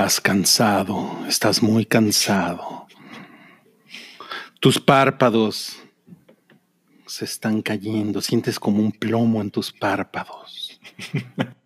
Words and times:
Estás 0.00 0.18
cansado, 0.18 1.26
estás 1.28 1.62
muy 1.62 1.84
cansado. 1.84 2.86
Tus 4.58 4.80
párpados 4.80 5.76
se 7.04 7.26
están 7.26 7.60
cayendo, 7.60 8.22
sientes 8.22 8.58
como 8.58 8.78
un 8.78 8.92
plomo 8.92 9.42
en 9.42 9.50
tus 9.50 9.70
párpados. 9.70 10.80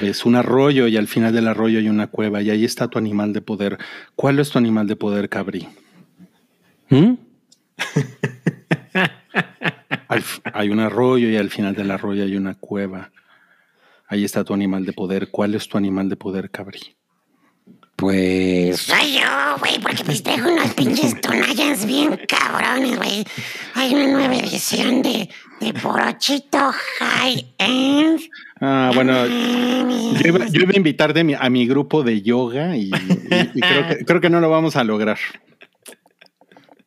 Ahora 0.00 0.08
ves 0.08 0.24
un 0.24 0.34
arroyo 0.34 0.88
y 0.88 0.96
al 0.96 1.08
final 1.08 1.34
del 1.34 1.46
arroyo 1.46 1.78
hay 1.78 1.90
una 1.90 2.06
cueva 2.06 2.40
y 2.40 2.48
ahí 2.48 2.64
está 2.64 2.88
tu 2.88 2.98
animal 2.98 3.34
de 3.34 3.42
poder. 3.42 3.76
¿Cuál 4.16 4.38
es 4.38 4.48
tu 4.48 4.56
animal 4.58 4.86
de 4.86 4.96
poder, 4.96 5.28
Cabri? 5.28 5.68
¿Mm? 6.88 7.12
Al- 10.08 10.24
hay 10.54 10.70
un 10.70 10.80
arroyo 10.80 11.28
y 11.28 11.36
al 11.36 11.50
final 11.50 11.74
del 11.74 11.90
arroyo 11.90 12.24
hay 12.24 12.34
una 12.34 12.54
cueva. 12.54 13.10
Ahí 14.08 14.24
está 14.24 14.42
tu 14.42 14.54
animal 14.54 14.86
de 14.86 14.94
poder. 14.94 15.30
¿Cuál 15.30 15.54
es 15.54 15.68
tu 15.68 15.76
animal 15.76 16.08
de 16.08 16.16
poder, 16.16 16.50
Cabri? 16.50 16.96
Pues 17.96 18.80
Soy 18.80 19.18
yo, 19.20 19.58
güey, 19.58 19.78
porque 19.80 20.02
pues 20.04 20.22
traigo 20.22 20.50
unos 20.50 20.72
pinches 20.72 21.20
tonallas 21.20 21.84
bien 21.84 22.18
cabrones, 22.26 22.96
güey. 22.96 23.26
Hay 23.74 23.94
una 23.94 24.06
nueva 24.06 24.36
edición 24.36 25.02
de, 25.02 25.28
de 25.60 25.74
Porochito 25.74 26.72
High 26.98 27.54
End. 27.58 28.09
Ah, 28.60 28.90
bueno, 28.94 29.26
yo 29.26 30.20
iba, 30.28 30.46
yo 30.48 30.60
iba 30.62 30.72
a 30.72 30.76
invitar 30.76 31.14
de 31.14 31.24
mi- 31.24 31.34
a 31.34 31.48
mi 31.48 31.66
grupo 31.66 32.02
de 32.02 32.20
yoga 32.22 32.76
y, 32.76 32.90
y- 32.90 33.50
y 33.54 33.60
creo, 33.60 33.88
que, 33.88 34.04
creo 34.04 34.20
que 34.20 34.30
no 34.30 34.40
lo 34.40 34.50
vamos 34.50 34.76
a 34.76 34.84
lograr. 34.84 35.18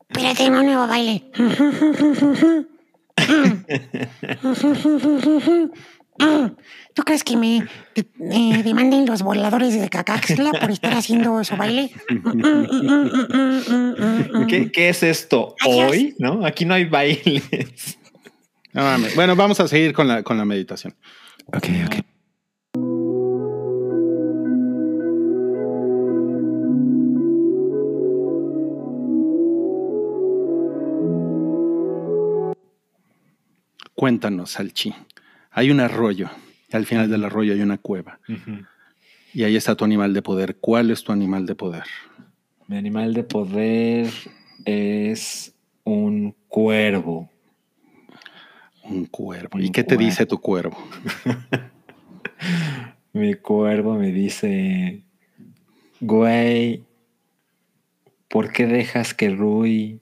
Pero 0.09 0.35
tengo 0.35 0.59
un 0.59 0.65
nuevo 0.67 0.85
baile. 0.87 1.23
¿Tú 6.93 7.01
crees 7.03 7.23
que 7.23 7.35
me 7.37 7.65
te- 7.93 8.05
eh, 8.31 8.61
demanden 8.63 9.05
los 9.07 9.23
voladores 9.23 9.73
de 9.79 9.89
Cacaxla 9.89 10.51
por 10.51 10.69
estar 10.69 10.93
haciendo 10.93 11.43
su 11.43 11.55
baile? 11.57 11.89
¿Qué, 14.47 14.71
qué 14.71 14.89
es 14.89 15.01
esto 15.01 15.55
Adiós. 15.61 15.91
hoy? 15.91 16.15
¿No? 16.19 16.45
Aquí 16.45 16.65
no 16.65 16.75
hay 16.75 16.85
bailes. 16.85 17.97
No. 18.73 18.83
Bueno, 19.15 19.35
vamos 19.35 19.59
a 19.59 19.67
seguir 19.67 19.93
con 19.93 20.07
la, 20.07 20.21
con 20.23 20.37
la 20.37 20.45
meditación. 20.45 20.95
Ok, 21.47 21.67
ok. 21.85 21.95
Cuéntanos, 33.95 34.51
Salchi. 34.51 34.93
Hay 35.51 35.71
un 35.71 35.79
arroyo. 35.79 36.29
al 36.71 36.85
final 36.85 37.09
del 37.09 37.23
arroyo 37.23 37.53
hay 37.53 37.61
una 37.61 37.77
cueva. 37.77 38.19
Y 39.33 39.43
ahí 39.43 39.55
está 39.55 39.75
tu 39.75 39.85
animal 39.85 40.13
de 40.13 40.21
poder. 40.21 40.57
¿Cuál 40.57 40.91
es 40.91 41.03
tu 41.03 41.11
animal 41.11 41.45
de 41.45 41.55
poder? 41.55 41.83
Mi 42.67 42.77
animal 42.77 43.13
de 43.13 43.23
poder 43.23 44.09
es 44.65 45.53
un 45.83 46.35
cuervo. 46.47 47.29
Un 48.83 49.05
cuervo. 49.05 49.57
Un 49.57 49.63
¿Y 49.65 49.71
qué 49.71 49.83
te 49.83 49.97
dice 49.97 50.25
tu 50.25 50.39
cuervo? 50.39 50.77
Mi 53.13 53.35
cuervo 53.35 53.93
me 53.95 54.11
dice, 54.11 55.03
güey, 56.01 56.83
¿por 58.27 58.51
qué 58.51 58.65
dejas 58.65 59.13
que 59.13 59.29
Rui 59.29 59.99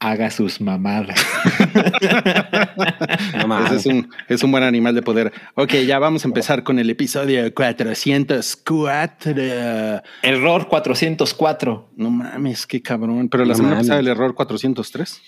haga 0.00 0.30
sus 0.30 0.60
mamadas? 0.60 1.16
Ese 3.66 3.76
es 3.76 3.86
un, 3.86 4.10
es 4.28 4.42
un 4.42 4.50
buen 4.50 4.64
animal 4.64 4.94
de 4.94 5.02
poder. 5.02 5.32
Ok, 5.54 5.74
ya 5.86 5.98
vamos 5.98 6.24
a 6.24 6.28
empezar 6.28 6.62
con 6.64 6.78
el 6.78 6.90
episodio 6.90 7.52
404. 7.54 10.02
Error 10.22 10.68
404. 10.68 11.88
No 11.96 12.10
mames, 12.10 12.66
qué 12.66 12.82
cabrón. 12.82 13.28
Pero 13.28 13.44
la 13.44 13.50
No 13.52 13.56
semana 13.56 13.74
mames. 13.76 13.86
pasada 13.86 14.00
el 14.00 14.08
error 14.08 14.34
403. 14.34 15.22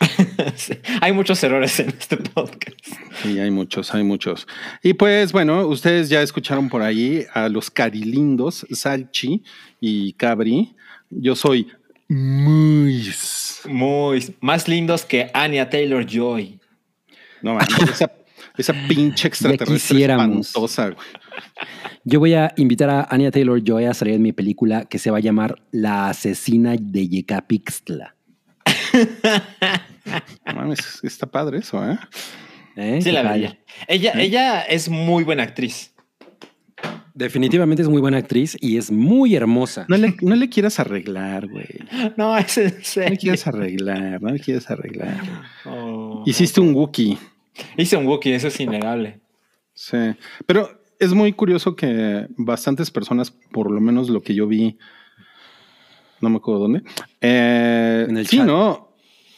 Sí, 0.56 0.74
Hay 1.00 1.12
muchos 1.12 1.42
errores 1.42 1.78
en 1.80 1.88
este 1.88 2.16
podcast. 2.16 2.76
Sí, 3.22 3.38
hay 3.38 3.50
muchos, 3.50 3.94
hay 3.94 4.02
muchos. 4.02 4.46
Y 4.82 4.94
pues 4.94 5.32
bueno, 5.32 5.66
ustedes 5.66 6.08
ya 6.08 6.22
escucharon 6.22 6.68
por 6.68 6.82
ahí 6.82 7.24
a 7.34 7.48
los 7.48 7.70
carilindos, 7.70 8.66
Salchi 8.70 9.42
y 9.80 10.12
Cabri. 10.14 10.74
Yo 11.10 11.34
soy 11.34 11.68
muy... 12.08 13.12
Muy 13.68 14.34
más 14.40 14.68
lindos 14.68 15.04
que 15.04 15.30
Anya 15.34 15.68
Taylor 15.68 16.06
Joy. 16.06 16.60
No 17.42 17.58
esa, 17.58 18.12
esa 18.56 18.72
pinche 18.88 19.28
extraterrestre 19.28 20.04
espantosa. 20.04 20.90
güey. 20.90 21.06
Yo 22.04 22.20
voy 22.20 22.34
a 22.34 22.52
invitar 22.56 22.88
a 22.88 23.08
Anya 23.10 23.30
Taylor 23.30 23.62
Joy 23.62 23.84
a 23.84 23.94
salir 23.94 24.14
en 24.14 24.22
mi 24.22 24.32
película 24.32 24.84
que 24.84 24.98
se 24.98 25.10
va 25.10 25.18
a 25.18 25.20
llamar 25.20 25.62
La 25.72 26.08
asesina 26.08 26.76
de 26.78 27.08
Yecapixtla. 27.08 28.15
Mames, 30.54 31.00
está 31.02 31.26
padre 31.26 31.58
eso, 31.58 31.84
¿eh? 31.88 31.98
¿Eh? 32.76 32.98
Sí, 33.00 33.08
¿Qué 33.08 33.12
la 33.12 33.22
veía. 33.22 33.58
Ella, 33.88 34.12
ella 34.16 34.62
es 34.62 34.88
muy 34.88 35.24
buena 35.24 35.42
actriz. 35.42 35.92
Definitivamente 37.14 37.82
es 37.82 37.88
muy 37.88 38.02
buena 38.02 38.18
actriz 38.18 38.58
y 38.60 38.76
es 38.76 38.90
muy 38.90 39.34
hermosa. 39.34 39.86
No 39.88 39.96
le, 39.96 40.14
no 40.20 40.36
le 40.36 40.50
quieras 40.50 40.78
arreglar, 40.78 41.48
güey. 41.48 41.66
No, 42.18 42.36
es 42.36 42.58
en 42.58 42.74
No 42.96 43.08
le 43.08 43.16
quieras 43.16 43.46
arreglar, 43.46 44.22
no 44.22 44.30
le 44.30 44.38
quieras 44.38 44.70
arreglar. 44.70 45.22
Oh. 45.64 46.22
Hiciste 46.26 46.60
un 46.60 46.74
Wookiee. 46.74 47.16
Hice 47.78 47.96
un 47.96 48.06
Wookiee, 48.06 48.34
eso 48.34 48.48
es 48.48 48.60
innegable. 48.60 49.20
Sí, 49.72 49.96
pero 50.44 50.82
es 50.98 51.14
muy 51.14 51.32
curioso 51.32 51.74
que 51.74 52.26
bastantes 52.36 52.90
personas, 52.90 53.30
por 53.30 53.70
lo 53.70 53.80
menos 53.80 54.10
lo 54.10 54.20
que 54.22 54.34
yo 54.34 54.46
vi, 54.46 54.76
no 56.20 56.28
me 56.28 56.36
acuerdo 56.36 56.62
dónde, 56.62 56.82
eh, 57.22 58.06
En 58.08 58.16
el 58.18 58.26
sí, 58.26 58.36
chat. 58.36 58.46
¿no? 58.46 58.85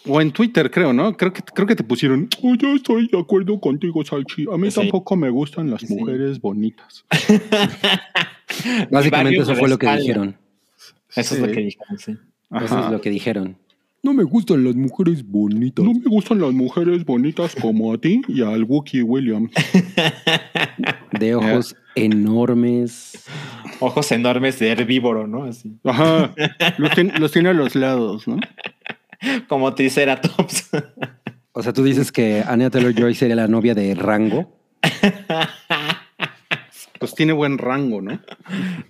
O 0.06 0.20
en 0.20 0.30
Twitter, 0.32 0.70
creo, 0.70 0.92
¿no? 0.92 1.16
Creo 1.16 1.32
que, 1.32 1.42
creo 1.42 1.66
que 1.66 1.76
te 1.76 1.84
pusieron, 1.84 2.28
oh, 2.42 2.54
yo 2.54 2.74
estoy 2.74 3.08
de 3.08 3.18
acuerdo 3.18 3.58
contigo, 3.60 4.04
Salchi. 4.04 4.46
A 4.52 4.56
mí 4.56 4.70
Sí. 4.70 4.80
tampoco 4.80 5.16
me 5.16 5.28
gustan 5.30 5.70
las 5.70 5.82
Sí. 5.82 5.94
mujeres 5.94 6.40
bonitas. 6.40 7.04
Básicamente 8.90 9.40
eso 9.40 9.54
fue 9.54 9.68
lo 9.68 9.78
que 9.78 9.90
dijeron. 9.96 10.36
Eso 11.14 11.34
es 11.34 11.40
lo 11.40 11.46
que 11.48 11.60
dijeron, 11.60 11.98
sí. 11.98 12.16
Eso 12.64 12.78
es 12.84 12.90
lo 12.90 13.00
que 13.00 13.10
dijeron. 13.10 13.56
No 14.02 14.14
me 14.14 14.22
gustan 14.22 14.64
las 14.64 14.76
mujeres 14.76 15.26
bonitas. 15.28 15.84
No 15.84 15.92
me 15.92 16.04
gustan 16.06 16.40
las 16.40 16.52
mujeres 16.52 17.04
bonitas 17.04 17.54
como 17.56 17.92
a 17.92 17.98
ti 17.98 18.22
y 18.28 18.42
al 18.42 18.62
Wookiee 18.64 19.02
Williams. 19.02 19.50
De 21.18 21.34
ojos 21.34 21.74
enormes. 21.96 23.24
Ojos 23.80 24.12
enormes 24.12 24.58
de 24.60 24.68
herbívoro, 24.70 25.26
¿no? 25.26 25.44
Así. 25.44 25.72
Ajá. 25.84 26.32
Los 27.18 27.32
tiene 27.32 27.48
a 27.48 27.52
los 27.52 27.74
lados, 27.74 28.28
¿no? 28.28 28.38
Como 29.48 29.74
Triceratops. 29.74 30.70
O 31.52 31.62
sea, 31.62 31.72
tú 31.72 31.82
dices 31.82 32.12
que 32.12 32.44
Anya 32.46 32.70
Taylor 32.70 32.94
Joy 32.94 33.14
sería 33.14 33.34
la 33.34 33.48
novia 33.48 33.74
de 33.74 33.94
Rango. 33.94 34.56
Pues 36.98 37.14
tiene 37.14 37.32
buen 37.32 37.58
rango, 37.58 38.00
¿no? 38.02 38.20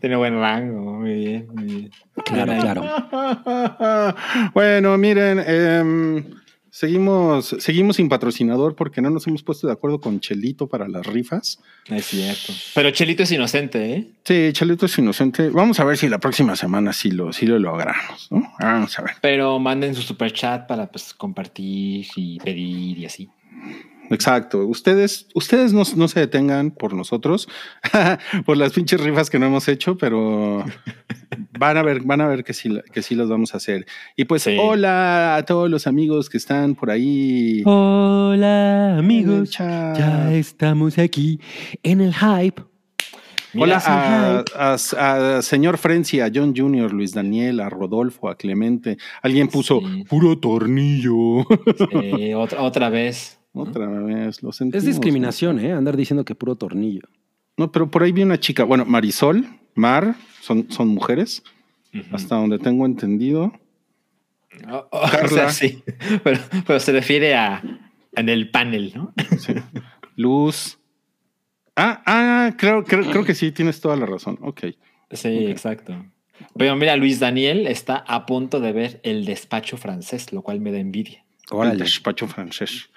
Tiene 0.00 0.16
buen 0.16 0.40
rango. 0.40 0.94
Muy 0.94 1.14
bien, 1.14 1.48
muy 1.52 1.64
bien. 1.64 1.90
Claro, 2.24 2.54
claro. 2.60 4.14
bueno, 4.54 4.96
miren, 4.96 5.42
em, 5.46 6.24
seguimos, 6.70 7.56
seguimos 7.58 7.96
sin 7.96 8.08
patrocinador 8.08 8.74
porque 8.74 9.00
no 9.00 9.10
nos 9.10 9.26
hemos 9.26 9.42
puesto 9.42 9.66
de 9.66 9.72
acuerdo 9.72 10.00
con 10.00 10.20
Chelito 10.20 10.68
para 10.68 10.88
las 10.88 11.06
rifas. 11.06 11.60
Es 11.86 12.06
cierto. 12.06 12.52
Pero 12.74 12.90
Chelito 12.90 13.22
es 13.22 13.32
inocente, 13.32 13.92
¿eh? 13.92 14.08
Sí, 14.24 14.50
Chelito 14.52 14.86
es 14.86 14.98
inocente. 14.98 15.50
Vamos 15.50 15.80
a 15.80 15.84
ver 15.84 15.96
si 15.96 16.08
la 16.08 16.18
próxima 16.18 16.56
semana 16.56 16.92
sí 16.92 17.10
lo, 17.10 17.32
sí 17.32 17.46
lo 17.46 17.58
logramos, 17.58 18.28
¿no? 18.30 18.52
Vamos 18.60 18.98
a 18.98 19.02
ver. 19.02 19.12
Pero 19.20 19.58
manden 19.58 19.94
su 19.94 20.02
super 20.02 20.32
chat 20.32 20.66
para 20.66 20.86
pues 20.86 21.14
compartir 21.14 22.06
y 22.16 22.38
pedir 22.40 22.98
y 22.98 23.06
así. 23.06 23.28
Exacto. 24.10 24.66
Ustedes, 24.66 25.26
ustedes 25.34 25.72
no, 25.72 25.82
no 25.96 26.08
se 26.08 26.20
detengan 26.20 26.70
por 26.70 26.94
nosotros, 26.94 27.48
por 28.46 28.56
las 28.56 28.72
pinches 28.72 29.00
rifas 29.00 29.28
que 29.30 29.38
no 29.38 29.46
hemos 29.46 29.68
hecho, 29.68 29.96
pero 29.98 30.64
van 31.58 31.76
a 31.76 31.82
ver, 31.82 32.00
van 32.02 32.20
a 32.20 32.26
ver 32.28 32.42
que 32.44 32.54
sí, 32.54 32.70
que 32.92 33.02
sí 33.02 33.14
las 33.14 33.28
vamos 33.28 33.54
a 33.54 33.58
hacer. 33.58 33.86
Y 34.16 34.24
pues, 34.24 34.42
Sí. 34.42 34.56
hola 34.60 35.36
a 35.36 35.44
todos 35.44 35.68
los 35.68 35.86
amigos 35.86 36.30
que 36.30 36.38
están 36.38 36.74
por 36.74 36.90
ahí. 36.90 37.62
Hola, 37.66 38.96
amigos. 38.98 39.50
Ya 39.58 40.32
estamos 40.32 40.98
aquí 40.98 41.40
en 41.82 42.00
el 42.00 42.14
hype. 42.14 42.62
Hola 43.56 43.82
a, 43.84 44.44
a- 44.54 45.36
a 45.38 45.42
señor 45.42 45.78
Frenzy, 45.78 46.20
a 46.20 46.30
John 46.32 46.54
Jr., 46.54 46.92
Luis 46.92 47.12
Daniel, 47.14 47.60
a 47.60 47.70
Rodolfo, 47.70 48.28
a 48.28 48.36
Clemente. 48.36 48.98
Alguien 49.22 49.48
puso 49.48 49.80
Sí. 49.80 50.04
puro 50.04 50.38
tornillo. 50.38 51.40
Eh, 52.02 52.34
otra, 52.34 52.62
otra 52.62 52.90
vez. 52.90 53.37
Otra 53.60 53.86
vez, 53.86 54.42
lo 54.42 54.52
sentimos. 54.52 54.84
Es 54.84 54.86
discriminación, 54.86 55.58
¿eh? 55.60 55.72
Andar 55.72 55.96
diciendo 55.96 56.24
que 56.24 56.34
puro 56.34 56.56
tornillo. 56.56 57.02
No, 57.56 57.72
pero 57.72 57.90
por 57.90 58.02
ahí 58.02 58.12
vi 58.12 58.22
una 58.22 58.38
chica. 58.38 58.64
Bueno, 58.64 58.84
Marisol, 58.84 59.46
Mar, 59.74 60.16
son, 60.40 60.70
son 60.70 60.88
mujeres, 60.88 61.42
hasta 62.12 62.36
donde 62.36 62.58
tengo 62.58 62.86
entendido. 62.86 63.52
Oh, 64.68 64.88
oh, 64.90 64.98
o 65.06 65.10
Carla. 65.10 65.28
sea, 65.28 65.50
sí. 65.50 65.82
Pero, 66.22 66.40
pero 66.66 66.80
se 66.80 66.92
refiere 66.92 67.34
a 67.34 67.62
en 68.14 68.28
el 68.28 68.50
panel, 68.50 68.92
¿no? 68.94 69.12
Sí. 69.38 69.54
Luz. 70.16 70.78
Ah, 71.76 72.02
ah, 72.06 72.54
creo, 72.56 72.84
creo, 72.84 73.08
creo 73.08 73.24
que 73.24 73.34
sí, 73.34 73.52
tienes 73.52 73.80
toda 73.80 73.96
la 73.96 74.06
razón. 74.06 74.38
Ok. 74.42 74.62
Sí, 75.12 75.46
exacto. 75.46 75.94
Pero 76.56 76.76
mira, 76.76 76.96
Luis 76.96 77.20
Daniel 77.20 77.66
está 77.66 77.96
a 77.96 78.26
punto 78.26 78.60
de 78.60 78.72
ver 78.72 79.00
el 79.04 79.24
despacho 79.24 79.76
francés, 79.76 80.32
lo 80.32 80.42
cual 80.42 80.60
me 80.60 80.72
da 80.72 80.78
envidia. 80.78 81.24
El 81.50 81.56
Órale. 81.56 81.84
despacho 81.84 82.26
francés. 82.26 82.90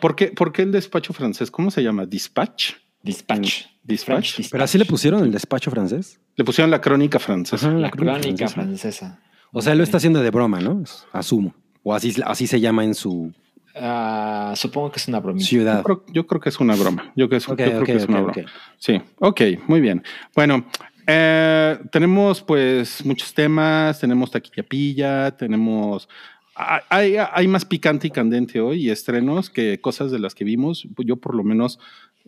¿Por 0.00 0.16
qué, 0.16 0.28
por 0.28 0.52
qué 0.52 0.62
el 0.62 0.72
despacho 0.72 1.12
francés? 1.12 1.50
¿Cómo 1.50 1.70
se 1.70 1.82
llama? 1.82 2.06
¿Dispatch? 2.06 2.72
Dispatch. 3.02 3.66
Dispatch. 3.84 4.32
French 4.34 4.50
Pero 4.50 4.64
así 4.64 4.78
le 4.78 4.84
pusieron 4.84 5.22
el 5.22 5.30
despacho 5.30 5.70
francés. 5.70 6.20
Le 6.34 6.44
pusieron 6.44 6.70
la 6.70 6.80
crónica 6.80 7.18
francesa. 7.18 7.66
Ajá. 7.68 7.74
La 7.76 7.80
la 7.82 7.90
crónica 7.90 8.18
crónica 8.20 8.48
francesa. 8.48 9.06
francesa. 9.08 9.20
O 9.52 9.62
sea, 9.62 9.72
él 9.72 9.78
lo 9.78 9.84
está 9.84 9.98
haciendo 9.98 10.20
de 10.20 10.30
broma, 10.30 10.58
¿no? 10.60 10.82
Asumo. 11.12 11.54
O 11.84 11.94
así, 11.94 12.14
así 12.24 12.46
se 12.48 12.60
llama 12.60 12.84
en 12.84 12.94
su 12.94 13.32
Ah, 13.78 14.54
supongo 14.56 14.90
que 14.90 14.98
es 14.98 15.06
una 15.06 15.20
bromita. 15.20 15.44
Yo 15.44 15.48
ciudad. 15.48 15.82
creo, 15.82 16.04
yo 16.12 16.26
creo 16.26 16.40
que 16.40 16.48
es 16.48 16.58
una 16.60 16.74
broma. 16.74 17.12
Yo, 17.14 17.28
que 17.28 17.36
es- 17.36 17.48
Ok, 17.48 17.58
yo 17.58 17.64
creo 17.66 17.82
que 17.84 17.92
es 17.96 18.06
una 18.08 18.20
ok, 18.22 18.26
broma. 18.32 18.42
ok. 18.48 18.50
Sí, 18.78 19.00
ok, 19.18 19.40
muy 19.68 19.80
bien. 19.80 20.02
Bueno, 20.34 20.66
eh, 21.06 21.78
tenemos 21.92 22.40
pues 22.42 23.04
muchos 23.04 23.32
temas, 23.34 24.00
tenemos 24.00 24.30
taquillapilla, 24.30 25.36
tenemos... 25.36 26.08
Hay, 26.56 27.16
hay 27.18 27.48
más 27.48 27.64
picante 27.66 28.06
y 28.06 28.10
candente 28.10 28.60
hoy 28.60 28.86
y 28.86 28.90
estrenos 28.90 29.50
que 29.50 29.78
cosas 29.80 30.10
de 30.10 30.18
las 30.18 30.34
que 30.34 30.44
vimos. 30.44 30.88
Yo 31.04 31.16
por 31.16 31.34
lo 31.34 31.44
menos 31.44 31.78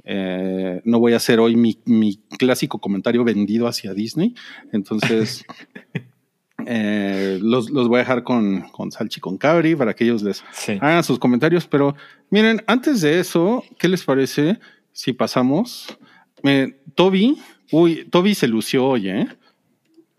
eh, 0.04 0.82
no 0.84 1.00
voy 1.00 1.14
a 1.14 1.16
hacer 1.16 1.40
hoy 1.40 1.56
mi, 1.56 1.78
mi 1.86 2.16
clásico 2.38 2.78
comentario 2.78 3.24
vendido 3.24 3.66
hacia 3.66 3.94
Disney. 3.94 4.34
Entonces... 4.72 5.44
eh, 6.66 7.38
los, 7.40 7.70
los 7.70 7.88
voy 7.88 7.96
a 7.96 8.00
dejar 8.00 8.24
con, 8.24 8.62
con 8.70 8.90
Salchi 8.90 9.18
y 9.18 9.20
con 9.20 9.38
Cabri 9.38 9.76
para 9.76 9.94
que 9.94 10.04
ellos 10.04 10.22
les 10.22 10.44
Sí. 10.52 10.72
hagan 10.80 11.04
sus 11.04 11.18
comentarios. 11.18 11.66
Pero 11.66 11.94
miren, 12.30 12.62
antes 12.66 13.00
de 13.00 13.20
eso, 13.20 13.62
¿qué 13.78 13.88
les 13.88 14.04
parece 14.04 14.58
si 14.92 15.12
pasamos? 15.12 15.96
Eh, 16.42 16.80
Toby, 16.94 17.38
uy, 17.72 18.06
Toby 18.10 18.34
se 18.34 18.48
lució 18.48 18.86
hoy, 18.86 19.08
¿eh? 19.08 19.28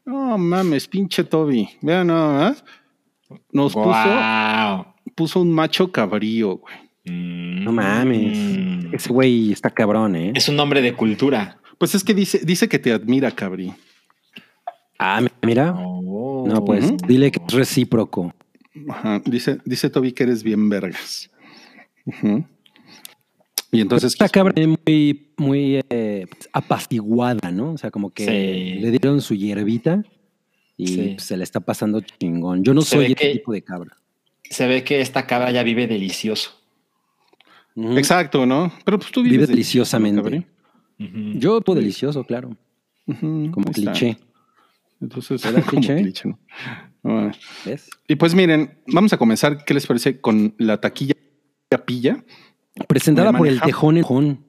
No 0.06 0.38
mames, 0.38 0.88
pinche 0.88 1.24
Toby. 1.24 1.70
Vean 1.82 2.08
nada 2.08 2.50
más. 2.50 2.64
Nos 3.52 3.74
Wow. 3.74 3.84
puso, 3.86 4.96
puso 5.16 5.42
un 5.42 5.52
macho 5.52 5.92
cabrío, 5.92 6.58
güey. 6.58 6.76
No 7.06 7.72
mames. 7.72 8.38
Mm. 8.38 8.94
Ese 8.96 9.10
güey 9.12 9.52
está 9.52 9.70
cabrón, 9.70 10.16
¿eh? 10.16 10.32
Es 10.36 10.48
un 10.50 10.60
hombre 10.60 10.82
de 10.82 10.94
cultura. 10.94 11.60
Pues 11.78 11.96
es 11.96 12.04
que 12.04 12.14
dice, 12.14 12.40
dice 12.44 12.68
que 12.68 12.78
te 12.80 12.92
admira, 12.92 13.32
cabrí. 13.32 13.74
Ah, 15.00 15.22
mira. 15.44 15.74
Oh. 15.78 16.46
No, 16.48 16.64
pues 16.66 16.94
dile 17.08 17.32
que 17.32 17.40
es 17.48 17.54
recíproco. 17.54 18.34
Ajá, 18.90 19.22
Dice, 19.26 19.58
dice 19.66 19.90
Toby 19.90 20.12
que 20.12 20.24
eres 20.24 20.44
bien 20.44 20.70
vergas. 20.70 21.30
Ujú. 22.06 22.46
Y 23.72 23.82
entonces 23.82 24.14
Esta 24.14 24.30
cabra 24.30 24.54
es 24.56 24.68
muy, 24.68 25.32
muy 25.38 25.80
eh, 25.90 26.26
apaciguada, 26.54 27.52
¿no? 27.52 27.74
O 27.74 27.78
sea, 27.78 27.92
como 27.92 28.10
que 28.12 28.26
Sí. 28.26 28.80
le 28.82 28.92
dieron 28.92 29.22
su 29.22 29.36
hierbita 29.36 30.04
y 30.80 30.88
Sí. 30.88 31.12
pues, 31.16 31.24
se 31.28 31.38
le 31.38 31.44
está 31.44 31.60
pasando 31.60 32.00
chingón. 32.02 32.64
Yo 32.64 32.74
no 32.74 32.82
Se 32.82 32.96
soy 32.96 33.14
que- 33.14 33.34
tipo 33.34 33.52
de 33.52 33.62
cabra. 33.62 33.96
Se 34.50 34.66
ve 34.66 34.84
que 34.84 35.02
esta 35.02 35.28
cabra 35.28 35.52
ya 35.52 35.62
vive 35.62 35.86
delicioso. 35.86 36.52
Exacto, 37.76 38.46
¿no? 38.46 38.72
Pero 38.84 38.98
pues 38.98 39.12
tú 39.12 39.22
vives 39.22 39.38
Vive 39.40 39.48
delicioso, 39.48 40.00
¿no, 40.00 40.06
deliciosamente. 40.06 40.48
Yo, 41.40 41.62
pues, 41.62 41.76
delicioso, 41.78 42.24
claro. 42.24 42.56
Como 43.06 43.72
cliché. 43.74 44.18
Entonces, 45.02 45.42
¿Verdad, 45.44 45.64
como 45.70 45.82
cliché? 45.82 45.96
cliché, 46.02 46.30
¿no? 46.30 46.40
Ah, 47.04 47.32
¿Ves? 47.66 47.90
Y 48.08 48.16
pues 48.16 48.34
miren, 48.36 48.80
vamos 48.88 49.14
a 49.14 49.18
comenzar, 49.18 49.64
¿qué 49.66 49.74
les 49.74 49.86
parece 49.86 50.20
con 50.20 50.56
la 50.58 50.82
taquilla 50.82 51.14
pilla? 51.86 52.24
Presentada 52.88 53.32
por 53.34 53.48
el 53.48 53.62
tejón 53.62 53.98
enojón. 53.98 54.46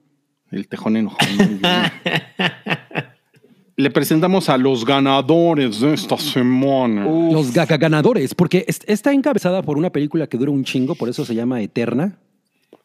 El 0.50 0.66
tejón 0.68 0.96
enojón. 0.96 1.18
Le 3.80 3.90
presentamos 3.90 4.48
a 4.48 4.58
los 4.58 4.84
ganadores 4.84 5.80
de 5.80 5.94
esta 5.94 6.18
semana. 6.18 7.06
Uf. 7.06 7.32
Los 7.32 7.52
gaga 7.52 7.76
ganadores, 7.78 8.34
porque 8.34 8.64
es- 8.68 8.80
está 8.86 9.12
encabezada 9.12 9.62
por 9.62 9.78
una 9.78 9.90
película 9.90 10.26
que 10.26 10.36
dura 10.36 10.50
un 10.50 10.64
chingo, 10.64 10.94
por 10.94 11.08
eso 11.08 11.24
se 11.24 11.34
llama 11.34 11.60
Eterna. 11.62 12.18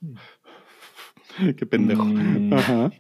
Qué 1.58 1.66
pendejo. 1.66 2.06
Mm. 2.06 2.54
Ajá. 2.54 2.92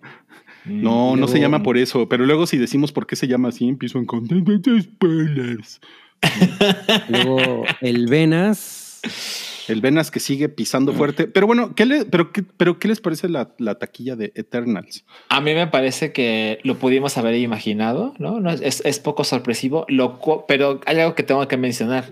Mm, 0.65 0.81
No, 0.81 1.12
no 1.12 1.15
luego- 1.15 1.27
se 1.31 1.39
llama 1.39 1.63
por 1.63 1.77
eso, 1.77 2.09
pero 2.09 2.25
luego 2.25 2.45
si 2.47 2.57
decimos 2.57 2.92
por 2.92 3.07
qué 3.07 3.15
se 3.15 3.27
llama 3.27 3.50
así, 3.50 3.68
empiezo 3.68 3.98
en 4.00 4.06
content 4.06 4.45
de 4.48 4.81
spoilers. 4.81 5.80
Luego 7.09 7.63
el 7.81 8.07
Venas. 8.07 9.00
El 9.67 9.81
Venas 9.81 10.12
que 10.12 10.19
sigue 10.19 10.50
pisando 10.50 10.94
fuerte. 10.94 11.27
Pero 11.27 11.47
bueno, 11.47 11.73
¿qué, 11.75 11.85
le- 11.85 12.06
pero 12.06 12.31
qué, 12.31 12.44
pero 12.44 12.77
¿qué 12.79 12.88
les 12.88 13.01
parece 13.01 13.29
la, 13.29 13.53
la 13.57 13.75
taquilla 13.75 14.15
de 14.15 14.31
Eternals? 14.35 15.06
A 15.29 15.41
mí 15.41 15.53
me 15.53 15.67
parece 15.67 16.12
que 16.13 16.59
lo 16.63 16.77
pudimos 16.77 17.17
haber 17.17 17.35
imaginado, 17.35 18.13
¿no? 18.19 18.39
no 18.39 18.50
es, 18.51 18.81
es 18.85 19.00
poco 19.00 19.23
sorpresivo, 19.23 19.85
lo 19.89 20.19
pero 20.47 20.79
hay 20.85 21.00
algo 21.00 21.15
que 21.15 21.23
tengo 21.23 21.47
que 21.47 21.57
mencionar. 21.57 22.12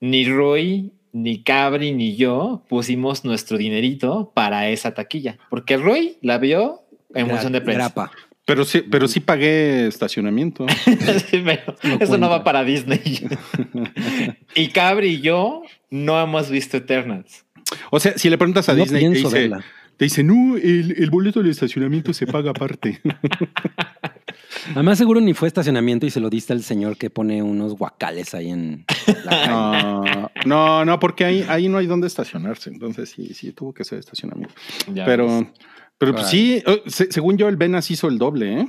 Ni 0.00 0.28
Roy, 0.28 0.92
ni 1.12 1.42
Cabri, 1.42 1.92
ni 1.92 2.16
yo 2.16 2.62
pusimos 2.68 3.24
nuestro 3.24 3.56
dinerito 3.58 4.30
para 4.34 4.68
esa 4.68 4.92
taquilla, 4.94 5.38
porque 5.50 5.76
Roy 5.76 6.18
la 6.20 6.38
vio 6.38 6.82
en 7.14 7.28
función 7.28 7.52
de 7.52 7.60
precio. 7.62 7.78
Grapa. 7.80 8.10
Pero 8.44 8.64
sí, 8.64 8.82
pero 8.88 9.08
sí 9.08 9.18
pagué 9.18 9.88
estacionamiento. 9.88 10.66
Sí, 11.30 11.42
pero 11.44 11.74
No 11.82 11.96
eso 11.98 12.16
no 12.18 12.28
va 12.28 12.44
para 12.44 12.62
Disney. 12.62 13.00
y 14.54 14.68
Cabri 14.68 15.08
y 15.14 15.20
yo 15.20 15.62
no 15.90 16.20
hemos 16.20 16.50
visto 16.50 16.76
Eternals. 16.76 17.44
O 17.90 17.98
sea, 18.00 18.16
si 18.16 18.30
le 18.30 18.38
preguntas 18.38 18.68
a 18.68 18.74
No 18.74 18.82
Disney, 18.82 19.02
te 19.02 19.18
dice, 19.18 19.28
verla. 19.40 19.64
te 19.96 20.04
dice, 20.04 20.22
no, 20.22 20.56
el, 20.56 20.94
el 20.98 21.10
boleto 21.10 21.40
del 21.42 21.50
estacionamiento 21.50 22.12
se 22.12 22.26
paga 22.26 22.50
aparte. 22.50 23.00
Además, 24.74 24.98
seguro 24.98 25.20
ni 25.20 25.32
fue 25.34 25.48
estacionamiento 25.48 26.06
y 26.06 26.10
se 26.10 26.20
lo 26.20 26.28
diste 26.28 26.52
al 26.52 26.62
señor 26.62 26.96
que 26.96 27.08
pone 27.10 27.42
unos 27.42 27.74
guacales 27.74 28.34
ahí 28.34 28.50
en 28.50 28.84
la 29.24 29.30
calle. 29.30 29.46
Ah, 29.48 30.30
no, 30.44 30.84
no, 30.84 30.98
porque 30.98 31.24
ahí, 31.24 31.44
ahí 31.48 31.68
no 31.68 31.78
hay 31.78 31.86
dónde 31.86 32.06
estacionarse. 32.06 32.70
Entonces 32.70 33.10
sí, 33.10 33.32
sí, 33.34 33.52
tuvo 33.52 33.72
que 33.72 33.84
ser 33.84 33.98
estacionamiento. 33.98 34.54
Ya 34.92 35.04
ves. 35.04 35.06
Pero, 35.06 35.52
pero 35.98 36.14
pues, 36.14 36.26
sí, 36.28 36.62
eh, 36.66 36.82
se- 36.86 37.10
según 37.12 37.36
yo, 37.38 37.48
el 37.48 37.56
Venas 37.56 37.90
hizo 37.90 38.08
el 38.08 38.18
doble, 38.18 38.60
¿eh? 38.60 38.68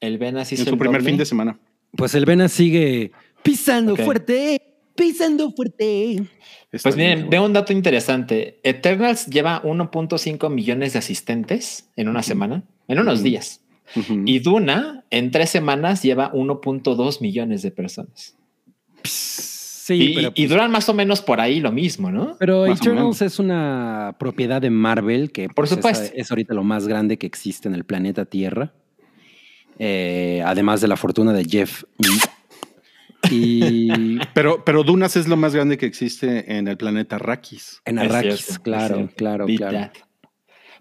el 0.00 0.18
Venas 0.18 0.50
En 0.52 0.56
hizo 0.56 0.64
su 0.64 0.70
el 0.70 0.78
primer 0.78 1.00
doble. 1.00 1.10
fin 1.10 1.18
de 1.18 1.24
semana. 1.26 1.58
Pues 1.96 2.14
el 2.14 2.24
Venas 2.24 2.52
sigue 2.52 3.12
pisando 3.42 3.96
fuerte, 3.96 4.67
pisando 4.98 5.50
fuerte. 5.52 6.16
Está 6.70 6.90
Pues 6.90 6.96
miren, 6.96 7.30
veo 7.30 7.44
un 7.46 7.52
dato 7.54 7.72
interesante. 7.72 8.60
Eternals 8.62 9.26
lleva 9.26 9.62
1.5 9.62 10.50
millones 10.50 10.92
de 10.92 10.98
asistentes 10.98 11.88
en 11.96 12.08
una 12.08 12.22
semana, 12.22 12.64
en 12.88 12.98
unos 12.98 13.22
días. 13.22 13.62
Y 14.26 14.40
Duna 14.40 15.04
en 15.10 15.30
tres 15.30 15.48
semanas 15.48 16.02
lleva 16.02 16.30
1.2 16.32 17.22
millones 17.22 17.62
de 17.62 17.70
personas. 17.70 18.36
Sí, 19.04 19.94
y, 20.10 20.14
pero, 20.16 20.28
y 20.34 20.42
pues, 20.42 20.50
duran 20.50 20.70
más 20.70 20.86
o 20.90 20.92
menos 20.94 21.22
por 21.22 21.40
ahí 21.40 21.60
lo 21.60 21.72
mismo, 21.72 22.10
¿no? 22.12 22.36
pero 22.38 22.66
más 22.66 22.78
Eternals 22.78 23.22
es 23.22 23.38
una 23.38 24.16
propiedad 24.18 24.60
de 24.60 24.68
Marvel 24.68 25.32
que 25.32 25.46
Por 25.46 25.54
pues, 25.54 25.70
es- 25.70 25.76
supuesto. 25.76 26.10
Es, 26.14 26.30
ahorita 26.30 26.52
lo 26.52 26.62
más 26.64 26.86
grande 26.86 27.16
que 27.16 27.26
existe 27.26 27.68
en 27.68 27.74
el 27.74 27.84
planeta 27.84 28.26
Tierra. 28.26 28.74
Eh, 29.78 30.42
además 30.44 30.82
de 30.82 30.88
la 30.88 30.96
fortuna 30.96 31.32
de 31.32 31.44
Jeff. 31.46 31.84
Y 33.30 34.18
Pero, 34.34 34.64
pero 34.64 34.84
Dunas 34.84 35.16
es 35.16 35.28
lo 35.28 35.36
más 35.36 35.54
grande 35.54 35.76
que 35.76 35.86
existe 35.86 36.56
en 36.56 36.68
el 36.68 36.76
planeta 36.76 37.16
Arrakis. 37.16 37.82
en 37.84 37.98
Arrakis, 37.98 38.44
cierto, 38.44 38.62
claro, 38.62 39.10
claro, 39.16 39.46
claro. 39.46 39.78
that. 39.78 39.92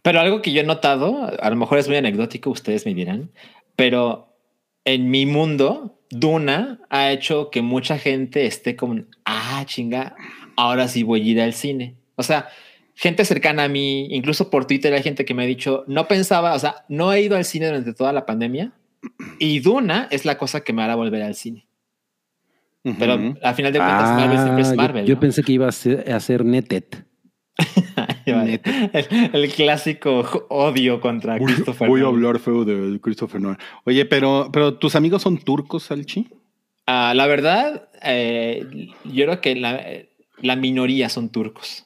Pero 0.02 0.20
algo 0.20 0.42
que 0.42 0.52
yo 0.52 0.62
he 0.62 0.66
notado, 0.66 1.32
a 1.42 1.50
lo 1.50 1.56
mejor 1.56 1.80
es 1.80 1.88
muy 1.88 1.98
anecdótico, 1.98 2.50
ustedes 2.50 2.86
me 2.86 2.94
dirán, 2.94 3.32
pero 3.76 4.38
en 4.86 5.10
mi 5.10 5.26
mundo, 5.26 6.00
Duna 6.10 6.80
ha 6.90 7.12
hecho 7.12 7.50
que 7.50 7.62
mucha 7.62 7.98
gente 7.98 8.46
esté 8.46 8.76
como, 8.76 9.04
ah, 9.26 9.64
chinga, 9.66 10.16
ahora 10.56 10.88
sí 10.88 11.04
voy 11.04 11.22
a 11.22 11.32
ir 11.32 11.42
al 11.42 11.54
cine. 11.54 11.96
O 12.16 12.24
sea, 12.24 12.48
gente 12.96 13.26
cercana 13.26 13.66
a 13.66 13.68
mí, 13.68 14.08
incluso 14.16 14.50
por 14.50 14.66
Twitter 14.66 14.94
hay 14.94 15.04
gente 15.04 15.26
que 15.26 15.34
me 15.34 15.44
ha 15.44 15.46
dicho, 15.46 15.84
no 15.88 16.08
pensaba, 16.08 16.54
o 16.54 16.60
sea, 16.60 16.86
no 16.88 17.12
he 17.12 17.22
ido 17.22 17.36
al 17.36 17.46
cine 17.46 17.68
durante 17.68 17.94
toda 17.94 18.14
la 18.14 18.26
pandemia 18.26 18.72
y 19.40 19.60
Duna 19.60 20.08
es 20.10 20.26
la 20.26 20.38
cosa 20.38 20.62
que 20.62 20.74
me 20.74 20.84
hará 20.84 20.96
volver 20.96 21.22
al 21.22 21.36
cine. 21.36 21.67
Pero 23.00 23.14
al 23.42 23.56
final 23.56 23.74
de 23.74 23.80
cuentas, 23.80 24.16
Marvel 24.16 24.38
siempre 24.40 24.62
es 24.62 24.68
Ah, 24.68 24.72
yo- 24.72 24.78
Marvel. 24.78 25.06
yo, 25.06 25.14
¿no? 25.16 25.20
pensé 25.20 25.44
que 25.44 25.52
iba 25.54 25.68
a 25.68 25.72
ser, 25.72 26.12
a 26.12 26.20
ser 26.20 26.46
Netet. 26.46 27.06
El, 28.26 28.60
el 29.34 29.50
clásico 29.52 30.46
odio 30.50 31.00
contra 31.02 31.38
Voy, 31.38 31.54
Christopher. 31.54 31.88
voy 31.88 32.02
a 32.02 32.06
hablar 32.08 32.40
feo 32.40 32.66
de 32.66 33.00
Christopher 33.00 33.42
Nolan. 33.42 33.58
Oye, 33.86 34.06
pero, 34.06 34.50
pero 34.52 34.76
tus 34.78 34.96
amigos 34.96 35.22
son 35.22 35.38
turcos, 35.38 35.84
Salchi. 35.84 36.28
Ah, 36.86 37.14
la 37.16 37.26
verdad, 37.28 37.90
eh, 38.04 38.66
yo 39.06 39.26
creo 39.26 39.42
que 39.42 39.56
la, 39.56 39.82
la 40.42 40.56
minoría 40.56 41.10
son 41.10 41.30
turcos. 41.30 41.86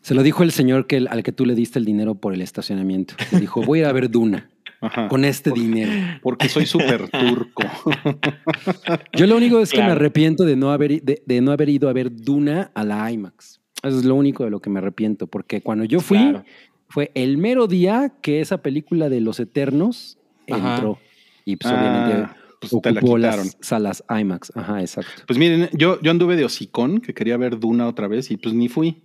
Se 0.00 0.14
lo 0.14 0.22
dijo 0.22 0.42
el 0.42 0.52
señor 0.52 0.86
que, 0.86 1.04
al 1.08 1.22
que 1.22 1.32
tú 1.32 1.44
le 1.44 1.54
diste 1.54 1.78
el 1.78 1.84
dinero 1.84 2.14
por 2.14 2.32
el 2.32 2.40
estacionamiento. 2.40 3.14
Le 3.32 3.40
dijo, 3.40 3.62
voy 3.62 3.80
a 3.80 3.82
ir 3.82 3.88
a 3.88 3.92
ver 3.92 4.10
Duna 4.10 4.48
Ajá. 4.80 5.08
con 5.08 5.24
este 5.24 5.50
dinero. 5.50 5.90
Porque 6.22 6.48
soy 6.48 6.66
súper 6.66 7.08
turco. 7.08 7.62
Yo 9.16 9.26
lo 9.26 9.36
único 9.36 9.60
es 9.60 9.70
que 9.70 9.78
me 9.78 9.92
arrepiento 9.92 10.44
de 10.44 10.56
no, 10.56 10.70
haber, 10.70 11.02
de, 11.02 11.22
de 11.24 11.40
no 11.40 11.52
haber 11.52 11.68
ido 11.68 11.88
a 11.88 11.92
ver 11.92 12.14
Duna 12.14 12.70
a 12.74 12.84
la 12.84 13.10
IMAX. 13.10 13.60
Eso 13.82 13.98
es 13.98 14.04
lo 14.04 14.14
único 14.14 14.44
de 14.44 14.50
lo 14.50 14.60
que 14.60 14.70
me 14.70 14.78
arrepiento, 14.78 15.26
porque 15.26 15.60
cuando 15.62 15.84
yo 15.84 16.00
fui, 16.00 16.18
Claro. 16.18 16.44
fue 16.88 17.10
el 17.14 17.38
mero 17.38 17.66
día 17.66 18.12
que 18.22 18.40
esa 18.40 18.62
película 18.62 19.08
de 19.08 19.20
los 19.20 19.38
Eternos 19.40 20.18
Ajá. 20.50 20.74
entró. 20.76 20.98
Y 21.44 21.56
pues 21.56 21.72
Ah, 21.72 21.78
obviamente 21.80 22.34
pues 22.60 22.72
te 22.82 22.90
la 22.92 23.00
las 23.18 23.56
salas 23.60 24.02
IMAX. 24.10 24.52
Ajá, 24.56 24.80
exacto. 24.80 25.22
Pues 25.26 25.38
miren, 25.38 25.68
yo, 25.72 26.00
yo 26.02 26.10
anduve 26.10 26.34
de 26.36 26.44
hocicón, 26.44 27.00
que 27.00 27.14
quería 27.14 27.36
ver 27.36 27.58
Duna 27.60 27.86
otra 27.86 28.08
vez 28.08 28.30
y 28.32 28.36
pues 28.36 28.52
ni 28.54 28.68
fui. 28.68 29.02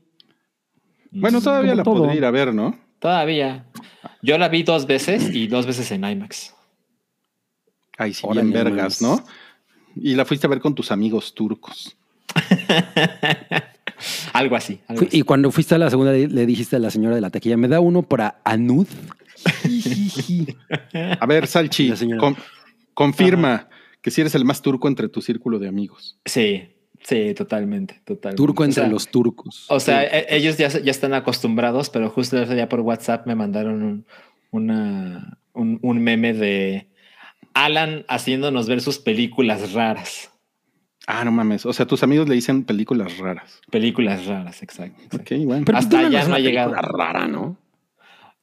Bueno, 1.11 1.39
todavía 1.39 1.71
como 1.71 1.77
la 1.77 1.83
todo. 1.83 1.95
podría 1.99 2.15
ir 2.15 2.25
a 2.25 2.31
ver, 2.31 2.53
¿no? 2.55 2.75
Todavía. 3.03 3.65
Yo 4.21 4.37
la 4.37 4.47
vi 4.47 4.63
dos 4.63 4.87
veces 4.87 5.35
y 5.35 5.47
dos 5.47 5.65
veces 5.65 5.91
en 5.91 6.05
IMAX. 6.05 6.55
Ay, 7.97 8.13
sí, 8.13 8.25
bien 8.31 8.53
vergas, 8.53 9.01
no 9.01 9.17
¿no? 9.17 9.25
Y 9.97 10.15
la 10.15 10.23
fuiste 10.23 10.47
a 10.47 10.49
ver 10.49 10.61
con 10.61 10.73
tus 10.73 10.89
amigos 10.89 11.35
turcos. 11.35 11.97
algo 14.33 14.55
así. 14.55 14.79
algo 14.87 14.99
Fui- 14.99 15.07
así. 15.09 15.19
y 15.19 15.21
cuando 15.23 15.51
fuiste 15.51 15.75
a 15.75 15.77
la 15.77 15.89
segunda, 15.89 16.13
le, 16.13 16.45
dijiste 16.45 16.77
a 16.77 16.79
la 16.79 16.89
señora 16.89 17.15
de 17.15 17.21
la 17.21 17.29
taquilla, 17.29 17.57
¿me 17.57 17.67
da 17.67 17.81
uno 17.81 18.03
para 18.03 18.39
Anud? 18.45 18.87
A 21.19 21.25
ver, 21.25 21.45
Salchi, 21.45 21.91
con- 22.17 22.37
confirma 22.93 23.67
que 24.01 24.11
si 24.11 24.21
eres 24.21 24.33
el 24.35 24.45
más 24.45 24.61
turco 24.61 24.87
entre 24.87 25.09
tu 25.09 25.21
círculo 25.21 25.59
de 25.59 25.67
amigos. 25.67 26.17
Sí, 26.23 26.69
sí, 27.03 27.33
totalmente, 27.33 28.01
totalmente. 28.05 28.37
Turco 28.37 28.63
O 28.63 28.65
entre 28.65 28.81
sea, 28.83 28.89
los 28.91 29.07
turcos. 29.09 29.65
O 29.69 29.79
sea, 29.79 30.03
e- 30.03 30.27
ellos 30.35 30.57
ya, 30.57 30.67
ya 30.69 30.91
están 30.91 31.13
acostumbrados, 31.13 31.89
pero 31.89 32.09
justo 32.09 32.41
ese 32.41 32.55
día 32.55 32.69
por 32.69 32.81
WhatsApp 32.81 33.25
me 33.27 33.35
mandaron 33.35 33.83
un, 33.83 34.05
una, 34.51 35.37
un, 35.53 35.79
un 35.81 36.01
meme 36.03 36.33
de 36.33 36.87
Alan 37.53 38.05
haciéndonos 38.07 38.67
ver 38.67 38.81
sus 38.81 38.99
películas 38.99 39.73
raras. 39.73 40.31
Ah, 41.05 41.25
no 41.25 41.31
mames. 41.31 41.65
O 41.65 41.73
sea, 41.73 41.85
tus 41.85 42.01
amigos 42.01 42.29
le 42.29 42.35
dicen 42.35 42.63
películas 42.63 43.17
raras. 43.17 43.59
Películas 43.69 44.25
raras, 44.25 44.63
exacto. 44.63 45.01
exacto. 45.03 45.33
Ok, 45.35 45.45
bueno. 45.45 45.65
Pero 45.65 45.77
hasta 45.77 45.97
Duna 45.97 46.07
allá 46.07 46.19
es 46.21 46.25
no 46.27 46.29
una 46.29 46.37
ha 46.37 46.39
llegado. 46.39 46.71
película 46.71 46.97
rara, 46.97 47.27
¿no? 47.27 47.57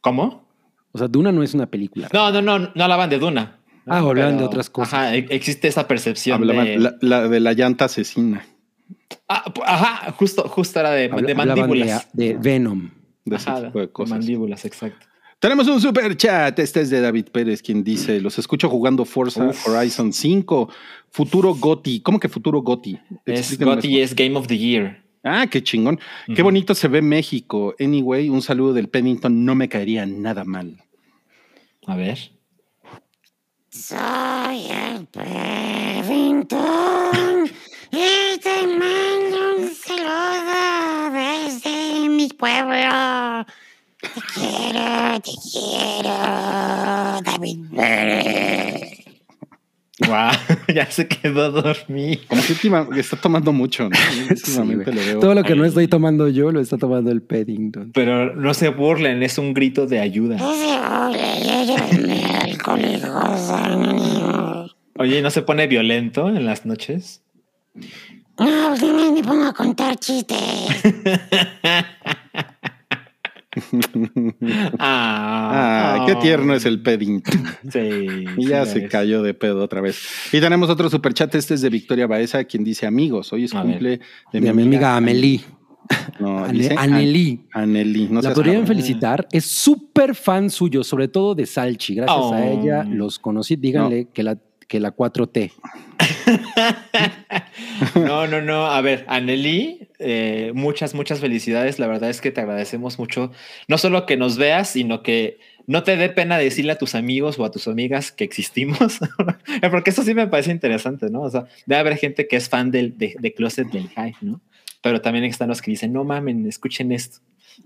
¿Cómo? 0.02 0.44
O 0.92 0.98
sea, 0.98 1.08
Duna 1.08 1.32
no 1.32 1.42
es 1.42 1.54
una 1.54 1.66
película. 1.66 2.08
No, 2.12 2.30
no, 2.30 2.42
no, 2.42 2.58
no 2.74 2.82
hablaban 2.84 3.08
de 3.08 3.18
Duna. 3.18 3.56
Ah, 3.86 3.98
hablaban 3.98 4.36
de 4.36 4.44
otras 4.44 4.68
cosas. 4.68 4.92
Ajá, 4.92 5.16
e- 5.16 5.26
existe 5.30 5.68
esa 5.68 5.88
percepción 5.88 6.36
Hablaban 6.40 6.66
de... 6.66 6.78
la, 6.78 6.94
la 7.00 7.28
de 7.28 7.40
la 7.40 7.54
llanta 7.54 7.86
asesina. 7.86 8.44
Ah, 9.28 9.44
ajá, 9.66 10.12
justo, 10.12 10.48
justo 10.48 10.78
era 10.80 10.90
de, 10.92 11.04
Habla- 11.06 11.22
de 11.26 11.32
hablaban 11.32 11.58
mandíbulas. 11.68 12.08
De, 12.12 12.28
de 12.28 12.34
Venom. 12.34 12.90
De 13.24 13.36
ese 13.36 13.50
Ajá, 13.50 13.66
tipo 13.66 13.80
de 13.80 13.90
cosas. 13.90 14.18
mandíbulas, 14.18 14.64
exacto. 14.64 15.06
Tenemos 15.38 15.66
un 15.68 15.80
super 15.80 16.16
chat. 16.16 16.58
Este 16.58 16.80
es 16.82 16.90
de 16.90 17.00
David 17.00 17.26
Pérez, 17.32 17.62
quien 17.62 17.82
dice: 17.82 18.20
Los 18.20 18.38
escucho 18.38 18.68
jugando 18.68 19.04
Forza 19.04 19.46
Uf. 19.46 19.66
Horizon 19.68 20.12
5. 20.12 20.68
Futuro 21.10 21.54
Goti. 21.54 22.00
¿Cómo 22.00 22.20
que 22.20 22.28
futuro 22.28 22.60
Goti? 22.62 22.98
Es 23.24 23.58
Gotti 23.58 24.00
es 24.00 24.14
Game 24.14 24.36
of 24.36 24.46
the 24.46 24.58
Year. 24.58 25.02
Ah, 25.24 25.46
qué 25.50 25.62
chingón. 25.62 25.98
Qué 26.34 26.42
bonito 26.42 26.74
se 26.74 26.88
ve 26.88 27.00
México. 27.02 27.74
Anyway, 27.80 28.28
un 28.30 28.42
saludo 28.42 28.72
del 28.74 28.88
Pennington. 28.88 29.44
No 29.44 29.54
me 29.54 29.68
caería 29.68 30.04
nada 30.06 30.44
mal. 30.44 30.76
A 31.86 31.94
ver. 31.96 32.18
Soy 33.70 34.66
el 34.70 35.06
Paddington 36.50 37.39
y 37.92 38.38
te 38.38 38.66
mando 38.66 39.56
un 39.58 39.70
saludo 39.74 41.12
desde 41.12 42.08
mi 42.08 42.28
pueblo. 42.28 43.46
Te 44.00 44.08
quiero, 44.34 45.20
te 45.20 45.30
quiero, 45.52 47.20
David. 47.22 47.58
Wow, 50.08 50.30
ya 50.74 50.90
se 50.90 51.06
quedó 51.06 51.50
dormido. 51.52 52.22
Como 52.28 52.42
que 52.42 52.52
última- 52.54 52.88
está 52.96 53.16
tomando 53.20 53.52
mucho, 53.52 53.88
¿no? 53.90 53.98
Últimamente 54.30 54.90
güey. 54.90 54.96
lo 54.96 55.02
veo. 55.06 55.20
Todo 55.20 55.34
lo 55.34 55.44
que 55.44 55.54
no 55.54 55.66
estoy 55.66 55.88
tomando 55.88 56.28
yo 56.28 56.50
lo 56.50 56.60
está 56.60 56.78
tomando 56.78 57.10
el 57.12 57.20
Paddington. 57.20 57.92
Pero 57.92 58.34
no 58.34 58.54
se 58.54 58.70
burlen, 58.70 59.22
es 59.22 59.36
un 59.36 59.52
grito 59.52 59.86
de 59.86 60.00
ayuda. 60.00 60.38
Llévenme 61.12 62.24
alcohólicos 62.24 63.50
anónimos. 63.50 64.76
Oye, 64.96 65.20
¿no 65.20 65.30
se 65.30 65.42
pone 65.42 65.66
violento 65.66 66.28
en 66.28 66.46
las 66.46 66.64
noches? 66.64 67.22
No, 68.38 68.72
últimamente 68.72 69.22
me 69.22 69.28
pongo 69.28 69.44
a 69.44 69.52
contar 69.52 69.96
chistes. 69.98 70.38
Ah, 74.78 75.96
Ah, 76.02 76.04
qué 76.06 76.14
tierno 76.16 76.54
es 76.54 76.64
el 76.64 76.82
Paddington. 76.82 77.42
Sí. 77.70 78.24
Y 78.38 78.46
ya 78.46 78.64
sí, 78.64 78.80
se 78.80 78.88
cayó 78.88 79.22
de 79.22 79.34
pedo 79.34 79.62
otra 79.62 79.80
vez. 79.80 79.98
Y 80.32 80.40
tenemos 80.40 80.70
otro 80.70 80.88
superchat. 80.88 81.34
Este 81.34 81.54
es 81.54 81.60
de 81.60 81.68
Victoria 81.68 82.06
Baeza, 82.06 82.44
quien 82.44 82.62
dice: 82.64 82.86
Amigos, 82.86 83.32
hoy 83.32 83.44
es 83.44 83.54
A 83.54 83.62
cumple 83.62 83.98
de, 83.98 84.00
De 84.32 84.40
mi 84.40 84.48
amiga 84.48 84.96
Amelie. 84.96 85.40
No, 86.20 86.44
Ane- 86.44 86.52
dice 86.52 86.74
Anelí. 86.78 87.46
An- 87.52 87.62
Anelí. 87.64 88.06
No 88.10 88.20
la 88.22 88.32
podrían 88.32 88.64
felicitar. 88.66 89.26
Es 89.32 89.44
súper 89.46 90.14
fan 90.14 90.48
suyo, 90.48 90.84
sobre 90.84 91.08
todo 91.08 91.34
de 91.34 91.46
Salchi. 91.46 91.96
Gracias 91.96 92.16
Oh. 92.18 92.32
a 92.32 92.46
ella 92.46 92.84
los 92.84 93.18
conocí. 93.18 93.56
Díganle 93.56 94.08
que, 94.14 94.22
la, 94.22 94.38
que 94.70 94.80
la 94.80 94.94
4T. 94.96 95.52
No, 97.96 98.26
no, 98.26 98.40
no. 98.40 98.66
A 98.66 98.80
ver, 98.82 99.04
Anneli, 99.08 99.88
eh, 99.98 100.52
muchas, 100.54 100.94
muchas 100.94 101.18
felicidades. 101.18 101.78
La 101.78 101.86
verdad 101.86 102.08
es 102.10 102.20
que 102.20 102.30
te 102.30 102.40
agradecemos 102.40 102.98
mucho. 102.98 103.32
No 103.68 103.78
solo 103.78 104.06
que 104.06 104.16
nos 104.16 104.36
veas, 104.36 104.70
sino 104.70 105.02
que 105.02 105.38
no 105.66 105.82
te 105.82 105.96
dé 105.96 106.08
pena 106.08 106.38
decirle 106.38 106.72
a 106.72 106.78
tus 106.78 106.94
amigos 106.94 107.38
o 107.38 107.44
a 107.44 107.50
tus 107.50 107.66
amigas 107.68 108.12
que 108.12 108.24
existimos. 108.24 109.00
Porque 109.70 109.90
eso 109.90 110.02
sí 110.02 110.14
me 110.14 110.28
parece 110.28 110.52
interesante, 110.52 111.10
¿no? 111.10 111.22
O 111.22 111.30
sea, 111.30 111.46
debe 111.66 111.80
haber 111.80 111.96
gente 111.96 112.28
que 112.28 112.36
es 112.36 112.48
fan 112.48 112.70
del, 112.70 112.96
de, 112.96 113.16
de 113.18 113.34
Closet 113.34 113.68
del 113.68 113.88
High, 113.88 114.14
¿no? 114.20 114.40
Pero 114.82 115.00
también 115.00 115.24
están 115.24 115.48
los 115.48 115.60
que 115.62 115.70
dicen, 115.72 115.92
no 115.92 116.04
mamen, 116.04 116.46
escuchen 116.46 116.92
esto. 116.92 117.18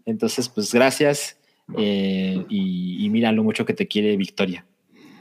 Entonces, 0.07 0.49
pues 0.49 0.73
gracias. 0.73 1.37
eh, 1.77 2.45
y, 2.49 3.05
y 3.05 3.11
mira 3.11 3.31
lo 3.33 3.43
mucho 3.45 3.65
que 3.67 3.75
te 3.75 3.89
quiere 3.89 4.17
Victoria. 4.17 4.65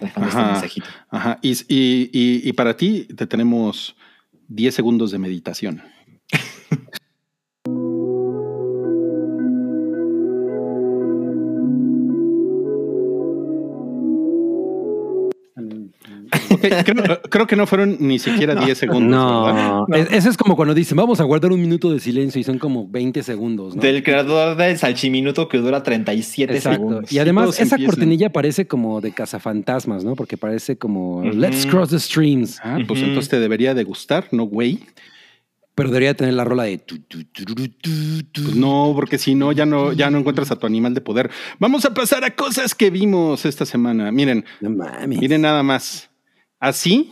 Dejando 0.02 0.28
este 0.30 0.40
Ajá. 0.40 0.52
mensajito. 0.52 0.88
Ajá. 1.10 1.40
Y, 1.42 1.52
y- 1.68 2.10
y- 2.14 2.50
y 2.50 2.54
para 2.54 2.76
ti 2.76 3.06
te 3.16 3.26
tenemos 3.28 3.96
10 4.48 4.74
segundos 4.76 5.12
de 5.12 5.20
meditación. 5.20 5.82
creo, 16.60 17.22
creo 17.30 17.48
que 17.48 17.56
no 17.56 17.68
fueron 17.68 17.98
ni 18.00 18.20
siquiera 18.20 18.56
10 18.56 18.78
segundos. 18.78 19.46
¿verdad? 19.46 19.80
No, 19.88 19.96
es- 19.96 20.12
eso 20.12 20.30
es 20.30 20.38
como 20.38 20.56
cuando 20.56 20.74
dicen, 20.74 20.96
vamos 20.98 21.20
a 21.20 21.24
guardar 21.24 21.52
un 21.52 21.62
minuto 21.62 21.92
de 21.92 22.00
silencio 22.00 22.40
y 22.40 22.44
son 22.44 22.60
como 22.60 22.88
20 22.88 23.24
segundos. 23.24 23.76
¿no? 23.76 23.82
Del 23.82 24.04
creador 24.04 24.56
del 24.58 24.78
salchiminuto 24.78 25.48
que 25.48 25.58
dura 25.58 25.84
37 25.84 26.56
Exacto. 26.56 26.78
segundos. 26.80 27.12
Y 27.12 27.20
además 27.20 27.50
esa 27.50 27.64
empiezan. 27.64 27.86
cortinilla 27.86 28.32
parece 28.32 28.68
como 28.68 29.02
de 29.02 29.12
cazafantasmas, 29.12 30.04
¿no? 30.04 30.16
Porque 30.16 30.38
parece 30.38 30.78
como. 30.78 31.24
Let's 31.24 31.66
cross 31.66 31.90
the 31.90 32.00
streams. 32.00 32.60
Ah, 32.64 32.78
pues 32.88 33.00
Ujú. 33.00 33.10
entonces 33.10 33.30
te 33.30 33.40
debería 33.40 33.74
de 33.74 33.84
gustar, 33.84 34.28
¿no, 34.32 34.44
güey? 34.44 34.80
Pero 35.76 35.90
debería 35.90 36.14
tener 36.14 36.36
la 36.36 36.44
rola 36.44 36.64
de 36.66 36.78
tu, 36.78 37.00
tu, 37.00 37.24
tururu, 37.24 37.68
tu, 37.68 37.90
tu. 38.32 38.44
Pues 38.44 38.56
no, 38.56 38.92
porque 38.94 39.18
si 39.18 39.34
no, 39.34 39.52
ya 39.52 39.66
no, 39.66 39.92
ya 39.92 40.12
no 40.12 40.20
encuentras 40.20 40.52
a 40.52 40.56
tu 40.56 40.68
animal 40.68 40.94
de 40.94 41.02
poder. 41.02 41.32
Vamos 41.58 41.84
a 41.86 41.96
pasar 41.96 42.24
a 42.24 42.36
cosas 42.36 42.76
que 42.76 42.92
vimos 42.92 43.44
esta 43.46 43.66
semana. 43.66 44.12
Miren, 44.12 44.46
No 44.62 44.70
mames. 44.70 45.20
miren 45.20 45.42
nada 45.42 45.64
más. 45.64 46.12
Así 46.64 47.12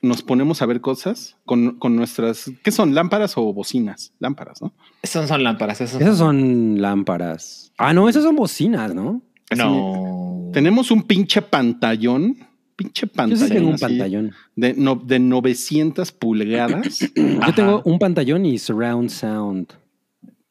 nos 0.00 0.22
ponemos 0.22 0.60
a 0.60 0.66
ver 0.66 0.80
cosas 0.80 1.36
con, 1.44 1.78
con 1.78 1.94
nuestras, 1.94 2.50
¿qué 2.64 2.72
son? 2.72 2.96
¿Lámparas 2.96 3.34
o 3.38 3.52
bocinas? 3.52 4.12
Lámparas, 4.18 4.60
¿no? 4.60 4.74
Esas 5.02 5.28
son 5.28 5.44
lámparas. 5.44 5.80
Esas 5.80 6.18
son 6.18 6.82
lámparas. 6.82 7.70
Ah, 7.78 7.92
no, 7.94 8.08
esas 8.08 8.24
son 8.24 8.34
bocinas, 8.34 8.92
¿no? 8.92 9.22
Así, 9.50 9.60
No. 9.62 10.50
Tenemos 10.52 10.90
un 10.90 11.04
pinche 11.04 11.40
pantallón, 11.42 12.36
pinche 12.74 13.06
Yo 13.06 13.12
pantallón. 13.12 13.48
sí 13.48 13.54
tengo 13.54 13.68
un 13.68 13.74
así, 13.74 13.82
pantallón. 13.84 14.32
De, 14.56 14.74
no- 14.74 14.96
de 14.96 15.18
900 15.20 16.10
pulgadas. 16.10 16.98
Yo 17.14 17.54
tengo 17.54 17.82
un 17.84 18.00
pantallón 18.00 18.44
y 18.46 18.58
surround 18.58 19.10
sound. 19.10 19.68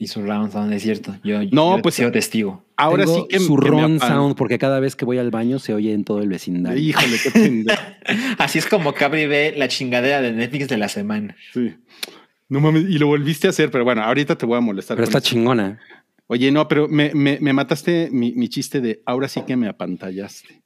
Y 0.02 0.08
surround 0.08 0.52
sound, 0.52 0.74
es 0.74 0.82
cierto. 0.82 1.16
Yo, 1.24 1.44
No, 1.52 1.76
yo 1.78 1.82
pues- 1.84 1.94
sido 1.94 2.12
testigo. 2.12 2.66
Ahora 2.76 3.06
Tengo 3.06 3.18
sí 3.18 3.22
que, 3.30 3.36
que 3.36 3.40
me 3.40 3.46
surround 3.46 4.02
apan- 4.02 4.08
sound 4.08 4.36
porque 4.36 4.58
cada 4.58 4.80
vez 4.80 4.96
que 4.96 5.06
voy 5.06 5.20
al 5.20 5.30
baño 5.30 5.60
se 5.60 5.76
oye 5.76 5.94
en 5.94 6.04
todo 6.04 6.22
el 6.24 6.28
vecindario. 6.30 6.82
Híjole, 6.82 7.18
qué 7.22 7.30
pendejo. 7.30 7.82
Así 8.40 8.58
es 8.58 8.66
como 8.66 8.94
Cabri 8.96 9.28
ve 9.28 9.54
la 9.56 9.68
chingadera 9.68 10.22
de 10.24 10.32
Netflix 10.32 10.68
de 10.70 10.78
la 10.78 10.90
semana. 10.90 11.36
Sí. 11.54 11.76
No 12.50 12.60
mames, 12.62 12.86
y 12.90 12.98
lo 12.98 13.06
volviste 13.06 13.46
a 13.46 13.52
hacer, 13.52 13.70
pero 13.70 13.84
bueno, 13.84 14.02
ahorita 14.04 14.36
te 14.36 14.48
voy 14.48 14.58
a 14.58 14.62
molestar. 14.62 14.98
Pero 14.98 15.06
está 15.06 15.20
eso. 15.20 15.28
chingona. 15.28 15.80
Oye, 16.26 16.52
no, 16.52 16.68
pero 16.68 16.88
me, 16.88 17.12
me- 17.14 17.38
me 17.40 17.54
mataste 17.54 18.10
mi, 18.12 18.32
mi 18.34 18.50
chiste 18.50 18.82
de 18.82 19.04
ahora 19.06 19.28
sí 19.28 19.42
que 19.46 19.56
me 19.56 19.68
apantallaste. 19.68 20.64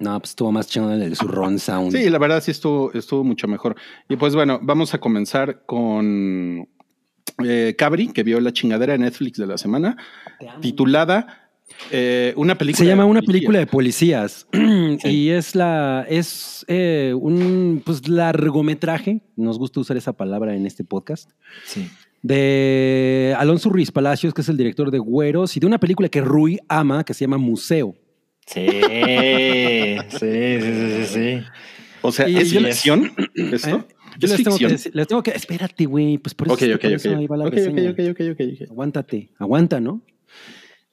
No, 0.00 0.18
pues 0.18 0.30
estuvo 0.30 0.50
más 0.50 0.66
chingón 0.66 1.00
el 1.00 1.14
surround 1.14 1.60
sound. 1.60 1.92
Sí, 1.96 2.10
la 2.10 2.18
verdad 2.18 2.42
sí 2.42 2.50
estuvo, 2.50 2.92
estuvo 2.94 3.22
mucho 3.22 3.46
mejor. 3.46 3.76
Y 4.08 4.16
pues 4.16 4.34
bueno, 4.34 4.58
vamos 4.60 4.92
a 4.94 4.98
comenzar 4.98 5.62
con 5.66 6.68
eh, 7.44 7.74
Cabri, 7.76 8.08
que 8.08 8.22
vio 8.22 8.40
la 8.40 8.52
chingadera 8.52 8.92
de 8.92 8.98
Netflix 8.98 9.38
de 9.38 9.46
la 9.46 9.58
semana, 9.58 9.96
titulada 10.60 11.38
eh, 11.90 12.34
una 12.36 12.56
película. 12.58 12.84
Se 12.84 12.86
llama 12.90 13.04
de 13.04 13.10
una 13.10 13.22
película 13.22 13.58
de 13.58 13.66
policías 13.66 14.46
y 15.04 15.30
es 15.30 15.54
la 15.54 16.04
es 16.08 16.64
eh, 16.68 17.14
un 17.18 17.82
pues 17.84 18.08
largometraje. 18.08 19.22
Nos 19.36 19.58
gusta 19.58 19.80
usar 19.80 19.96
esa 19.96 20.12
palabra 20.12 20.54
en 20.54 20.66
este 20.66 20.84
podcast 20.84 21.30
Sí. 21.64 21.88
de 22.22 23.34
Alonso 23.38 23.70
Ruiz 23.70 23.90
Palacios, 23.90 24.34
que 24.34 24.42
es 24.42 24.48
el 24.48 24.56
director 24.56 24.90
de 24.90 24.98
Güeros 24.98 25.56
y 25.56 25.60
de 25.60 25.66
una 25.66 25.78
película 25.78 26.08
que 26.08 26.20
Rui 26.20 26.58
ama 26.68 27.04
que 27.04 27.14
se 27.14 27.24
llama 27.24 27.38
Museo. 27.38 27.94
Sí, 28.46 28.66
sí, 30.08 30.18
sí, 30.18 30.60
sí, 30.60 30.60
sí, 30.60 31.04
sí. 31.06 31.40
O 32.02 32.12
sea, 32.12 32.28
Y 32.28 32.36
¿es 32.36 32.52
ficción 32.52 33.12
esto? 33.34 33.76
¿Eh? 33.76 33.84
Yo 34.18 34.26
¿Es 34.26 34.30
les 34.32 34.44
tengo, 34.44 34.58
que 34.58 34.68
decir, 34.68 34.92
les 34.94 35.06
tengo 35.06 35.22
que 35.22 35.30
espérate, 35.32 35.84
güey, 35.86 36.18
pues 36.18 36.34
por 36.34 36.46
eso, 36.48 36.54
Ok, 36.54 36.62
ok, 36.74 36.80
por 36.80 36.90
ok. 36.90 36.94
eso 36.96 37.16
ahí 37.16 37.26
va 37.26 37.36
la 37.36 37.44
Ok, 37.44 37.52
ok, 37.52 37.56
reseña. 37.56 37.90
ok, 37.90 37.98
ok, 38.10 38.20
ok, 38.32 38.40
ok. 38.62 38.70
Aguántate, 38.70 39.30
aguanta, 39.38 39.80
¿no? 39.80 40.02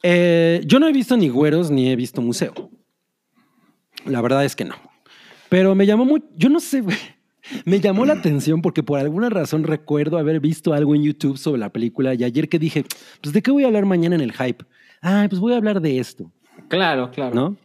Eh, 0.03 0.61
yo 0.65 0.79
no 0.79 0.87
he 0.87 0.93
visto 0.93 1.17
ni 1.17 1.29
Güeros 1.29 1.71
ni 1.71 1.89
he 1.89 1.95
visto 1.95 2.21
Museo. 2.21 2.53
La 4.05 4.21
verdad 4.21 4.45
es 4.45 4.55
que 4.55 4.65
no. 4.65 4.75
Pero 5.49 5.75
me 5.75 5.85
llamó 5.85 6.05
muy, 6.05 6.23
yo 6.35 6.49
no 6.49 6.59
sé, 6.59 6.81
güey. 6.81 6.97
Me 7.65 7.79
llamó 7.79 8.05
la 8.05 8.13
atención 8.13 8.61
porque 8.61 8.83
por 8.83 8.99
alguna 8.99 9.29
razón 9.29 9.63
recuerdo 9.63 10.17
haber 10.19 10.39
visto 10.39 10.73
algo 10.73 10.93
en 10.93 11.01
YouTube 11.03 11.37
sobre 11.37 11.59
la 11.59 11.71
película 11.71 12.13
y 12.13 12.23
ayer 12.23 12.47
que 12.47 12.59
dije, 12.59 12.85
pues 13.21 13.33
de 13.33 13.41
qué 13.41 13.49
voy 13.49 13.63
a 13.63 13.67
hablar 13.67 13.85
mañana 13.85 14.13
en 14.15 14.21
el 14.21 14.33
hype. 14.33 14.65
Ah, 15.01 15.25
pues 15.27 15.39
voy 15.41 15.53
a 15.53 15.57
hablar 15.57 15.81
de 15.81 15.97
esto, 15.97 16.31
Claro, 16.67 17.09
claro. 17.09 17.33
¿no? 17.33 17.57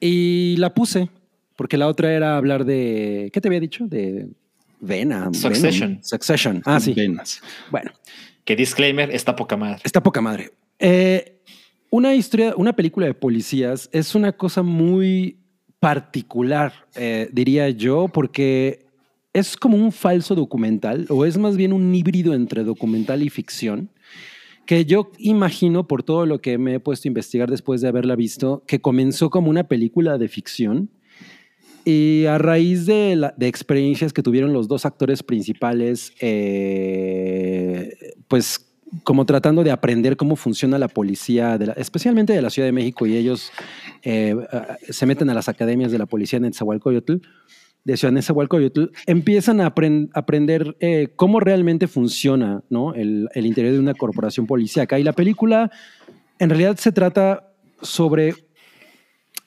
Y 0.00 0.56
la 0.58 0.74
puse 0.74 1.08
porque 1.56 1.78
la 1.78 1.88
otra 1.88 2.12
era 2.12 2.36
hablar 2.36 2.66
de, 2.66 3.30
¿qué 3.32 3.40
te 3.40 3.48
había 3.48 3.60
dicho? 3.60 3.86
De 3.86 4.28
Venom. 4.86 5.34
Succession. 5.34 5.88
Venom. 5.90 6.02
Succession. 6.02 6.62
Ah, 6.64 6.80
sí. 6.80 6.94
Venas. 6.94 7.40
Bueno, 7.70 7.90
Que 8.44 8.56
disclaimer, 8.56 9.10
está 9.10 9.34
poca 9.34 9.56
madre. 9.56 9.80
Está 9.84 10.02
poca 10.02 10.20
madre. 10.20 10.52
Eh, 10.78 11.40
una 11.90 12.14
historia, 12.14 12.54
una 12.56 12.74
película 12.74 13.06
de 13.06 13.14
policías 13.14 13.88
es 13.92 14.14
una 14.14 14.32
cosa 14.32 14.62
muy 14.62 15.38
particular, 15.80 16.72
eh, 16.94 17.28
diría 17.32 17.68
yo, 17.70 18.08
porque 18.08 18.86
es 19.32 19.56
como 19.56 19.76
un 19.76 19.92
falso 19.92 20.34
documental, 20.34 21.06
o 21.10 21.24
es 21.24 21.36
más 21.36 21.56
bien 21.56 21.72
un 21.72 21.94
híbrido 21.94 22.34
entre 22.34 22.64
documental 22.64 23.22
y 23.22 23.28
ficción, 23.28 23.90
que 24.66 24.84
yo 24.84 25.12
imagino, 25.18 25.86
por 25.86 26.02
todo 26.02 26.26
lo 26.26 26.40
que 26.40 26.58
me 26.58 26.74
he 26.74 26.80
puesto 26.80 27.06
a 27.06 27.10
investigar 27.10 27.50
después 27.50 27.80
de 27.80 27.88
haberla 27.88 28.16
visto, 28.16 28.64
que 28.66 28.80
comenzó 28.80 29.30
como 29.30 29.48
una 29.50 29.68
película 29.68 30.18
de 30.18 30.28
ficción. 30.28 30.90
Y 31.88 32.26
a 32.26 32.36
raíz 32.36 32.84
de, 32.84 33.32
experiencias 33.42 34.12
que 34.12 34.20
tuvieron 34.20 34.52
los 34.52 34.66
dos 34.66 34.84
actores 34.84 35.22
principales, 35.22 36.12
eh, 36.20 37.94
pues 38.26 38.74
como 39.04 39.24
tratando 39.24 39.62
de 39.62 39.70
aprender 39.70 40.16
cómo 40.16 40.34
funciona 40.34 40.80
la 40.80 40.88
policía, 40.88 41.56
especialmente 41.76 42.32
de 42.32 42.42
la 42.42 42.50
Ciudad 42.50 42.66
de 42.66 42.72
México, 42.72 43.06
y 43.06 43.16
ellos 43.16 43.52
eh, 44.02 44.34
ah, 44.50 44.76
se 44.88 45.06
meten 45.06 45.30
a 45.30 45.34
las 45.34 45.48
academias 45.48 45.92
de 45.92 45.98
la 45.98 46.06
policía 46.06 46.38
en 46.38 46.42
Netzahualcoyotl, 46.42 47.18
de 47.84 47.96
Ciudad 47.96 48.12
Nezahualcóyotl, 48.12 48.86
empiezan 49.06 49.60
a 49.60 49.72
apren- 49.72 50.10
aprender 50.12 50.76
eh, 50.80 51.10
cómo 51.14 51.38
realmente 51.38 51.86
funciona 51.86 52.64
el, 52.96 53.28
el 53.32 53.46
interior 53.46 53.74
de 53.74 53.78
una 53.78 53.94
corporación 53.94 54.48
policíaca. 54.48 54.98
Y 54.98 55.04
la 55.04 55.12
película 55.12 55.70
en 56.40 56.50
realidad 56.50 56.76
se 56.78 56.90
trata 56.90 57.52
sobre 57.80 58.34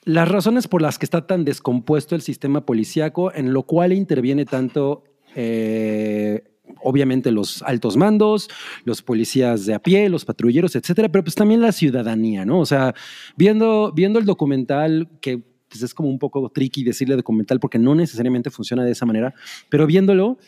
las 0.04 0.28
razones 0.28 0.68
por 0.68 0.82
las 0.82 0.98
que 0.98 1.06
está 1.06 1.26
tan 1.26 1.44
descompuesto 1.44 2.14
el 2.14 2.22
sistema 2.22 2.64
policíaco, 2.64 3.32
en 3.34 3.52
lo 3.52 3.64
cual 3.64 3.92
interviene 3.92 4.44
tanto, 4.44 5.04
eh, 5.34 6.42
obviamente, 6.82 7.30
los 7.30 7.62
altos 7.62 7.96
mandos, 7.96 8.48
los 8.84 9.02
policías 9.02 9.66
de 9.66 9.74
a 9.74 9.78
pie, 9.78 10.08
los 10.08 10.24
patrulleros, 10.24 10.74
etcétera, 10.74 11.10
pero 11.10 11.24
pues 11.24 11.34
también 11.34 11.60
la 11.60 11.72
ciudadanía, 11.72 12.44
¿no? 12.44 12.60
O 12.60 12.66
sea, 12.66 12.94
viendo, 13.36 13.92
viendo 13.92 14.18
el 14.18 14.24
documental, 14.24 15.08
que 15.20 15.42
pues, 15.68 15.82
es 15.82 15.94
como 15.94 16.08
un 16.08 16.18
poco 16.18 16.48
tricky 16.50 16.82
decirle 16.82 17.16
documental 17.16 17.60
porque 17.60 17.78
no 17.78 17.94
necesariamente 17.94 18.50
funciona 18.50 18.84
de 18.84 18.92
esa 18.92 19.06
manera, 19.06 19.34
pero 19.68 19.86
viéndolo, 19.86 20.38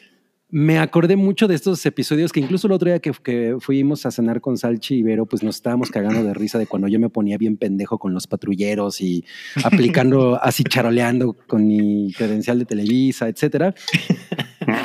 me 0.53 0.79
acordé 0.79 1.17
mucho 1.17 1.49
de 1.49 1.55
estos 1.55 1.85
episodios 1.87 2.31
que 2.31 2.39
incluso 2.39 2.67
el 2.67 2.75
otro 2.75 2.87
día 2.91 2.99
que, 2.99 3.11
que 3.11 3.57
fuimos 3.59 4.05
a 4.05 4.11
cenar 4.11 4.43
con 4.43 4.59
Salchi 4.59 4.97
y 4.97 5.03
Vero, 5.03 5.25
pues 5.25 5.43
nos 5.43 5.57
estábamos 5.57 5.91
cagando 5.91 6.23
de 6.23 6.35
risa 6.35 6.59
de 6.59 6.67
cuando 6.67 6.89
yo 6.89 7.01
me 7.01 7.09
ponía 7.09 7.39
bien 7.39 7.57
pendejo 7.57 7.99
con 7.99 8.13
los 8.13 8.27
patrulleros 8.27 9.01
y 9.01 9.25
aplicando, 9.65 10.39
así 10.43 10.63
charoleando 10.63 11.33
con 11.47 11.67
mi 11.67 12.13
credencial 12.13 12.59
de 12.59 12.67
Televisa, 12.67 13.29
etcétera. 13.29 13.75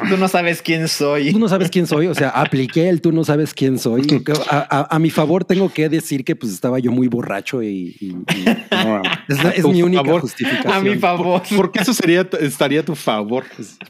Tú 0.09 0.17
no 0.17 0.27
sabes 0.27 0.61
quién 0.61 0.87
soy. 0.87 1.31
Tú 1.31 1.39
no 1.39 1.49
sabes 1.49 1.69
quién 1.69 1.87
soy, 1.87 2.07
o 2.07 2.15
sea, 2.15 2.29
apliqué 2.29 2.89
el 2.89 3.01
tú 3.01 3.11
no 3.11 3.23
sabes 3.23 3.53
quién 3.53 3.77
soy. 3.79 4.01
A, 4.49 4.79
a- 4.79 4.95
a 4.95 4.99
mi 4.99 5.09
favor 5.09 5.43
tengo 5.45 5.71
que 5.71 5.89
decir 5.89 6.23
que 6.23 6.35
pues 6.35 6.51
estaba 6.53 6.79
yo 6.79 6.91
muy 6.91 7.07
borracho 7.07 7.61
y, 7.63 7.95
y- 7.99 8.07
y 8.07 8.45
No, 8.71 9.01
es, 9.55 9.65
mi 9.65 9.81
única 9.83 10.03
favor. 10.03 10.21
justificación. 10.21 10.73
A 10.73 10.79
mi 10.79 10.95
favor. 10.95 11.41
Porque 11.55 11.79
eso 11.79 11.93
sería, 11.93 12.27
estaría 12.39 12.81
a 12.81 12.83
tu 12.83 12.95
favor. 12.95 13.43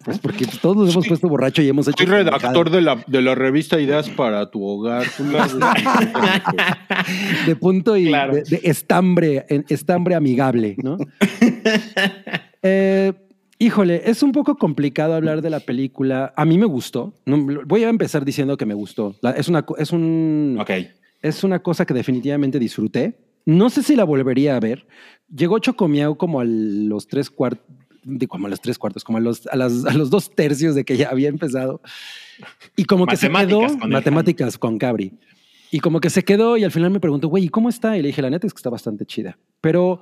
Pues 0.04 0.20
porque 0.20 0.46
todos 0.62 0.78
nos 0.78 0.92
hemos 0.94 1.08
puesto 1.08 1.28
borracho 1.28 1.62
y 1.62 1.70
hemos 1.70 1.88
hecho. 1.88 1.98
Soy 2.04 2.08
redactor 2.08 2.70
de 2.70 2.82
la, 2.82 3.04
de 3.08 3.22
la 3.22 3.36
revista 3.36 3.80
Ideas 3.80 4.10
para 4.10 4.50
tu 4.50 4.64
hogar. 4.64 5.06
De 7.46 7.56
punto 7.56 7.98
y 7.98 8.08
Claro. 8.08 8.36
de, 8.36 8.44
de 8.44 8.62
estambre, 8.64 9.46
estambre 9.70 10.16
amigable, 10.16 10.76
¿no? 10.82 10.98
Eh, 12.64 13.14
híjole, 13.60 14.02
es 14.10 14.24
un 14.24 14.32
poco 14.32 14.56
complicado 14.58 15.14
hablar 15.16 15.42
de 15.42 15.50
la 15.50 15.60
película. 15.60 16.34
A 16.36 16.46
mí 16.46 16.58
me 16.58 16.66
gustó. 16.66 17.14
No, 17.26 17.38
voy 17.66 17.84
a 17.84 17.90
empezar 17.90 18.26
diciendo 18.26 18.58
que 18.58 18.66
me 18.66 18.74
gustó. 18.74 19.16
La- 19.22 19.32
es, 19.32 19.48
una, 19.48 19.66
es, 19.78 19.92
un, 19.92 20.58
es 21.22 21.44
una 21.44 21.60
cosa 21.60 21.86
que 21.86 21.94
definitivamente 21.94 22.60
disfruté. 22.60 23.18
No 23.46 23.70
sé 23.70 23.82
si 23.84 23.96
la 23.96 24.04
volvería 24.04 24.56
a 24.56 24.60
ver. 24.60 24.86
Llegó 25.34 25.60
Chocomiao 25.60 26.18
como 26.18 26.40
a 26.42 26.46
los 26.46 27.08
tres 27.08 27.30
cuartos, 27.30 27.66
como 28.28 28.48
a 28.48 28.50
los 28.50 28.62
tres 28.62 28.78
cuartos, 28.78 29.04
como 29.04 29.18
a 29.18 29.22
los, 29.22 29.48
a, 29.48 29.56
las- 29.56 29.86
a 29.86 29.94
los 29.94 30.10
dos 30.10 30.32
tercios 30.32 30.76
de 30.76 30.84
que 30.86 30.98
ya 30.98 31.10
había 31.10 31.30
empezado. 31.30 31.82
Y 32.76 32.86
como 32.86 33.06
que 33.08 33.18
se 33.18 33.28
quedó 33.28 33.34
Matemáticas 33.62 33.72
con 33.78 33.84
el 33.84 33.90
matemáticas 33.94 34.58
con 34.58 34.78
Cabri. 34.78 35.14
Y 35.70 35.80
como 35.82 36.00
que 36.00 36.10
se 36.10 36.24
quedó 36.24 36.56
y 36.56 36.64
al 36.64 36.72
final 36.72 36.92
me 36.92 37.02
preguntó, 37.02 37.28
güey, 37.28 37.44
¿y 37.46 37.50
cómo 37.50 37.68
está? 37.68 37.98
Y 37.98 38.02
le 38.02 38.08
dije, 38.08 38.22
la 38.22 38.30
neta 38.30 38.48
es 38.48 38.54
que 38.54 38.58
está 38.60 38.70
bastante 38.70 39.06
chida. 39.06 39.38
Pero, 39.60 40.00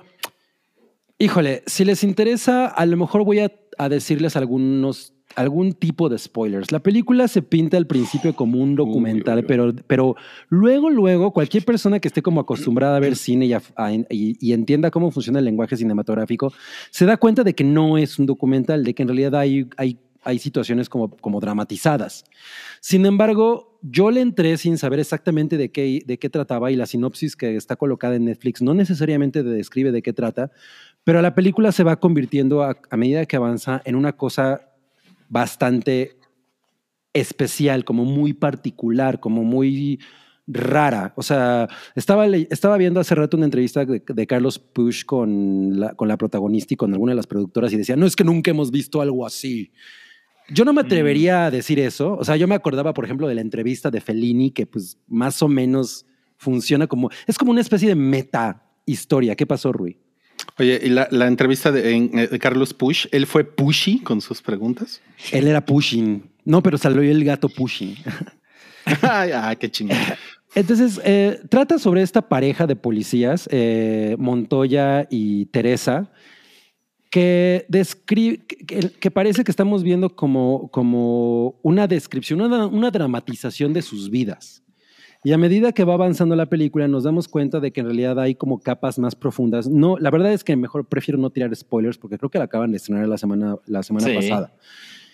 híjole, 1.18 1.62
si 1.66 1.84
les 1.84 2.04
interesa, 2.04 2.66
a 2.66 2.86
lo 2.86 2.96
mejor 2.96 3.24
voy 3.24 3.40
a, 3.40 3.52
a 3.78 3.88
decirles 3.88 4.36
algunos, 4.36 5.12
algún 5.34 5.72
tipo 5.72 6.08
de 6.08 6.18
spoilers. 6.18 6.72
La 6.72 6.80
película 6.80 7.28
se 7.28 7.42
pinta 7.42 7.76
al 7.76 7.86
principio 7.86 8.34
como 8.34 8.58
un 8.62 8.74
documental, 8.76 9.36
uy, 9.38 9.42
uy. 9.42 9.46
Pero, 9.48 9.74
pero 9.86 10.16
luego, 10.48 10.90
luego, 10.90 11.32
cualquier 11.32 11.64
persona 11.64 12.00
que 12.00 12.08
esté 12.08 12.22
como 12.22 12.40
acostumbrada 12.40 12.96
a 12.96 13.00
ver 13.00 13.16
cine 13.16 13.46
y, 13.46 13.52
a- 13.52 13.62
a- 13.76 13.92
y- 13.92 14.04
y 14.10 14.52
entienda 14.52 14.90
cómo 14.90 15.10
funciona 15.10 15.38
el 15.38 15.44
lenguaje 15.44 15.76
cinematográfico, 15.76 16.52
se 16.90 17.06
da 17.06 17.16
cuenta 17.16 17.44
de 17.44 17.54
que 17.54 17.64
no 17.64 17.98
es 17.98 18.18
un 18.18 18.26
documental, 18.26 18.84
de 18.84 18.94
que 18.94 19.02
en 19.02 19.08
realidad 19.08 19.34
hay, 19.36 19.68
hay, 19.76 19.98
hay 20.22 20.38
situaciones 20.38 20.88
como, 20.88 21.10
como 21.16 21.40
dramatizadas. 21.40 22.24
Sin 22.80 23.04
embargo, 23.06 23.78
yo 23.82 24.10
le 24.10 24.20
entré 24.20 24.56
sin 24.56 24.76
saber 24.78 24.98
exactamente 25.00 25.56
de 25.56 25.70
qué, 25.70 26.02
de 26.04 26.18
qué 26.18 26.28
trataba 26.30 26.70
y 26.70 26.76
la 26.76 26.86
sinopsis 26.86 27.36
que 27.36 27.56
está 27.56 27.76
colocada 27.76 28.16
en 28.16 28.24
Netflix 28.24 28.60
no 28.62 28.74
necesariamente 28.74 29.42
describe 29.42 29.92
de 29.92 30.02
qué 30.02 30.12
trata, 30.12 30.50
pero 31.06 31.22
la 31.22 31.36
película 31.36 31.70
se 31.70 31.84
va 31.84 32.00
convirtiendo 32.00 32.64
a, 32.64 32.76
a 32.90 32.96
medida 32.96 33.26
que 33.26 33.36
avanza 33.36 33.80
en 33.84 33.94
una 33.94 34.16
cosa 34.16 34.72
bastante 35.28 36.16
especial, 37.12 37.84
como 37.84 38.04
muy 38.04 38.32
particular, 38.32 39.20
como 39.20 39.44
muy 39.44 40.00
rara. 40.48 41.12
O 41.14 41.22
sea, 41.22 41.68
estaba, 41.94 42.26
estaba 42.26 42.76
viendo 42.76 42.98
hace 42.98 43.14
rato 43.14 43.36
una 43.36 43.46
entrevista 43.46 43.84
de, 43.84 44.02
de 44.04 44.26
Carlos 44.26 44.58
Push 44.58 45.04
con 45.04 45.78
la, 45.78 45.94
con 45.94 46.08
la 46.08 46.16
protagonista 46.16 46.74
y 46.74 46.76
con 46.76 46.92
alguna 46.92 47.12
de 47.12 47.16
las 47.16 47.28
productoras 47.28 47.72
y 47.72 47.76
decía, 47.76 47.94
no 47.94 48.06
es 48.06 48.16
que 48.16 48.24
nunca 48.24 48.50
hemos 48.50 48.72
visto 48.72 49.00
algo 49.00 49.24
así. 49.24 49.70
Yo 50.48 50.64
no 50.64 50.72
me 50.72 50.80
atrevería 50.80 51.46
a 51.46 51.52
decir 51.52 51.78
eso. 51.78 52.16
O 52.16 52.24
sea, 52.24 52.34
yo 52.34 52.48
me 52.48 52.56
acordaba, 52.56 52.92
por 52.94 53.04
ejemplo, 53.04 53.28
de 53.28 53.36
la 53.36 53.42
entrevista 53.42 53.92
de 53.92 54.00
Fellini, 54.00 54.50
que 54.50 54.66
pues 54.66 54.98
más 55.06 55.40
o 55.40 55.46
menos 55.46 56.04
funciona 56.36 56.88
como, 56.88 57.10
es 57.28 57.38
como 57.38 57.52
una 57.52 57.60
especie 57.60 57.90
de 57.90 57.94
meta 57.94 58.64
historia. 58.86 59.36
¿Qué 59.36 59.46
pasó, 59.46 59.72
Rui? 59.72 60.00
Oye, 60.58 60.80
y 60.82 60.88
la, 60.88 61.06
la 61.10 61.26
entrevista 61.26 61.70
de, 61.72 61.92
en- 61.94 62.18
eh, 62.18 62.28
de 62.28 62.38
Carlos 62.38 62.72
Push, 62.74 63.06
él 63.12 63.26
fue 63.26 63.44
pushy 63.44 63.98
con 64.00 64.20
sus 64.20 64.40
preguntas. 64.42 65.00
Él 65.32 65.48
era 65.48 65.64
pushing. 65.64 66.22
No, 66.44 66.62
pero 66.62 66.78
salió 66.78 67.02
el 67.02 67.24
gato 67.24 67.48
pushing. 67.48 67.94
ay, 69.02 69.30
ay, 69.32 69.56
qué 69.56 69.70
chingón. 69.70 69.96
Entonces, 70.54 71.00
eh, 71.04 71.40
trata 71.50 71.78
sobre 71.78 72.00
esta 72.02 72.22
pareja 72.28 72.66
de 72.66 72.76
policías, 72.76 73.46
eh, 73.52 74.16
Montoya 74.18 75.06
y 75.10 75.46
Teresa, 75.46 76.10
que, 77.10 77.66
descri- 77.68 78.46
que, 78.46 78.90
que 78.98 79.10
parece 79.10 79.44
que 79.44 79.50
estamos 79.50 79.82
viendo 79.82 80.14
como, 80.14 80.70
como 80.70 81.58
una 81.62 81.86
descripción, 81.86 82.40
una, 82.40 82.66
una 82.66 82.90
dramatización 82.90 83.72
de 83.72 83.82
sus 83.82 84.10
vidas. 84.10 84.62
Y 85.26 85.32
a 85.32 85.38
medida 85.38 85.72
que 85.72 85.82
va 85.82 85.94
avanzando 85.94 86.36
la 86.36 86.46
película, 86.46 86.86
nos 86.86 87.02
damos 87.02 87.26
cuenta 87.26 87.58
de 87.58 87.72
que 87.72 87.80
en 87.80 87.86
realidad 87.86 88.20
hay 88.20 88.36
como 88.36 88.60
capas 88.60 88.96
más 89.00 89.16
profundas. 89.16 89.68
No, 89.68 89.98
la 89.98 90.12
verdad 90.12 90.32
es 90.32 90.44
que 90.44 90.54
mejor 90.54 90.86
prefiero 90.86 91.18
no 91.18 91.30
tirar 91.30 91.52
spoilers 91.56 91.98
porque 91.98 92.16
creo 92.16 92.30
que 92.30 92.38
la 92.38 92.44
acaban 92.44 92.70
de 92.70 92.76
estrenar 92.76 93.08
la 93.08 93.18
semana, 93.18 93.56
la 93.66 93.82
semana 93.82 94.06
Sí. 94.06 94.14
pasada. 94.14 94.54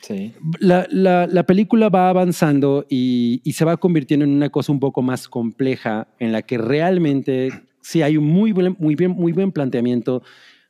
Sí. 0.03 0.35
la, 0.61 0.87
la- 0.91 1.27
la 1.29 1.47
película 1.47 1.89
va 1.89 2.11
avanzando 2.11 2.85
y, 2.91 3.41
y 3.43 3.53
se 3.55 3.65
va 3.65 3.79
convirtiendo 3.79 4.25
en 4.27 4.33
una 4.33 4.51
cosa 4.51 4.71
un 4.71 4.81
poco 4.81 5.01
más 5.01 5.29
compleja 5.29 6.09
en 6.19 6.33
la 6.33 6.43
que 6.43 6.59
realmente 6.59 7.49
sí 7.81 8.03
hay 8.03 8.19
un 8.19 8.25
muy 8.27 8.53
buen, 8.53 8.77
muy 8.79 8.95
bien, 8.97 9.13
muy 9.13 9.33
buen 9.33 9.51
planteamiento 9.51 10.23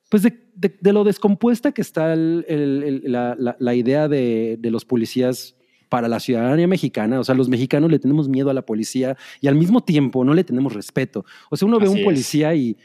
pues 0.09 0.23
de, 0.23 0.39
de- 0.55 0.77
de 0.81 0.93
lo 0.93 1.03
descompuesta 1.03 1.73
que 1.73 1.81
está 1.83 2.13
el- 2.13 2.45
el- 2.47 2.83
el- 2.85 3.03
la, 3.11 3.35
la- 3.37 3.57
la 3.59 3.75
idea 3.75 4.07
de, 4.07 4.57
de 4.61 4.71
los 4.71 4.85
policías 4.85 5.57
para 5.93 6.09
la 6.09 6.21
ciudadanía 6.21 6.67
mexicana. 6.67 7.21
O 7.21 7.25
sea, 7.25 7.35
los 7.35 7.51
mexicanos 7.51 7.91
le 7.91 7.99
tenemos 7.99 8.27
miedo 8.27 8.49
a 8.49 8.55
la 8.55 8.63
policía 8.63 9.15
y 9.43 9.47
al 9.47 9.57
mismo 9.57 9.83
tiempo 9.85 10.25
no 10.25 10.33
le 10.33 10.43
tenemos 10.43 10.73
respeto. 10.73 11.27
O 11.51 11.57
sea, 11.59 11.69
uno 11.69 11.79
ve 11.79 11.85
Así 11.85 11.93
un 11.93 11.99
es. 11.99 12.05
policía 12.07 12.55
y 12.55 12.79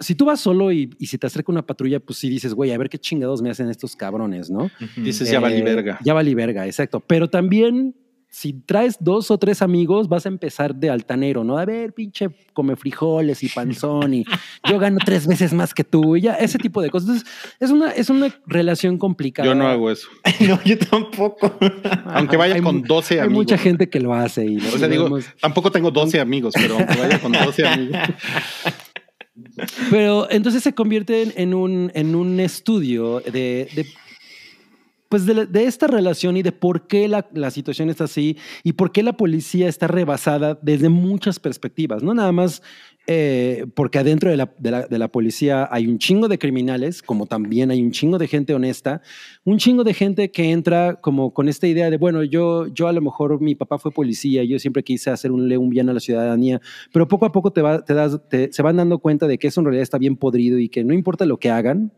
si 0.00 0.14
tú 0.14 0.26
vas 0.26 0.38
solo 0.40 0.70
y, 0.70 0.90
y 0.98 1.06
si 1.06 1.16
te 1.16 1.26
acerca 1.26 1.50
una 1.50 1.64
patrulla, 1.64 1.98
pues 1.98 2.18
sí 2.18 2.28
dices, 2.28 2.52
güey, 2.52 2.72
a 2.72 2.76
ver 2.76 2.90
qué 2.90 2.98
chingados 2.98 3.40
me 3.40 3.48
hacen 3.48 3.70
estos 3.70 3.96
cabrones, 3.96 4.50
¿no? 4.50 4.64
Ujú. 4.64 5.00
Dices, 5.02 5.30
ya 5.30 5.40
valí 5.40 5.60
Eh, 5.60 5.62
verga. 5.62 5.98
Ya 6.04 6.12
vali 6.12 6.34
verga, 6.34 6.66
exacto. 6.66 7.00
Pero 7.00 7.30
también, 7.30 7.94
si 8.38 8.52
traes 8.52 8.98
dos 9.00 9.30
o 9.30 9.38
tres 9.38 9.62
amigos, 9.62 10.08
vas 10.10 10.26
a 10.26 10.28
empezar 10.28 10.74
de 10.74 10.90
altanero, 10.90 11.42
¿no? 11.42 11.56
A 11.56 11.64
ver, 11.64 11.94
pinche 11.94 12.28
come 12.52 12.76
frijoles 12.76 13.42
y 13.42 13.48
panzón 13.48 14.12
y 14.12 14.24
yo 14.68 14.78
gano 14.78 14.98
tres 15.02 15.26
veces 15.26 15.54
más 15.54 15.72
que 15.72 15.84
tú 15.84 16.16
y 16.16 16.20
ya, 16.20 16.34
ese 16.34 16.58
tipo 16.58 16.82
de 16.82 16.90
cosas. 16.90 17.08
Entonces, 17.08 17.30
es 17.60 17.70
una, 17.70 17.90
es 17.92 18.10
una 18.10 18.28
relación 18.46 18.98
complicada. 18.98 19.48
Yo 19.48 19.54
no 19.54 19.66
hago 19.66 19.90
eso. 19.90 20.08
no, 20.46 20.62
yo 20.64 20.76
tampoco. 20.78 21.56
Aunque 22.04 22.36
vaya 22.36 22.56
Hay 22.56 22.60
con 22.60 22.76
mu- 22.76 22.82
12 22.86 23.14
Hay 23.14 23.20
amigos. 23.20 23.36
mucha 23.44 23.56
gente 23.56 23.88
que 23.88 24.00
lo 24.00 24.12
hace. 24.12 24.44
Y 24.44 24.58
O 24.58 24.76
sea, 24.78 24.86
digo, 24.88 25.04
vemos- 25.04 25.24
tampoco 25.40 25.70
tengo 25.72 25.90
12 25.90 26.20
amigos, 26.20 26.52
pero 26.54 26.74
aunque 26.76 26.94
vaya 27.00 27.18
con 27.18 27.32
12 27.32 27.66
amigos. 27.66 27.98
Pero 29.90 30.30
entonces 30.30 30.62
se 30.62 30.74
convierte 30.74 31.22
en, 31.22 31.32
en 31.36 31.54
un, 31.54 31.90
en 31.94 32.14
un 32.14 32.40
estudio 32.40 33.20
de, 33.20 33.68
de, 33.74 33.86
pues 35.08 35.26
de, 35.26 35.64
esta 35.64 35.86
relación 35.86 36.36
y 36.36 36.42
de 36.42 36.52
por 36.52 36.86
qué 36.86 37.08
la, 37.08 37.28
la 37.32 37.50
situación 37.50 37.90
está 37.90 38.04
así 38.04 38.36
y 38.64 38.72
por 38.72 38.92
qué 38.92 39.02
la 39.02 39.16
policía 39.16 39.68
está 39.68 39.86
rebasada 39.86 40.58
desde 40.62 40.88
muchas 40.88 41.38
perspectivas. 41.38 42.02
No 42.02 42.14
nada 42.14 42.32
más 42.32 42.62
eh, 43.08 43.66
porque 43.74 44.00
adentro 44.00 44.30
de 44.30 44.36
la, 44.36 44.50
de, 44.58 44.98
la, 44.98 45.08
policía 45.08 45.68
hay 45.70 45.86
un 45.86 45.98
chingo 45.98 46.26
de 46.26 46.40
criminales, 46.40 47.02
como 47.02 47.26
también 47.26 47.70
hay 47.70 47.80
un 47.80 47.92
chingo 47.92 48.18
de 48.18 48.26
gente 48.26 48.52
honesta, 48.52 49.00
un 49.44 49.58
chingo 49.58 49.84
de 49.84 49.94
gente 49.94 50.32
que 50.32 50.50
entra 50.50 50.96
como 50.96 51.32
con 51.32 51.48
esta 51.48 51.68
idea 51.68 51.88
de, 51.88 51.98
bueno, 51.98 52.24
yo, 52.24 52.66
yo 52.66 52.88
a 52.88 52.92
lo 52.92 53.00
mejor 53.00 53.40
mi 53.40 53.54
papá 53.54 53.78
fue 53.78 53.92
policía, 53.92 54.42
yo 54.42 54.58
siempre 54.58 54.82
quise 54.82 55.10
hacer 55.10 55.30
un, 55.30 55.52
un 55.52 55.70
bien 55.70 55.88
a 55.88 55.92
la 55.92 56.00
ciudadanía, 56.00 56.60
pero 56.92 57.06
poco 57.06 57.26
a 57.26 57.30
poco 57.30 57.52
te, 57.52 57.62
va, 57.62 57.84
te 57.84 57.94
das, 57.94 58.20
se 58.50 58.62
van 58.62 58.76
dando 58.76 58.98
cuenta 58.98 59.28
de 59.28 59.38
que 59.38 59.46
eso 59.46 59.60
en 59.60 59.66
realidad 59.66 59.84
está 59.84 59.98
bien 59.98 60.16
podrido 60.16 60.58
y 60.58 60.68
que 60.68 60.82
no 60.82 60.92
importa 60.92 61.26
lo 61.26 61.38
que 61.38 61.50
hagan, 61.50 61.92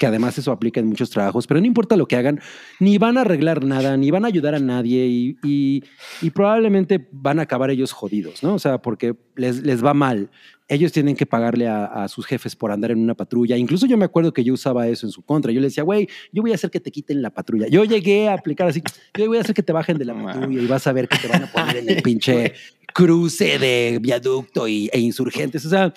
que 0.00 0.06
además 0.06 0.38
eso 0.38 0.50
aplica 0.50 0.80
en 0.80 0.86
muchos 0.86 1.10
trabajos, 1.10 1.46
pero 1.46 1.60
no 1.60 1.66
importa 1.66 1.94
lo 1.94 2.08
que 2.08 2.16
hagan, 2.16 2.40
ni 2.78 2.96
van 2.96 3.18
a 3.18 3.20
arreglar 3.20 3.62
nada, 3.66 3.98
ni 3.98 4.10
van 4.10 4.24
a 4.24 4.28
ayudar 4.28 4.54
a 4.54 4.58
nadie 4.58 5.06
y, 5.06 5.36
y- 5.44 5.84
y 6.22 6.30
probablemente 6.30 7.06
van 7.12 7.38
a 7.38 7.42
acabar 7.42 7.68
ellos 7.68 7.92
jodidos, 7.92 8.42
¿no? 8.42 8.54
O 8.54 8.58
sea, 8.58 8.80
porque 8.80 9.14
les, 9.36 9.62
les 9.62 9.84
va 9.84 9.92
mal. 9.92 10.30
Ellos 10.68 10.90
tienen 10.92 11.16
que 11.16 11.26
pagarle 11.26 11.68
a, 11.68 11.84
a 11.84 12.08
sus 12.08 12.24
jefes 12.24 12.56
por 12.56 12.72
andar 12.72 12.92
en 12.92 12.98
una 12.98 13.14
patrulla. 13.14 13.58
Incluso 13.58 13.84
yo 13.86 13.98
me 13.98 14.06
acuerdo 14.06 14.32
que 14.32 14.42
yo 14.42 14.54
usaba 14.54 14.88
eso 14.88 15.04
en 15.06 15.12
su 15.12 15.20
contra. 15.20 15.52
Yo 15.52 15.60
le 15.60 15.66
decía, 15.66 15.82
güey, 15.82 16.08
yo 16.32 16.40
voy 16.40 16.52
a 16.52 16.54
hacer 16.54 16.70
que 16.70 16.80
te 16.80 16.90
quiten 16.90 17.20
la 17.20 17.28
patrulla. 17.28 17.66
Yo 17.68 17.84
llegué 17.84 18.28
a 18.28 18.34
aplicar 18.34 18.68
así, 18.68 18.82
yo 19.18 19.26
voy 19.26 19.36
a 19.36 19.42
hacer 19.42 19.54
que 19.54 19.62
te 19.62 19.72
bajen 19.74 19.98
de 19.98 20.06
la 20.06 20.14
patrulla 20.14 20.62
y 20.62 20.66
vas 20.66 20.86
a 20.86 20.92
ver 20.94 21.08
que 21.08 21.18
te 21.18 21.28
van 21.28 21.42
a 21.42 21.46
poner 21.52 21.76
en 21.76 21.90
el 21.90 22.00
pinche 22.02 22.54
cruce 22.94 23.58
de 23.58 23.98
viaducto 24.00 24.66
y, 24.66 24.88
e 24.94 24.98
insurgentes. 25.00 25.66
O 25.66 25.68
sea, 25.68 25.92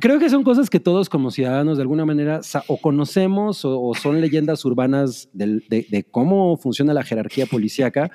creo 0.00 0.18
que 0.18 0.28
son 0.28 0.42
cosas 0.42 0.68
que 0.70 0.80
todos 0.80 1.08
como 1.08 1.30
ciudadanos 1.30 1.78
de 1.78 1.82
alguna 1.82 2.04
manera 2.04 2.40
o 2.66 2.76
conocemos 2.78 3.64
o, 3.64 3.80
o 3.80 3.94
son 3.94 4.20
leyendas 4.20 4.64
urbanas 4.64 5.28
de, 5.32 5.62
de 5.68 6.04
cómo 6.10 6.56
funciona 6.56 6.92
la 6.92 7.02
jerarquía 7.02 7.46
policíaca, 7.46 8.10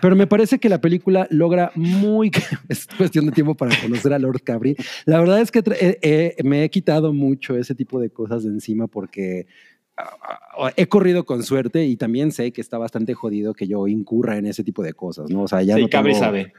pero 0.00 0.16
me 0.16 0.26
parece 0.26 0.58
que 0.58 0.68
la 0.68 0.80
película 0.80 1.26
logra 1.30 1.70
muy... 1.74 2.30
es 2.68 2.86
cuestión 2.86 3.26
de 3.26 3.32
tiempo 3.32 3.54
para 3.54 3.78
conocer 3.80 4.12
a 4.12 4.18
Lord 4.18 4.42
Cabri. 4.42 4.76
La 5.04 5.20
verdad 5.20 5.40
es 5.40 5.50
que 5.50 5.60
eh, 5.60 5.98
eh, 6.02 6.36
me 6.44 6.64
he 6.64 6.70
quitado 6.70 7.12
mucho 7.12 7.56
ese 7.56 7.74
tipo 7.74 8.00
de 8.00 8.10
cosas 8.10 8.44
de 8.44 8.50
encima 8.50 8.86
porque... 8.86 9.46
ah, 9.96 10.10
ah, 10.58 10.72
He 10.76 10.86
corrido 10.88 11.24
con 11.24 11.42
suerte 11.42 11.84
y 11.84 11.96
también 11.96 12.32
sé 12.32 12.52
que 12.52 12.60
está 12.60 12.78
bastante 12.78 13.14
jodido 13.14 13.54
que 13.54 13.66
yo 13.66 13.86
incurra 13.86 14.38
en 14.38 14.46
ese 14.46 14.64
tipo 14.64 14.82
de 14.82 14.92
cosas, 14.92 15.30
¿no? 15.30 15.42
O 15.42 15.48
sea, 15.48 15.62
ya 15.62 15.76
sí, 15.76 15.82
no 15.82 15.88
tengo, 15.88 16.14
sabe. 16.14 16.52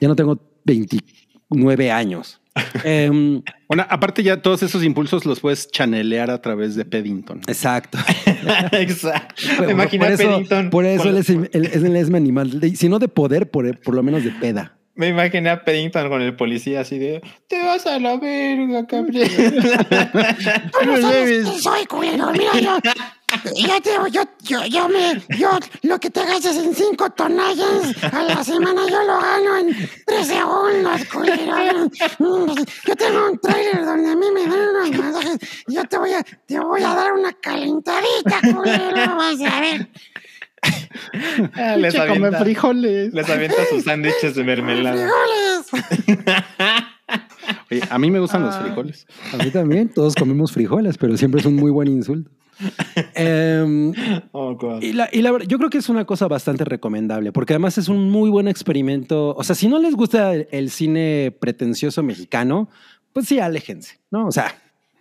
ya 0.00 0.08
no 0.08 0.16
tengo 0.16 0.38
29 0.64 1.90
años. 1.90 2.40
Em, 2.84 3.42
Bueno, 3.68 3.84
aparte 3.88 4.22
ya 4.22 4.40
todos 4.40 4.62
esos 4.62 4.84
impulsos 4.84 5.24
los 5.26 5.40
puedes 5.40 5.70
chanelear 5.70 6.30
a 6.30 6.40
través 6.40 6.74
de 6.76 6.84
Peddington. 6.84 7.40
exacto. 7.48 7.98
Exacto. 8.72 9.42
Me 9.66 9.72
imaginé 9.72 10.04
por 10.04 10.12
eso, 10.12 10.28
Paddington. 10.30 10.70
Por 10.70 10.84
eso 10.84 11.08
él 11.08 11.16
es, 11.18 11.30
el- 11.30 11.48
el 11.52 11.96
esme 11.96 12.18
animal. 12.18 12.60
Si 12.76 12.88
no 12.88 12.98
de 12.98 13.08
poder, 13.08 13.50
por, 13.50 13.80
por 13.80 13.94
lo 13.94 14.02
menos 14.02 14.22
de 14.24 14.30
peda. 14.30 14.76
Me 14.96 15.08
imaginé 15.08 15.50
a 15.50 15.64
Paddington 15.64 16.08
con 16.08 16.22
el 16.22 16.36
policía 16.36 16.82
así 16.82 16.98
de 17.00 17.20
te 17.48 17.60
vas 17.60 17.84
a 17.86 17.98
la 17.98 18.16
verga. 18.16 18.86
Tú 18.86 18.96
no 20.86 20.96
sabes 21.00 21.42
quién 21.48 21.60
soy, 21.60 21.84
culero. 21.86 22.30
Mira, 22.32 22.52
yo, 22.60 22.78
yo, 23.54 23.80
te, 23.80 23.90
yo, 24.10 24.22
yo, 24.42 24.64
yo 24.66 24.88
me, 24.88 25.22
yo, 25.38 25.58
lo 25.82 25.98
que 25.98 26.10
te 26.10 26.24
gastas 26.24 26.56
en 26.56 26.74
cinco 26.74 27.10
tonallas 27.10 28.02
a 28.12 28.22
la 28.22 28.44
semana, 28.44 28.82
yo 28.88 29.02
lo 29.02 29.20
gano 29.20 29.56
en 29.58 29.88
tres 30.06 30.26
segundos, 30.26 31.04
culero. 31.12 31.90
Yo 32.86 32.96
tengo 32.96 33.30
un 33.30 33.38
trailer 33.38 33.84
donde 33.84 34.10
a 34.10 34.16
mí 34.16 34.26
me 34.32 34.46
dan 34.46 34.68
unos 34.68 34.90
masajes 34.90 35.38
y 35.66 35.74
yo 35.74 35.84
te 35.84 35.98
voy 35.98 36.12
a, 36.12 36.22
te 36.22 36.58
voy 36.58 36.82
a 36.82 36.94
dar 36.94 37.12
una 37.12 37.32
calentadita, 37.32 38.40
culero. 38.52 39.16
Vas 39.16 39.40
a 39.40 39.60
ver. 39.60 39.88
Ah, 41.54 41.76
les, 41.76 41.94
avienta, 41.94 42.38
frijoles. 42.38 43.12
les 43.12 43.28
avienta 43.28 43.66
sus 43.68 43.84
sándwiches 43.84 44.34
de 44.34 44.44
mermelada. 44.44 45.08
Frijoles. 45.66 46.24
Oye, 47.74 47.82
a 47.90 47.98
mí 47.98 48.10
me 48.10 48.20
gustan 48.20 48.42
los 48.42 48.56
frijoles. 48.56 49.06
A 49.32 49.42
mí 49.42 49.50
también. 49.50 49.88
Todos 49.88 50.14
comemos 50.14 50.52
frijoles, 50.52 50.96
pero 50.98 51.16
siempre 51.16 51.40
es 51.40 51.46
un 51.46 51.56
muy 51.56 51.70
buen 51.70 51.88
insulto. 51.88 52.30
Em, 53.14 53.92
Oh, 54.32 54.56
y 54.80 54.92
la, 54.92 55.08
y 55.12 55.22
la 55.22 55.32
verdad, 55.32 55.46
yo 55.48 55.58
creo 55.58 55.70
que 55.70 55.78
es 55.78 55.88
una 55.88 56.04
cosa 56.04 56.28
bastante 56.28 56.64
recomendable, 56.64 57.32
porque 57.32 57.52
además 57.52 57.78
es 57.78 57.88
un 57.88 58.10
muy 58.10 58.30
buen 58.30 58.46
experimento. 58.48 59.34
O 59.36 59.42
sea, 59.42 59.56
si 59.56 59.68
no 59.68 59.78
les 59.78 59.94
gusta 59.94 60.32
el, 60.34 60.48
el 60.52 60.70
cine 60.70 61.36
pretencioso 61.40 62.02
mexicano, 62.02 62.68
pues 63.12 63.26
sí, 63.26 63.38
aléjense, 63.40 63.98
¿no? 64.10 64.26
O 64.26 64.32
sea, 64.32 64.54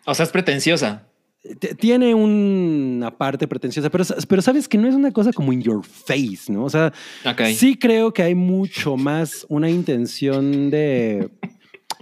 O 0.06 0.14
sea, 0.16 0.26
es 0.26 0.32
pretenciosa. 0.32 1.04
tiene 1.80 2.16
una 2.16 3.12
parte 3.18 3.48
pretenciosa, 3.48 3.90
pero, 3.90 4.04
pero 4.28 4.42
sabes 4.42 4.68
que 4.68 4.78
no 4.78 4.88
es 4.88 4.96
una 4.96 5.12
cosa 5.12 5.32
como 5.34 5.52
in 5.54 5.62
your 5.62 5.84
face, 5.86 6.52
¿no? 6.52 6.64
O 6.66 6.70
sea, 6.70 6.92
sí 7.54 7.78
creo 7.78 8.14
que 8.14 8.24
hay 8.24 8.34
mucho 8.36 8.98
más 8.98 9.46
una 9.50 9.70
intención 9.70 10.70
de... 10.72 11.30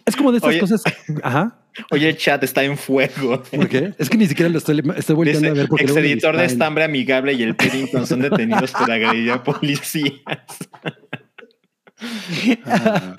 Es 0.05 0.15
como 0.15 0.31
de 0.31 0.37
estas 0.37 0.49
Oye. 0.51 0.59
cosas... 0.59 0.83
Ajá. 1.23 1.57
Oye, 1.91 2.09
el 2.09 2.17
chat 2.17 2.43
está 2.43 2.63
en 2.63 2.77
fuego. 2.77 3.41
¿Por 3.43 3.69
qué? 3.69 3.93
Es 3.97 4.09
que 4.09 4.17
ni 4.17 4.27
siquiera 4.27 4.49
lo 4.49 4.57
estoy, 4.57 4.81
estoy 4.97 5.25
Dice, 5.25 5.47
a 5.47 5.53
ver 5.53 5.67
porque 5.69 5.83
ex 5.85 5.95
editor 5.95 6.35
de 6.35 6.45
estambre 6.45 6.83
amigable 6.83 7.33
y 7.33 7.43
el 7.43 7.55
Paddington 7.55 8.05
son 8.07 8.19
detenidos 8.21 8.71
por 8.71 8.91
agredir 8.91 9.31
a 9.31 9.43
policías. 9.43 10.15
Ah, 12.65 13.15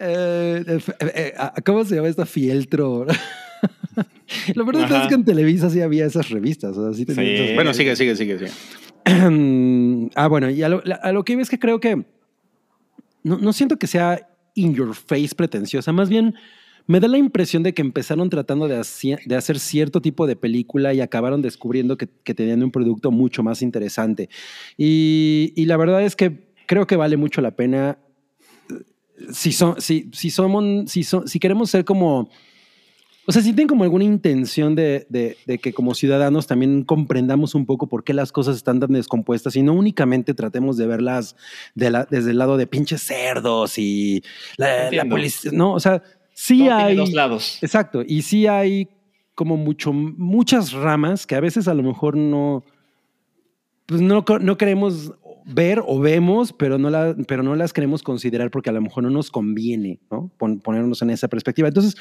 Eh, 0.00 0.64
eh, 0.66 0.78
eh, 1.00 1.12
eh, 1.14 1.34
¿Cómo 1.64 1.84
se 1.84 1.94
llama 1.96 2.08
esta 2.08 2.26
fieltro? 2.26 3.06
Lo 4.54 4.64
verdad 4.64 4.84
Ajá. 4.84 5.02
es 5.02 5.08
que 5.08 5.14
en 5.14 5.24
Televisa 5.24 5.70
sí 5.70 5.80
había 5.80 6.04
esas 6.06 6.28
revistas. 6.30 6.76
O 6.76 6.84
sea, 6.84 6.96
sí 6.96 7.06
tenían 7.06 7.24
Sí. 7.36 7.42
esas- 7.42 7.54
bueno, 7.54 7.72
sigue, 7.74 7.96
sigue, 7.96 8.16
sigue, 8.16 8.38
sigue. 8.38 8.50
ah, 10.14 10.26
bueno, 10.28 10.50
y 10.50 10.62
a 10.62 10.68
lo, 10.68 10.82
la- 10.84 10.96
a 10.96 11.12
lo 11.12 11.24
que 11.24 11.32
iba 11.34 11.42
es 11.42 11.48
que 11.50 11.58
creo 11.58 11.80
que 11.80 12.04
no, 13.22 13.38
no 13.38 13.52
siento 13.52 13.76
que 13.78 13.86
sea 13.86 14.28
in 14.56 14.74
your 14.74 14.94
face 14.94 15.34
pretenciosa, 15.34 15.92
más 15.92 16.08
bien 16.08 16.34
me 16.86 17.00
da 17.00 17.08
la 17.08 17.18
impresión 17.18 17.62
de 17.62 17.74
que 17.74 17.82
empezaron 17.82 18.30
tratando 18.30 18.68
de, 18.68 18.76
hacer 18.76 19.58
cierto 19.58 20.00
tipo 20.00 20.26
de 20.26 20.36
película 20.36 20.94
y 20.94 21.00
acabaron 21.00 21.42
descubriendo 21.42 21.96
que, 21.96 22.06
tenían 22.06 22.62
un 22.62 22.70
producto 22.70 23.10
mucho 23.10 23.42
más 23.42 23.62
interesante. 23.62 24.28
Y, 24.76 25.64
la 25.66 25.76
verdad 25.76 26.02
es 26.02 26.14
que 26.14 26.48
creo 26.66 26.86
que 26.86 26.96
vale 26.96 27.16
mucho 27.16 27.40
la 27.40 27.56
pena. 27.56 27.98
Si, 29.32 29.52
son, 29.52 29.80
si, 29.80 30.10
somos, 30.30 30.90
si 30.90 31.38
queremos 31.40 31.70
ser 31.70 31.84
como 31.84 32.30
o 33.26 33.32
sea, 33.32 33.42
si 33.42 33.48
tienen 33.50 33.66
como 33.68 33.84
alguna 33.84 34.04
intención 34.04 34.74
de, 34.74 35.06
de- 35.08 35.36
de 35.46 35.58
que 35.58 35.72
como 35.72 35.94
ciudadanos 35.94 36.46
también 36.46 36.84
comprendamos 36.84 37.54
un 37.54 37.66
poco 37.66 37.88
por 37.88 38.04
qué 38.04 38.12
las 38.14 38.30
cosas 38.32 38.56
están 38.56 38.78
tan 38.80 38.92
descompuestas 38.92 39.56
y 39.56 39.62
no 39.62 39.72
únicamente 39.74 40.32
tratemos 40.34 40.76
de 40.76 40.86
verlas 40.86 41.36
de 41.74 41.90
la- 41.90 42.06
desde 42.10 42.30
el 42.30 42.38
lado 42.38 42.56
de 42.56 42.66
pinches 42.66 43.02
cerdos 43.02 43.78
y 43.78 44.22
la, 44.56 44.88
policía. 45.08 45.50
No, 45.52 45.72
o 45.74 45.80
sea, 45.80 46.02
sí 46.34 46.58
Todo 46.58 46.68
tiene 46.68 46.82
hay. 46.84 46.96
dos 46.96 47.12
lados. 47.12 47.58
Exacto. 47.62 48.02
Y 48.06 48.22
sí 48.22 48.46
hay 48.46 48.88
como 49.34 49.56
mucho, 49.56 49.92
muchas 49.92 50.72
ramas 50.72 51.26
que 51.26 51.34
a 51.34 51.40
veces 51.40 51.68
a 51.68 51.74
lo 51.74 51.82
mejor 51.82 52.16
no, 52.16 52.64
pues 53.86 54.00
no, 54.00 54.24
no 54.40 54.56
queremos 54.58 55.12
ver 55.44 55.80
o 55.86 56.00
vemos, 56.00 56.52
pero 56.52 56.76
no, 56.78 56.90
la, 56.90 57.14
pero 57.28 57.42
no 57.42 57.54
las 57.54 57.72
queremos 57.72 58.02
considerar 58.02 58.50
porque 58.50 58.70
a 58.70 58.72
lo 58.72 58.80
mejor 58.80 59.04
no 59.04 59.10
nos 59.10 59.30
conviene, 59.30 60.00
¿no? 60.10 60.30
Pon- 60.38 60.58
ponernos 60.60 61.02
en 61.02 61.10
esa 61.10 61.28
perspectiva. 61.28 61.68
Entonces, 61.68 61.94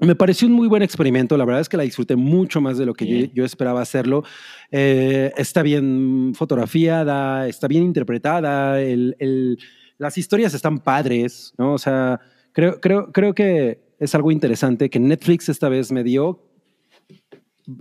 Me 0.00 0.14
pareció 0.14 0.48
un 0.48 0.54
muy 0.54 0.66
buen 0.68 0.82
experimento. 0.82 1.36
La 1.36 1.44
verdad 1.44 1.60
es 1.60 1.68
que 1.68 1.76
la 1.76 1.82
disfruté 1.82 2.16
mucho 2.16 2.60
más 2.60 2.78
de 2.78 2.86
lo 2.86 2.94
que 2.94 3.30
yo, 3.34 3.44
esperaba 3.44 3.82
hacerlo. 3.82 4.24
Eh, 4.70 5.32
está 5.36 5.62
bien 5.62 6.32
fotografiada, 6.34 7.46
está 7.48 7.68
bien 7.68 7.82
interpretada. 7.84 8.80
el- 8.80 9.16
el- 9.18 9.58
las 9.98 10.16
historias 10.16 10.54
están 10.54 10.78
padres, 10.78 11.52
¿no? 11.58 11.74
O 11.74 11.78
sea, 11.78 12.18
creo, 12.52 12.80
creo, 12.80 13.12
creo 13.12 13.34
que 13.34 13.80
es 13.98 14.14
algo 14.14 14.30
interesante 14.32 14.88
que 14.88 14.98
Netflix 14.98 15.48
esta 15.50 15.68
vez 15.68 15.92
me 15.92 16.02
dio. 16.02 16.42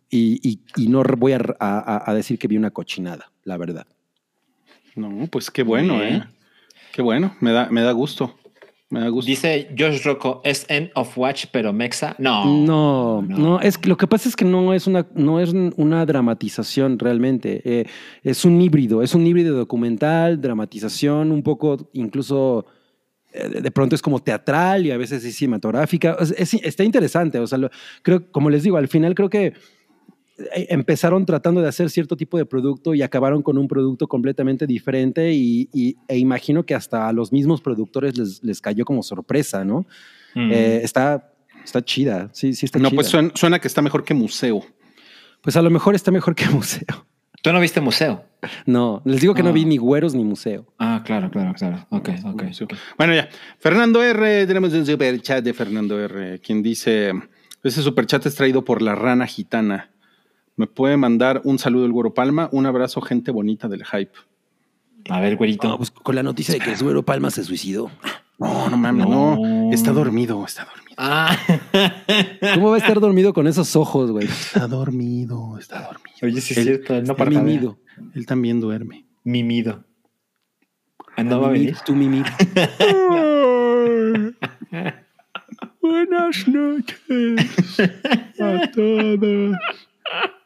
Y, 0.10 0.40
y- 0.48 0.60
y 0.76 0.88
no 0.88 1.04
voy 1.04 1.32
a, 1.32 1.42
a- 1.60 2.12
a 2.12 2.14
decir 2.14 2.38
que 2.38 2.48
vi 2.48 2.58
una 2.58 2.70
cochinada, 2.72 3.32
la 3.44 3.58
verdad. 3.58 3.88
No, 4.96 5.28
pues 5.28 5.50
qué 5.50 5.64
bueno. 5.64 6.04
¿eh? 6.04 6.24
Qué 6.92 7.02
bueno, 7.02 7.36
me 7.40 7.52
da, 7.54 7.70
me 7.72 7.82
da 7.82 7.92
gusto. 7.94 8.36
Me 8.92 9.02
da 9.02 9.10
gusto. 9.10 9.30
Dice 9.30 9.70
Josh 9.78 10.04
Rocco, 10.04 10.42
¿es 10.44 10.66
End 10.68 10.90
of 10.96 11.16
Watch 11.16 11.46
pero 11.52 11.72
Mexa? 11.72 12.16
No. 12.18 12.44
No, 12.46 13.22
no, 13.22 13.60
es 13.62 13.78
que 13.78 13.88
lo 13.88 13.98
que 13.98 14.08
pasa 14.08 14.28
es 14.28 14.36
que 14.36 14.46
no 14.46 14.74
es 14.74 14.88
una, 14.88 15.06
no 15.14 15.40
es 15.40 15.54
una 15.78 16.06
dramatización 16.08 16.98
realmente. 16.98 17.62
eh, 17.66 17.86
es 18.24 18.46
un 18.46 18.60
híbrido, 18.60 19.04
es 19.04 19.14
un 19.14 19.28
híbrido 19.28 19.56
documental, 19.56 20.42
dramatización, 20.42 21.32
un 21.32 21.44
poco 21.44 21.90
incluso 21.94 22.66
eh, 23.32 23.62
de 23.62 23.70
pronto 23.72 23.94
es 23.94 24.02
como 24.02 24.24
teatral 24.24 24.88
y 24.88 24.92
a 24.92 24.98
veces 24.98 25.24
es 25.24 25.36
cinematográfica. 25.36 26.18
Es- 26.36 26.56
está 26.56 26.84
interesante. 26.84 27.38
O 27.38 27.46
sea, 27.46 27.60
lo- 27.60 27.70
creo, 28.02 28.32
como 28.32 28.50
les 28.50 28.64
digo, 28.64 28.78
al 28.78 28.88
final 28.88 29.14
creo 29.14 29.30
que 29.30 29.46
eh, 29.46 29.54
empezaron 30.54 31.26
tratando 31.26 31.62
de 31.62 31.68
hacer 31.68 31.90
cierto 31.90 32.16
tipo 32.16 32.38
de 32.38 32.46
producto 32.46 32.94
y 32.94 33.02
acabaron 33.02 33.42
con 33.42 33.58
un 33.58 33.68
producto 33.68 34.08
completamente 34.08 34.66
diferente 34.68 35.32
y, 35.34 35.70
y- 35.74 35.98
e 36.08 36.18
imagino 36.18 36.66
que 36.66 36.76
hasta 36.76 37.08
a 37.08 37.14
los 37.14 37.32
mismos 37.32 37.62
productores 37.62 38.18
les, 38.18 38.44
les 38.44 38.62
cayó 38.62 38.86
como 38.86 39.04
sorpresa, 39.04 39.64
¿no? 39.66 39.86
Mm. 40.36 40.52
Eh, 40.52 40.82
está, 40.84 41.32
está 41.64 41.84
chida, 41.84 42.30
sí, 42.34 42.54
sí 42.54 42.66
está 42.66 42.80
no, 42.80 42.90
chida. 42.90 42.96
pues 42.96 43.08
suena, 43.08 43.32
suena 43.36 43.60
que 43.60 43.68
está 43.68 43.82
mejor 43.82 44.04
que 44.04 44.14
museo. 44.14 44.64
Pues 45.42 45.56
a 45.58 45.62
lo 45.62 45.70
mejor 45.70 45.96
está 45.96 46.12
mejor 46.12 46.36
que 46.36 46.46
museo. 46.50 47.06
¿Tú 47.42 47.54
no 47.54 47.60
viste 47.62 47.80
museo? 47.80 48.26
No, 48.66 49.02
les 49.06 49.22
digo 49.22 49.34
que 49.34 49.44
no 49.44 49.50
Ah. 49.50 49.54
vi 49.54 49.64
ni 49.64 49.78
güeros 49.78 50.14
ni 50.14 50.26
museo. 50.26 50.66
Ah, 50.78 51.02
claro, 51.06 51.32
claro, 51.32 51.54
claro. 51.54 51.88
Ok, 51.90 52.10
ok. 52.26 52.44
Bueno, 52.98 53.14
ya. 53.16 53.30
Fernando 53.60 54.04
R. 54.04 54.46
Tenemos 54.46 54.74
un 54.74 54.86
super 54.86 55.22
chat 55.22 55.42
de 55.44 55.54
Fernando 55.54 55.98
R. 55.98 56.40
Quien 56.42 56.62
dice: 56.62 57.14
Ese 57.64 57.82
super 57.82 58.06
chat 58.06 58.26
es 58.26 58.36
traído 58.36 58.66
por 58.66 58.82
la 58.82 58.94
rana 58.94 59.26
gitana. 59.26 59.90
Me 60.60 60.68
puede 60.68 60.98
mandar 60.98 61.40
un 61.46 61.58
saludo 61.58 61.86
el 61.86 61.94
Güero 61.94 62.14
Palma, 62.14 62.50
un 62.52 62.66
abrazo, 62.66 63.00
gente 63.00 63.32
bonita 63.32 63.70
del 63.70 63.86
hype. 63.86 64.12
A 65.10 65.22
ver, 65.22 65.38
güerito. 65.38 65.70
No, 65.70 65.78
pues 65.78 65.90
con 65.90 66.14
la 66.16 66.22
noticia 66.22 66.54
de 66.54 66.60
que 66.60 66.74
el 66.74 66.78
güero 66.84 67.02
Palma 67.04 67.32
se 67.32 67.46
suicidó. 67.46 67.90
No, 68.38 68.70
no 68.70 68.76
mames, 68.76 69.08
no. 69.08 69.38
No. 69.38 69.72
Está 69.72 69.94
dormido, 69.94 70.44
está 70.44 70.66
dormido. 70.66 70.96
Ah. 70.98 71.34
¿Cómo 72.56 72.72
va 72.72 72.76
a 72.76 72.80
estar 72.80 73.00
dormido 73.00 73.34
con 73.34 73.48
esos 73.48 73.74
ojos, 73.78 74.12
güey? 74.12 74.26
Está 74.28 74.68
dormido, 74.68 75.58
está 75.58 75.84
dormido. 75.84 76.18
Oye, 76.24 76.42
sí 76.42 76.52
es 76.52 76.58
Él- 76.58 76.64
cierto. 76.66 76.94
él 76.94 77.06
No 77.06 77.14
Está 77.14 77.16
parpadea. 77.16 77.42
mimido. 77.42 77.80
Él 78.14 78.26
también 78.26 78.60
duerme. 78.60 79.06
Mimido. 79.24 79.86
Ah, 81.16 81.24
¿No 81.24 81.40
va 81.40 81.48
a 81.48 81.52
venir? 81.52 81.78
Tú 81.86 81.96
mimir. 81.96 82.26
Buenas 85.82 86.46
noches 86.50 87.80
a 88.42 88.70
todos. 88.76 89.56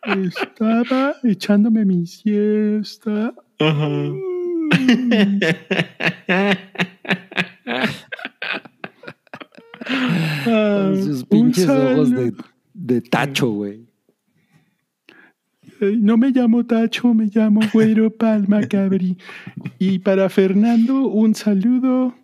Estaba 0.05 1.15
echándome 1.23 1.85
mi 1.85 2.05
siesta. 2.05 3.33
Con 3.57 4.19
sus 11.03 11.25
pinches 11.25 11.69
ojos 11.69 12.11
de, 12.11 12.33
de 12.73 13.01
tacho, 13.01 13.49
güey. 13.49 13.87
No 15.79 16.17
me 16.17 16.29
llamo 16.29 16.65
Tacho, 16.65 17.13
me 17.13 17.29
llamo 17.33 17.61
Güero 17.73 18.09
Palma 18.09 18.65
Cabri. 18.67 19.17
Y 19.79 19.99
para 19.99 20.29
Fernando, 20.29 21.07
un 21.07 21.35
saludo 21.35 22.15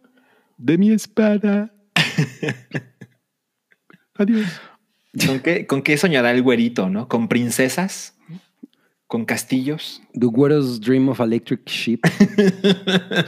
de 0.57 0.77
mi 0.77 0.91
espada. 0.91 1.73
Adiós. 4.15 4.61
¿Con 5.25 5.39
qué, 5.39 5.65
¿Con 5.65 5.81
qué 5.81 5.97
soñará 5.97 6.31
el 6.31 6.43
güerito, 6.43 6.89
no? 6.89 7.07
¿Con 7.07 7.27
princesas? 7.27 8.15
¿Con 9.09 9.25
castillos? 9.25 10.03
The 10.13 10.27
güero's 10.27 10.79
Dream 10.79 11.09
of 11.09 11.19
Electric 11.19 11.67
Sheep. 11.67 12.01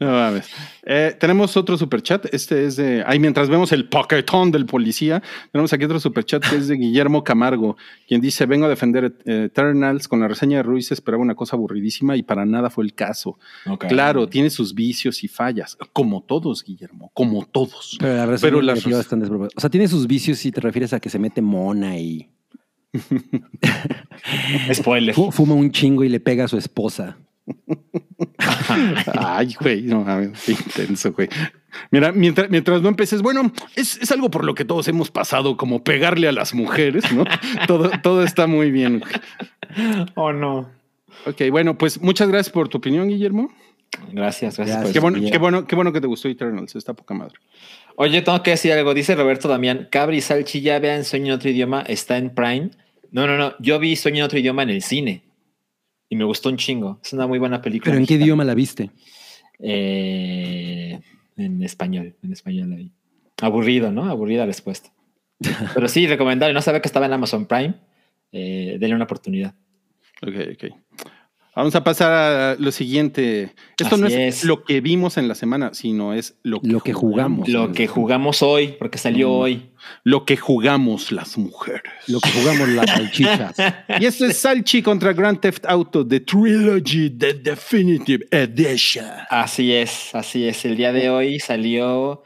no 0.00 0.10
mames. 0.10 0.48
Eh, 0.82 1.16
tenemos 1.20 1.56
otro 1.56 1.78
superchat. 1.78 2.26
Este 2.34 2.64
es 2.64 2.74
de. 2.74 3.04
Ay, 3.06 3.20
mientras 3.20 3.48
vemos 3.48 3.70
el 3.70 3.88
paquetón 3.88 4.50
del 4.50 4.66
policía, 4.66 5.22
tenemos 5.52 5.72
aquí 5.72 5.84
otro 5.84 6.00
superchat 6.00 6.42
que 6.42 6.56
es 6.56 6.66
de 6.66 6.74
Guillermo 6.74 7.22
Camargo, 7.22 7.76
quien 8.08 8.20
dice: 8.20 8.44
Vengo 8.46 8.66
a 8.66 8.68
defender 8.68 9.16
eh, 9.24 9.44
Eternals. 9.44 10.08
Con 10.08 10.18
la 10.18 10.26
reseña 10.26 10.56
de 10.56 10.62
Ruiz 10.64 10.90
esperaba 10.90 11.22
una 11.22 11.36
cosa 11.36 11.54
aburridísima 11.54 12.16
y 12.16 12.24
para 12.24 12.44
nada 12.44 12.70
fue 12.70 12.82
el 12.82 12.92
caso. 12.92 13.38
Claro, 13.88 14.28
tiene 14.28 14.50
sus 14.50 14.74
vicios 14.74 15.22
y 15.22 15.28
fallas, 15.28 15.78
como 15.92 16.24
todos, 16.24 16.64
Guillermo, 16.64 17.12
como 17.14 17.46
todos. 17.46 17.98
Pero 18.00 18.16
la 18.16 18.26
reseña 18.26 18.50
Pero 18.50 18.60
despropósitas. 19.20 19.56
O 19.56 19.60
sea, 19.60 19.70
tiene 19.70 19.86
sus 19.86 20.08
vicios 20.08 20.38
si 20.38 20.50
te 20.50 20.60
refieres 20.60 20.92
a 20.92 20.98
que 20.98 21.08
se 21.08 21.20
mete 21.20 21.40
mona 21.40 21.96
y 21.96 22.30
Spoiler. 24.72 25.14
fu- 25.14 25.30
fuma 25.32 25.54
un 25.54 25.70
chingo 25.70 26.04
y 26.04 26.08
le 26.08 26.20
pega 26.20 26.44
a 26.44 26.48
su 26.48 26.56
esposa. 26.56 27.16
Ay, 29.18 29.54
güey, 29.60 29.82
no 29.82 30.02
mames, 30.02 30.42
qué 30.44 30.52
intenso, 30.52 31.12
güey. 31.12 31.28
Mira, 31.90 32.12
mientras, 32.12 32.48
mientras 32.50 32.80
no 32.82 32.88
empeces, 32.88 33.20
bueno, 33.22 33.52
es, 33.76 33.98
es 34.00 34.10
algo 34.12 34.30
por 34.30 34.44
lo 34.44 34.54
que 34.54 34.64
todos 34.64 34.88
hemos 34.88 35.10
pasado, 35.10 35.56
como 35.56 35.82
pegarle 35.84 36.28
a 36.28 36.32
las 36.32 36.54
mujeres, 36.54 37.12
¿no? 37.12 37.24
todo, 37.66 37.90
todo 38.02 38.22
está 38.24 38.46
muy 38.46 38.70
bien. 38.70 39.02
Oh, 40.14 40.32
no. 40.32 40.70
Ok, 41.26 41.42
bueno, 41.50 41.76
pues 41.76 42.00
muchas 42.00 42.28
gracias 42.28 42.52
por 42.52 42.68
tu 42.68 42.78
opinión, 42.78 43.08
Guillermo. 43.08 43.52
Gracias, 44.12 44.56
gracias. 44.56 44.78
Gracias. 44.78 44.82
por 44.84 44.92
Qué 44.92 45.00
bueno, 45.00 45.30
qué 45.30 45.38
bueno, 45.38 45.66
qué 45.66 45.76
bueno 45.76 45.92
que 45.92 46.00
te 46.00 46.06
gustó 46.06 46.28
Eternals, 46.28 46.74
está 46.76 46.94
poca 46.94 47.14
madre. 47.14 47.34
Oye, 47.96 48.22
tengo 48.22 48.42
que 48.42 48.50
decir 48.52 48.72
algo. 48.72 48.92
Dice 48.92 49.14
Roberto 49.14 49.48
Damián, 49.48 49.86
Cabri 49.90 50.20
Salchi 50.20 50.60
ya 50.62 50.78
vean 50.80 51.04
Sueño 51.04 51.26
en 51.26 51.32
otro 51.32 51.50
idioma, 51.50 51.82
está 51.82 52.16
en 52.18 52.30
Prime. 52.34 52.70
No, 53.14 53.28
no, 53.28 53.38
no. 53.38 53.54
Yo 53.60 53.78
vi 53.78 53.94
Sueño 53.94 54.18
en 54.18 54.24
otro 54.24 54.40
idioma 54.40 54.64
en 54.64 54.70
el 54.70 54.82
cine 54.82 55.22
y 56.08 56.16
me 56.16 56.24
gustó 56.24 56.48
un 56.48 56.56
chingo. 56.56 56.98
Es 57.00 57.12
una 57.12 57.28
muy 57.28 57.38
buena 57.38 57.62
película. 57.62 57.92
¿Pero 57.92 58.00
en 58.00 58.06
qué 58.06 58.14
idioma 58.14 58.42
la 58.42 58.54
viste? 58.54 58.90
Eh, 59.60 60.98
en 61.36 61.62
español, 61.62 62.16
en 62.24 62.32
español 62.32 62.70
la 62.70 62.76
vi. 62.76 62.90
Aburrido, 63.40 63.92
¿no? 63.92 64.06
Aburrida 64.10 64.44
respuesta. 64.46 64.92
Pero 65.74 65.86
sí, 65.86 66.08
recomendable. 66.08 66.52
No 66.54 66.60
sabía 66.60 66.82
que 66.82 66.88
estaba 66.88 67.06
en 67.06 67.12
Amazon 67.12 67.46
Prime. 67.46 67.74
Eh, 68.32 68.78
denle 68.80 68.96
una 68.96 69.04
oportunidad. 69.04 69.54
Ok, 70.20 70.34
ok. 70.54 70.74
Vamos 71.56 71.74
a 71.76 71.84
pasar 71.84 72.10
a 72.12 72.56
lo 72.58 72.72
siguiente. 72.72 73.52
Esto 73.78 73.96
no 73.96 74.06
es. 74.08 74.44
lo 74.44 74.64
que 74.64 74.80
vimos 74.80 75.16
en 75.18 75.28
la 75.28 75.34
semana, 75.36 75.72
sino 75.72 76.12
es 76.12 76.34
lo 76.42 76.60
que, 76.60 76.68
Lo 76.68 76.80
que 76.80 76.92
jugamos. 76.92 77.48
Lo 77.48 77.72
que 77.72 77.86
jugamos 77.86 78.42
hoy, 78.42 78.74
porque 78.78 78.98
salió 78.98 79.28
Mm. 79.28 79.32
hoy. 79.40 79.70
Lo 80.02 80.24
que 80.24 80.36
jugamos 80.36 81.12
las 81.12 81.38
mujeres. 81.38 81.82
Lo 82.08 82.18
que 82.18 82.30
jugamos 82.30 82.68
las 82.70 82.90
salchichas. 82.90 83.54
Y 84.00 84.06
esto 84.06 84.24
es 84.26 84.38
Salchi 84.38 84.82
contra 84.82 85.12
Grand 85.12 85.38
Theft 85.40 85.64
Auto, 85.66 86.06
The 86.06 86.20
Trilogy, 86.20 87.10
The 87.10 87.34
Definitive 87.34 88.26
Edition. 88.30 89.06
Así 89.30 89.72
es, 89.74 90.14
así 90.14 90.48
es. 90.48 90.64
El 90.64 90.76
día 90.76 90.92
de 90.92 91.08
hoy 91.10 91.38
salió 91.38 92.22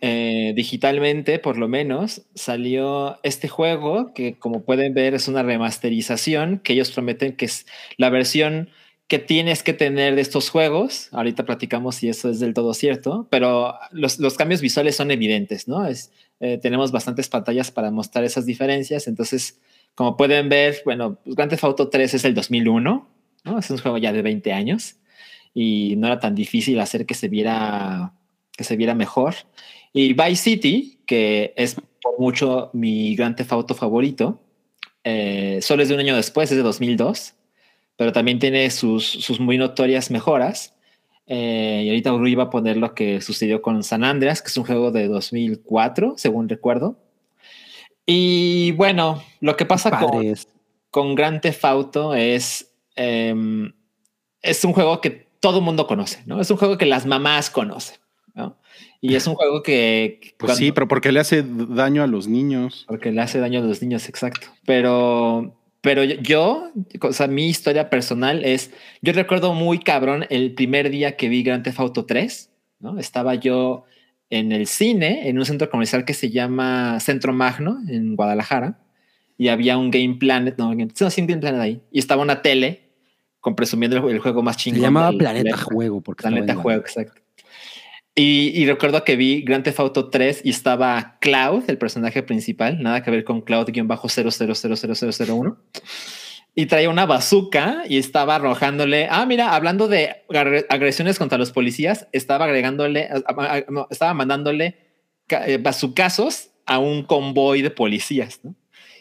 eh, 0.00 0.52
digitalmente, 0.56 1.38
por 1.38 1.58
lo 1.58 1.68
menos, 1.68 2.22
salió 2.34 3.18
este 3.22 3.48
juego 3.48 4.14
que, 4.14 4.38
como 4.38 4.62
pueden 4.62 4.94
ver, 4.94 5.14
es 5.14 5.28
una 5.28 5.42
remasterización 5.42 6.58
que 6.60 6.72
ellos 6.72 6.90
prometen 6.90 7.36
que 7.36 7.44
es 7.44 7.66
la 7.96 8.08
versión 8.08 8.70
que 9.08 9.18
tienes 9.18 9.62
que 9.62 9.72
tener 9.72 10.14
de 10.14 10.22
estos 10.22 10.50
juegos. 10.50 11.08
Ahorita 11.12 11.44
platicamos 11.44 11.96
si 11.96 12.08
eso 12.08 12.30
es 12.30 12.40
del 12.40 12.54
todo 12.54 12.72
cierto, 12.74 13.26
pero 13.28 13.74
los, 13.90 14.18
los 14.20 14.36
cambios 14.36 14.60
visuales 14.60 14.96
son 14.96 15.10
evidentes, 15.10 15.68
¿no? 15.68 15.86
Es, 15.86 16.12
eh, 16.38 16.58
tenemos 16.58 16.92
bastantes 16.92 17.28
pantallas 17.28 17.70
para 17.70 17.90
mostrar 17.90 18.24
esas 18.24 18.46
diferencias. 18.46 19.06
Entonces, 19.06 19.60
como 19.94 20.16
pueden 20.16 20.48
ver, 20.48 20.80
bueno, 20.84 21.18
Grand 21.26 21.50
Theft 21.50 21.64
Auto 21.64 21.88
3 21.90 22.14
es 22.14 22.24
el 22.24 22.34
2001, 22.34 23.08
¿no? 23.44 23.58
Es 23.58 23.70
un 23.70 23.78
juego 23.78 23.98
ya 23.98 24.12
de 24.12 24.22
20 24.22 24.52
años 24.52 24.96
y 25.52 25.96
no 25.96 26.06
era 26.06 26.20
tan 26.20 26.34
difícil 26.34 26.78
hacer 26.80 27.04
que 27.04 27.14
se 27.14 27.28
viera 27.28 28.14
que 28.60 28.64
se 28.64 28.76
viera 28.76 28.94
mejor. 28.94 29.34
Y 29.92 30.12
Vice 30.12 30.36
City, 30.36 31.00
que 31.06 31.52
es 31.56 31.76
por 32.02 32.18
mucho 32.18 32.70
mi 32.72 33.16
Theft 33.16 33.52
Auto 33.52 33.74
favorito, 33.74 34.40
eh, 35.04 35.58
solo 35.62 35.82
es 35.82 35.88
de 35.88 35.94
un 35.94 36.00
año 36.00 36.16
después, 36.16 36.50
es 36.50 36.56
de 36.56 36.62
2002, 36.62 37.34
pero 37.96 38.12
también 38.12 38.38
tiene 38.38 38.70
sus, 38.70 39.04
sus 39.04 39.40
muy 39.40 39.58
notorias 39.58 40.10
mejoras. 40.10 40.74
Eh, 41.26 41.82
y 41.84 41.88
ahorita 41.88 42.10
Rui 42.10 42.34
va 42.34 42.44
a 42.44 42.50
poner 42.50 42.76
lo 42.76 42.94
que 42.94 43.20
sucedió 43.20 43.62
con 43.62 43.84
San 43.84 44.04
Andreas, 44.04 44.42
que 44.42 44.48
es 44.48 44.56
un 44.56 44.64
juego 44.64 44.90
de 44.90 45.06
2004, 45.08 46.14
según 46.16 46.48
recuerdo. 46.48 46.96
Y 48.04 48.72
bueno, 48.72 49.22
lo 49.40 49.56
que 49.56 49.64
pasa 49.64 49.96
con, 49.98 50.34
con 50.90 51.14
Grand 51.14 51.40
Theft 51.40 51.64
Auto 51.64 52.14
es, 52.14 52.72
em, 52.96 53.72
es 54.42 54.64
un 54.64 54.72
juego 54.72 55.00
que 55.00 55.28
todo 55.38 55.58
el 55.58 55.64
mundo 55.64 55.86
conoce, 55.86 56.22
¿no? 56.26 56.40
Es 56.40 56.50
un 56.50 56.56
juego 56.56 56.76
que 56.76 56.86
las 56.86 57.06
mamás 57.06 57.50
conocen, 57.50 57.99
¿no? 57.99 57.99
Y 59.02 59.14
es 59.14 59.26
un 59.26 59.34
juego 59.34 59.62
que... 59.62 60.20
Pues 60.36 60.56
sí, 60.56 60.72
pero 60.72 60.86
porque 60.86 61.10
le 61.10 61.20
hace 61.20 61.42
daño 61.42 62.02
a 62.02 62.06
los 62.06 62.28
niños. 62.28 62.84
Porque 62.86 63.10
le 63.12 63.20
hace 63.22 63.38
daño 63.40 63.60
a 63.60 63.62
los 63.62 63.80
niños, 63.80 64.08
exacto. 64.08 64.48
Pero, 64.66 65.56
pero 65.80 66.04
yo, 66.04 66.70
o 67.00 67.12
sea, 67.12 67.26
mi 67.26 67.48
historia 67.48 67.88
personal 67.88 68.44
es, 68.44 68.70
yo 69.00 69.12
recuerdo 69.14 69.54
muy 69.54 69.78
cabrón 69.78 70.26
el 70.28 70.52
primer 70.52 70.90
día 70.90 71.16
que 71.16 71.28
vi 71.30 71.42
Grand 71.42 71.64
Theft 71.64 71.80
Auto 71.80 72.04
3, 72.04 72.50
¿no? 72.80 72.98
Estaba 72.98 73.34
yo 73.36 73.84
en 74.28 74.52
el 74.52 74.66
cine, 74.66 75.28
en 75.28 75.38
un 75.38 75.46
centro 75.46 75.70
comercial 75.70 76.04
que 76.04 76.12
se 76.14 76.30
llama 76.30 77.00
Centro 77.00 77.32
Magno, 77.32 77.78
en 77.88 78.14
Guadalajara, 78.16 78.78
y 79.38 79.48
había 79.48 79.78
un 79.78 79.90
Game 79.90 80.16
Planet, 80.20 80.56
no, 80.58 80.74
no, 80.74 81.10
sí, 81.10 81.20
un 81.22 81.26
Game 81.26 81.40
Planet 81.40 81.60
ahí, 81.60 81.80
y 81.90 81.98
estaba 81.98 82.22
una 82.22 82.42
tele 82.42 82.82
con 83.40 83.56
presumiendo 83.56 83.96
el, 83.96 84.14
el 84.16 84.18
juego 84.20 84.42
más 84.42 84.56
Se 84.56 84.64
chingón. 84.64 84.82
llamaba 84.82 85.08
del- 85.08 85.16
Planeta 85.18 85.44
del- 85.56 85.64
Juego. 85.64 86.02
Porque 86.02 86.22
Planeta 86.22 86.54
Juego, 86.54 86.80
exacto. 86.82 87.22
Y, 88.20 88.52
y 88.54 88.66
recuerdo 88.66 89.02
que 89.02 89.16
vi 89.16 89.40
Grand 89.40 89.64
Theft 89.64 89.80
Auto 89.80 90.10
3 90.10 90.42
y 90.44 90.50
estaba 90.50 91.16
Cloud, 91.22 91.64
el 91.68 91.78
personaje 91.78 92.22
principal, 92.22 92.82
nada 92.82 93.02
que 93.02 93.10
ver 93.10 93.24
con 93.24 93.40
Cloud-0000001. 93.42 95.56
Y 96.54 96.66
traía 96.66 96.90
una 96.90 97.06
bazooka 97.06 97.84
y 97.88 97.96
estaba 97.96 98.34
arrojándole. 98.34 99.08
Ah, 99.10 99.24
mira, 99.24 99.54
hablando 99.54 99.88
de 99.88 100.16
agre- 100.28 100.66
agresiones 100.68 101.18
contra 101.18 101.38
los 101.38 101.50
policías, 101.52 102.08
estaba 102.12 102.44
agregándole, 102.44 103.08
estaba 103.88 104.12
mandándole 104.12 104.76
eh, 105.28 105.56
bazucazos 105.58 106.50
a 106.66 106.78
un 106.78 107.04
convoy 107.04 107.62
de 107.62 107.70
policías, 107.70 108.40
¿no? 108.42 108.54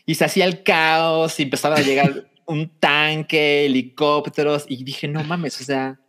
Y 0.05 0.15
se 0.15 0.23
hacía 0.25 0.45
el 0.45 0.63
caos 0.63 1.38
y 1.39 1.43
empezaba 1.43 1.75
a 1.75 1.82
llegar 1.82 2.29
un 2.45 2.69
tanque, 2.79 3.65
helicópteros. 3.65 4.63
Y 4.69 4.84
dije, 4.86 5.08
no 5.10 5.23
mames, 5.25 5.60
o 5.60 5.63
sea, 5.63 5.99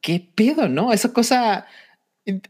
qué 0.00 0.18
pedo, 0.34 0.66
¿no? 0.68 0.92
Esa 0.94 1.12
cosa. 1.12 1.66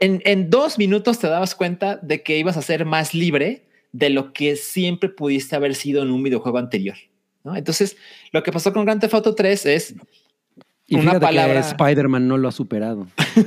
En, 0.00 0.22
en 0.24 0.50
dos 0.50 0.78
minutos 0.78 1.18
te 1.20 1.28
dabas 1.28 1.54
cuenta 1.54 1.96
de 2.02 2.22
que 2.22 2.38
ibas 2.38 2.56
a 2.56 2.62
ser 2.62 2.84
más 2.84 3.14
libre 3.14 3.62
de 3.92 4.10
lo 4.10 4.32
que 4.32 4.56
siempre 4.56 5.08
pudiste 5.08 5.56
haber 5.56 5.74
sido 5.74 6.02
en 6.02 6.10
un 6.10 6.22
videojuego 6.22 6.58
anterior. 6.58 6.96
¿no? 7.44 7.56
Entonces, 7.56 7.96
lo 8.32 8.42
que 8.42 8.52
pasó 8.52 8.72
con 8.72 8.84
Grand 8.84 9.00
Theft 9.00 9.14
Auto 9.14 9.34
3 9.34 9.66
es 9.66 9.94
Y 10.86 10.96
una 10.96 11.20
palabra- 11.20 11.60
Spider-Man 11.60 12.26
no 12.26 12.36
lo 12.38 12.48
ha 12.48 12.52
superado. 12.52 13.06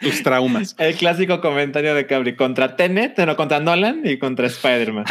Tus 0.00 0.22
traumas. 0.22 0.74
el 0.78 0.94
clásico 0.94 1.40
comentario 1.40 1.94
de 1.94 2.06
Cabri 2.06 2.34
contra 2.34 2.74
Tenet, 2.74 3.18
no, 3.18 3.36
contra 3.36 3.60
Nolan 3.60 4.00
y 4.04 4.18
contra 4.18 4.46
Spider-Man. 4.46 5.04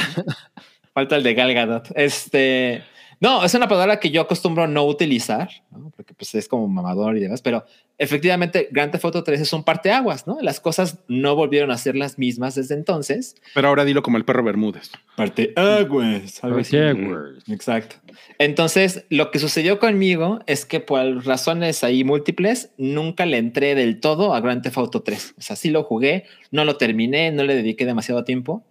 Falta 0.94 1.16
el 1.16 1.24
de 1.24 1.34
Gal 1.36 1.54
Gadot. 1.54 1.92
Este, 1.96 2.82
no, 3.22 3.44
es 3.44 3.54
una 3.54 3.68
palabra 3.68 4.00
que 4.00 4.12
yo 4.12 4.22
acostumbro 4.22 4.68
no 4.68 4.86
utilizar, 4.86 5.50
¿no? 5.72 5.92
porque 5.96 6.14
pues 6.14 6.34
es 6.36 6.48
como 6.48 6.68
mamador 6.70 7.18
y 7.18 7.20
demás, 7.20 7.42
pero 7.42 7.66
efectivamente 7.98 8.70
Grand 8.72 8.92
Theft 8.92 9.04
Auto 9.06 9.24
3 9.24 9.42
es 9.42 9.52
un 9.52 9.66
parteaguas, 9.66 10.26
¿no? 10.26 10.38
Las 10.42 10.62
cosas 10.62 11.00
no 11.10 11.36
volvieron 11.36 11.70
a 11.72 11.78
ser 11.78 11.98
las 11.98 12.18
mismas 12.18 12.56
desde 12.56 12.76
entonces. 12.76 13.36
Pero 13.54 13.68
ahora 13.68 13.84
dilo 13.84 14.02
como 14.02 14.16
el 14.18 14.24
perro 14.24 14.44
Bermúdez. 14.44 14.92
Parteaguas. 15.18 16.42
algo 16.44 16.60
así. 16.60 16.78
Parteaguas. 16.78 17.44
Exacto. 17.50 17.98
Entonces, 18.38 19.04
lo 19.10 19.32
que 19.32 19.40
sucedió 19.40 19.80
conmigo 19.80 20.40
es 20.48 20.66
que 20.66 20.80
por 20.80 21.26
razones 21.26 21.84
ahí 21.84 22.06
múltiples, 22.06 22.72
nunca 22.78 23.26
le 23.26 23.38
entré 23.38 23.76
del 23.76 24.00
todo 24.00 24.34
a 24.34 24.40
Grand 24.40 24.64
Theft 24.64 24.78
Auto 24.78 25.02
3. 25.02 25.36
O 25.38 25.42
sea, 25.42 25.58
sí 25.58 25.70
lo 25.70 25.84
jugué, 25.84 26.24
no 26.52 26.64
lo 26.64 26.78
terminé, 26.78 27.32
no 27.32 27.44
le 27.44 27.56
dediqué 27.56 27.86
demasiado 27.86 28.24
tiempo. 28.24 28.64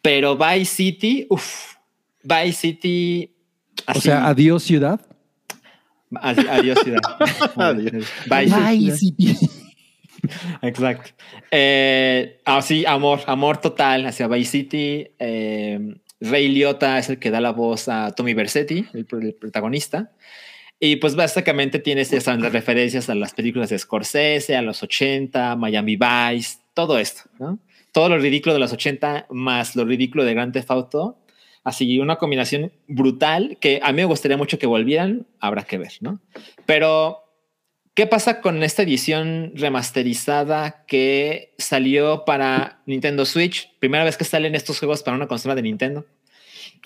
Pero 0.00 0.38
Vice 0.38 0.74
City, 0.74 1.26
uff, 1.28 1.74
Vice 2.22 2.52
City. 2.52 3.33
O 3.86 3.90
así, 3.92 4.00
sea, 4.02 4.26
adiós 4.26 4.62
ciudad. 4.62 5.00
adi- 6.20 6.48
adiós, 6.48 6.78
ciudad. 6.82 7.00
Adiós. 7.56 8.06
Vice 8.30 8.96
City. 8.96 9.36
Exacto. 10.62 11.10
Eh, 11.50 12.40
así, 12.44 12.84
amor, 12.86 13.20
amor 13.26 13.58
total 13.58 14.06
hacia 14.06 14.26
Vice 14.28 14.50
City. 14.50 15.06
Eh, 15.18 15.94
Ray 16.20 16.48
Liotta 16.48 16.98
es 16.98 17.10
el 17.10 17.18
que 17.18 17.30
da 17.30 17.40
la 17.40 17.50
voz 17.52 17.88
a 17.88 18.12
Tommy 18.12 18.32
Versetti, 18.34 18.86
el, 18.94 19.06
el 19.22 19.34
protagonista. 19.34 20.12
Y 20.80 20.96
pues 20.96 21.14
básicamente 21.14 21.78
tienes 21.78 22.12
esas 22.12 22.40
las 22.40 22.52
referencias 22.52 23.08
a 23.10 23.14
las 23.14 23.34
películas 23.34 23.70
de 23.70 23.78
Scorsese, 23.78 24.56
a 24.56 24.62
los 24.62 24.82
80, 24.82 25.56
Miami 25.56 25.96
Vice, 25.96 26.58
todo 26.74 26.98
esto, 26.98 27.22
¿no? 27.38 27.58
Todo 27.92 28.08
lo 28.08 28.18
ridículo 28.18 28.54
de 28.54 28.58
los 28.60 28.72
80 28.72 29.26
más 29.30 29.76
lo 29.76 29.84
ridículo 29.84 30.24
de 30.24 30.34
Grand 30.34 30.52
Theft 30.52 30.70
Auto. 30.70 31.18
Así 31.64 31.98
una 31.98 32.16
combinación 32.16 32.72
brutal 32.86 33.56
que 33.60 33.80
a 33.82 33.90
mí 33.92 33.96
me 33.96 34.04
gustaría 34.04 34.36
mucho 34.36 34.58
que 34.58 34.66
volvieran, 34.66 35.26
habrá 35.40 35.64
que 35.64 35.78
ver, 35.78 35.92
¿no? 36.00 36.20
Pero 36.66 37.20
¿Qué 37.96 38.08
pasa 38.08 38.40
con 38.40 38.60
esta 38.64 38.82
edición 38.82 39.52
remasterizada 39.54 40.84
que 40.88 41.54
salió 41.58 42.24
para 42.24 42.82
Nintendo 42.86 43.24
Switch? 43.24 43.70
Primera 43.78 44.02
vez 44.02 44.16
que 44.16 44.24
salen 44.24 44.56
estos 44.56 44.80
juegos 44.80 45.04
para 45.04 45.16
una 45.16 45.28
consola 45.28 45.54
de 45.54 45.62
Nintendo. 45.62 46.04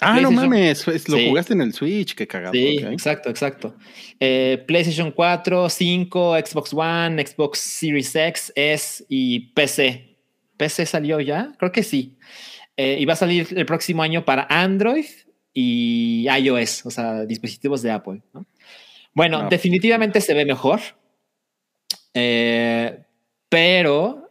Ah, 0.02 0.20
no 0.20 0.30
mames. 0.30 0.86
es- 0.86 1.08
Lo 1.08 1.16
Sí. 1.16 1.28
jugaste 1.30 1.54
en 1.54 1.62
el 1.62 1.72
Switch. 1.72 2.14
Qué 2.14 2.26
cagado. 2.26 2.52
Sí, 2.52 2.76
exacto, 2.90 3.30
exacto. 3.30 3.74
Eh, 4.20 4.62
PlayStation 4.66 5.10
4, 5.10 5.70
5, 5.70 6.36
Xbox 6.44 6.74
One, 6.74 7.26
Xbox 7.26 7.58
Series 7.58 8.14
X, 8.14 8.52
S 8.54 9.02
y 9.08 9.40
PC. 9.54 10.18
¿PC 10.58 10.84
salió 10.84 11.20
ya? 11.20 11.52
Creo 11.58 11.72
que 11.72 11.82
sí. 11.84 12.18
Eh, 12.80 12.96
y 13.00 13.04
va 13.06 13.14
a 13.14 13.16
salir 13.16 13.48
el 13.56 13.66
próximo 13.66 14.04
año 14.04 14.24
para 14.24 14.46
Android 14.48 15.04
y 15.52 16.28
iOS, 16.28 16.86
o 16.86 16.90
sea, 16.92 17.26
dispositivos 17.26 17.82
de 17.82 17.90
Apple. 17.90 18.22
¿no? 18.32 18.46
Bueno, 19.12 19.48
definitivamente 19.50 20.20
se 20.20 20.32
ve 20.32 20.44
mejor, 20.44 20.78
eh, 22.14 23.00
pero 23.48 24.28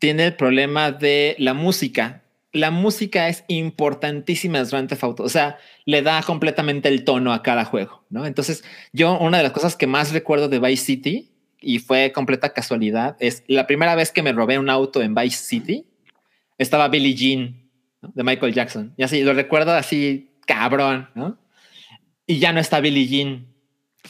tiene 0.00 0.26
el 0.26 0.34
problema 0.34 0.90
de 0.90 1.36
la 1.38 1.54
música. 1.54 2.24
La 2.50 2.72
música 2.72 3.28
es 3.28 3.44
importantísima 3.46 4.58
en 4.58 4.66
Grand 4.66 4.88
Theft 4.88 5.04
Auto, 5.04 5.22
o 5.22 5.28
sea, 5.28 5.58
le 5.84 6.02
da 6.02 6.20
completamente 6.24 6.88
el 6.88 7.04
tono 7.04 7.32
a 7.32 7.44
cada 7.44 7.64
juego, 7.64 8.04
¿no? 8.10 8.26
Entonces, 8.26 8.64
yo 8.92 9.16
una 9.20 9.36
de 9.36 9.44
las 9.44 9.52
cosas 9.52 9.76
que 9.76 9.86
más 9.86 10.12
recuerdo 10.12 10.48
de 10.48 10.58
Vice 10.58 10.84
City 10.84 11.30
y 11.60 11.78
fue 11.78 12.10
completa 12.10 12.52
casualidad 12.52 13.16
es 13.20 13.44
la 13.46 13.68
primera 13.68 13.94
vez 13.94 14.10
que 14.10 14.22
me 14.24 14.32
robé 14.32 14.58
un 14.58 14.68
auto 14.68 15.00
en 15.00 15.14
Vice 15.14 15.44
City 15.44 15.86
estaba 16.58 16.88
Billie 16.88 17.14
Jean 17.14 17.63
¿no? 18.04 18.12
de 18.14 18.22
Michael 18.22 18.54
Jackson 18.54 18.94
y 18.96 19.02
así 19.02 19.22
lo 19.22 19.34
recuerdo 19.34 19.72
así 19.72 20.30
cabrón, 20.46 21.08
¿no? 21.14 21.38
Y 22.26 22.38
ya 22.38 22.52
no 22.52 22.60
está 22.60 22.80
Billie 22.80 23.06
Jean 23.06 23.46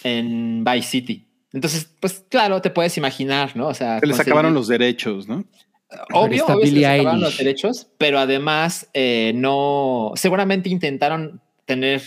en 0.02 0.64
Vice 0.64 0.88
City. 0.88 1.26
Entonces, 1.52 1.88
pues 2.00 2.24
claro, 2.28 2.60
te 2.60 2.70
puedes 2.70 2.96
imaginar, 2.96 3.56
¿no? 3.56 3.68
O 3.68 3.74
sea, 3.74 4.00
Se 4.00 4.06
les 4.06 4.18
acabaron 4.18 4.54
los 4.54 4.68
derechos, 4.68 5.28
¿no? 5.28 5.44
obvio, 6.12 6.44
obvio 6.46 6.66
se 6.66 6.72
les 6.72 6.84
acabaron 6.84 7.20
los 7.20 7.38
derechos, 7.38 7.86
pero 7.98 8.18
además 8.18 8.88
eh, 8.94 9.32
no, 9.34 10.12
seguramente 10.16 10.68
intentaron 10.68 11.40
tener 11.66 12.02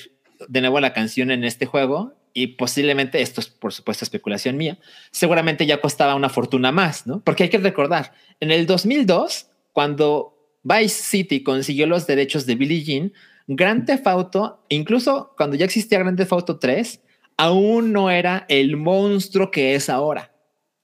de 0.47 0.61
nuevo 0.61 0.79
la 0.79 0.93
canción 0.93 1.31
en 1.31 1.43
este 1.43 1.65
juego 1.65 2.13
y 2.33 2.47
posiblemente, 2.47 3.21
esto 3.21 3.41
es 3.41 3.47
por 3.47 3.73
supuesto 3.73 4.05
especulación 4.05 4.57
mía, 4.57 4.77
seguramente 5.11 5.65
ya 5.65 5.81
costaba 5.81 6.15
una 6.15 6.29
fortuna 6.29 6.71
más, 6.71 7.07
¿no? 7.07 7.21
Porque 7.21 7.43
hay 7.43 7.49
que 7.49 7.57
recordar, 7.57 8.13
en 8.39 8.51
el 8.51 8.67
2002, 8.67 9.47
cuando 9.73 10.36
Vice 10.67 11.01
City 11.03 11.43
consiguió 11.43 11.87
los 11.87 12.05
derechos 12.07 12.45
de 12.45 12.55
Billie 12.55 12.83
Jean, 12.83 13.13
Grand 13.47 13.85
Theft 13.85 14.05
Auto, 14.07 14.65
incluso 14.67 15.33
cuando 15.37 15.55
ya 15.55 15.65
existía 15.65 15.99
Grand 15.99 16.17
Theft 16.17 16.33
Auto 16.33 16.59
3, 16.59 17.01
aún 17.37 17.93
no 17.93 18.09
era 18.09 18.45
el 18.49 18.75
monstruo 18.75 19.49
que 19.49 19.75
es 19.75 19.89
ahora. 19.89 20.33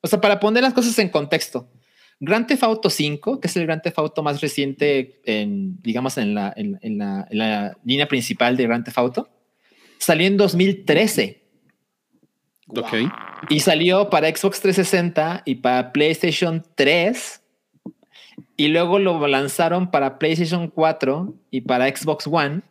O 0.02 0.08
sea, 0.08 0.22
para 0.22 0.40
poner 0.40 0.64
las 0.64 0.74
cosas 0.74 0.98
en 1.00 1.10
contexto, 1.10 1.70
Grand 2.22 2.48
Theft 2.48 2.64
Auto 2.64 2.90
5, 2.90 3.42
que 3.42 3.48
es 3.48 3.58
el 3.58 3.66
Grand 3.66 3.82
Theft 3.82 4.00
Auto 4.00 4.24
más 4.24 4.40
reciente 4.40 5.20
en, 5.26 5.82
digamos, 5.82 6.18
en 6.18 6.34
la, 6.34 6.54
en, 6.56 6.80
en 6.82 6.98
la, 6.98 7.28
en 7.30 7.38
la 7.38 7.78
línea 7.84 8.08
principal 8.08 8.56
de 8.56 8.64
Grand 8.64 8.86
Theft 8.86 8.98
Auto, 8.98 9.30
salió 9.98 10.28
en 10.28 10.38
2013 10.38 11.44
Ok. 12.70 12.94
y 13.50 13.60
salió 13.60 14.10
para 14.10 14.34
Xbox 14.34 14.62
360 14.62 15.44
y 15.46 15.56
para 15.56 15.92
PlayStation 15.92 16.64
3 16.76 17.43
y 18.58 18.68
luego 18.68 19.00
lo 19.00 19.28
lanzaron 19.28 19.92
para 19.92 20.20
PlayStation 20.20 20.68
4 20.68 21.34
y 21.52 21.62
para 21.62 21.88
Xbox 21.88 22.28
One 22.28 22.62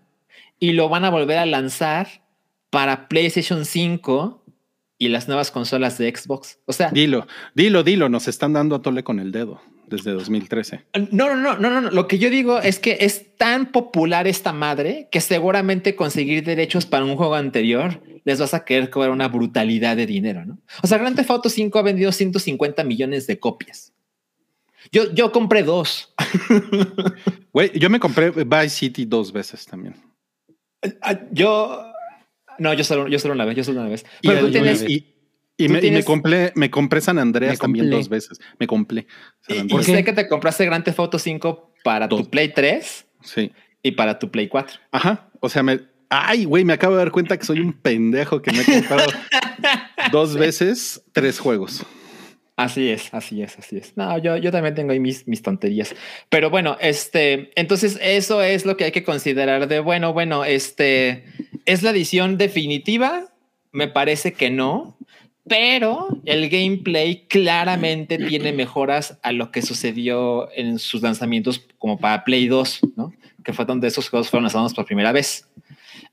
y 0.59 0.73
lo 0.73 0.89
van 0.89 1.05
a 1.05 1.11
volver 1.11 1.39
a 1.39 1.47
lanzar 1.47 2.23
para 2.71 3.09
PlayStation 3.09 3.65
5 3.65 4.45
y 4.99 5.09
las 5.09 5.27
nuevas 5.27 5.51
consolas 5.51 5.99
de 5.99 6.15
Xbox. 6.15 6.61
O 6.67 6.73
sea, 6.73 6.91
Dilo, 6.91 7.27
dilo, 7.55 7.83
dilo. 7.83 8.09
Nos 8.09 8.29
están 8.29 8.53
dando 8.53 8.77
a 8.77 8.83
tole 8.83 9.03
con 9.03 9.19
el 9.19 9.33
dedo 9.33 9.61
desde 9.89 10.13
2013. 10.13 10.85
No, 11.11 11.29
no, 11.29 11.37
no, 11.37 11.59
no, 11.59 11.81
no. 11.81 11.91
Lo 11.91 12.07
que 12.07 12.19
yo 12.19 12.31
digo 12.31 12.61
es 12.61 12.79
que 12.79 12.99
es 13.01 13.37
tan 13.37 13.73
popular 13.73 14.29
esta 14.29 14.53
madre 14.53 15.09
que 15.11 15.21
seguramente 15.21 15.97
conseguir 15.97 16.45
derechos 16.45 16.87
para 16.87 17.05
un 17.05 17.17
juego 17.17 17.35
anterior 17.35 18.01
les 18.25 18.39
vas 18.39 18.55
a 18.55 18.65
querer 18.65 18.91
cobrar 18.91 19.11
una 19.11 19.27
brutalidad 19.29 19.97
de 19.97 20.07
dinero, 20.07 20.45
¿no? 20.45 20.59
O 20.83 20.87
sea, 20.87 20.99
Grand 20.99 21.17
Theft 21.17 21.31
Auto 21.31 21.49
5 21.49 21.77
ha 21.79 21.83
vendido 21.83 22.13
150 22.13 22.85
millones 22.85 23.27
de 23.27 23.41
copias. 23.41 23.93
Yo, 24.93 25.11
yo 25.13 25.33
compré 25.33 25.63
dos. 25.63 26.15
Güey, 27.53 27.79
yo 27.79 27.91
me 27.91 28.01
compré 28.01 28.31
Vice 28.31 28.69
City 28.71 29.05
dos 29.05 29.31
veces 29.33 29.67
también. 29.67 29.95
Ah, 31.03 31.19
Yo, 31.33 31.85
no, 32.59 32.73
yo 32.73 32.83
solo, 32.83 33.09
yo 33.09 33.19
solo 33.19 33.35
una 33.35 33.45
vez, 33.45 33.57
yo 33.57 33.65
solo 33.65 33.81
una 33.81 33.91
vez. 33.91 34.05
Y, 34.23 34.29
Pero 34.29 34.41
tú 34.47 34.51
tienes, 34.53 34.83
y- 34.89 35.09
Y 35.59 35.67
Tú 35.67 35.73
me, 35.75 35.79
y 35.79 35.81
me 35.81 35.81
tienes- 35.81 36.05
compré, 36.07 36.53
me 36.55 36.71
compré 36.71 37.01
San 37.03 37.19
Andreas 37.19 37.53
Me 37.53 37.59
también 37.59 37.91
dos 37.91 38.09
veces. 38.09 38.41
Me 38.59 38.67
compré. 38.67 39.07
Y, 39.49 39.83
sé 39.83 40.03
que 40.03 40.13
te 40.15 40.27
compraste 40.29 40.65
Grand 40.65 40.83
Theft 40.83 40.99
Auto 40.99 41.19
5 41.19 41.75
para 41.85 42.09
tu. 42.09 42.29
Play 42.31 42.49
3 42.55 43.07
Sí. 43.23 43.53
y 43.83 43.91
para 43.93 44.19
tu 44.19 44.31
Play 44.31 44.49
4. 44.49 44.81
Ajá. 44.93 45.29
O 45.41 45.49
sea, 45.51 45.63
me. 45.63 45.81
Ay, 46.09 46.45
güey, 46.47 46.65
me 46.65 46.73
acabo 46.73 46.95
de 46.95 46.99
dar 47.01 47.11
cuenta 47.13 47.37
que 47.39 47.45
soy 47.45 47.61
un 47.61 47.73
pendejo 47.75 48.41
que 48.43 48.51
me 48.51 48.61
he 48.63 48.65
comprado 48.65 49.07
dos 50.13 50.35
veces 50.37 51.03
tres 51.13 51.39
juegos. 51.39 51.85
Así 52.63 52.91
es, 52.91 53.13
así 53.13 53.43
es, 53.43 53.59
así 53.59 53.79
es. 53.79 53.97
No, 53.97 54.19
yo, 54.19 54.37
yo 54.37 54.53
también 54.53 54.77
tengo 54.77 54.93
ahí 54.93 55.01
mis, 55.01 55.27
mis 55.27 55.43
tonterías. 55.43 55.97
Pero 56.29 56.49
bueno, 56.49 56.77
este, 56.81 57.51
entonces 57.57 57.99
eso 58.01 58.41
es 58.41 58.65
lo 58.65 58.77
que 58.77 58.85
hay 58.85 58.93
que 58.93 59.03
considerar 59.03 59.67
de, 59.67 59.81
bueno, 59.81 60.13
bueno, 60.13 60.45
este, 60.45 61.25
¿es 61.65 61.83
la 61.83 61.91
edición 61.91 62.39
definitiva? 62.39 63.25
Me 63.73 63.89
parece 63.89 64.33
que 64.35 64.49
no, 64.49 64.97
pero 65.49 66.21
el 66.25 66.49
gameplay 66.49 67.27
claramente 67.27 68.17
tiene 68.17 68.53
mejoras 68.53 69.19
a 69.25 69.33
lo 69.33 69.51
que 69.51 69.61
sucedió 69.61 70.49
en 70.53 70.79
sus 70.79 71.03
lanzamientos 71.03 71.67
como 71.79 71.99
para 71.99 72.23
Play 72.23 72.47
2, 72.47 72.81
¿no? 72.95 73.13
Que 73.43 73.53
fue 73.53 73.65
donde 73.65 73.89
esos 73.89 74.09
juegos 74.09 74.31
fueron 74.31 74.45
lanzados 74.45 74.73
por 74.73 74.85
primera 74.85 75.11
vez. 75.11 75.49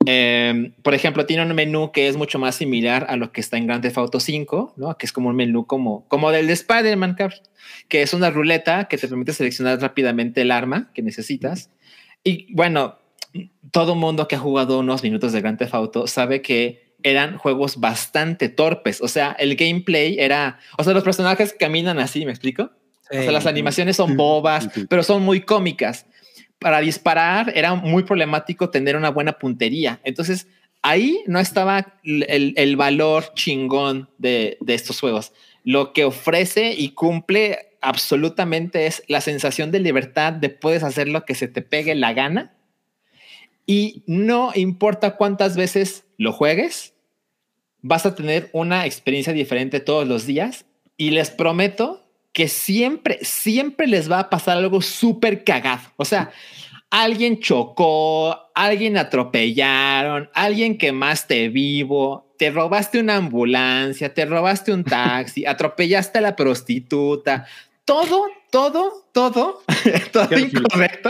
Eh, 0.06 0.72
por 0.82 0.94
ejemplo, 0.94 1.26
tiene 1.26 1.44
un 1.44 1.54
menú 1.54 1.92
que 1.92 2.08
es 2.08 2.16
mucho 2.16 2.40
más 2.40 2.56
similar 2.56 3.06
a 3.10 3.18
lo 3.18 3.32
que 3.32 3.42
está 3.42 3.58
en 3.58 3.68
Grand 3.68 3.82
Theft 3.82 3.98
Auto 3.98 4.20
5, 4.20 4.74
¿no? 4.78 4.98
Que 4.98 5.06
es 5.06 5.12
como 5.12 5.30
un 5.30 5.36
menú 5.36 5.66
como, 5.66 6.08
como 6.08 6.32
del 6.32 6.48
de 6.48 6.54
Spider-Man, 6.54 7.18
que 7.88 8.02
es 8.02 8.14
una 8.14 8.30
ruleta 8.30 8.86
que 8.86 8.98
te 8.98 9.08
permite 9.08 9.34
seleccionar 9.34 9.80
rápidamente 9.80 10.42
el 10.42 10.52
arma 10.52 10.92
que 10.94 11.02
necesitas. 11.02 11.70
Y 12.24 12.54
bueno, 12.54 12.98
todo 13.72 13.96
mundo 13.96 14.28
que 14.28 14.36
ha 14.36 14.40
jugado 14.40 14.80
unos 14.80 15.04
minutos 15.04 15.34
de 15.34 15.42
Grand 15.42 15.58
Theft 15.58 15.74
Auto 15.74 16.08
sabe 16.08 16.42
que 16.42 16.90
eran 17.04 17.38
juegos 17.38 17.80
bastante 17.80 18.50
torpes. 18.50 19.02
O 19.02 19.08
sea, 19.08 19.36
el 19.40 19.56
gameplay 19.56 20.18
era, 20.20 20.60
o 20.78 20.84
sea, 20.84 20.94
los 20.94 21.04
personajes 21.04 21.56
caminan 21.58 22.00
así, 22.00 22.26
¿me 22.26 22.32
explico? 22.32 22.72
O 23.12 23.16
sea, 23.16 23.32
las 23.32 23.48
animaciones 23.48 23.96
son 23.96 24.16
bobas, 24.18 24.70
pero 24.90 25.04
son 25.04 25.24
muy 25.24 25.42
cómicas. 25.42 26.06
Para 26.60 26.82
disparar 26.82 27.52
era 27.56 27.74
muy 27.76 28.04
problemático 28.04 28.70
tener 28.70 28.96
una 28.96 29.10
buena 29.10 29.34
puntería. 29.34 30.00
Entonces, 30.04 30.48
ahí 30.82 31.24
no 31.26 31.40
estaba 31.40 32.00
el, 32.04 32.54
el- 32.58 32.76
valor 32.76 33.34
chingón 33.34 34.10
de, 34.18 34.58
de 34.60 34.74
estos 34.74 35.00
juegos. 35.00 35.32
Lo 35.64 35.94
que 35.94 36.04
ofrece 36.06 36.72
y 36.72 36.90
cumple 36.90 37.78
absolutamente 37.82 38.88
es 38.88 39.04
la 39.08 39.22
sensación 39.22 39.72
de 39.72 39.80
libertad 39.80 40.34
de 40.34 40.50
puedes 40.50 40.84
hacer 40.84 41.08
lo 41.08 41.24
que 41.26 41.36
se 41.36 41.48
te 41.48 41.62
pegue 41.62 41.96
la 41.96 42.14
gana. 42.14 42.54
Y 43.66 44.04
no 44.08 44.52
importa 44.56 45.16
cuántas 45.16 45.56
veces 45.56 46.06
lo 46.18 46.34
juegues, 46.34 46.94
vas 47.82 48.06
a 48.06 48.16
tener 48.16 48.50
una 48.52 48.86
experiencia 48.86 49.32
diferente 49.32 49.80
todos 49.80 50.08
los 50.08 50.26
días. 50.26 50.66
Y 50.98 51.12
les 51.12 51.30
prometo 51.30 52.09
que 52.40 52.48
siempre, 52.48 53.20
siempre 53.22 53.86
les 53.86 54.10
va 54.10 54.20
a 54.20 54.30
pasar 54.30 54.56
algo 54.56 54.82
súper 54.82 55.44
cagado. 55.44 55.82
O 55.98 56.06
sea, 56.06 56.32
alguien 56.90 57.42
chocó, 57.42 58.34
alguien 58.56 58.96
atropellaron, 58.96 60.30
alguien 60.34 60.78
quemaste 60.78 61.50
vivo, 61.50 62.34
te 62.38 62.50
robaste 62.50 63.02
una 63.02 63.18
ambulancia, 63.18 64.14
te 64.14 64.24
robaste 64.24 64.72
un 64.72 64.86
taxi, 64.86 65.46
atropellaste 65.46 66.20
a 66.20 66.22
la 66.22 66.38
prostituta. 66.38 67.46
Todo, 67.84 68.28
todo, 68.52 69.10
todo, 69.12 69.62
todo 70.14 70.40
incorrecto, 70.40 71.10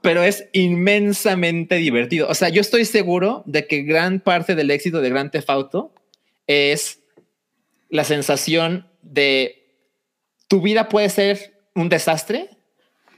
pero 0.00 0.24
es 0.24 0.48
inmensamente 0.52 1.76
divertido. 1.76 2.26
O 2.28 2.34
sea, 2.34 2.48
yo 2.48 2.60
estoy 2.60 2.86
seguro 2.86 3.44
de 3.46 3.68
que 3.68 3.82
gran 3.82 4.18
parte 4.18 4.56
del 4.56 4.72
éxito 4.72 5.00
de 5.00 5.10
Grand 5.10 5.30
Theft 5.30 5.48
Auto 5.48 5.92
es 6.48 6.98
la 7.88 8.02
sensación 8.02 8.88
de 9.00 9.63
tu 10.48 10.60
vida 10.60 10.88
puede 10.88 11.08
ser 11.08 11.60
un 11.74 11.88
desastre, 11.88 12.50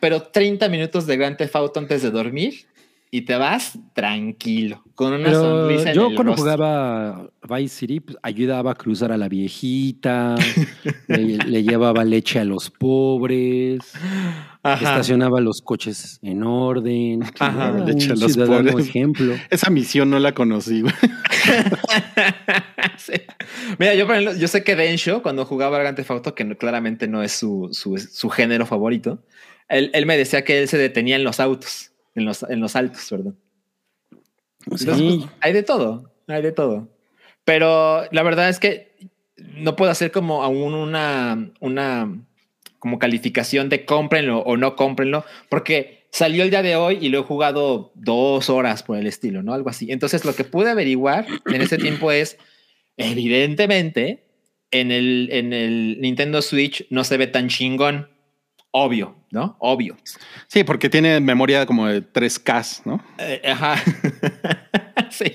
pero 0.01 0.23
30 0.23 0.69
minutos 0.69 1.07
de 1.07 1.17
Grand 1.17 1.37
Theft 1.37 1.57
Auto 1.57 1.81
antes 1.81 2.03
de 2.03 2.11
dormir 2.11 2.67
y 3.11 3.23
te 3.23 3.37
vas 3.37 3.79
tranquilo, 3.95 4.83
con 4.95 5.13
una 5.13 5.27
Pero 5.27 5.41
sonrisa 5.41 5.91
en 5.91 5.95
yo 5.95 6.09
el 6.09 6.15
cuando 6.17 6.33
rostro. 6.35 6.43
jugaba 6.53 7.31
Vice 7.49 7.77
City 7.77 8.01
pues, 8.01 8.19
ayudaba 8.23 8.73
a 8.73 8.75
cruzar 8.75 9.13
a 9.13 9.17
la 9.17 9.29
viejita, 9.29 10.35
le, 11.09 11.39
le 11.39 11.63
llevaba 11.63 12.05
leche 12.05 12.41
a 12.41 12.45
los 12.45 12.69
pobres, 12.71 13.79
Ajá. 14.63 14.75
estacionaba 14.77 15.41
los 15.41 15.63
coches 15.63 16.19
en 16.23 16.43
orden. 16.43 17.23
Ajá, 17.39 17.69
Era 17.77 17.85
leche 17.87 18.11
a 18.11 18.15
un 18.15 18.21
los 18.21 18.33
ciudadano 18.33 18.71
pobres. 18.73 18.89
ejemplo. 18.89 19.35
Esa 19.51 19.71
misión 19.71 20.11
no 20.11 20.19
la 20.19 20.33
conocí. 20.33 20.83
Sí. 22.99 23.13
Mira, 23.79 23.95
yo, 23.95 24.07
yo 24.35 24.49
sé 24.49 24.63
que 24.65 24.77
Densho, 24.77 25.23
cuando 25.23 25.45
jugaba 25.45 25.79
Grand 25.79 25.97
Theft 25.97 26.11
Auto, 26.11 26.35
que 26.35 26.45
no- 26.45 26.57
claramente 26.57 27.09
no 27.09 27.23
es 27.23 27.33
su, 27.33 27.69
su, 27.73 27.99
su 27.99 28.29
género 28.31 28.67
favorito, 28.67 29.23
él, 29.69 29.91
él 29.95 30.07
me 30.07 30.17
decía 30.17 30.45
que 30.45 30.61
él 30.63 30.69
se 30.69 30.79
detenía 30.79 31.17
en 31.17 31.25
los 31.25 31.41
autos, 31.41 31.93
en 32.15 32.25
los, 32.25 32.43
en 32.45 32.61
los 32.61 32.77
altos, 32.77 33.07
perdón. 33.11 33.37
Entonces, 34.65 34.97
Sí. 34.97 35.19
pues, 35.21 35.31
hay 35.41 35.53
de 35.53 35.63
todo, 35.63 36.11
hay 36.27 36.43
de 36.43 36.53
todo. 36.53 36.89
Pero 37.45 38.05
la 38.11 38.23
verdad 38.23 38.49
es 38.49 38.59
que 38.59 38.97
no 39.37 39.77
puedo 39.77 39.91
hacer 39.91 40.11
como 40.11 40.43
aún 40.43 40.75
una, 40.75 41.51
una 41.61 42.13
como 42.79 42.99
calificación 42.99 43.69
de 43.69 43.85
cómprenlo 43.85 44.41
o 44.41 44.57
no 44.57 44.75
cómprenlo, 44.77 45.25
porque 45.49 46.07
salió 46.11 46.43
el 46.45 46.51
día 46.51 46.63
de 46.63 46.77
hoy 46.77 46.99
y 47.01 47.09
lo 47.11 47.21
he 47.21 47.23
jugado 47.23 47.93
dos 47.95 48.49
horas 48.51 48.83
por 48.83 48.97
el 48.97 49.07
estilo, 49.07 49.43
¿no? 49.43 49.53
Algo 49.55 49.69
así. 49.71 49.93
Entonces 49.93 50.25
lo 50.25 50.35
que 50.35 50.45
pude 50.45 50.71
averiguar 50.71 51.27
en 51.47 51.61
ese 51.63 51.79
tiempo 51.79 52.11
es, 52.11 52.39
evidentemente, 52.97 54.27
en 54.71 54.91
el, 54.93 55.29
en 55.33 55.53
el 55.53 56.01
Nintendo 56.01 56.43
Switch 56.43 56.87
no 56.91 57.05
se 57.05 57.17
ve 57.17 57.27
tan 57.27 57.49
chingón. 57.49 58.11
Obvio, 58.73 59.17
¿no? 59.31 59.57
Obvio. 59.59 59.97
Sí, 60.49 60.63
porque 60.63 60.91
tiene 60.91 61.19
memoria 61.21 61.65
como 61.65 61.87
de 61.87 62.03
3K, 62.03 62.83
¿no? 62.85 63.03
Eh, 63.17 63.41
ajá. 63.45 63.83
sí, 65.11 65.33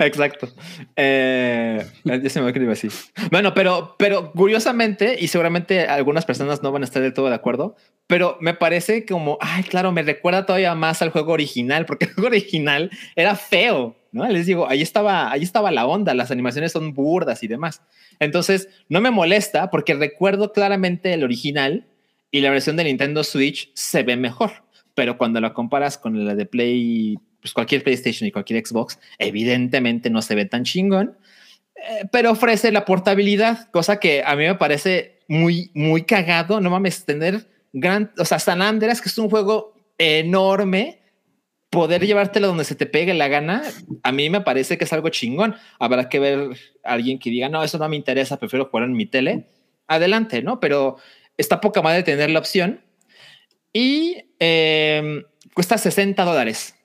exacto. 0.00 0.48
Eh, 0.96 1.86
ya 2.02 2.28
se 2.28 2.40
me 2.40 2.46
olvidó 2.46 2.52
que 2.52 2.60
iba 2.60 2.72
a 2.72 2.74
decir. 2.74 2.90
Bueno, 3.30 3.54
pero, 3.54 3.94
pero 3.96 4.32
curiosamente, 4.32 5.16
y 5.20 5.28
seguramente 5.28 5.86
algunas 5.86 6.24
personas 6.24 6.64
no 6.64 6.72
van 6.72 6.82
a 6.82 6.86
estar 6.86 7.00
del 7.00 7.14
todo 7.14 7.28
de 7.28 7.36
acuerdo, 7.36 7.76
pero 8.08 8.38
me 8.40 8.54
parece 8.54 9.06
como, 9.06 9.38
ay, 9.40 9.62
claro, 9.62 9.92
me 9.92 10.02
recuerda 10.02 10.44
todavía 10.44 10.74
más 10.74 11.00
al 11.00 11.10
juego 11.10 11.32
original, 11.32 11.86
porque 11.86 12.06
el 12.06 12.14
juego 12.14 12.28
original 12.28 12.90
era 13.14 13.36
feo, 13.36 13.94
¿no? 14.14 14.26
Les 14.26 14.46
digo, 14.46 14.68
ahí 14.68 14.80
estaba, 14.80 15.30
ahí 15.30 15.42
estaba 15.42 15.70
la 15.70 15.86
onda, 15.86 16.14
las 16.14 16.30
animaciones 16.30 16.72
son 16.72 16.94
burdas 16.94 17.42
y 17.42 17.48
demás. 17.48 17.82
Entonces, 18.20 18.68
no 18.88 19.00
me 19.00 19.10
molesta 19.10 19.70
porque 19.70 19.94
recuerdo 19.94 20.52
claramente 20.52 21.12
el 21.12 21.24
original 21.24 21.86
y 22.30 22.40
la 22.40 22.50
versión 22.50 22.76
de 22.76 22.84
Nintendo 22.84 23.22
Switch 23.24 23.70
se 23.74 24.02
ve 24.02 24.16
mejor 24.16 24.64
pero 24.94 25.18
cuando 25.18 25.40
la 25.40 25.52
comparas 25.52 25.98
con 25.98 26.24
la 26.24 26.34
de 26.34 26.46
Play, 26.46 27.18
pues 27.40 27.52
cualquier 27.52 27.82
PlayStation 27.82 28.26
y 28.26 28.32
cualquier 28.32 28.64
Xbox, 28.64 28.98
evidentemente 29.18 30.10
no 30.10 30.22
se 30.22 30.34
ve 30.34 30.46
tan 30.46 30.64
chingón, 30.64 31.18
eh, 31.76 32.06
pero 32.10 32.30
ofrece 32.30 32.72
la 32.72 32.84
portabilidad, 32.84 33.70
cosa 33.70 33.98
que 33.98 34.22
a 34.24 34.36
mí 34.36 34.44
me 34.44 34.54
parece 34.54 35.20
muy, 35.28 35.70
muy 35.74 36.04
cagado. 36.04 36.60
No 36.60 36.70
mames, 36.70 37.04
tener 37.04 37.48
gran, 37.72 38.12
o 38.18 38.24
sea, 38.24 38.38
San 38.38 38.62
Andreas, 38.62 39.00
que 39.00 39.08
es 39.08 39.18
un 39.18 39.28
juego 39.28 39.74
enorme, 39.98 41.02
poder 41.74 42.06
llevártelo 42.06 42.46
donde 42.46 42.64
se 42.64 42.74
te 42.74 42.86
pegue 42.86 43.12
la 43.14 43.28
gana, 43.28 43.62
a 44.02 44.12
mí 44.12 44.30
me 44.30 44.40
parece 44.40 44.78
que 44.78 44.84
es 44.84 44.92
algo 44.92 45.08
chingón. 45.08 45.56
Habrá 45.78 46.08
que 46.08 46.18
ver 46.18 46.50
a 46.84 46.92
alguien 46.92 47.18
que 47.18 47.30
diga, 47.30 47.48
no, 47.48 47.62
eso 47.62 47.78
no 47.78 47.88
me 47.88 47.96
interesa, 47.96 48.38
prefiero 48.38 48.66
jugar 48.66 48.84
en 48.84 48.92
mi 48.92 49.06
tele. 49.06 49.48
Adelante, 49.86 50.42
¿no? 50.42 50.60
Pero 50.60 50.96
está 51.36 51.60
poca 51.60 51.82
madre 51.82 52.02
tener 52.02 52.30
la 52.30 52.38
opción 52.38 52.80
y 53.72 54.30
eh, 54.38 55.24
cuesta 55.52 55.76
60 55.76 56.24
dólares. 56.24 56.76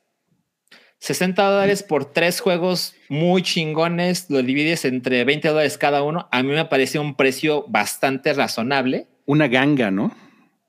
60 1.00 1.42
dólares 1.42 1.84
por 1.84 2.12
tres 2.12 2.42
juegos 2.42 2.94
muy 3.08 3.42
chingones, 3.42 4.30
lo 4.30 4.44
divides 4.44 4.84
entre 4.84 5.24
20 5.24 5.48
dólares 5.48 5.78
cada 5.78 6.04
uno. 6.04 6.28
A 6.32 6.44
mí 6.44 6.50
me 6.50 6.66
parece 6.66 7.00
un 7.00 7.16
precio 7.16 7.66
bastante 7.70 8.34
razonable. 8.34 9.08
Una 9.26 9.48
ganga, 9.48 9.92
¿no? 9.92 10.14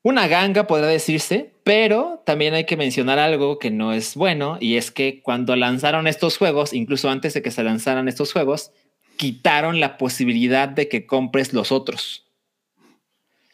Una 0.02 0.28
ganga 0.28 0.66
podrá 0.66 0.86
decirse, 0.86 1.54
pero 1.70 2.20
también 2.26 2.52
hay 2.54 2.64
que 2.64 2.76
mencionar 2.76 3.20
algo 3.20 3.60
que 3.60 3.70
no 3.70 3.92
es 3.92 4.16
bueno 4.16 4.58
y 4.58 4.74
es 4.74 4.90
que 4.90 5.22
cuando 5.22 5.54
lanzaron 5.54 6.08
estos 6.08 6.36
juegos, 6.36 6.72
incluso 6.72 7.08
antes 7.08 7.32
de 7.32 7.42
que 7.42 7.52
se 7.52 7.62
lanzaran 7.62 8.08
estos 8.08 8.32
juegos, 8.32 8.72
quitaron 9.16 9.78
la 9.78 9.96
posibilidad 9.96 10.68
de 10.68 10.88
que 10.88 11.06
compres 11.06 11.52
los 11.52 11.70
otros. 11.70 12.26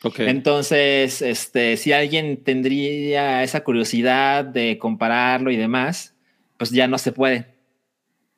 Ok. 0.02 0.20
Entonces, 0.20 1.20
este, 1.20 1.76
si 1.76 1.92
alguien 1.92 2.42
tendría 2.42 3.42
esa 3.42 3.62
curiosidad 3.62 4.46
de 4.46 4.78
compararlo 4.78 5.50
y 5.50 5.56
demás, 5.56 6.14
pues 6.56 6.70
ya 6.70 6.88
no 6.88 6.96
se 6.96 7.12
puede. 7.12 7.54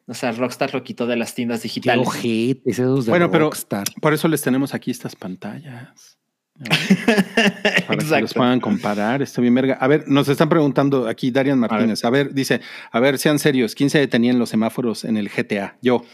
O 0.08 0.14
sea, 0.14 0.32
Rockstar 0.32 0.74
lo 0.74 0.82
quitó 0.82 1.06
de 1.06 1.14
las 1.14 1.36
tiendas 1.36 1.60
Qué 1.60 1.68
digitales. 1.68 2.04
ojetes 2.04 2.80
esos 2.80 3.06
de 3.06 3.10
Bueno, 3.10 3.30
pero- 3.30 3.44
Rockstar. 3.44 3.86
Por 4.00 4.12
eso 4.12 4.26
les 4.26 4.42
tenemos 4.42 4.74
aquí 4.74 4.90
estas 4.90 5.14
pantallas. 5.14 6.18
Para 6.58 7.86
que 7.88 7.94
los 7.96 8.04
Exacto. 8.04 8.34
puedan 8.34 8.60
comparar. 8.60 9.22
Está 9.22 9.40
bien, 9.40 9.54
verga. 9.54 9.74
A 9.80 9.86
ver, 9.86 10.04
nos 10.08 10.28
están 10.28 10.48
preguntando 10.48 11.06
aquí 11.08 11.30
Darian 11.30 11.58
Martínez. 11.58 12.04
A 12.04 12.10
ver. 12.10 12.34
dice, 12.34 12.60
a 12.90 13.00
ver, 13.00 13.18
sean 13.18 13.38
serios. 13.38 13.74
¿Quién 13.74 13.90
se 13.90 13.98
detenía 13.98 14.30
en 14.32 14.38
los 14.38 14.48
semáforos 14.50 15.04
en 15.04 15.16
el 15.16 15.28
GTA? 15.28 15.76
Yo. 15.82 16.04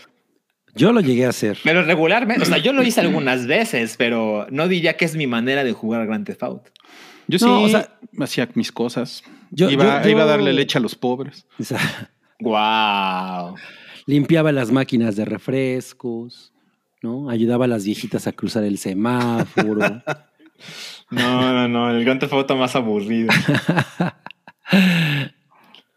Yo 0.75 0.93
lo 0.93 1.01
llegué 1.01 1.25
a 1.27 1.29
hacer. 1.29 1.57
Pero 1.63 1.83
regularmente, 1.85 2.43
o 2.43 2.47
sea, 2.47 2.59
yo 2.59 2.73
lo 2.73 2.83
hice 2.83 3.01
algunas 3.01 3.47
veces, 3.47 3.95
pero 3.97 4.47
no 4.51 4.67
diría 4.69 4.97
que 4.97 5.05
es 5.05 5.15
mi 5.17 5.27
manera 5.29 5.63
de 5.63 5.73
jugar 5.73 6.05
Grand 6.07 6.27
Theft 6.27 6.43
Auto. 6.43 6.71
Yo 7.29 7.39
sí 7.39 7.45
No, 7.45 7.63
o 7.63 7.69
sea- 7.69 7.97
hacía 8.21 8.49
mis 8.55 8.73
cosas. 8.73 9.23
Yo- 9.51 9.71
iba, 9.71 9.85
yo- 9.99 10.05
yo- 10.05 10.11
iba 10.11 10.23
a 10.25 10.27
darle 10.27 10.53
leche 10.53 10.79
a 10.79 10.81
los 10.81 10.95
pobres. 10.97 11.47
O 11.61 11.65
sea, 11.65 11.79
Wow. 12.41 13.55
limpiaba 14.07 14.51
las 14.53 14.73
máquinas 14.73 15.15
de 15.17 15.25
refrescos, 15.25 16.53
¿no? 17.03 17.31
Ayudaba 17.31 17.67
a 17.67 17.69
las 17.69 17.85
viejitas 17.85 18.27
a 18.27 18.33
cruzar 18.33 18.65
el 18.65 18.79
semáforo. 18.79 19.79
No, 21.11 21.53
no, 21.53 21.69
no, 21.69 21.91
el 21.91 22.05
Grand 22.05 22.21
Theft 22.21 22.33
Auto 22.33 22.57
más 22.57 22.75
aburrido. 22.77 23.33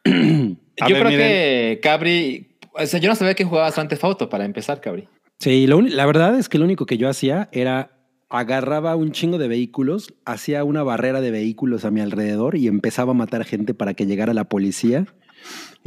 Yo 0.05 0.93
ver, 0.93 0.99
creo 0.99 1.09
miren. 1.09 1.27
que 1.27 1.79
Cabri, 1.81 2.57
o 2.73 2.85
sea, 2.85 2.99
yo 2.99 3.09
no 3.09 3.15
sabía 3.15 3.33
que 3.33 3.43
jugabas 3.43 3.75
Grand 3.75 3.89
Theft 3.89 4.03
Auto 4.03 4.29
para 4.29 4.45
empezar, 4.45 4.79
Cabri. 4.79 5.07
Sí, 5.39 5.67
lo 5.67 5.81
la 5.81 6.05
verdad 6.05 6.37
es 6.37 6.49
que 6.49 6.57
lo 6.57 6.65
único 6.65 6.85
que 6.85 6.97
yo 6.97 7.09
hacía 7.09 7.49
era 7.51 7.91
agarraba 8.29 8.95
un 8.95 9.11
chingo 9.11 9.37
de 9.37 9.47
vehículos, 9.47 10.13
hacía 10.25 10.63
una 10.63 10.83
barrera 10.83 11.21
de 11.21 11.31
vehículos 11.31 11.85
a 11.85 11.91
mi 11.91 12.01
alrededor 12.01 12.55
y 12.57 12.67
empezaba 12.67 13.11
a 13.11 13.15
matar 13.15 13.45
gente 13.45 13.73
para 13.73 13.93
que 13.93 14.05
llegara 14.05 14.33
la 14.33 14.43
policía 14.43 15.05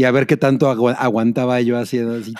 y 0.00 0.04
a 0.04 0.10
ver 0.12 0.26
qué 0.26 0.38
tanto 0.38 0.72
agu- 0.72 0.96
aguantaba 0.98 1.60
yo 1.60 1.78
haciendo 1.78 2.14
así, 2.14 2.32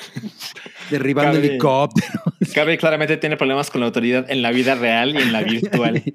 derribando 0.90 1.34
Cabe- 1.34 1.46
helicópteros. 1.46 2.10
Cabri 2.54 2.78
claramente 2.78 3.18
tiene 3.18 3.36
problemas 3.36 3.70
con 3.70 3.82
la 3.82 3.86
autoridad 3.88 4.24
en 4.30 4.40
la 4.40 4.50
vida 4.50 4.76
real 4.76 5.14
y 5.14 5.18
en 5.18 5.30
la 5.30 5.42
virtual. 5.42 6.02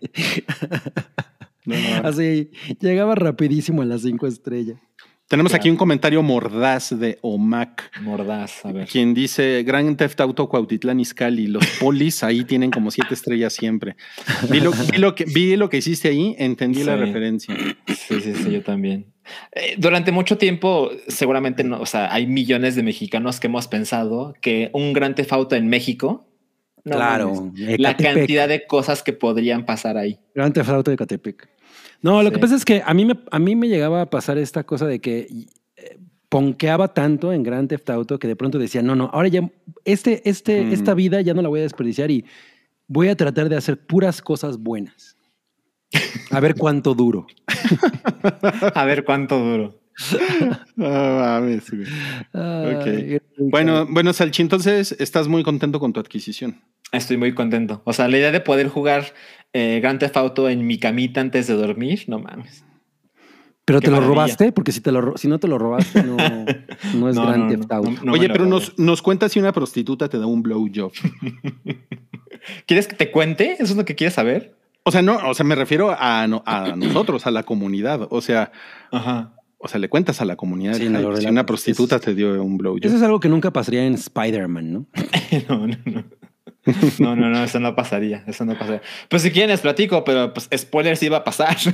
Así, 2.03 2.51
llegaba 2.79 3.15
rapidísimo 3.15 3.81
a 3.81 3.85
las 3.85 4.01
cinco 4.01 4.27
estrellas. 4.27 4.77
Tenemos 5.27 5.55
aquí 5.55 5.71
un 5.71 5.75
comentario 5.75 6.21
mordaz 6.21 6.91
de 6.99 7.17
Omac, 7.21 7.99
Mordaz, 8.01 8.63
a 8.63 8.71
ver. 8.71 8.87
quien 8.87 9.15
dice 9.15 9.63
Grand 9.65 9.97
Theft 9.97 10.19
Auto 10.21 10.47
Cuautitlán 10.47 10.99
Izcalli, 10.99 11.47
los 11.47 11.65
polis 11.79 12.23
ahí 12.23 12.43
tienen 12.45 12.69
como 12.69 12.91
siete 12.91 13.15
estrellas 13.15 13.53
siempre. 13.53 13.95
Vi 14.51 14.59
lo, 14.59 14.71
vi 14.91 14.97
lo 14.99 15.15
que, 15.15 15.25
vi 15.25 15.55
lo 15.55 15.67
que 15.67 15.77
hiciste 15.77 16.09
ahí, 16.09 16.35
entendí 16.37 16.83
la 16.83 16.93
Sí. 16.93 16.99
referencia. 16.99 17.55
Sí, 17.87 18.21
sí, 18.21 18.33
sí, 18.35 18.51
yo 18.51 18.61
también. 18.61 19.07
Eh, 19.53 19.73
durante 19.79 20.11
mucho 20.11 20.37
tiempo, 20.37 20.91
seguramente 21.07 21.63
no, 21.63 21.81
o 21.81 21.87
sea, 21.87 22.13
hay 22.13 22.27
millones 22.27 22.75
de 22.75 22.83
mexicanos 22.83 23.39
que 23.39 23.47
hemos 23.47 23.67
pensado 23.67 24.35
que 24.41 24.69
un 24.73 24.93
gran 24.93 25.15
Theft 25.15 25.33
Auto 25.33 25.55
en 25.55 25.67
México. 25.67 26.29
no 26.83 26.97
claro, 26.97 27.33
mames, 27.33 27.79
la 27.79 27.97
cantidad 27.97 28.47
de 28.47 28.67
cosas 28.67 29.01
que 29.01 29.11
podrían 29.11 29.65
pasar 29.65 29.97
ahí. 29.97 30.19
Gran 30.35 30.53
Theft 30.53 30.69
Auto 30.69 30.91
de 30.91 30.97
Catepec. 30.97 31.49
No, 32.01 32.21
lo 32.23 32.29
Sí. 32.29 32.35
que 32.35 32.39
pasa 32.39 32.55
es 32.55 32.65
que 32.65 32.81
a 32.85 32.93
mí, 32.93 33.05
me, 33.05 33.19
a 33.31 33.39
mí 33.39 33.55
me 33.55 33.67
llegaba 33.67 34.01
a 34.01 34.09
pasar 34.09 34.37
esta 34.37 34.63
cosa 34.63 34.85
de 34.87 34.99
que 34.99 35.27
eh, 35.77 35.97
ponqueaba 36.29 36.93
tanto 36.93 37.33
en 37.33 37.43
Grand 37.43 37.67
Theft 37.69 37.89
Auto 37.89 38.19
que 38.19 38.27
de 38.27 38.35
pronto 38.35 38.57
decía, 38.59 38.81
no, 38.81 38.95
no, 38.95 39.09
ahora 39.13 39.27
ya, 39.29 39.49
este, 39.85 40.27
este, 40.29 40.63
Mm. 40.63 40.73
esta 40.73 40.93
vida 40.93 41.21
ya 41.21 41.33
no 41.33 41.41
la 41.41 41.49
voy 41.49 41.59
a 41.59 41.63
desperdiciar 41.63 42.11
y 42.11 42.25
voy 42.87 43.07
a 43.09 43.15
tratar 43.15 43.49
de 43.49 43.55
hacer 43.57 43.77
puras 43.85 44.21
cosas 44.21 44.57
buenas. 44.59 45.17
A 46.31 46.39
ver 46.39 46.55
cuánto 46.55 46.93
duro. 46.93 47.25
A 48.75 48.85
ver 48.85 49.05
cuánto 49.05 49.39
duro. 49.39 49.79
Ah, 50.77 51.39
mames, 51.39 51.71
güey. 51.71 53.19
Bueno, 53.37 53.85
bueno, 53.89 54.11
Salchi, 54.11 54.41
entonces 54.41 54.95
estás 54.99 55.27
muy 55.27 55.43
contento 55.43 55.79
con 55.79 55.93
tu 55.93 55.99
adquisición. 56.01 56.59
Estoy 56.91 57.17
muy 57.17 57.33
contento. 57.33 57.81
O 57.85 57.93
sea, 57.93 58.07
la 58.07 58.17
idea 58.17 58.31
de 58.31 58.41
poder 58.41 58.67
jugar 58.67 59.05
eh, 59.57 59.79
Grand 59.81 59.99
Theft 59.99 60.17
Auto 60.17 60.49
en 60.49 60.67
mi 60.67 60.77
camita 60.79 61.21
antes 61.21 61.47
de 61.47 61.53
dormir, 61.53 62.03
no 62.07 62.19
mames. 62.19 62.63
Pero 63.63 63.79
qué 63.79 63.85
te 63.85 63.91
lo 63.91 63.97
maravilla. 63.97 64.13
robaste, 64.21 64.51
porque 64.51 64.71
si, 64.71 64.81
te 64.81 64.91
lo, 64.91 65.15
si 65.17 65.27
no 65.27 65.39
te 65.39 65.47
lo 65.47 65.57
robaste, 65.57 66.03
no, 66.03 66.17
no 66.95 67.09
es 67.09 67.15
No, 67.15 67.25
Grand 67.25 67.43
no, 67.43 67.49
Theft 67.49 67.69
no, 67.69 67.75
Auto. 67.77 67.91
no, 67.91 68.01
no 68.03 68.11
Oye, 68.13 68.27
pero 68.29 68.45
nos, 68.45 68.77
nos 68.77 69.01
cuentas 69.01 69.31
si 69.31 69.39
una 69.39 69.53
prostituta 69.53 70.07
te 70.09 70.19
da 70.19 70.25
un 70.27 70.43
blowjob. 70.43 70.91
¿Quieres 72.67 72.87
que 72.87 72.95
te 72.95 73.11
cuente? 73.11 73.53
¿Eso 73.53 73.63
es 73.63 73.75
lo 73.75 73.85
que 73.85 73.95
quieres 73.95 74.13
saber? 74.13 74.55
O 74.83 74.91
sea, 74.91 75.01
no, 75.01 75.17
o 75.27 75.33
sea, 75.33 75.45
me 75.45 75.55
refiero 75.55 75.95
a, 75.97 76.27
no- 76.27 76.43
a 76.45 76.75
nosotros, 76.75 77.25
a 77.25 77.31
la 77.31 77.41
comunidad. 77.43 78.07
O 78.11 78.21
sea, 78.21 78.51
Ajá. 78.91 79.33
o 79.57 79.67
sea, 79.67 79.79
le 79.79 79.89
cuentas 79.89 80.21
a 80.21 80.25
la 80.25 80.35
comunidad 80.35 80.73
Sí, 80.75 80.83
"Ay, 80.83 80.89
no, 80.89 81.01
lo 81.01 81.17
si 81.17 81.25
una 81.25 81.45
prostituta 81.47 81.95
Es- 81.95 82.01
te 82.03 82.13
dio 82.13 82.43
un 82.43 82.57
blowjob. 82.57 82.85
Eso 82.85 82.95
es 82.97 83.01
algo 83.01 83.19
que 83.19 83.29
nunca 83.29 83.51
pasaría 83.51 83.83
en 83.85 83.95
Spider-Man, 83.95 84.71
¿no? 84.73 84.85
No, 85.49 85.65
no, 85.67 85.75
no. 85.85 86.03
No, 86.99 87.15
no, 87.15 87.29
no, 87.29 87.43
eso 87.43 87.59
no 87.59 87.75
pasaría. 87.75 88.23
Eso 88.27 88.43
no 88.45 88.57
pasaría. 88.57 88.81
Pues 89.09 89.21
si 89.21 89.31
quieren 89.31 89.51
les 89.51 89.61
platico, 89.61 90.03
pero 90.03 90.33
pues 90.33 90.49
spoilers 90.55 91.01
iba 91.03 91.17
a 91.17 91.23
pasar. 91.23 91.55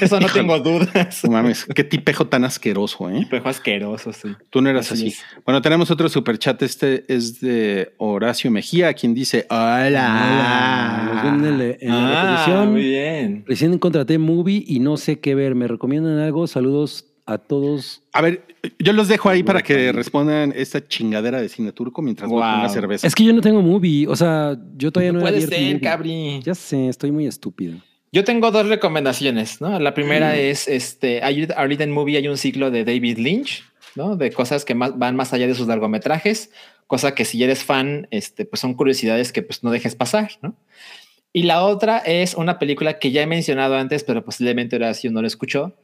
Eso 0.00 0.18
no 0.18 0.26
Híjole. 0.26 0.42
tengo 0.42 0.58
dudas. 0.60 1.22
No 1.24 1.30
mames, 1.30 1.64
qué 1.74 1.84
tipejo 1.84 2.26
tan 2.26 2.44
asqueroso, 2.44 3.08
¿eh? 3.08 3.26
Pejo 3.30 3.48
asqueroso, 3.48 4.12
sí. 4.12 4.28
Tú 4.50 4.60
no 4.60 4.68
eras 4.68 4.90
Así. 4.90 5.14
Bueno, 5.44 5.62
tenemos 5.62 5.90
otro 5.90 6.08
superchat. 6.08 6.60
Este 6.62 7.04
es 7.08 7.40
de 7.40 7.94
Horacio 7.98 8.50
Mejía, 8.50 8.92
quien 8.94 9.14
dice: 9.14 9.46
Hola. 9.48 11.10
Nos 11.14 11.24
en, 11.24 11.58
la- 11.58 11.64
en 11.80 11.88
la 11.88 12.20
Ah, 12.20 12.22
repetición. 12.36 12.72
muy 12.72 12.82
bien. 12.82 13.44
Recién 13.46 13.78
contraté 13.78 14.18
Movie 14.18 14.64
y 14.66 14.80
no 14.80 14.96
sé 14.96 15.20
qué 15.20 15.34
ver. 15.34 15.54
¿Me 15.54 15.66
recomiendan 15.68 16.18
algo? 16.18 16.46
Saludos 16.46 17.06
a 17.26 17.38
todos. 17.38 18.02
A 18.12 18.22
ver, 18.22 18.44
yo 18.78 18.92
los 18.92 19.08
dejo 19.08 19.28
ahí 19.28 19.42
para 19.42 19.60
que 19.62 19.90
respondan 19.92 20.52
esta 20.56 20.86
chingadera 20.86 21.40
de 21.40 21.48
cine 21.48 21.72
turco 21.72 22.00
mientras 22.02 22.30
Wow. 22.30 22.38
una 22.38 22.68
cerveza. 22.68 23.06
Es 23.06 23.14
que 23.14 23.24
yo 23.24 23.32
no 23.32 23.40
tengo 23.40 23.60
Movie. 23.62 24.06
O 24.06 24.14
sea, 24.16 24.56
yo 24.76 24.92
todavía 24.92 25.12
no, 25.12 25.18
he 25.18 25.22
Puede 25.22 25.40
ser, 25.40 25.60
Movie. 25.60 25.80
cabri. 25.80 26.40
Ya 26.44 26.54
sé, 26.54 26.88
estoy 26.88 27.10
muy 27.10 27.26
estúpido. 27.26 27.78
Yo 28.12 28.22
tengo 28.24 28.50
dos 28.52 28.66
recomendaciones, 28.68 29.60
¿no? 29.60 29.78
La 29.80 29.92
primera 29.92 30.36
es, 30.36 30.68
este, 30.68 31.22
hay- 31.22 31.48
ahorita 31.56 31.84
en 31.84 31.90
Movie 31.90 32.16
hay 32.16 32.28
un 32.28 32.36
ciclo 32.38 32.70
de 32.70 32.84
David 32.84 33.18
Lynch, 33.18 33.64
¿no? 33.96 34.16
De 34.16 34.30
cosas 34.30 34.64
que 34.64 34.74
más, 34.74 34.96
van 34.96 35.16
más 35.16 35.32
allá 35.32 35.46
de 35.48 35.54
sus 35.54 35.66
largometrajes, 35.66 36.50
cosa 36.86 37.14
que 37.14 37.24
si 37.24 37.42
eres 37.42 37.64
fan, 37.64 38.06
este, 38.12 38.44
pues 38.46 38.60
son 38.60 38.74
curiosidades 38.74 39.32
que 39.32 39.42
pues 39.42 39.64
no 39.64 39.70
dejes 39.72 39.96
pasar, 39.96 40.30
¿no? 40.40 40.54
Y 41.32 41.42
la 41.42 41.64
otra 41.64 41.98
es 41.98 42.34
una 42.34 42.58
película 42.60 42.98
que 43.00 43.10
ya 43.10 43.20
he 43.22 43.26
mencionado 43.26 43.74
antes, 43.76 44.04
pero 44.04 44.24
posiblemente 44.24 44.76
Horacio 44.76 45.10
no 45.10 45.20
lo 45.20 45.26
escuchó, 45.26 45.76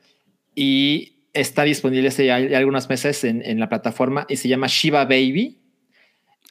y 0.54 1.14
está 1.32 1.62
disponible 1.64 2.08
hace 2.08 2.26
ya 2.26 2.36
algunos 2.36 2.88
meses 2.88 3.24
en, 3.24 3.42
en 3.44 3.58
la 3.60 3.68
plataforma 3.68 4.26
y 4.28 4.36
se 4.36 4.48
llama 4.48 4.66
Shiva 4.68 5.04
Baby. 5.04 5.58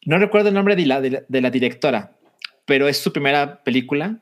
No 0.05 0.17
recuerdo 0.17 0.49
el 0.49 0.55
nombre 0.55 0.75
de 0.75 0.85
la, 0.85 0.99
de 1.01 1.09
la- 1.11 1.23
de 1.27 1.41
la 1.41 1.51
directora, 1.51 2.17
pero 2.65 2.87
es 2.87 2.97
su 2.97 3.11
primera 3.13 3.63
película 3.63 4.17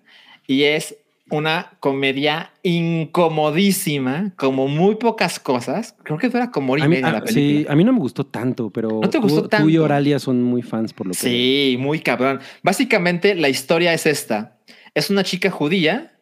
y 0.47 0.63
es 0.63 0.97
una 1.31 1.73
comedia 1.79 2.51
incomodísima, 2.63 4.33
como 4.35 4.67
muy 4.67 4.95
pocas 4.95 5.39
cosas. 5.39 5.95
Creo 6.03 6.17
que 6.17 6.27
dura 6.29 6.49
como 6.51 6.73
hora 6.73 6.81
y 6.81 6.85
A 6.85 6.89
mí, 6.89 7.01
la 7.01 7.09
a, 7.09 7.27
sí, 7.27 7.33
película. 7.33 7.73
a 7.73 7.75
mí 7.75 7.83
no 7.83 7.93
me 7.93 7.99
gustó 7.99 8.25
tanto, 8.25 8.69
pero 8.71 8.89
¿No 9.01 9.09
te 9.09 9.17
tú- 9.19 9.21
gustó 9.23 9.41
tú, 9.43 9.47
y 9.47 9.49
tanto? 9.73 9.83
Oralia 9.83 10.19
son 10.19 10.41
muy 10.43 10.61
fans 10.63 10.91
por 10.93 11.07
lo 11.07 11.11
que 11.13 11.19
Sí, 11.19 11.75
muy 11.79 11.99
cabrón. 11.99 12.39
Básicamente 12.63 13.35
la 13.35 13.49
historia 13.49 13.93
es 13.93 14.05
esta. 14.05 14.57
Es 14.95 15.09
una 15.09 15.23
chica 15.23 15.51
judía 15.51 16.13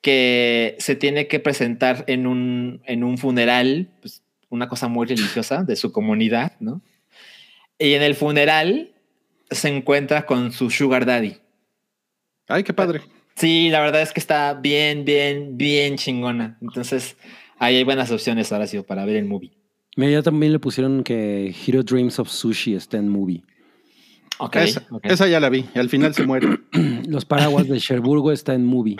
que 0.00 0.76
se 0.78 0.96
tiene 0.96 1.26
que 1.26 1.40
presentar 1.40 2.04
en 2.06 2.26
un, 2.26 2.80
en 2.84 3.04
un 3.04 3.18
funeral, 3.18 3.90
pues, 4.00 4.22
una 4.48 4.68
cosa 4.68 4.88
muy 4.88 5.06
religiosa 5.06 5.64
de 5.64 5.76
su 5.76 5.92
comunidad, 5.92 6.52
¿no? 6.60 6.80
Y 7.78 7.94
en 7.94 8.02
el 8.02 8.14
funeral 8.14 8.92
se 9.50 9.68
encuentra 9.68 10.26
con 10.26 10.52
su 10.52 10.70
sugar 10.70 11.06
daddy. 11.06 11.36
Ay, 12.48 12.64
qué 12.64 12.72
padre. 12.72 13.02
Sí, 13.36 13.68
la 13.70 13.80
verdad 13.80 14.02
es 14.02 14.12
que 14.12 14.20
está 14.20 14.54
bien, 14.54 15.04
bien, 15.04 15.56
bien 15.56 15.96
chingona. 15.96 16.58
Entonces, 16.60 17.16
ahí 17.58 17.76
hay 17.76 17.84
buenas 17.84 18.10
opciones, 18.10 18.50
Horacio, 18.50 18.84
para 18.84 19.04
ver 19.04 19.16
el 19.16 19.26
movie. 19.26 19.52
Mira, 19.96 20.12
ya 20.12 20.22
también 20.22 20.52
le 20.52 20.58
pusieron 20.58 21.02
que 21.02 21.54
Hero 21.66 21.82
Dreams 21.82 22.18
of 22.18 22.30
Sushi 22.30 22.74
está 22.74 22.98
en 22.98 23.08
Movie. 23.08 23.42
Ok. 24.38 24.56
esa, 24.56 24.86
ok. 24.90 25.04
esa 25.04 25.26
ya 25.26 25.40
la 25.40 25.48
vi. 25.48 25.66
Y 25.74 25.78
al 25.78 25.88
final 25.88 26.14
se 26.14 26.24
muere. 26.24 26.48
Los 27.08 27.24
paraguas 27.24 27.68
de 27.68 27.80
Cherburgo 27.80 28.30
está 28.30 28.54
en 28.54 28.64
Movie. 28.64 28.96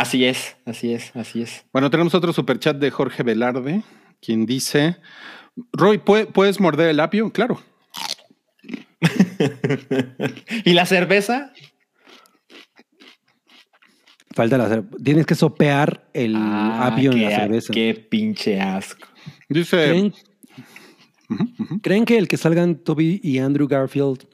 Así 0.00 0.24
es, 0.24 0.56
así 0.64 0.92
es, 0.94 1.14
así 1.14 1.42
es. 1.42 1.64
Bueno, 1.72 1.90
tenemos 1.90 2.14
otro 2.14 2.32
superchat 2.32 2.76
de 2.76 2.90
Jorge 2.90 3.22
Velarde, 3.22 3.82
quien 4.22 4.46
dice: 4.46 4.96
Roy, 5.72 5.98
¿pue- 5.98 6.26
¿puedes 6.32 6.58
morder 6.60 6.88
el 6.88 7.00
apio? 7.00 7.30
Claro. 7.32 7.60
¿Y 10.64 10.72
la 10.72 10.86
cerveza? 10.86 11.52
Falta 14.32 14.56
la 14.58 14.68
cer- 14.68 15.02
Tienes 15.02 15.26
que 15.26 15.34
sopear 15.34 16.08
el 16.14 16.34
Ah, 16.36 16.86
apio 16.92 17.12
en 17.12 17.22
la 17.22 17.30
cerveza. 17.30 17.72
Qué 17.72 17.94
pinche 17.94 18.60
asco. 18.60 19.06
Dice: 19.48 19.76
¿Creen, 19.84 20.14
creen 21.82 22.04
que 22.04 22.16
el 22.16 22.28
que 22.28 22.36
salgan 22.36 22.76
Toby 22.76 23.20
y 23.22 23.38
Andrew 23.38 23.66
Garfield 23.68 24.24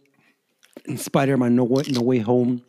en 0.85 0.95
Spider-Man 0.95 1.57
no 1.57 1.65
Way, 1.65 1.87
No 1.93 2.01
Way 2.01 2.23
Home 2.27 2.61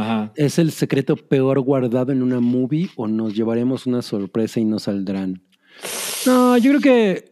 Ajá. 0.00 0.32
es 0.36 0.58
el 0.58 0.70
secreto 0.72 1.16
peor 1.16 1.60
guardado 1.60 2.12
en 2.12 2.22
una 2.22 2.40
movie 2.40 2.88
o 2.96 3.06
nos 3.06 3.34
llevaremos 3.34 3.86
una 3.86 4.02
sorpresa 4.02 4.60
y 4.60 4.64
no 4.64 4.78
saldrán? 4.78 5.42
No, 6.26 6.56
yo 6.58 6.70
creo 6.72 6.80
que 6.80 7.30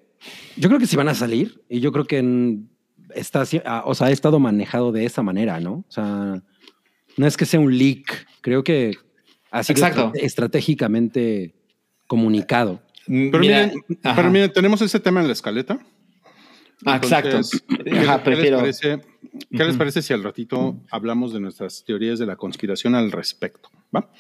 yo 0.57 0.69
creo 0.69 0.81
que 0.81 0.87
sí 0.87 0.97
van 0.97 1.09
a 1.09 1.15
salir 1.15 1.63
y 1.69 1.81
yo 1.81 1.93
creo 1.93 2.05
que 2.05 2.59
está 3.15 3.45
ah, 3.65 3.83
o 3.87 3.95
sea, 3.95 4.09
ha 4.09 4.11
estado 4.11 4.39
manejado 4.41 4.93
de 4.93 5.05
esa 5.05 5.23
manera, 5.23 5.61
¿no? 5.61 5.73
O 5.89 5.91
sea, 5.91 6.43
no 7.17 7.27
es 7.27 7.37
que 7.37 7.47
sea 7.47 7.61
un 7.61 7.77
leak, 7.77 8.27
creo 8.41 8.63
que 8.65 8.97
ha 9.51 9.63
sido 9.63 9.75
Exacto. 9.87 10.13
estratégicamente 10.15 11.55
comunicado. 12.07 12.83
Pero, 13.07 13.39
Mira, 13.39 13.67
miren, 13.67 13.73
pero 14.15 14.31
miren, 14.31 14.53
tenemos 14.53 14.83
ese 14.83 15.01
tema 15.01 15.21
en 15.21 15.27
la 15.29 15.33
escaleta. 15.33 15.79
Ah, 16.85 16.97
exacto. 16.97 17.29
Entonces, 17.31 17.63
¿qué, 17.67 17.75
Ajá, 17.99 18.23
qué 18.23 18.31
les 18.31 18.39
prefiero- 18.39 18.59
parece, 18.59 19.01
qué 19.51 19.65
les 19.65 19.77
parece 19.77 20.03
si 20.03 20.13
al 20.13 20.23
ratito 20.23 20.77
hablamos 20.91 21.33
de 21.33 21.41
nuestras 21.41 21.85
teorías 21.85 22.19
de 22.19 22.27
la 22.27 22.37
conspiración 22.37 22.95
al 22.95 23.13
respecto? 23.13 23.71
¿va? 23.95 24.11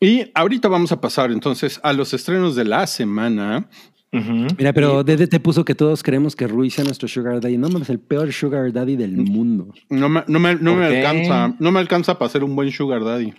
Y 0.00 0.30
ahorita 0.34 0.68
vamos 0.68 0.92
a 0.92 1.00
pasar 1.00 1.30
entonces 1.30 1.80
a 1.82 1.92
los 1.92 2.12
estrenos 2.12 2.56
de 2.56 2.64
la 2.64 2.86
semana. 2.86 3.68
Mira, 4.12 4.72
pero 4.72 5.02
Dede 5.02 5.26
te 5.26 5.40
puso 5.40 5.64
que 5.64 5.74
todos 5.74 6.02
queremos 6.02 6.36
que 6.36 6.46
Rui 6.46 6.70
sea 6.70 6.84
nuestro 6.84 7.08
sugar 7.08 7.40
daddy. 7.40 7.58
No 7.58 7.68
mames, 7.68 7.90
el 7.90 7.98
peor 7.98 8.32
sugar 8.32 8.72
daddy 8.72 8.96
del 8.96 9.16
mundo. 9.16 9.74
No 9.90 10.08
me, 10.08 10.22
no 10.28 10.38
me, 10.38 10.54
no 10.54 10.76
me 10.76 10.84
alcanza, 10.84 11.56
no 11.58 11.72
me 11.72 11.80
alcanza 11.80 12.16
para 12.16 12.28
ser 12.28 12.44
un 12.44 12.54
buen 12.54 12.70
sugar 12.70 13.02
daddy. 13.02 13.34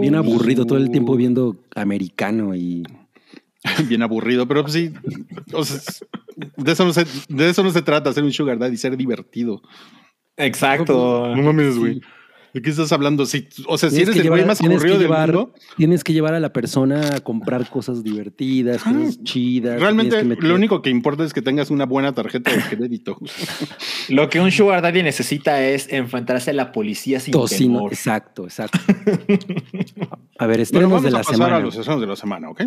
Bien 0.00 0.14
aburrido 0.14 0.66
todo 0.66 0.78
el 0.78 0.90
tiempo 0.90 1.16
viendo 1.16 1.56
americano 1.74 2.54
y... 2.54 2.82
Bien 3.88 4.02
aburrido, 4.02 4.46
pero 4.48 4.62
pues 4.62 4.72
sí. 4.74 4.92
o 5.52 5.64
sea, 5.64 5.78
de, 6.56 6.72
eso 6.72 6.84
no 6.84 6.92
se, 6.92 7.04
de 7.28 7.50
eso 7.50 7.62
no 7.62 7.70
se 7.70 7.82
trata, 7.82 8.12
ser 8.12 8.24
un 8.24 8.32
sugar 8.32 8.58
daddy, 8.58 8.76
ser 8.76 8.96
divertido. 8.96 9.62
Exacto. 10.36 11.34
No 11.36 11.42
mames, 11.42 11.76
güey. 11.78 12.00
¿De 12.52 12.60
qué 12.62 12.70
estás 12.70 12.90
hablando? 12.90 13.26
Si, 13.26 13.46
o 13.68 13.78
sea, 13.78 13.90
si 13.90 14.02
eres 14.02 14.16
el 14.16 14.28
güey 14.28 14.44
más 14.44 14.58
tienes 14.58 14.82
que 14.82 14.88
aburrido 14.90 14.98
del 14.98 15.06
llevar- 15.06 15.32
mundo, 15.32 15.54
Tienes 15.76 16.02
que 16.02 16.12
llevar 16.12 16.34
a 16.34 16.40
la 16.40 16.52
persona 16.52 17.14
a 17.14 17.20
comprar 17.20 17.68
cosas 17.70 18.02
divertidas, 18.02 18.82
cosas 18.82 19.22
chidas. 19.22 19.80
realmente 19.80 20.24
lo 20.24 20.56
único 20.56 20.82
que 20.82 20.90
importa 20.90 21.22
es 21.22 21.32
que 21.32 21.42
tengas 21.42 21.70
una 21.70 21.86
buena 21.86 22.12
tarjeta 22.12 22.50
de 22.50 22.60
crédito. 22.76 23.18
Lo 24.08 24.28
que 24.28 24.40
un 24.40 24.50
sugar 24.50 24.82
daddy 24.82 25.04
necesita 25.04 25.62
es 25.64 25.92
enfrentarse 25.92 26.50
a 26.50 26.54
la 26.54 26.72
policía 26.72 27.20
sin 27.20 27.30
Tocino, 27.30 27.74
temor. 27.76 27.92
exacto, 27.92 28.42
exacto. 28.46 28.80
A 30.38 30.46
ver, 30.46 30.56
Bueno, 30.56 30.62
estrenos 30.62 30.90
vamos 30.90 31.02
de 31.02 31.08
a 31.08 31.12
la 31.12 31.18
pasar 31.18 31.34
semana. 31.36 31.56
a 31.56 31.60
los 31.60 31.76
estrenos 31.76 32.00
de 32.00 32.06
la 32.08 32.16
semana, 32.16 32.50
¿ok? 32.50 32.62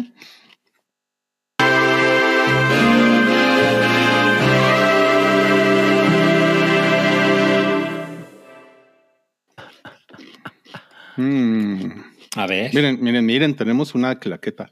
Mm. 11.17 11.91
A 12.35 12.47
ver. 12.47 12.73
Miren, 12.73 12.97
miren, 13.01 13.25
miren, 13.25 13.55
tenemos 13.55 13.93
una 13.95 14.19
claqueta. 14.19 14.71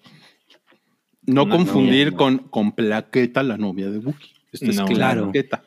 No 1.24 1.44
Una 1.44 1.56
confundir 1.56 2.08
novia. 2.08 2.18
con, 2.18 2.38
con 2.50 2.72
plaqueta 2.74 3.44
la 3.44 3.58
novia 3.58 3.90
de 3.92 4.00
Wookiee. 4.00 4.32
Esta 4.52 4.66
es 4.66 4.76
No. 4.78 4.86
claqueta. 4.86 5.64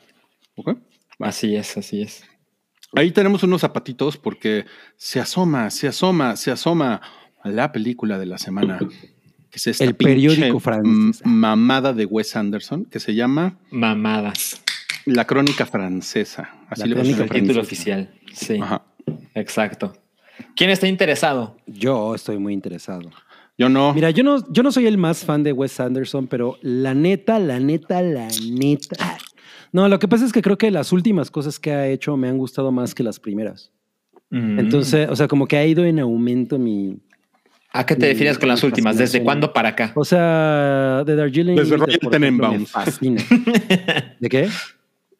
¿Ok? 0.56 0.76
Así 1.20 1.54
es, 1.54 1.76
así 1.76 2.02
es. 2.02 2.24
Ahí 2.96 3.10
tenemos 3.12 3.42
unos 3.42 3.60
zapatitos 3.60 4.16
porque 4.16 4.66
se 4.96 5.20
asoma, 5.20 5.70
se 5.70 5.88
asoma, 5.88 6.36
se 6.36 6.50
asoma 6.50 7.00
a 7.42 7.48
la 7.48 7.70
película 7.72 8.18
de 8.18 8.26
la 8.26 8.38
semana. 8.38 8.78
Que 8.78 9.56
es 9.58 9.66
esta 9.68 9.84
El 9.84 9.94
periódico 9.94 10.58
francés. 10.60 11.22
Mamada 11.24 11.92
de 11.92 12.04
Wes 12.06 12.34
Anderson, 12.34 12.84
que 12.86 12.98
se 13.00 13.14
llama 13.14 13.58
Mamadas. 13.70 14.60
La 15.06 15.24
Crónica 15.26 15.66
Francesa. 15.66 16.50
Así 16.68 16.80
La 16.80 16.86
le 16.86 16.94
Crónica 16.94 17.16
pusieron. 17.24 17.36
El 17.36 17.42
título 17.42 17.64
francesa. 17.64 18.00
oficial. 18.00 18.20
Sí, 18.32 18.58
Ajá. 18.60 18.84
exacto. 19.34 19.96
¿Quién 20.56 20.70
está 20.70 20.86
interesado? 20.88 21.56
Yo 21.66 22.14
estoy 22.14 22.38
muy 22.38 22.52
interesado. 22.52 23.10
Yo 23.56 23.68
no. 23.68 23.94
Mira, 23.94 24.10
yo 24.10 24.24
no, 24.24 24.44
yo 24.52 24.62
no 24.62 24.72
soy 24.72 24.86
el 24.86 24.98
más 24.98 25.24
fan 25.24 25.42
de 25.42 25.52
Wes 25.52 25.78
Anderson, 25.78 26.26
pero 26.26 26.58
la 26.62 26.94
neta, 26.94 27.38
la 27.38 27.60
neta, 27.60 28.02
la 28.02 28.28
neta. 28.50 29.18
No, 29.72 29.88
lo 29.88 29.98
que 29.98 30.08
pasa 30.08 30.24
es 30.24 30.32
que 30.32 30.42
creo 30.42 30.58
que 30.58 30.70
las 30.70 30.92
últimas 30.92 31.30
cosas 31.30 31.58
que 31.58 31.72
ha 31.72 31.86
hecho 31.88 32.16
me 32.16 32.28
han 32.28 32.38
gustado 32.38 32.72
más 32.72 32.94
que 32.94 33.02
las 33.02 33.20
primeras. 33.20 33.72
Mm. 34.30 34.58
Entonces, 34.58 35.08
o 35.08 35.16
sea, 35.16 35.28
como 35.28 35.46
que 35.46 35.56
ha 35.56 35.66
ido 35.66 35.84
en 35.84 36.00
aumento 36.00 36.58
mi. 36.58 36.98
¿A 37.72 37.84
qué 37.84 37.96
te 37.96 38.06
refieres 38.08 38.38
con 38.38 38.48
las 38.48 38.62
últimas? 38.62 38.96
¿Desde 38.96 39.22
cuándo 39.22 39.52
para 39.52 39.70
acá? 39.70 39.92
O 39.96 40.04
sea, 40.04 41.02
de 41.04 41.16
Darjeeling. 41.16 41.56
Desde 41.56 41.76
Royal 41.76 41.98
me 42.02 42.10
Tenenbaums. 42.10 42.70
fascina. 42.70 43.22
¿De 44.20 44.28
qué? 44.28 44.48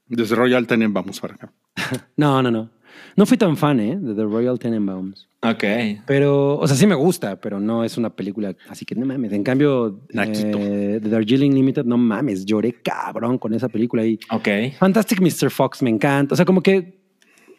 Desde 0.06 0.34
Royal 0.36 0.66
Tenenbaums 0.66 1.20
para 1.20 1.34
acá. 1.34 1.52
No, 2.16 2.42
no, 2.42 2.50
no. 2.50 2.70
No 3.16 3.26
fui 3.26 3.36
tan 3.36 3.56
fan, 3.56 3.78
¿eh? 3.80 3.96
De 4.00 4.14
The 4.14 4.22
Royal 4.24 4.58
Tenenbaums. 4.58 5.28
Ok. 5.42 5.64
Pero, 6.06 6.56
o 6.58 6.66
sea, 6.66 6.76
sí 6.76 6.86
me 6.86 6.94
gusta, 6.94 7.36
pero 7.40 7.60
no 7.60 7.84
es 7.84 7.96
una 7.98 8.10
película, 8.10 8.54
así 8.68 8.84
que 8.84 8.94
no 8.94 9.04
mames. 9.06 9.32
En 9.32 9.44
cambio, 9.44 10.00
eh, 10.12 10.98
The 11.02 11.08
Darjeeling 11.08 11.52
Limited, 11.54 11.84
no 11.84 11.96
mames, 11.98 12.44
lloré 12.44 12.72
cabrón 12.82 13.38
con 13.38 13.52
esa 13.54 13.68
película 13.68 14.04
y 14.04 14.18
Ok. 14.30 14.48
Fantastic 14.78 15.20
Mr. 15.20 15.50
Fox 15.50 15.82
me 15.82 15.90
encanta. 15.90 16.32
O 16.32 16.36
sea, 16.36 16.44
como 16.44 16.62
que 16.62 16.98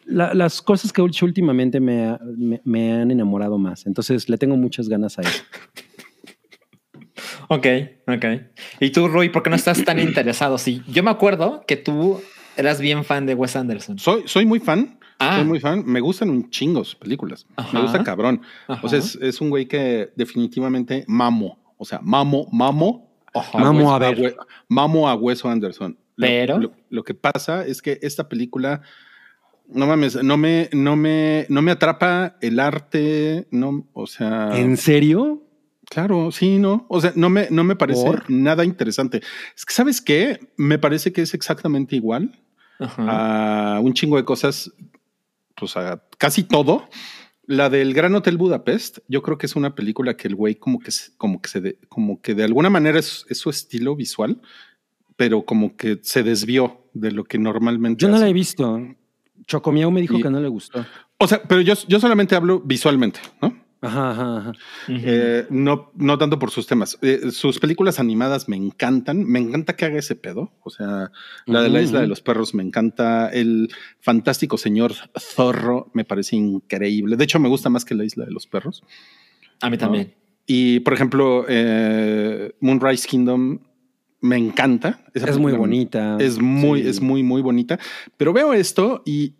la- 0.04 0.34
las 0.34 0.60
cosas 0.62 0.92
que 0.92 1.00
últimamente 1.02 1.80
me, 1.80 2.16
me 2.64 2.92
han 2.92 3.10
enamorado 3.10 3.56
más. 3.56 3.86
Entonces 3.86 4.28
le 4.28 4.36
tengo 4.38 4.56
muchas 4.56 4.88
ganas 4.88 5.18
a 5.18 5.22
eso. 5.22 5.42
Ok, 7.48 7.66
ok. 8.08 8.24
¿Y 8.80 8.90
tú, 8.90 9.06
Rui, 9.08 9.28
por 9.28 9.42
qué 9.42 9.50
no 9.50 9.56
estás 9.56 9.84
tan 9.84 10.00
interesado? 10.00 10.58
Sí, 10.58 10.82
yo 10.88 11.02
me 11.02 11.10
acuerdo 11.10 11.64
que 11.66 11.76
tú 11.76 12.20
eras 12.56 12.80
bien 12.80 13.04
fan 13.04 13.24
de 13.24 13.34
Wes 13.34 13.54
Anderson. 13.56 13.98
Soy, 13.98 14.24
soy 14.26 14.44
muy 14.44 14.58
fan. 14.58 14.98
Ah. 15.18 15.36
Soy 15.36 15.44
muy 15.46 15.60
fan. 15.60 15.82
Me 15.86 16.00
gustan 16.00 16.30
un 16.30 16.50
chingo 16.50 16.84
sus 16.84 16.94
películas. 16.96 17.46
Ajá. 17.56 17.70
Me 17.72 17.82
gusta 17.82 18.02
cabrón. 18.04 18.42
Ajá. 18.68 18.80
O 18.84 18.88
sea, 18.88 18.98
es, 18.98 19.16
es 19.16 19.40
un 19.40 19.50
güey 19.50 19.66
que 19.66 20.10
definitivamente 20.16 21.04
mamo. 21.08 21.58
O 21.78 21.84
sea, 21.84 22.00
mamo, 22.02 22.46
mamo. 22.52 23.10
Ojo. 23.32 23.58
Mamo 23.58 23.94
a 23.94 23.98
ver. 23.98 24.36
Mamo 24.68 25.08
a 25.08 25.14
Wes 25.14 25.44
Anderson. 25.44 25.98
Lo- 26.16 26.26
Pero- 26.26 26.58
Lo, 26.58 26.72
lo 26.90 27.04
que 27.04 27.14
pasa 27.14 27.66
es 27.66 27.82
que 27.82 27.98
esta 28.02 28.28
película. 28.28 28.82
No 29.68 29.86
mames, 29.88 30.22
no 30.22 30.36
me, 30.36 30.70
no 30.72 30.94
me, 30.94 31.44
no 31.48 31.60
me 31.60 31.72
atrapa 31.72 32.36
el 32.40 32.60
arte, 32.60 33.48
no, 33.50 33.84
o 33.94 34.06
sea. 34.06 34.50
¿En 34.56 34.76
serio? 34.76 35.42
Claro, 35.90 36.30
sí, 36.30 36.58
no. 36.58 36.86
O 36.88 37.00
sea, 37.00 37.12
no 37.16 37.30
me, 37.30 37.48
no 37.50 37.64
me 37.64 37.74
parece 37.74 38.04
¿Por? 38.04 38.30
nada 38.30 38.64
interesante. 38.64 39.22
Es 39.56 39.64
que, 39.66 39.74
¿sabes 39.74 40.00
qué? 40.00 40.38
Me 40.56 40.78
parece 40.78 41.12
que 41.12 41.22
es 41.22 41.34
exactamente 41.34 41.96
igual 41.96 42.40
Ajá. 42.78 43.76
a 43.76 43.80
un 43.80 43.92
chingo 43.92 44.16
de 44.16 44.24
cosas, 44.24 44.72
pues 45.56 45.76
a 45.76 46.02
casi 46.18 46.42
todo. 46.44 46.88
La 47.48 47.70
del 47.70 47.94
Gran 47.94 48.12
Hotel 48.14 48.36
Budapest, 48.38 48.98
yo 49.06 49.22
creo 49.22 49.38
que 49.38 49.46
es 49.46 49.54
una 49.54 49.74
película 49.76 50.16
que 50.16 50.26
el 50.26 50.34
güey 50.34 50.56
como 50.56 50.80
que, 50.80 50.90
como 51.16 51.40
que 51.40 51.48
se, 51.48 51.60
de, 51.60 51.78
como 51.88 52.20
que 52.20 52.34
de 52.34 52.42
alguna 52.42 52.70
manera 52.70 52.98
es, 52.98 53.24
es 53.28 53.38
su 53.38 53.50
estilo 53.50 53.94
visual, 53.94 54.40
pero 55.16 55.44
como 55.44 55.76
que 55.76 56.00
se 56.02 56.24
desvió 56.24 56.88
de 56.92 57.12
lo 57.12 57.22
que 57.24 57.38
normalmente. 57.38 58.02
Yo 58.02 58.08
no 58.08 58.18
la 58.18 58.28
he 58.28 58.32
visto. 58.32 58.80
Chocomiao 59.46 59.90
me 59.92 60.00
dijo 60.00 60.18
Y- 60.18 60.22
que 60.22 60.30
no 60.30 60.40
le 60.40 60.48
gustó. 60.48 60.84
O 61.18 61.26
sea, 61.28 61.40
pero 61.42 61.60
yo, 61.60 61.74
yo 61.86 62.00
solamente 62.00 62.34
hablo 62.34 62.60
visualmente, 62.60 63.20
¿no? 63.40 63.56
Ajá, 63.86 64.10
ajá, 64.10 64.36
ajá. 64.38 64.50
Ujú. 64.50 65.00
Eh, 65.04 65.46
no, 65.50 65.90
no 65.94 66.18
tanto 66.18 66.38
por 66.38 66.50
sus 66.50 66.66
temas. 66.66 66.98
Eh, 67.02 67.30
sus 67.30 67.58
películas 67.58 67.98
animadas 68.00 68.48
me 68.48 68.56
encantan. 68.56 69.24
Me 69.24 69.38
encanta 69.38 69.76
que 69.76 69.84
haga 69.84 69.98
ese 69.98 70.14
pedo. 70.16 70.52
O 70.62 70.70
sea, 70.70 71.10
la 71.46 71.62
de 71.62 71.68
la 71.68 71.78
Ujú, 71.78 71.84
isla 71.88 72.00
de 72.00 72.06
los 72.06 72.20
perros 72.20 72.54
me 72.54 72.62
encanta. 72.62 73.28
El 73.30 73.68
fantástico 74.00 74.58
señor 74.58 74.92
zorro 75.18 75.90
me 75.94 76.04
parece 76.04 76.36
increíble. 76.36 77.16
De 77.16 77.24
hecho, 77.24 77.38
me 77.40 77.48
gusta 77.48 77.70
más 77.70 77.84
que 77.84 77.94
la 77.94 78.04
isla 78.04 78.24
de 78.24 78.32
los 78.32 78.46
perros. 78.46 78.82
A 79.60 79.70
mí 79.70 79.78
también. 79.78 80.14
Y 80.46 80.80
por 80.80 80.92
ejemplo, 80.94 81.44
eh, 81.48 82.52
Moonrise 82.60 83.08
Kingdom 83.08 83.58
me 84.20 84.36
encanta. 84.36 85.04
Esa 85.14 85.30
Es 85.30 85.38
muy 85.38 85.52
bonita. 85.52 86.16
Es 86.20 86.38
muy, 86.38 86.82
Sí. 86.82 86.88
es 86.88 87.00
muy, 87.00 87.22
muy 87.22 87.42
bonita. 87.42 87.78
Pero 88.16 88.32
veo 88.32 88.52
esto 88.52 89.02
y 89.04 89.34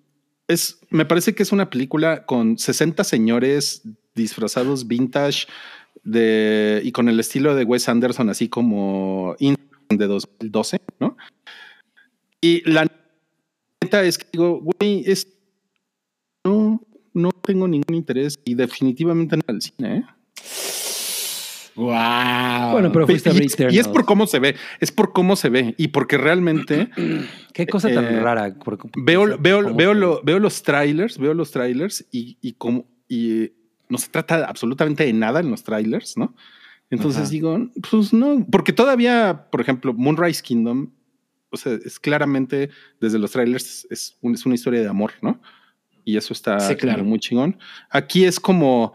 es, 0.48 0.78
me 0.90 1.04
parece 1.04 1.34
que 1.34 1.42
es 1.42 1.52
una 1.52 1.70
película 1.70 2.24
con 2.24 2.58
60 2.58 3.02
señores 3.04 3.82
disfrazados 4.16 4.88
vintage 4.88 5.46
de, 6.02 6.80
y 6.84 6.90
con 6.92 7.08
el 7.08 7.20
estilo 7.20 7.54
de 7.54 7.64
Wes 7.64 7.88
Anderson, 7.88 8.28
así 8.30 8.48
como 8.48 9.36
de 9.38 10.06
2012, 10.06 10.78
¿no? 10.98 11.16
Y 12.40 12.68
la 12.68 12.86
neta 13.82 14.02
es 14.02 14.18
que 14.18 14.26
digo, 14.32 14.60
güey, 14.60 15.04
es, 15.06 15.28
no, 16.44 16.80
no 17.14 17.30
tengo 17.30 17.68
ningún 17.68 17.94
interés 17.94 18.38
y 18.44 18.54
definitivamente 18.54 19.36
no 19.36 19.42
al 19.46 19.62
cine, 19.62 19.98
¿eh? 19.98 20.04
Wow. 21.76 22.72
Bueno, 22.72 22.90
pero 22.90 23.06
fuiste 23.06 23.28
a 23.28 23.34
y, 23.34 23.38
es, 23.46 23.56
y 23.74 23.78
es 23.78 23.86
por 23.88 24.06
cómo 24.06 24.26
se 24.26 24.38
ve, 24.38 24.56
es 24.80 24.90
por 24.92 25.12
cómo 25.12 25.36
se 25.36 25.50
ve 25.50 25.74
y 25.76 25.88
porque 25.88 26.16
realmente 26.16 26.88
Qué 27.52 27.66
cosa 27.66 27.92
tan 27.92 28.04
eh, 28.06 28.20
rara. 28.20 28.54
por- 28.54 28.78
veo, 28.96 29.36
veo, 29.38 29.74
veo, 29.74 29.92
lo- 29.92 30.22
veo 30.22 30.38
los 30.38 30.62
trailers, 30.62 31.18
veo 31.18 31.34
los 31.34 31.50
trailers 31.50 32.06
y, 32.10 32.38
y 32.40 32.52
como 32.54 32.86
y 33.08 33.50
no 33.88 33.98
se 33.98 34.08
trata 34.08 34.44
absolutamente 34.46 35.04
de 35.04 35.12
nada 35.12 35.40
en 35.40 35.50
los 35.50 35.62
trailers, 35.64 36.16
¿no? 36.16 36.34
Entonces 36.90 37.22
Ajá. 37.22 37.30
digo, 37.30 37.68
pues 37.90 38.12
no, 38.12 38.46
porque 38.50 38.72
todavía, 38.72 39.46
por 39.50 39.60
ejemplo, 39.60 39.92
Moonrise 39.92 40.42
Kingdom, 40.42 40.90
o 41.50 41.56
sea, 41.56 41.72
es 41.84 41.98
claramente 41.98 42.70
desde 43.00 43.18
los 43.18 43.32
trailers 43.32 43.86
es, 43.90 44.16
un- 44.20 44.34
es 44.34 44.46
una 44.46 44.54
historia 44.54 44.80
de 44.80 44.88
amor, 44.88 45.12
¿no? 45.22 45.40
Y 46.04 46.16
eso 46.16 46.32
está 46.32 46.60
Sí, 46.60 46.76
claro. 46.76 47.02
muy 47.04 47.18
chingón. 47.18 47.58
Aquí 47.90 48.24
es 48.24 48.38
como, 48.38 48.92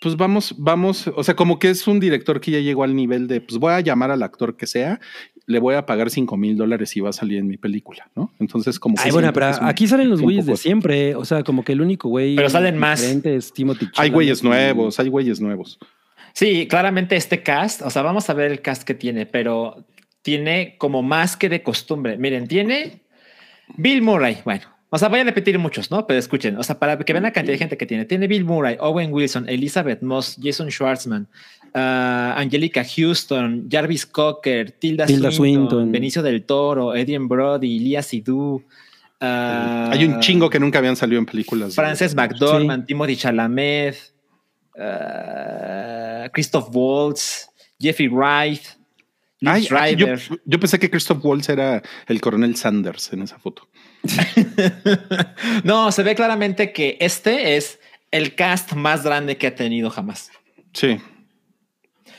pues 0.00 0.16
vamos, 0.16 0.54
vamos, 0.58 1.06
o 1.14 1.22
sea, 1.22 1.36
como 1.36 1.58
que 1.60 1.70
es 1.70 1.86
un 1.86 2.00
director 2.00 2.40
que 2.40 2.50
ya 2.50 2.58
llegó 2.60 2.82
al 2.82 2.96
nivel 2.96 3.28
de, 3.28 3.40
pues 3.40 3.58
voy 3.58 3.72
a 3.72 3.80
llamar 3.80 4.10
al 4.10 4.22
actor 4.24 4.56
que 4.56 4.66
sea, 4.66 5.00
le 5.48 5.58
voy 5.58 5.74
a 5.74 5.86
pagar 5.86 6.10
5 6.10 6.36
mil 6.36 6.56
dólares 6.56 6.94
y 6.96 7.00
va 7.00 7.08
a 7.10 7.12
salir 7.12 7.38
en 7.38 7.48
mi 7.48 7.56
película, 7.56 8.08
¿no? 8.14 8.30
Entonces, 8.38 8.78
como 8.78 8.94
que 8.96 9.02
Ay, 9.04 9.10
bueno, 9.10 9.32
pero 9.32 9.48
un- 9.48 9.64
aquí 9.66 9.88
salen 9.88 10.10
los 10.10 10.20
güeyes 10.20 10.46
de 10.46 10.56
siempre. 10.56 11.14
O 11.16 11.24
sea, 11.24 11.42
como 11.42 11.64
que 11.64 11.72
el 11.72 11.80
único 11.80 12.08
güey. 12.08 12.36
Pero 12.36 12.50
salen 12.50 12.76
más. 12.78 13.00
diferente 13.00 13.34
es 13.34 13.52
Timothy 13.52 13.86
Hay 13.96 14.10
güeyes 14.10 14.44
nuevos, 14.44 15.00
hay 15.00 15.08
güeyes 15.08 15.40
nuevos. 15.40 15.78
Sí, 16.34 16.66
claramente 16.68 17.16
este 17.16 17.42
cast, 17.42 17.82
o 17.82 17.90
sea, 17.90 18.02
vamos 18.02 18.28
a 18.30 18.34
ver 18.34 18.52
el 18.52 18.60
cast 18.60 18.82
que 18.84 18.94
tiene, 18.94 19.26
pero 19.26 19.84
tiene 20.22 20.76
como 20.78 21.02
más 21.02 21.36
que 21.36 21.48
de 21.48 21.62
costumbre. 21.62 22.18
Miren, 22.18 22.46
tiene 22.46 23.00
Bill 23.76 24.02
Murray. 24.02 24.38
Bueno, 24.44 24.66
o 24.90 24.98
sea, 24.98 25.08
voy 25.08 25.20
a 25.20 25.24
repetir 25.24 25.58
muchos, 25.58 25.90
¿no? 25.90 26.06
Pero 26.06 26.18
escuchen, 26.18 26.56
o 26.56 26.62
sea, 26.62 26.78
para 26.78 26.98
que 26.98 27.12
vean 27.12 27.22
la 27.24 27.32
cantidad 27.32 27.54
de 27.54 27.58
gente 27.58 27.76
que 27.76 27.86
tiene. 27.86 28.04
Tiene 28.06 28.26
Bill 28.26 28.44
Murray, 28.44 28.76
Owen 28.80 29.12
Wilson, 29.12 29.48
Elizabeth 29.48 30.00
Moss, 30.02 30.38
Jason 30.42 30.70
Schwartzman, 30.70 31.26
uh, 31.74 32.38
Angelica 32.38 32.82
Houston, 32.84 33.68
Jarvis 33.70 34.06
Cocker, 34.06 34.70
Tilda, 34.70 35.04
Tilda 35.06 35.30
Swinton, 35.30 35.68
Swinton. 35.68 35.92
Benicio 35.92 36.22
del 36.22 36.44
Toro, 36.44 36.94
Eddie 36.94 37.18
Brody, 37.18 37.78
Lia 37.80 38.02
Sidhu. 38.02 38.62
uh, 39.20 39.24
Hay 39.90 40.04
un 40.04 40.20
chingo 40.20 40.48
que 40.48 40.58
nunca 40.58 40.78
habían 40.78 40.96
salido 40.96 41.18
en 41.18 41.26
películas. 41.26 41.74
Frances 41.74 42.14
McDormand, 42.14 42.86
Timothy 42.86 43.16
Chalamet, 43.16 43.94
uh, 44.76 46.30
Christoph 46.32 46.68
Waltz, 46.72 47.50
Jeffrey 47.78 48.08
Wright, 48.08 48.62
Ay, 49.44 49.94
yo, 49.94 50.08
yo 50.44 50.58
pensé 50.58 50.80
que 50.80 50.90
Christoph 50.90 51.24
Waltz 51.24 51.48
era 51.48 51.80
el 52.08 52.20
coronel 52.20 52.56
Sanders 52.56 53.12
en 53.12 53.22
esa 53.22 53.38
foto. 53.38 53.68
no, 55.64 55.92
se 55.92 56.02
ve 56.02 56.14
claramente 56.14 56.72
que 56.72 56.96
este 57.00 57.56
es 57.56 57.80
el 58.10 58.34
cast 58.34 58.72
más 58.72 59.04
grande 59.04 59.36
que 59.36 59.48
ha 59.48 59.54
tenido 59.54 59.90
jamás. 59.90 60.30
Sí, 60.72 60.98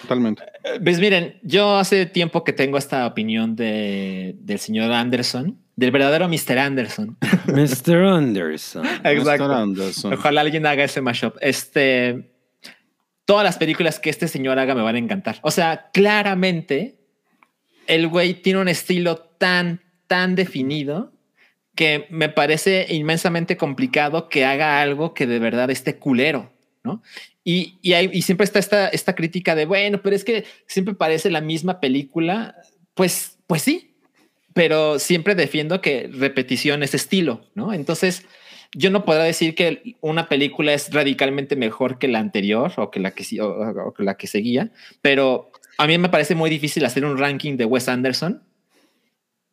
totalmente. 0.02 0.44
Eh, 0.64 0.80
Pues 0.84 1.00
miren, 1.00 1.40
yo 1.44 1.78
hace 1.78 2.06
tiempo 2.06 2.44
que 2.44 2.54
tengo 2.54 2.78
esta 2.78 3.06
opinión 3.06 3.56
de, 3.56 4.36
del 4.40 4.60
señor 4.60 4.92
Anderson, 4.92 5.58
del 5.76 5.92
verdadero 5.92 6.28
Mr. 6.28 6.58
Anderson. 6.60 7.18
Mr. 7.48 8.04
Anderson. 8.06 8.84
Mr. 9.04 9.42
Anderson. 9.52 10.14
Ojalá 10.14 10.42
alguien 10.42 10.66
haga 10.66 10.84
ese 10.84 11.02
mashup. 11.02 11.38
Este, 11.42 12.34
todas 13.26 13.44
las 13.44 13.58
películas 13.58 14.00
que 14.00 14.10
este 14.10 14.28
señor 14.28 14.60
haga 14.60 14.76
me 14.76 14.82
van 14.82 14.96
a 14.96 15.00
encantar. 15.00 15.40
O 15.42 15.52
sea, 15.52 15.90
claramente 15.94 17.00
el 17.88 18.08
güey 18.08 18.36
tiene 18.36 18.60
un 18.60 18.68
estilo 18.68 19.18
tan, 19.18 19.82
tan 20.08 20.36
definido 20.36 21.14
que 21.80 22.08
me 22.10 22.28
parece 22.28 22.88
inmensamente 22.90 23.56
complicado 23.56 24.28
que 24.28 24.44
haga 24.44 24.82
algo 24.82 25.14
que 25.14 25.26
de 25.26 25.40
verdad 25.40 25.70
esté 25.72 25.96
culero, 25.96 26.52
¿no? 26.84 27.02
Y, 27.46 27.78
y, 27.82 27.94
hay- 27.94 28.10
y 28.12 28.22
siempre 28.24 28.44
está 28.44 28.60
esta, 28.60 28.90
esta 28.90 29.16
crítica 29.16 29.56
de, 29.56 29.66
bueno, 29.66 30.02
pero 30.04 30.14
es 30.14 30.26
que 30.26 30.44
siempre 30.68 30.94
parece 30.94 31.32
la 31.32 31.40
misma 31.40 31.80
película. 31.80 32.54
Pues, 32.96 33.38
pues 33.48 33.62
sí, 33.62 33.96
pero 34.54 35.00
siempre 35.00 35.36
defiendo 35.36 35.80
que 35.80 36.10
repetición 36.12 36.84
es 36.84 36.94
estilo, 36.94 37.46
¿no? 37.56 37.72
Entonces, 37.72 38.26
yo 38.76 38.90
no 38.92 39.06
podrá 39.06 39.24
decir 39.24 39.56
que 39.56 39.96
una 40.02 40.28
película 40.28 40.74
es 40.74 40.92
radicalmente 40.92 41.56
mejor 41.56 41.98
que 41.98 42.10
la 42.10 42.20
anterior 42.20 42.74
o 42.76 42.92
que 42.92 43.00
la 43.00 43.12
que, 43.12 43.24
o- 43.42 43.88
o 43.88 43.94
que 43.94 44.04
la 44.04 44.18
que 44.18 44.28
seguía, 44.28 44.70
pero 45.02 45.50
a 45.78 45.88
mí 45.88 45.98
me 45.98 46.10
parece 46.10 46.36
muy 46.36 46.50
difícil 46.50 46.84
hacer 46.84 47.06
un 47.06 47.18
ranking 47.18 47.56
de 47.56 47.64
Wes 47.64 47.88
Anderson 47.88 48.44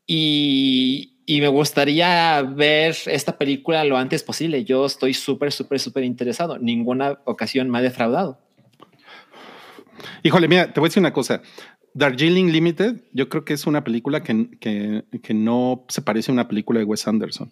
y, 0.08 1.15
y 1.26 1.40
me 1.40 1.48
gustaría 1.48 2.40
ver 2.42 2.96
esta 3.06 3.36
película 3.36 3.84
lo 3.84 3.98
antes 3.98 4.22
posible. 4.22 4.64
Yo 4.64 4.86
estoy 4.86 5.12
súper, 5.12 5.50
súper, 5.52 5.80
súper 5.80 6.04
interesado. 6.04 6.56
Ninguna 6.58 7.18
ocasión 7.24 7.68
me 7.68 7.78
ha 7.78 7.82
defraudado. 7.82 8.38
Híjole, 10.22 10.48
mira, 10.48 10.72
te 10.72 10.80
voy 10.80 10.86
a 10.86 10.88
decir 10.88 11.00
una 11.00 11.12
cosa. 11.12 11.42
Darjeeling 11.94 12.52
Limited, 12.52 12.96
yo 13.12 13.28
creo 13.28 13.44
que 13.44 13.54
es 13.54 13.66
una 13.66 13.82
película 13.82 14.22
que, 14.22 14.50
que, 14.60 15.04
que 15.22 15.34
no 15.34 15.84
se 15.88 16.02
parece 16.02 16.30
a 16.30 16.34
una 16.34 16.46
película 16.48 16.78
de 16.78 16.84
Wes 16.84 17.06
Anderson. 17.08 17.50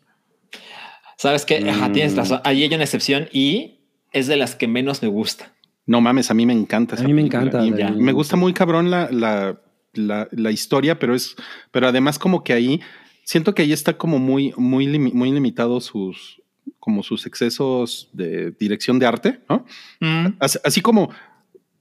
Sabes 1.16 1.44
que 1.46 1.60
Mm. 1.60 1.92
tienes 1.92 2.16
razón. 2.16 2.40
Ahí 2.44 2.62
hay 2.62 2.74
una 2.74 2.84
excepción 2.84 3.28
y 3.32 3.80
es 4.12 4.26
de 4.26 4.36
las 4.36 4.54
que 4.54 4.68
menos 4.68 5.02
me 5.02 5.08
gusta. 5.08 5.52
No 5.86 6.00
mames, 6.00 6.30
a 6.30 6.34
mí 6.34 6.44
me 6.46 6.52
encanta. 6.52 6.96
A 6.96 7.02
mí 7.02 7.12
me 7.12 7.22
película. 7.28 7.62
encanta 7.64 7.94
Y 7.96 8.00
Me 8.00 8.12
gusta 8.12 8.36
muy 8.36 8.52
cabrón 8.52 8.90
la, 8.90 9.08
la, 9.10 9.58
la, 9.94 10.28
la 10.32 10.50
historia, 10.50 10.98
pero 10.98 11.14
es, 11.14 11.34
pero 11.70 11.88
además 11.88 12.18
como 12.18 12.44
que 12.44 12.52
ahí 12.52 12.80
siento 13.24 13.54
que 13.54 13.62
ahí 13.62 13.72
está 13.72 13.96
como 13.98 14.18
muy, 14.18 14.52
muy, 14.56 14.86
limi- 14.86 15.12
muy 15.12 15.30
limitado 15.32 15.80
sus, 15.80 16.40
como 16.78 17.02
sus 17.02 17.26
excesos 17.26 18.08
de 18.12 18.52
dirección 18.52 18.98
de 18.98 19.06
arte, 19.06 19.40
¿no? 19.48 19.64
Mm. 20.00 20.36
Así, 20.40 20.58
así 20.64 20.80
como 20.80 21.10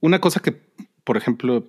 una 0.00 0.20
cosa 0.20 0.40
que, 0.40 0.60
por 1.04 1.16
ejemplo, 1.16 1.66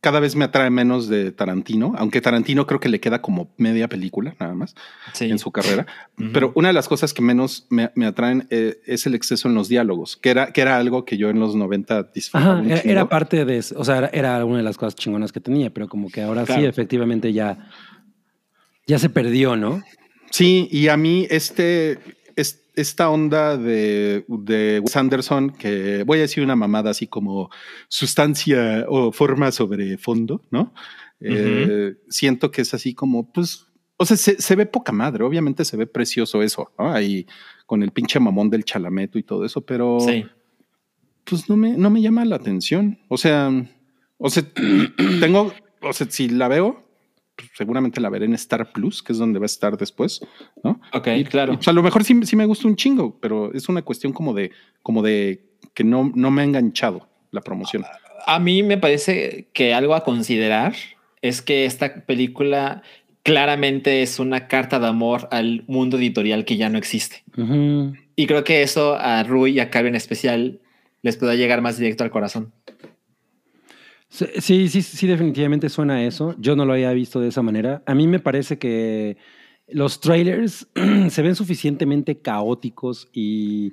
cada 0.00 0.20
vez 0.20 0.36
me 0.36 0.44
atrae 0.44 0.70
menos 0.70 1.08
de 1.08 1.32
Tarantino, 1.32 1.92
aunque 1.98 2.20
Tarantino 2.20 2.68
creo 2.68 2.78
que 2.78 2.88
le 2.88 3.00
queda 3.00 3.20
como 3.20 3.52
media 3.56 3.88
película 3.88 4.36
nada 4.38 4.54
más 4.54 4.76
Sí. 5.12 5.24
en 5.28 5.40
su 5.40 5.50
carrera. 5.50 5.86
Pero 6.32 6.52
una 6.54 6.68
de 6.68 6.74
las 6.74 6.86
cosas 6.86 7.12
que 7.12 7.20
menos 7.20 7.66
me, 7.68 7.90
me 7.96 8.06
atraen 8.06 8.46
eh, 8.50 8.80
es 8.86 9.06
el 9.06 9.16
exceso 9.16 9.48
en 9.48 9.56
los 9.56 9.68
diálogos, 9.68 10.16
que 10.16 10.30
era, 10.30 10.52
que 10.52 10.60
era 10.60 10.76
algo 10.76 11.04
que 11.04 11.16
yo 11.16 11.30
en 11.30 11.40
los 11.40 11.56
90 11.56 12.04
disfrutaba. 12.14 12.52
Ajá, 12.54 12.62
un 12.62 12.70
era, 12.70 12.80
era 12.82 13.08
parte 13.08 13.44
de. 13.44 13.58
O 13.74 13.84
sea, 13.84 13.98
era, 13.98 14.08
era 14.12 14.44
una 14.44 14.58
de 14.58 14.62
las 14.62 14.76
cosas 14.78 14.94
chingonas 14.94 15.32
que 15.32 15.40
tenía, 15.40 15.70
pero 15.74 15.88
como 15.88 16.10
que 16.10 16.22
ahora 16.22 16.42
sí, 16.46 16.52
Claro. 16.52 16.68
efectivamente 16.68 17.32
ya, 17.32 17.68
ya 18.86 18.98
se 18.98 19.08
perdió, 19.10 19.56
¿no? 19.56 19.82
Sí, 20.30 20.68
y 20.70 20.88
a 20.88 20.96
mí 20.96 21.26
este, 21.30 21.98
es- 22.36 22.70
esta 22.74 23.10
onda 23.10 23.56
de, 23.58 24.24
de 24.28 24.80
Wes 24.80 24.96
Anderson, 24.96 25.50
que 25.50 26.04
voy 26.04 26.18
a 26.18 26.22
decir 26.22 26.42
una 26.42 26.56
mamada 26.56 26.90
así 26.90 27.06
como 27.06 27.50
sustancia 27.88 28.86
o 28.88 29.12
forma 29.12 29.52
sobre 29.52 29.98
fondo, 29.98 30.42
¿no? 30.50 30.72
Eh, 31.20 31.94
siento 32.08 32.50
que 32.50 32.62
es 32.62 32.74
así 32.74 32.94
como, 32.94 33.30
pues, 33.32 33.66
o 33.96 34.04
sea, 34.04 34.16
se, 34.16 34.40
se 34.40 34.56
ve 34.56 34.66
poca 34.66 34.90
madre, 34.90 35.22
obviamente 35.22 35.64
se 35.64 35.76
ve 35.76 35.86
precioso 35.86 36.42
eso, 36.42 36.72
¿no? 36.78 36.90
Ahí 36.92 37.26
con 37.66 37.82
el 37.82 37.92
pinche 37.92 38.18
mamón 38.18 38.50
del 38.50 38.64
chalameto 38.64 39.18
y 39.18 39.22
todo 39.22 39.44
eso, 39.44 39.60
pero 39.60 40.00
Sí. 40.00 40.24
pues 41.24 41.48
no 41.48 41.56
me, 41.56 41.76
no 41.76 41.90
me 41.90 42.00
llama 42.02 42.24
la 42.24 42.36
atención. 42.36 42.98
O 43.08 43.16
sea, 43.18 43.50
o 44.18 44.30
sea, 44.30 44.42
tengo, 45.20 45.52
o 45.82 45.92
sea, 45.92 46.06
si 46.10 46.28
la 46.28 46.48
veo, 46.48 46.81
seguramente 47.54 48.00
la 48.00 48.10
veré 48.10 48.24
en 48.26 48.34
Star 48.34 48.72
Plus, 48.72 49.02
que 49.02 49.12
es 49.12 49.18
donde 49.18 49.38
va 49.38 49.44
a 49.44 49.46
estar 49.46 49.76
después, 49.76 50.20
¿no? 50.64 50.80
Ok, 50.92 51.08
Y- 51.16 51.24
claro. 51.24 51.52
y, 51.52 51.56
pues, 51.56 51.68
a 51.68 51.72
lo 51.72 51.82
mejor 51.82 52.04
sí, 52.04 52.18
sí 52.24 52.36
me 52.36 52.46
gusta 52.46 52.68
un 52.68 52.76
chingo, 52.76 53.18
pero 53.20 53.52
es 53.54 53.68
una 53.68 53.82
cuestión 53.82 54.12
como 54.12 54.34
de, 54.34 54.50
como 54.82 55.02
de 55.02 55.44
que 55.74 55.84
no, 55.84 56.10
no 56.14 56.30
me 56.30 56.42
ha 56.42 56.44
enganchado 56.44 57.08
la 57.30 57.40
promoción. 57.40 57.84
A 58.26 58.38
mí 58.38 58.62
me 58.62 58.78
parece 58.78 59.48
que 59.52 59.74
algo 59.74 59.94
a 59.94 60.04
considerar 60.04 60.74
es 61.22 61.42
que 61.42 61.64
esta 61.64 62.04
película 62.04 62.82
claramente 63.22 64.02
es 64.02 64.18
una 64.18 64.48
carta 64.48 64.78
de 64.80 64.86
amor 64.88 65.28
al 65.30 65.64
mundo 65.68 65.96
editorial 65.98 66.44
que 66.44 66.56
ya 66.56 66.68
no 66.68 66.78
existe. 66.78 67.22
Y 68.16 68.26
creo 68.26 68.44
que 68.44 68.62
eso 68.62 68.94
a 68.96 69.22
Rui 69.22 69.52
y 69.52 69.60
a 69.60 69.70
Caro 69.70 69.88
en 69.88 69.94
especial 69.94 70.60
les 71.02 71.16
pueda 71.16 71.34
llegar 71.34 71.62
más 71.62 71.78
directo 71.78 72.04
al 72.04 72.10
corazón. 72.10 72.52
Sí, 74.12 74.68
sí, 74.68 74.82
sí, 74.82 75.06
definitivamente 75.06 75.70
suena 75.70 75.94
a 75.94 76.04
eso. 76.04 76.34
Yo 76.38 76.54
no 76.54 76.66
lo 76.66 76.74
había 76.74 76.92
visto 76.92 77.18
de 77.18 77.28
esa 77.28 77.40
manera. 77.40 77.82
A 77.86 77.94
mí 77.94 78.06
me 78.06 78.18
parece 78.18 78.58
que 78.58 79.16
los 79.68 80.00
trailers 80.00 80.68
se 81.08 81.22
ven 81.22 81.34
suficientemente 81.34 82.20
caóticos 82.20 83.08
y, 83.14 83.72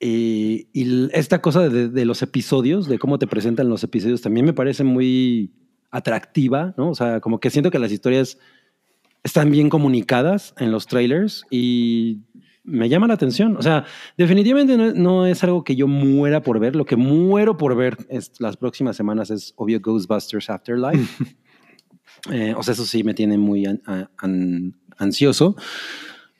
esta 0.00 1.40
cosa 1.40 1.68
de, 1.68 1.88
de 1.88 2.04
los 2.04 2.22
episodios, 2.22 2.86
de 2.86 2.98
cómo 2.98 3.18
te 3.18 3.26
presentan 3.26 3.68
los 3.68 3.82
episodios, 3.82 4.20
también 4.20 4.44
me 4.46 4.52
parece 4.52 4.84
muy 4.84 5.50
atractiva, 5.90 6.74
¿no? 6.76 6.90
O 6.90 6.94
sea, 6.94 7.20
como 7.20 7.40
que 7.40 7.50
siento 7.50 7.70
que 7.70 7.78
las 7.78 7.90
historias 7.90 8.38
están 9.24 9.50
bien 9.50 9.70
comunicadas 9.70 10.54
en 10.58 10.70
los 10.70 10.86
trailers 10.86 11.46
y 11.50 12.20
me 12.64 12.88
llama 12.88 13.06
la 13.06 13.14
atención. 13.14 13.56
O 13.56 13.62
sea, 13.62 13.84
definitivamente 14.16 14.76
no, 14.76 14.92
no 14.92 15.26
es 15.26 15.44
algo 15.44 15.62
que 15.64 15.76
yo 15.76 15.86
muera 15.86 16.42
por 16.42 16.58
ver. 16.58 16.74
Lo 16.74 16.84
que 16.84 16.96
muero 16.96 17.56
por 17.56 17.76
ver 17.76 17.96
es, 18.08 18.32
las 18.40 18.56
próximas 18.56 18.96
semanas 18.96 19.30
es 19.30 19.52
obvio 19.56 19.80
Ghostbusters 19.80 20.50
Afterlife. 20.50 21.24
Eh, 22.32 22.54
o 22.56 22.62
sea, 22.62 22.72
eso 22.72 22.86
sí 22.86 23.04
me 23.04 23.12
tiene 23.12 23.36
muy 23.36 23.66
an- 23.66 23.82
a- 23.86 24.08
an- 24.16 24.74
ansioso. 24.96 25.56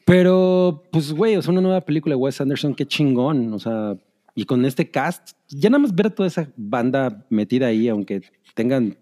Pero, 0.07 0.83
pues, 0.91 1.12
güey, 1.12 1.35
es 1.35 1.47
una 1.49 1.61
nueva 1.61 1.81
película 1.83 2.14
de 2.14 2.20
Wes 2.20 2.41
Anderson, 2.41 2.75
qué 2.75 2.87
chingón. 2.87 3.53
O 3.53 3.59
sea, 3.59 3.95
y 4.35 4.45
con 4.45 4.64
este 4.64 4.91
cast, 4.91 5.33
ya 5.49 5.68
nada 5.68 5.81
más 5.81 5.95
ver 5.95 6.07
a 6.07 6.11
toda 6.14 6.27
esa 6.27 6.49
banda 6.57 7.27
metida 7.29 7.66
ahí, 7.66 7.89
aunque 7.89 8.22
tengan 8.55 8.97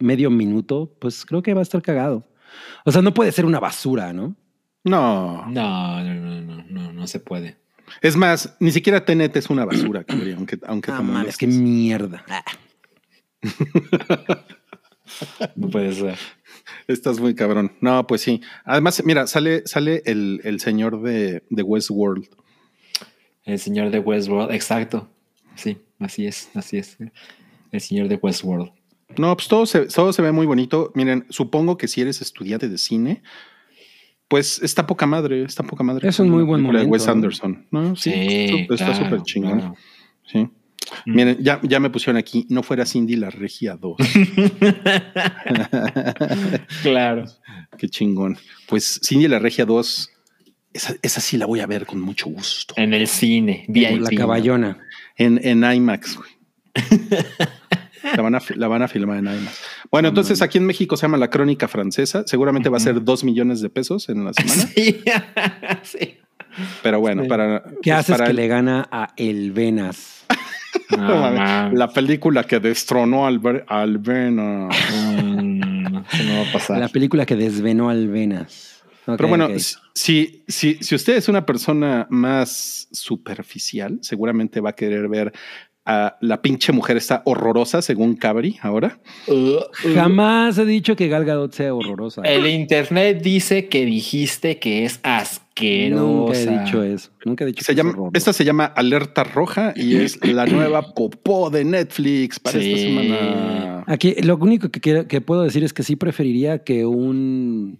medio 0.00 0.30
minuto, 0.30 0.96
pues 1.00 1.24
creo 1.24 1.42
que 1.42 1.54
va 1.54 1.60
a 1.60 1.62
estar 1.62 1.80
cagado. 1.82 2.24
O 2.84 2.90
sea, 2.92 3.02
no 3.02 3.14
puede 3.14 3.30
ser 3.32 3.44
una 3.44 3.60
basura, 3.60 4.12
¿no? 4.12 4.34
No, 4.86 5.44
No, 5.50 6.02
no, 6.02 6.14
no, 6.14 6.40
no, 6.40 6.64
no, 6.68 6.92
no 6.92 7.06
se 7.06 7.20
puede. 7.20 7.56
es 8.00 8.16
más, 8.16 8.56
ni 8.60 8.70
siquiera 8.70 9.04
TNT 9.04 9.36
es 9.36 9.50
una 9.50 9.64
basura, 9.64 10.04
cabrón, 10.04 10.34
aunque, 10.38 10.58
aunque 10.66 10.90
Ah, 10.92 11.02
mames, 11.02 11.34
no 11.34 11.38
qué 11.38 11.46
estés. 11.46 11.48
mierda. 11.60 12.24
Ah. 12.28 12.44
No 15.54 15.68
puede 15.70 15.92
ser. 15.92 16.16
Estás 16.88 17.20
muy 17.20 17.34
cabrón. 17.34 17.72
No, 17.80 18.06
pues 18.08 18.22
sí. 18.22 18.40
Además, 18.64 19.00
mira, 19.04 19.26
sale, 19.28 19.62
sale 19.66 20.02
el, 20.04 20.40
el 20.42 20.58
señor 20.60 21.00
de, 21.00 21.44
de 21.48 21.62
Westworld. 21.62 22.26
El 23.44 23.58
señor 23.60 23.90
de 23.90 24.00
Westworld, 24.00 24.52
exacto. 24.52 25.08
Sí, 25.54 25.78
así 26.00 26.26
es, 26.26 26.50
así 26.54 26.78
es. 26.78 26.96
El 27.70 27.80
señor 27.80 28.08
de 28.08 28.16
Westworld. 28.16 28.72
No, 29.16 29.34
pues 29.36 29.46
todo 29.46 29.64
se, 29.64 29.86
todo 29.86 30.12
se 30.12 30.22
ve 30.22 30.32
muy 30.32 30.44
bonito. 30.46 30.90
Miren, 30.96 31.24
supongo 31.30 31.76
que 31.78 31.86
si 31.86 32.00
eres 32.00 32.20
estudiante 32.20 32.68
de 32.68 32.76
cine, 32.76 33.22
pues 34.28 34.60
está 34.62 34.86
poca 34.86 35.06
madre, 35.06 35.44
está 35.44 35.62
poca 35.62 35.84
madre. 35.84 36.08
Es 36.08 36.18
un 36.18 36.30
muy 36.30 36.42
buen 36.42 36.62
de 36.62 36.66
momento, 36.66 36.88
Wes. 36.88 37.08
Anderson. 37.08 37.66
No, 37.70 37.94
sí, 37.96 38.12
está 38.12 38.86
claro, 38.86 39.04
súper 39.04 39.22
chingón. 39.22 39.58
claro. 39.60 39.76
Sí. 40.24 40.48
Miren, 41.04 41.38
ya, 41.40 41.60
ya 41.62 41.80
me 41.80 41.90
pusieron 41.90 42.16
aquí, 42.16 42.46
no 42.48 42.62
fuera 42.62 42.86
Cindy 42.86 43.16
la 43.16 43.30
regia 43.30 43.76
2. 43.76 43.96
Claro. 46.82 47.24
Qué 47.78 47.88
chingón. 47.88 48.38
Pues 48.68 49.00
Cindy 49.02 49.28
la 49.28 49.38
regia 49.38 49.64
2, 49.64 50.10
esa, 50.72 50.94
esa 51.02 51.20
sí 51.20 51.36
la 51.36 51.46
voy 51.46 51.60
a 51.60 51.66
ver 51.66 51.86
con 51.86 52.00
mucho 52.00 52.28
gusto. 52.28 52.74
En 52.76 52.94
el 52.94 53.06
cine. 53.06 53.64
Como 53.66 53.98
la 54.00 54.10
caballona. 54.10 54.78
En, 55.16 55.40
en 55.42 55.64
IMAX, 55.64 56.16
güey. 56.16 56.30
La 58.14 58.22
van, 58.22 58.34
a, 58.34 58.40
la 58.54 58.68
van 58.68 58.82
a 58.82 58.88
filmar 58.88 59.18
en 59.18 59.24
IMAX. 59.26 59.60
Bueno, 59.90 60.08
entonces 60.08 60.42
aquí 60.42 60.58
en 60.58 60.66
México 60.66 60.96
se 60.96 61.02
llama 61.02 61.16
La 61.16 61.30
Crónica 61.30 61.66
Francesa. 61.68 62.22
Seguramente 62.26 62.68
va 62.68 62.76
a 62.76 62.80
ser 62.80 63.02
dos 63.02 63.24
millones 63.24 63.60
de 63.60 63.68
pesos 63.70 64.08
en 64.08 64.24
la 64.24 64.32
semana. 64.32 64.62
Sí. 64.74 65.00
sí. 65.82 66.16
Pero 66.82 67.00
bueno, 67.00 67.22
Sí. 67.24 67.28
para. 67.28 67.62
¿Qué 67.82 67.90
pues 67.90 67.96
haces 67.96 68.12
para 68.14 68.24
que 68.26 68.30
el- 68.30 68.36
le 68.36 68.48
gana 68.48 68.88
a 68.90 69.12
El 69.16 69.52
Venas? 69.52 70.24
Mames. 70.96 71.72
la 71.74 71.88
película 71.88 72.44
que 72.44 72.60
destronó 72.60 73.26
al, 73.26 73.40
al 73.66 73.98
Vena. 73.98 74.68
Mm, 74.68 75.92
no 75.92 76.02
va 76.42 76.48
a 76.48 76.52
pasar. 76.52 76.78
La 76.78 76.88
película 76.88 77.26
que 77.26 77.34
desvenó 77.36 77.88
al 77.90 78.08
Venas. 78.08 78.82
Pero 79.04 79.28
bueno, 79.28 79.48
si, 79.94 80.42
si, 80.48 80.78
si 80.80 80.94
usted 80.96 81.16
es 81.16 81.28
una 81.28 81.46
persona 81.46 82.08
más 82.10 82.88
superficial, 82.90 83.98
seguramente 84.02 84.60
va 84.60 84.70
a 84.70 84.72
querer 84.74 85.06
ver 85.08 85.32
a 85.86 86.16
la 86.20 86.42
pinche 86.42 86.72
mujer 86.72 86.96
está 86.96 87.22
horrorosa, 87.24 87.80
según 87.80 88.16
Cabri 88.16 88.56
ahora. 88.60 88.98
Uh, 89.28 89.58
Jamás 89.94 90.58
he 90.58 90.64
dicho 90.64 90.96
que 90.96 91.08
Gal 91.08 91.24
Gadot 91.24 91.52
sea 91.54 91.72
horrorosa. 91.74 92.22
El 92.22 92.46
internet 92.46 93.22
dice 93.22 93.68
que 93.68 93.84
dijiste 93.86 94.58
que 94.58 94.84
es 94.84 94.98
asquerosa. 95.04 96.02
Nunca 96.02 96.38
he 96.38 96.64
dicho 96.64 96.82
eso. 96.82 97.10
Nunca 97.24 97.44
he 97.44 97.46
dicho 97.48 97.64
Se 97.64 97.72
que 97.72 97.76
llama, 97.76 97.90
es 97.90 97.94
horrorosa. 97.94 98.18
esta 98.18 98.32
se 98.32 98.44
llama 98.44 98.64
Alerta 98.66 99.24
Roja 99.24 99.72
y 99.76 99.96
es 99.96 100.18
la 100.26 100.44
nueva 100.46 100.92
popó 100.94 101.50
de 101.50 101.64
Netflix 101.64 102.40
para 102.40 102.58
esta 102.58 102.78
semana. 102.78 103.84
Aquí 103.86 104.14
lo 104.22 104.36
único 104.36 104.68
que, 104.70 104.80
quiero- 104.80 105.06
que 105.06 105.20
puedo 105.20 105.42
decir 105.42 105.62
es 105.62 105.72
que 105.72 105.82
sí 105.84 105.94
preferiría 105.96 106.64
que 106.64 106.84
un 106.84 107.78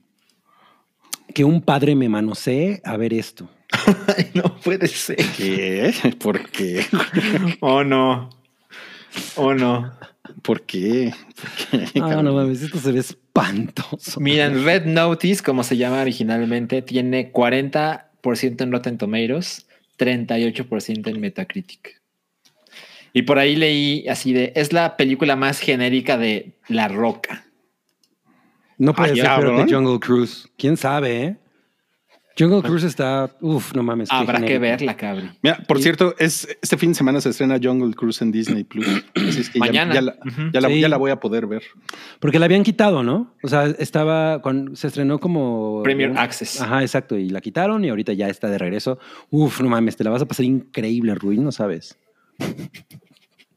que 1.34 1.44
un 1.44 1.60
padre 1.60 1.94
me 1.96 2.08
manosee 2.08 2.80
a 2.84 2.96
ver 2.96 3.12
esto. 3.12 3.48
No 4.34 4.56
puede 4.60 4.86
ser. 4.88 5.16
¿Qué? 5.36 5.92
¿Por 6.18 6.48
qué? 6.50 6.84
Oh, 7.60 7.82
no. 7.84 8.30
Oh, 9.36 9.54
no. 9.54 9.92
¿Por 10.42 10.62
qué? 10.62 11.12
¿Por 11.70 11.84
qué, 11.92 12.00
No, 12.00 12.34
mames, 12.34 12.62
esto 12.62 12.78
se 12.78 12.92
ve 12.92 13.00
espantoso. 13.00 14.20
Miren, 14.20 14.64
Red 14.64 14.86
Notice, 14.86 15.42
como 15.42 15.62
se 15.62 15.76
llama 15.76 16.02
originalmente, 16.02 16.82
tiene 16.82 17.32
40% 17.32 18.60
en 18.60 18.72
Rotten 18.72 18.98
Tomatoes, 18.98 19.66
38% 19.98 21.08
en 21.08 21.20
Metacritic. 21.20 22.00
Y 23.12 23.22
por 23.22 23.38
ahí 23.38 23.56
leí 23.56 24.06
así 24.08 24.32
de, 24.34 24.52
es 24.54 24.72
la 24.72 24.96
película 24.96 25.36
más 25.36 25.58
genérica 25.60 26.18
de 26.18 26.52
La 26.68 26.88
Roca. 26.88 27.46
No 28.78 28.94
puede 28.94 29.10
Ay, 29.12 29.16
ser 29.16 29.24
cabrón. 29.24 29.66
que 29.66 29.74
Jungle 29.74 29.98
Cruise. 30.00 30.48
¿Quién 30.58 30.76
sabe, 30.76 31.22
eh? 31.22 31.36
Jungle 32.38 32.60
Cruise 32.62 32.84
está... 32.84 33.30
Uf, 33.40 33.72
no 33.74 33.82
mames. 33.82 34.10
Habrá 34.12 34.40
que 34.42 34.58
verla, 34.58 34.94
cabri. 34.96 35.30
Mira, 35.42 35.56
por 35.66 35.80
cierto, 35.80 36.14
es, 36.18 36.46
este 36.60 36.76
fin 36.76 36.90
de 36.90 36.94
semana 36.94 37.20
se 37.22 37.30
estrena 37.30 37.58
Jungle 37.62 37.94
Cruise 37.94 38.20
en 38.20 38.30
Disney 38.30 38.62
Plus. 38.64 38.86
Así 39.14 39.40
es 39.40 39.48
que 39.50 39.58
ya- 39.58 39.64
Mañana. 39.66 39.94
Ya, 39.94 40.00
la, 40.02 40.16
ya 40.52 40.60
la- 40.60 40.68
Sí. 40.68 40.80
ya 40.80 40.88
la 40.90 40.98
voy 40.98 41.10
a 41.10 41.18
poder 41.18 41.46
ver. 41.46 41.62
Porque 42.20 42.38
la 42.38 42.44
habían 42.44 42.62
quitado, 42.62 43.02
¿no? 43.02 43.32
O 43.42 43.48
sea, 43.48 43.64
estaba... 43.78 44.42
Cuando 44.42 44.76
se 44.76 44.88
estrenó 44.88 45.18
como... 45.18 45.82
Premier 45.82 46.12
Access. 46.16 46.60
Ajá, 46.60 46.82
exacto. 46.82 47.16
Y 47.16 47.30
la 47.30 47.40
quitaron 47.40 47.84
y 47.84 47.88
ahorita 47.88 48.12
ya 48.12 48.28
está 48.28 48.48
de 48.50 48.58
regreso. 48.58 48.98
Uf, 49.30 49.60
no 49.62 49.68
mames, 49.70 49.96
te 49.96 50.04
la 50.04 50.10
vas 50.10 50.20
a 50.22 50.26
pasar 50.26 50.44
increíble, 50.44 51.14
Ruin, 51.14 51.42
no 51.42 51.52
sabes. 51.52 51.98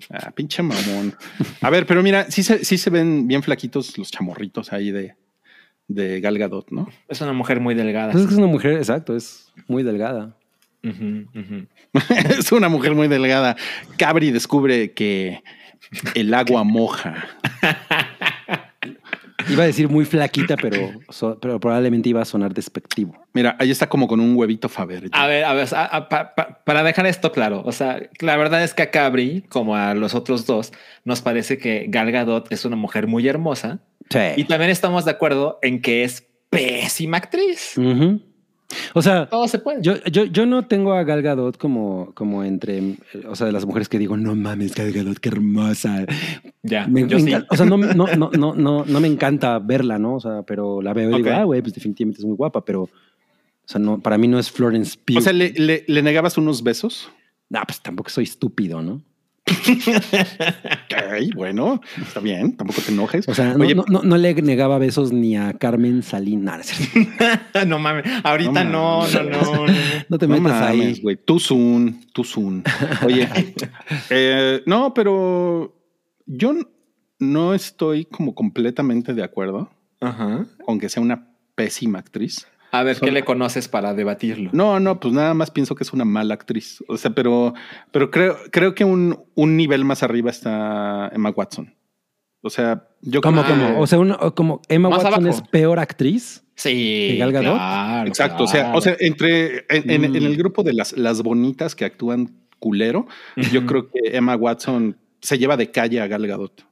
Ah, 0.09 0.31
pinche 0.31 0.63
mamón. 0.63 1.13
A 1.61 1.69
ver, 1.69 1.85
pero 1.85 2.01
mira, 2.01 2.31
sí 2.31 2.41
se, 2.43 2.63
sí 2.63 2.77
se 2.77 2.89
ven 2.89 3.27
bien 3.27 3.43
flaquitos 3.43 3.97
los 3.97 4.09
chamorritos 4.09 4.71
ahí 4.73 4.91
de, 4.91 5.15
de 5.89 6.21
Gal 6.21 6.37
Gadot, 6.37 6.71
¿no? 6.71 6.87
Es 7.09 7.19
una 7.19 7.33
mujer 7.33 7.59
muy 7.59 7.75
delgada. 7.75 8.13
Pues 8.13 8.23
es 8.23 8.27
que 8.29 8.33
es 8.35 8.39
una 8.39 8.47
mujer, 8.47 8.73
exacto, 8.77 9.15
es 9.15 9.51
muy 9.67 9.83
delgada. 9.83 10.35
Es 12.39 12.51
una 12.53 12.69
mujer 12.69 12.95
muy 12.95 13.09
delgada. 13.09 13.57
Cabri 13.97 14.31
descubre 14.31 14.93
que 14.93 15.43
el 16.13 16.33
agua 16.33 16.63
moja. 16.63 17.27
Iba 19.47 19.63
a 19.63 19.65
decir 19.67 19.87
muy 19.89 20.05
flaquita, 20.05 20.57
pero, 20.57 20.91
so- 21.09 21.39
pero 21.39 21.59
probablemente 21.59 22.09
iba 22.09 22.21
a 22.21 22.25
sonar 22.25 22.53
despectivo. 22.53 23.13
Mira, 23.33 23.55
ahí 23.59 23.71
está 23.71 23.87
como 23.87 24.07
con 24.07 24.19
un 24.19 24.35
huevito 24.35 24.67
Faber. 24.69 25.09
A 25.13 25.27
ver, 25.27 25.45
a 25.45 25.53
ver, 25.53 25.67
a- 25.73 25.85
a- 25.85 26.09
pa- 26.09 26.35
pa- 26.35 26.61
para 26.65 26.83
dejar 26.83 27.05
esto 27.05 27.31
claro, 27.31 27.61
o 27.65 27.71
sea, 27.71 28.01
la 28.19 28.35
verdad 28.37 28.63
es 28.63 28.73
que 28.73 28.83
a 28.83 28.91
Cabri, 28.91 29.43
como 29.49 29.75
a 29.75 29.93
los 29.93 30.13
otros 30.15 30.45
dos, 30.45 30.73
nos 31.05 31.21
parece 31.21 31.57
que 31.57 31.85
Gal 31.87 32.11
Gadot 32.11 32.51
es 32.51 32.65
una 32.65 32.75
mujer 32.75 33.07
muy 33.07 33.27
hermosa 33.27 33.79
y 34.09 34.41
Sí. 34.41 34.43
también 34.45 34.71
estamos 34.71 35.05
de 35.05 35.11
acuerdo 35.11 35.59
en 35.61 35.81
que 35.81 36.03
es 36.03 36.27
pésima 36.49 37.17
actriz. 37.17 37.75
O 38.93 39.01
sea, 39.01 39.27
Todo 39.27 39.47
se 39.47 39.57
puede. 39.59 39.81
yo, 39.81 39.95
yo, 40.11 40.25
yo 40.25 40.45
no 40.45 40.67
tengo 40.67 40.93
a 40.93 41.03
Gal 41.03 41.21
Gadot 41.23 41.57
como, 41.57 42.11
como 42.13 42.43
entre, 42.43 42.97
o 43.27 43.35
sea, 43.35 43.47
de 43.47 43.53
las 43.53 43.65
mujeres 43.65 43.89
que 43.89 43.97
digo, 43.97 44.15
no 44.15 44.35
mames, 44.35 44.75
Gal 44.75 44.91
Gadot, 44.91 45.17
qué 45.17 45.29
hermosa. 45.29 46.05
ya, 46.63 46.87
Me- 46.87 47.01
yo 47.07 47.17
me 47.17 47.23
sí. 47.23 47.29
encanta- 47.29 47.47
O 47.49 47.57
sea, 47.57 47.65
no, 47.65 47.77
no, 47.77 48.07
no, 48.15 48.29
no, 48.31 48.53
no, 48.55 48.85
no 48.85 48.99
me 48.99 49.07
encanta 49.07 49.57
verla, 49.59 49.97
¿no? 49.97 50.15
O 50.15 50.19
sea, 50.19 50.43
pero 50.43 50.81
la 50.81 50.93
veo 50.93 51.09
y 51.11 51.15
digo, 51.23 51.29
ah, 51.31 51.43
güey, 51.45 51.61
pues 51.61 51.73
definitivamente 51.73 52.19
es 52.21 52.25
muy 52.25 52.35
guapa, 52.35 52.63
pero, 52.63 52.83
o 52.83 52.89
sea, 53.65 53.79
no, 53.79 53.99
para 53.99 54.17
mí 54.17 54.27
no 54.27 54.37
es 54.39 54.51
Florence 54.51 54.97
Pugh. 55.03 55.17
O 55.17 55.21
sea, 55.21 55.33
¿le, 55.33 55.51
le, 55.53 55.83
le 55.87 56.01
negabas 56.03 56.37
unos 56.37 56.61
besos? 56.63 57.09
Ah, 57.53 57.63
pues 57.65 57.81
tampoco 57.81 58.09
soy 58.11 58.25
estúpido, 58.25 58.81
¿no? 58.83 59.01
Bueno, 61.35 61.81
está 62.01 62.19
bien, 62.19 62.55
tampoco 62.55 62.81
te 62.81 62.91
enojes. 62.91 63.27
O 63.27 63.33
sea, 63.33 63.53
no, 63.53 63.63
Oye, 63.63 63.75
no, 63.75 63.85
no, 63.87 64.03
no 64.03 64.17
le 64.17 64.33
negaba 64.41 64.77
besos 64.77 65.11
ni 65.11 65.35
a 65.37 65.53
Carmen 65.53 66.03
Salinas. 66.03 66.71
no 67.67 67.79
mames, 67.79 68.05
ahorita 68.23 68.63
No 68.63 69.07
no, 69.07 69.07
no, 69.07 69.23
no, 69.23 69.67
no. 69.67 69.73
No 70.09 70.17
te 70.17 70.27
metas 70.27 70.43
mames, 70.43 70.97
ahí. 70.97 71.01
güey. 71.01 71.17
Tú 71.17 71.39
soon, 71.39 72.01
tú 72.13 72.23
soon. 72.23 72.63
Oye, 73.05 73.27
eh, 74.09 74.61
no, 74.65 74.93
pero 74.93 75.75
yo 76.25 76.53
no 77.19 77.53
estoy 77.53 78.05
como 78.05 78.33
completamente 78.35 79.13
de 79.13 79.23
acuerdo 79.23 79.69
Ajá. 79.99 80.45
con 80.65 80.79
que 80.79 80.89
sea 80.89 81.01
una 81.01 81.27
pésima 81.55 81.99
actriz. 81.99 82.47
A 82.71 82.83
ver, 82.83 82.97
¿qué 82.99 83.11
le 83.11 83.23
conoces 83.23 83.67
para 83.67 83.93
debatirlo? 83.93 84.49
No, 84.53 84.79
no, 84.79 84.99
pues 84.99 85.13
nada 85.13 85.33
más 85.33 85.49
pienso 85.51 85.75
que 85.75 85.83
es 85.83 85.91
una 85.93 86.05
mala 86.05 86.33
actriz. 86.35 86.83
O 86.87 86.97
sea, 86.97 87.11
pero, 87.11 87.53
pero 87.91 88.11
creo, 88.11 88.37
creo 88.51 88.75
que 88.75 88.83
un, 88.83 89.17
un 89.35 89.57
nivel 89.57 89.85
más 89.85 90.03
arriba 90.03 90.29
está 90.29 91.09
Emma 91.13 91.31
Watson. 91.31 91.73
O 92.41 92.49
sea, 92.49 92.87
yo 93.01 93.21
¿Cómo, 93.21 93.43
creo 93.43 93.55
que- 93.57 93.63
cómo? 93.65 93.79
O 93.81 93.87
sea, 93.87 93.99
como 94.35 94.61
Emma 94.69 94.89
Watson 94.89 95.13
abajo. 95.13 95.27
es 95.29 95.41
peor 95.49 95.79
actriz. 95.79 96.43
Sí, 96.55 97.09
¿De 97.13 97.17
Gal 97.17 97.31
Gadot? 97.31 97.55
claro, 97.55 98.07
Exacto. 98.07 98.43
O 98.43 98.47
sea, 98.47 98.73
o 98.75 98.81
sea, 98.81 98.95
entre 98.99 99.65
en, 99.69 99.89
en- 99.89 100.01
Mm. 100.11 100.15
en 100.15 100.23
el 100.23 100.37
grupo 100.37 100.61
de 100.63 100.73
las, 100.73 100.91
las 100.97 101.21
bonitas 101.23 101.73
que 101.75 101.85
actúan 101.85 102.31
culero, 102.59 103.07
yo 103.51 103.65
creo 103.65 103.89
que 103.89 103.99
Emma 104.17 104.35
Watson 104.35 104.97
se 105.21 105.37
lleva 105.37 105.55
de 105.57 105.71
calle 105.71 106.01
a 106.01 106.07
Gal 106.07 106.27
Gadot. 106.27 106.65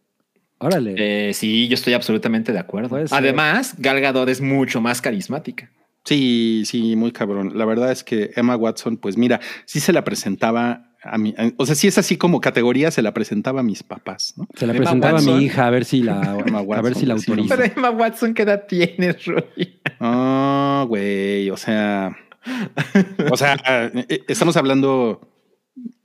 Órale. 0.60 0.96
Eh, 0.98 1.34
sí, 1.34 1.68
yo 1.68 1.76
estoy 1.76 1.94
absolutamente 1.94 2.52
de 2.52 2.60
acuerdo. 2.60 2.98
Además, 3.12 3.76
Gal 3.78 4.02
Gadot 4.02 4.28
es 4.30 4.42
mucho 4.42 4.82
más 4.82 5.02
carismática. 5.02 5.70
Sí, 6.08 6.64
sí, 6.66 6.96
muy 6.96 7.12
cabrón. 7.12 7.58
La 7.58 7.66
verdad 7.66 7.92
es 7.92 8.06
que 8.06 8.32
Emma 8.38 8.56
Watson, 8.56 8.96
pues 8.96 9.18
mira, 9.18 9.42
sí 9.66 9.82
se 9.82 9.92
la 9.92 10.06
presentaba 10.06 10.94
a 11.04 11.18
mí. 11.18 11.36
O 11.58 11.66
sea, 11.66 11.76
sí 11.76 11.88
es 11.88 11.98
así 11.98 12.16
como 12.16 12.40
categoría, 12.40 12.92
se 12.92 13.02
la 13.02 13.14
presentaba 13.14 13.60
a 13.60 13.64
mis 13.64 13.84
papás, 13.84 14.34
¿no? 14.38 14.48
Se 14.56 14.66
la 14.66 14.72
Emma 14.72 14.84
presentaba 14.86 15.12
a 15.12 15.16
Watson. 15.16 15.38
mi 15.38 15.44
hija 15.44 15.68
a 15.68 15.70
ver 15.70 15.84
si 15.84 16.04
la, 16.04 16.42
Emma 16.46 16.60
a 16.60 16.62
ver 16.62 16.68
Watson, 16.68 16.96
si 16.96 17.06
la 17.06 17.18
sí. 17.18 17.32
autoriza. 17.32 17.58
Pero 17.58 17.74
Emma 17.76 17.90
Watson, 17.90 18.34
¿qué 18.34 18.44
edad 18.44 18.64
tienes, 18.70 19.26
Rui? 19.26 19.82
Ah, 20.00 20.86
güey, 20.88 21.50
o 21.50 21.58
sea, 21.58 22.16
o 23.30 23.36
sea, 23.36 23.58
eh, 23.94 24.24
estamos 24.30 24.56
hablando 24.56 25.30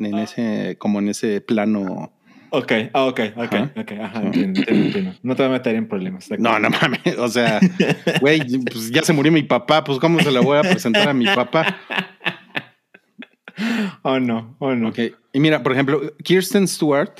en 0.00 0.18
ese, 0.18 0.76
como 0.80 0.98
en 0.98 1.11
ese 1.11 1.40
plano. 1.40 2.12
Ok, 2.55 2.72
ah, 2.92 3.05
ok, 3.07 3.20
ok, 3.34 3.53
Ajá. 3.55 3.72
ok. 3.76 3.92
Ajá, 4.03 4.22
entiendo, 4.22 4.61
entiendo, 4.61 4.86
entiendo. 4.86 5.12
No 5.22 5.34
te 5.34 5.42
voy 5.42 5.50
a 5.50 5.53
meter 5.55 5.74
en 5.74 5.88
problemas. 5.88 6.28
No, 6.38 6.59
no 6.59 6.68
mames, 6.68 7.16
o 7.18 7.26
sea, 7.28 7.59
güey, 8.20 8.40
pues 8.70 8.90
ya 8.90 9.03
se 9.03 9.12
murió 9.14 9.32
mi 9.32 9.42
papá, 9.42 9.82
pues 9.82 9.98
cómo 9.98 10.20
se 10.20 10.30
la 10.30 10.40
voy 10.40 10.59
a 10.59 10.61
presentar 10.62 11.09
a 11.09 11.14
mi 11.14 11.24
papá. 11.26 11.76
Oh, 14.03 14.18
no, 14.18 14.57
oh, 14.59 14.74
no. 14.74 14.88
Ok, 14.88 14.98
y 15.32 15.38
mira, 15.38 15.62
por 15.62 15.72
ejemplo, 15.72 16.00
Kirsten 16.24 16.66
Stewart 16.66 17.12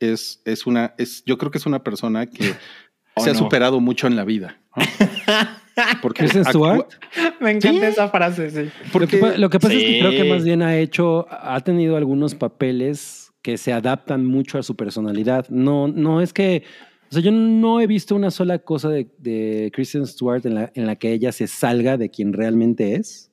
es, 0.00 0.42
es 0.44 0.66
una, 0.66 0.92
es, 0.98 1.24
yo 1.24 1.38
creo 1.38 1.50
que 1.50 1.58
es 1.58 1.66
una 1.66 1.82
persona 1.82 2.26
que 2.26 2.54
Oh, 3.14 3.22
se 3.22 3.30
ha 3.30 3.32
no. 3.34 3.38
superado 3.40 3.78
mucho 3.78 4.06
en 4.06 4.16
la 4.16 4.24
vida. 4.24 4.58
¿no? 4.74 4.82
Porque 6.02 6.20
¿Kristen 6.24 6.44
actúa- 6.46 6.86
Stewart? 7.10 7.34
Me 7.40 7.50
encanta 7.50 7.80
Sí. 7.86 7.92
esa 7.92 8.08
frase, 8.08 8.50
sí. 8.50 8.70
Lo 8.98 9.06
que, 9.06 9.18
porque- 9.18 9.38
lo 9.38 9.50
que 9.50 9.60
pasa 9.60 9.74
es 9.74 9.84
que 9.84 9.98
creo 10.00 10.10
que 10.10 10.24
más 10.24 10.44
bien 10.44 10.62
ha 10.62 10.76
hecho, 10.78 11.26
ha 11.30 11.60
tenido 11.60 11.96
algunos 11.98 12.34
papeles 12.34 13.21
que 13.42 13.58
se 13.58 13.72
adaptan 13.72 14.24
mucho 14.24 14.58
a 14.58 14.62
su 14.62 14.76
personalidad. 14.76 15.48
No, 15.48 15.88
no 15.88 16.20
es 16.20 16.32
que, 16.32 16.62
o 17.10 17.14
sea, 17.14 17.22
yo 17.22 17.32
no 17.32 17.80
he 17.80 17.86
visto 17.86 18.14
una 18.14 18.30
sola 18.30 18.60
cosa 18.60 18.88
de, 18.88 19.08
de 19.18 19.70
Kristen 19.74 20.06
Stewart 20.06 20.46
en 20.46 20.54
la, 20.54 20.72
en 20.74 20.86
la 20.86 20.96
que 20.96 21.12
ella 21.12 21.32
se 21.32 21.46
salga 21.48 21.96
de 21.96 22.08
quien 22.08 22.32
realmente 22.32 22.94
es. 22.94 23.30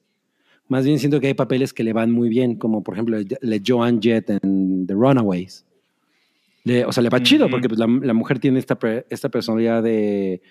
Más 0.67 0.85
bien 0.85 0.99
siento 0.99 1.19
que 1.19 1.27
hay 1.27 1.33
papeles 1.33 1.73
que 1.73 1.83
le 1.83 1.93
van 1.93 2.11
muy 2.11 2.29
bien, 2.29 2.55
como 2.55 2.83
por 2.83 2.95
ejemplo 2.95 3.17
el 3.17 3.27
de 3.27 3.61
Joan 3.65 4.01
Jett 4.01 4.29
en 4.29 4.85
The 4.85 4.93
Runaways. 4.93 5.65
Le- 6.63 6.85
o 6.85 6.91
sea, 6.91 7.01
le 7.01 7.09
va 7.09 7.23
chido 7.23 7.49
porque 7.49 7.67
pues, 7.69 7.79
la, 7.79 7.87
la 7.87 8.13
mujer 8.13 8.39
tiene 8.39 8.59
esta, 8.59 8.77
esta 9.09 9.29
personalidad 9.29 9.81
de 9.81 10.41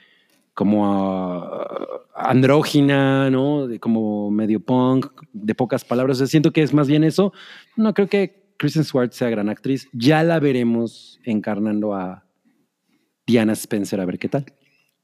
como 0.55 0.87
ah, 0.87 1.69
andrógina, 2.17 3.31
¿no? 3.31 3.69
De 3.69 3.79
como 3.79 4.29
medio 4.31 4.59
punk, 4.59 5.07
de 5.33 5.55
pocas 5.55 5.85
palabras. 5.85 6.17
O 6.17 6.19
sea, 6.19 6.27
siento 6.27 6.53
que 6.53 6.63
es 6.63 6.75
más 6.75 6.89
bien 6.89 7.05
eso. 7.05 7.33
No 7.77 7.95
creo 7.95 8.09
que 8.09 8.48
Kristen 8.59 8.85
Stewart 8.85 9.13
sea 9.13 9.31
gran 9.31 9.49
actriz. 9.49 9.89
Ya 9.93 10.23
la 10.23 10.39
veremos 10.41 11.19
encarnando 11.25 11.95
a 11.95 12.25
Diana 13.27 13.53
Spencer 13.55 14.01
a 14.01 14.05
ver 14.05 14.19
qué 14.19 14.29
tal. 14.29 14.45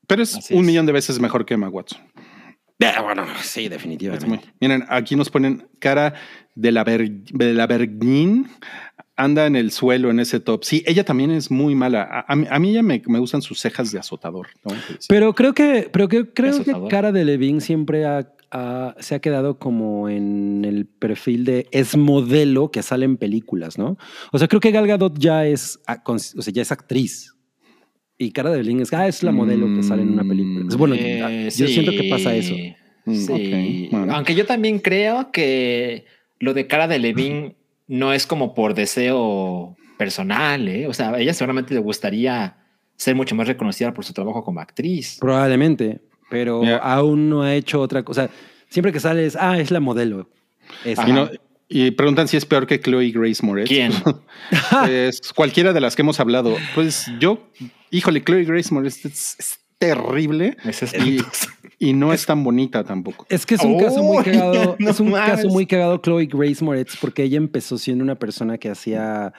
Pero 0.06 0.22
es 0.22 0.36
Así 0.36 0.54
un 0.54 0.60
es. 0.60 0.66
millón 0.66 0.86
de 0.86 0.92
veces 0.92 1.18
mejor 1.20 1.46
que 1.46 1.54
Emma 1.54 1.68
Watson. 1.68 2.00
Eh, 2.80 2.90
bueno, 3.02 3.24
sí, 3.40 3.68
definitivamente. 3.68 4.26
muy- 4.26 4.40
miren, 4.60 4.84
aquí 4.90 5.16
nos 5.16 5.30
ponen 5.30 5.66
cara 5.78 6.14
de 6.54 6.72
la, 6.72 6.84
Ber- 6.84 7.08
de 7.32 7.54
la 7.54 7.66
Bergin. 7.66 8.46
Anda 9.16 9.46
en 9.46 9.54
el 9.54 9.70
suelo 9.70 10.10
en 10.10 10.18
ese 10.18 10.40
top. 10.40 10.64
Sí, 10.64 10.82
ella 10.86 11.04
también 11.04 11.30
es 11.30 11.50
muy 11.50 11.74
mala. 11.76 12.02
A, 12.02 12.32
a 12.32 12.36
mí- 12.36 12.46
a 12.50 12.58
mí 12.58 12.72
ya 12.72 12.82
me, 12.82 13.00
me 13.06 13.20
gustan 13.20 13.40
sus 13.42 13.60
cejas 13.60 13.92
de 13.92 14.00
azotador. 14.00 14.48
¿no? 14.64 14.74
Pero 15.08 15.34
creo 15.34 15.54
que, 15.54 15.88
pero 15.92 16.08
que, 16.08 16.28
creo 16.32 16.62
que. 16.64 16.74
Cara 16.90 17.12
de 17.12 17.24
Levine 17.24 17.60
siempre 17.60 18.04
ha- 18.04 18.28
ha- 18.54 18.94
se 19.00 19.14
ha 19.16 19.18
quedado 19.18 19.58
como 19.58 20.08
en 20.08 20.64
el 20.64 20.86
perfil 20.86 21.44
de 21.44 21.66
es 21.72 21.96
modelo 21.96 22.70
que 22.70 22.82
sale 22.82 23.04
en 23.04 23.16
películas, 23.16 23.76
¿no? 23.78 23.98
O 24.32 24.38
sea, 24.38 24.48
creo 24.48 24.60
que 24.60 24.70
Gal 24.70 24.86
Gadot 24.86 25.18
ya 25.18 25.44
es, 25.46 25.80
a- 25.86 26.02
con- 26.02 26.16
o 26.16 26.18
sea, 26.42 26.52
ya 26.52 26.62
es 26.62 26.72
actriz. 26.72 27.34
Y 28.16 28.30
Cara 28.30 28.50
de 28.50 28.62
Levine 28.62 28.84
es, 28.84 28.92
ah, 28.92 29.08
es 29.08 29.22
la 29.24 29.32
modelo 29.32 29.66
que 29.74 29.82
sale 29.82 30.02
en 30.02 30.10
una 30.12 30.22
película. 30.22 30.66
Es 30.68 30.76
bueno, 30.76 30.94
Eh, 30.96 31.50
yo 31.54 31.66
siento 31.66 31.90
que 31.90 32.04
pasa 32.08 32.34
eso. 32.34 32.54
Mm, 33.06 33.14
Sí. 33.14 33.32
ok, 33.88 33.90
bueno. 33.92 34.14
Aunque 34.14 34.34
yo 34.36 34.46
también 34.46 34.78
creo 34.78 35.32
que 35.32 36.04
lo 36.38 36.54
de 36.54 36.66
cara 36.68 36.86
de 36.86 37.00
Levine 37.00 37.56
no 37.88 38.12
es 38.12 38.26
como 38.26 38.54
por 38.54 38.74
deseo 38.74 39.76
personal, 39.98 40.68
¿eh? 40.68 40.86
O 40.86 40.94
sea, 40.94 41.10
a 41.10 41.18
ella 41.20 41.34
seguramente 41.34 41.74
le 41.74 41.80
gustaría 41.80 42.56
ser 42.96 43.16
mucho 43.16 43.34
más 43.34 43.48
reconocida 43.48 43.92
por 43.92 44.04
su 44.04 44.12
trabajo 44.12 44.44
como 44.44 44.60
actriz. 44.60 45.18
Probablemente, 45.20 46.00
pero 46.30 46.62
aún 46.82 47.28
no 47.28 47.42
ha 47.42 47.54
hecho 47.54 47.80
otra 47.80 48.02
cosa. 48.02 48.30
Siempre 48.68 48.92
que 48.92 49.00
sale 49.00 49.26
es, 49.26 49.36
ah, 49.36 49.58
es 49.58 49.70
la 49.70 49.80
modelo. 49.80 50.28
Esa. 50.84 51.08
Y, 51.08 51.12
no- 51.12 51.30
y 51.68 51.90
preguntan 51.92 52.28
si 52.28 52.36
es 52.36 52.44
peor 52.44 52.66
que 52.66 52.80
Chloe 52.80 53.10
Grace 53.10 53.44
Moretz. 53.44 53.68
¿Quién? 53.68 53.92
Pues 54.84 55.32
cualquiera 55.34 55.72
de 55.72 55.80
las 55.80 55.96
que 55.96 56.02
hemos 56.02 56.20
hablado. 56.20 56.56
Pues 56.74 57.06
yo, 57.18 57.48
híjole, 57.90 58.22
Chloe 58.22 58.44
Grace 58.44 58.72
Moretz 58.72 59.04
es, 59.04 59.36
es 59.38 59.58
terrible 59.78 60.56
es 60.64 60.82
y, 60.94 61.18
y 61.78 61.92
no 61.92 62.12
es 62.12 62.26
tan 62.26 62.44
bonita 62.44 62.84
tampoco. 62.84 63.26
Es 63.28 63.44
que 63.46 63.54
es 63.56 63.62
un 63.62 63.78
caso 63.78 64.02
muy 64.02 64.18
Uy, 64.18 64.24
cagado. 64.24 64.76
no 64.78 64.90
es 64.90 65.00
un 65.00 65.12
caso 65.12 65.48
muy 65.48 65.66
cagado 65.66 65.98
Chloe 65.98 66.26
Grace 66.26 66.64
Moretz 66.64 66.96
porque 67.00 67.22
ella 67.24 67.38
empezó 67.38 67.78
siendo 67.78 68.04
una 68.04 68.14
persona 68.16 68.58
que 68.58 68.70
hacía 68.70 69.32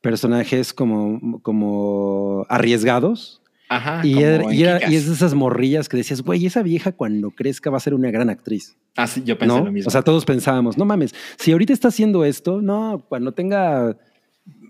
personajes 0.00 0.72
como, 0.72 1.40
como 1.42 2.46
arriesgados. 2.48 3.42
Ajá. 3.68 4.00
y, 4.04 4.12
como 4.14 4.24
era- 4.26 4.44
en 4.44 4.52
y 4.52 4.62
era- 4.62 4.78
Kick-Ass. 4.78 4.92
y 4.92 4.96
es 4.96 5.06
de 5.08 5.12
esas 5.14 5.34
morrillas 5.34 5.88
que 5.88 5.96
decías, 5.96 6.22
güey, 6.22 6.46
esa 6.46 6.62
vieja 6.62 6.92
cuando 6.92 7.30
crezca 7.30 7.70
va 7.70 7.76
a 7.78 7.80
ser 7.80 7.94
una 7.94 8.10
gran 8.10 8.30
actriz. 8.30 8.76
Ah, 8.96 9.06
sí, 9.06 9.22
yo 9.24 9.36
pensé 9.38 9.56
¿no? 9.58 9.64
lo 9.64 9.72
mismo. 9.72 9.88
O 9.88 9.90
sea, 9.90 10.02
todos 10.02 10.24
pensábamos, 10.24 10.78
no 10.78 10.84
mames, 10.84 11.14
si 11.38 11.52
ahorita 11.52 11.72
está 11.72 11.88
haciendo 11.88 12.24
esto, 12.24 12.62
no, 12.62 13.04
cuando 13.08 13.32
tenga 13.32 13.96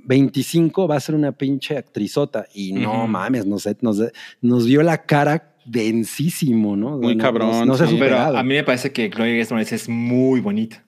25 0.06 0.86
va 0.88 0.96
a 0.96 1.00
ser 1.00 1.14
una 1.14 1.32
pinche 1.32 1.76
actrizota. 1.76 2.46
Y 2.54 2.72
no 2.72 3.06
mames, 3.06 3.46
nos, 3.46 3.66
nos, 3.82 4.00
nos 4.40 4.64
dio 4.64 4.82
la 4.82 5.02
cara 5.04 5.54
densísimo, 5.64 6.76
¿no? 6.76 6.98
Muy 6.98 7.16
No- 7.16 7.22
cabrón, 7.24 7.66
No, 7.66 7.76
se 7.76 7.86
sí. 7.86 7.96
pero 7.98 8.10
superado. 8.16 8.36
a 8.38 8.42
mí 8.42 8.54
me 8.54 8.64
parece 8.64 8.92
que 8.92 9.10
Chloe 9.10 9.34
Grace 9.36 9.52
Moretz 9.52 9.72
es 9.72 9.88
muy 9.88 10.40
bonita. 10.40 10.84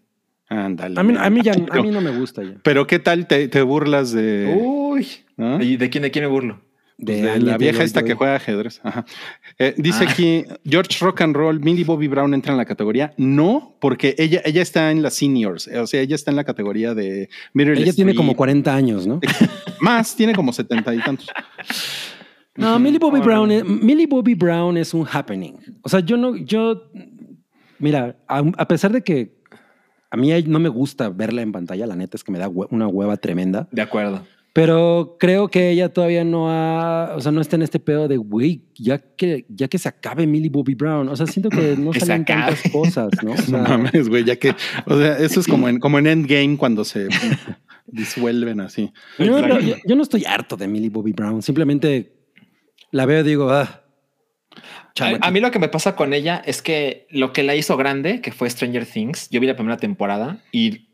Ándale. 0.48 0.98
A 0.98 1.02
mí, 1.02 1.14
a 1.18 1.28
mí 1.30 1.40
ya, 1.42 1.52
a 1.70 1.82
mí 1.82 1.90
no 1.90 2.00
me 2.00 2.16
gusta 2.16 2.42
ya. 2.42 2.54
Pero 2.62 2.86
qué 2.86 2.98
tal 2.98 3.26
te, 3.26 3.48
te 3.48 3.60
burlas 3.62 4.12
de, 4.12 4.56
Uy. 4.60 5.06
¿no? 5.36 5.60
¿Y 5.62 5.76
de 5.76 5.90
quién, 5.90 6.02
de 6.02 6.10
quién 6.10 6.24
me 6.24 6.30
burlo? 6.30 6.60
Pues 7.00 7.22
De 7.22 7.38
la 7.40 7.56
vieja 7.56 7.84
esta 7.84 8.02
que 8.02 8.14
juega 8.14 8.34
ajedrez. 8.36 8.80
Ajá. 8.82 9.04
Eh, 9.58 9.72
dice 9.78 10.04
Ah. 10.04 10.10
aquí, 10.10 10.44
George 10.64 10.98
Rock 11.00 11.20
and 11.20 11.36
Roll, 11.36 11.60
Millie 11.60 11.84
Bobby 11.84 12.08
Brown 12.08 12.34
entra 12.34 12.52
en 12.52 12.58
la 12.58 12.64
categoría. 12.64 13.14
No, 13.16 13.76
porque 13.80 14.16
ella, 14.18 14.42
ella 14.44 14.62
está 14.62 14.90
en 14.90 15.02
las 15.02 15.14
seniors. 15.14 15.68
O 15.68 15.86
sea, 15.86 16.00
ella 16.00 16.16
está 16.16 16.32
en 16.32 16.36
la 16.36 16.42
categoría 16.44 16.94
de 16.94 17.28
Meryl 17.52 17.78
Ella 17.78 17.92
tiene 17.92 18.14
como 18.16 18.34
40 18.34 18.74
años, 18.74 19.06
¿no? 19.06 19.20
Más, 19.80 20.16
tiene 20.16 20.34
como 20.34 20.52
70 20.52 20.92
y 20.94 20.98
tantos. 20.98 21.28
No, 22.56 22.78
Millie 22.80 22.98
Bobby. 22.98 23.20
Brown, 23.20 23.50
es, 23.52 23.64
Millie 23.64 24.06
Bobby 24.08 24.34
Brown 24.34 24.76
es 24.76 24.92
un 24.92 25.06
happening. 25.10 25.54
O 25.82 25.88
sea, 25.88 26.00
yo 26.00 26.16
no, 26.16 26.34
yo, 26.36 26.90
mira, 27.78 28.16
a, 28.26 28.38
a 28.56 28.66
pesar 28.66 28.90
de 28.90 29.02
que 29.02 29.38
a 30.10 30.16
mí 30.16 30.30
no 30.46 30.58
me 30.58 30.68
gusta 30.68 31.10
verla 31.10 31.42
en 31.42 31.52
pantalla, 31.52 31.86
la 31.86 31.94
neta 31.94 32.16
es 32.16 32.24
que 32.24 32.32
me 32.32 32.38
da 32.40 32.48
hue- 32.48 32.66
una 32.70 32.88
hueva 32.88 33.16
tremenda, 33.18 33.68
De 33.70 33.82
acuerdo. 33.82 34.26
Pero 34.60 35.16
creo 35.20 35.46
que 35.48 35.70
ella 35.70 35.88
todavía 35.92 36.24
no 36.24 36.50
ha, 36.50 37.14
o 37.16 37.20
sea, 37.20 37.30
no 37.30 37.40
está 37.40 37.54
en 37.56 37.62
este 37.62 37.78
pedo 37.78 38.08
de, 38.08 38.16
güey, 38.16 38.64
ya 38.74 38.98
que, 38.98 39.46
ya 39.48 39.68
que 39.68 39.78
se 39.78 39.88
acabe 39.88 40.26
Millie 40.26 40.48
Bobby 40.50 40.74
Brown. 40.74 41.08
O 41.08 41.14
sea, 41.14 41.26
siento 41.28 41.48
que 41.48 41.76
no 41.78 41.90
Que 41.92 42.00
se 42.00 42.06
salen 42.06 42.22
acabe. 42.22 42.52
tantas 42.56 42.72
cosas, 42.72 43.08
¿no? 43.22 43.32
O 43.48 43.50
No 43.52 43.58
mames, 43.62 44.08
güey, 44.08 44.24
ya 44.24 44.34
que, 44.36 44.52
o 44.86 44.98
sea, 44.98 45.16
eso 45.18 45.38
es 45.38 45.46
como 45.46 45.68
en, 45.68 45.78
como 45.78 45.98
en 46.00 46.08
Endgame 46.08 46.56
cuando 46.56 46.84
se 46.84 47.06
disuelven 47.86 48.60
así. 48.60 48.92
yo, 49.18 49.38
Exacto. 49.38 49.60
yo- 49.60 49.76
yo 49.86 49.96
no 49.96 50.02
estoy 50.02 50.24
harto 50.24 50.56
de 50.56 50.66
Millie 50.66 50.90
Bobby 50.90 51.12
Brown, 51.12 51.40
simplemente 51.42 52.12
la 52.90 53.06
veo 53.06 53.20
y 53.20 53.24
digo, 53.28 53.50
ah. 53.50 53.84
A 55.22 55.30
mí 55.30 55.38
lo 55.38 55.52
que 55.52 55.60
me 55.60 55.68
pasa 55.68 55.94
con 55.94 56.12
ella 56.12 56.42
es 56.44 56.60
que 56.62 57.06
lo 57.10 57.32
que 57.32 57.44
la 57.44 57.54
hizo 57.54 57.76
grande, 57.76 58.20
que 58.20 58.32
fue 58.32 58.50
Stranger 58.50 58.84
Things, 58.84 59.30
yo 59.30 59.38
vi 59.40 59.46
la 59.46 59.54
primera 59.54 59.76
temporada 59.76 60.42
y 60.50 60.87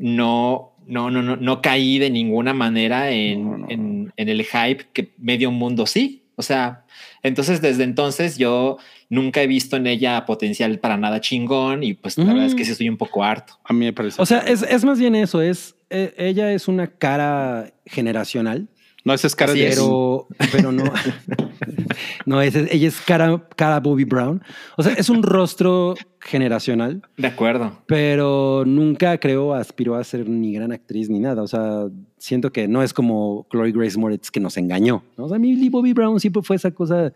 no, 0.00 0.72
no, 0.86 1.10
no, 1.10 1.22
no, 1.22 1.36
no 1.36 1.62
caí 1.62 1.98
de 1.98 2.10
ninguna 2.10 2.52
manera 2.54 3.10
en, 3.10 3.44
No, 3.44 3.50
no, 3.50 3.58
no. 3.58 3.66
en- 3.70 4.12
en 4.16 4.28
el 4.28 4.42
hype 4.44 4.86
que 4.92 5.12
medio 5.18 5.50
mundo 5.52 5.86
sí. 5.86 6.24
O 6.36 6.42
sea, 6.42 6.84
entonces 7.22 7.60
desde 7.60 7.84
entonces 7.84 8.38
yo 8.38 8.78
nunca 9.10 9.42
he 9.42 9.46
visto 9.46 9.76
en 9.76 9.86
ella 9.86 10.24
potencial 10.24 10.78
para 10.78 10.96
nada 10.96 11.20
chingón 11.20 11.82
y 11.82 11.92
pues 11.92 12.16
la 12.16 12.24
verdad 12.24 12.46
es 12.46 12.54
que 12.54 12.64
sí 12.64 12.72
estoy 12.72 12.88
un 12.88 12.96
poco 12.96 13.22
harto. 13.22 13.58
A 13.64 13.74
mí 13.74 13.84
me 13.84 13.92
parece. 13.92 14.20
O 14.22 14.24
sea, 14.24 14.38
es, 14.38 14.62
es 14.62 14.84
más 14.84 14.98
bien 14.98 15.14
eso, 15.14 15.42
es, 15.42 15.74
eh, 15.90 16.14
ella 16.16 16.50
es 16.52 16.66
una 16.66 16.86
cara 16.86 17.72
generacional, 17.84 18.68
no, 19.04 19.14
esa 19.14 19.26
es 19.26 19.34
cara 19.36 19.52
de. 19.52 19.68
pero, 19.68 20.26
pero 20.52 20.72
no, 20.72 20.84
no, 22.26 22.42
es, 22.42 22.54
ella 22.54 22.88
es 22.88 23.00
cara, 23.00 23.42
cara 23.56 23.80
Bobby 23.80 24.04
Brown. 24.04 24.42
O 24.76 24.82
sea, 24.82 24.92
es 24.92 25.08
un 25.08 25.22
rostro 25.22 25.94
generacional, 26.20 27.02
De 27.16 27.26
acuerdo. 27.26 27.78
pero 27.86 28.64
nunca 28.66 29.18
creo 29.18 29.54
aspiró 29.54 29.94
a 29.94 30.04
ser 30.04 30.28
ni 30.28 30.52
gran 30.52 30.72
actriz 30.72 31.08
ni 31.08 31.18
nada. 31.18 31.42
O 31.42 31.46
sea, 31.46 31.86
siento 32.18 32.52
que 32.52 32.68
no 32.68 32.82
es 32.82 32.92
como 32.92 33.46
Chloe 33.50 33.72
Grace 33.72 33.98
Moretz 33.98 34.30
que 34.30 34.40
nos 34.40 34.56
engañó. 34.56 35.02
¿no? 35.16 35.24
O 35.24 35.28
sea, 35.28 35.38
Millie 35.38 35.70
Bobby 35.70 35.92
Brown 35.92 36.20
siempre 36.20 36.42
fue 36.42 36.56
esa 36.56 36.70
cosa. 36.70 37.12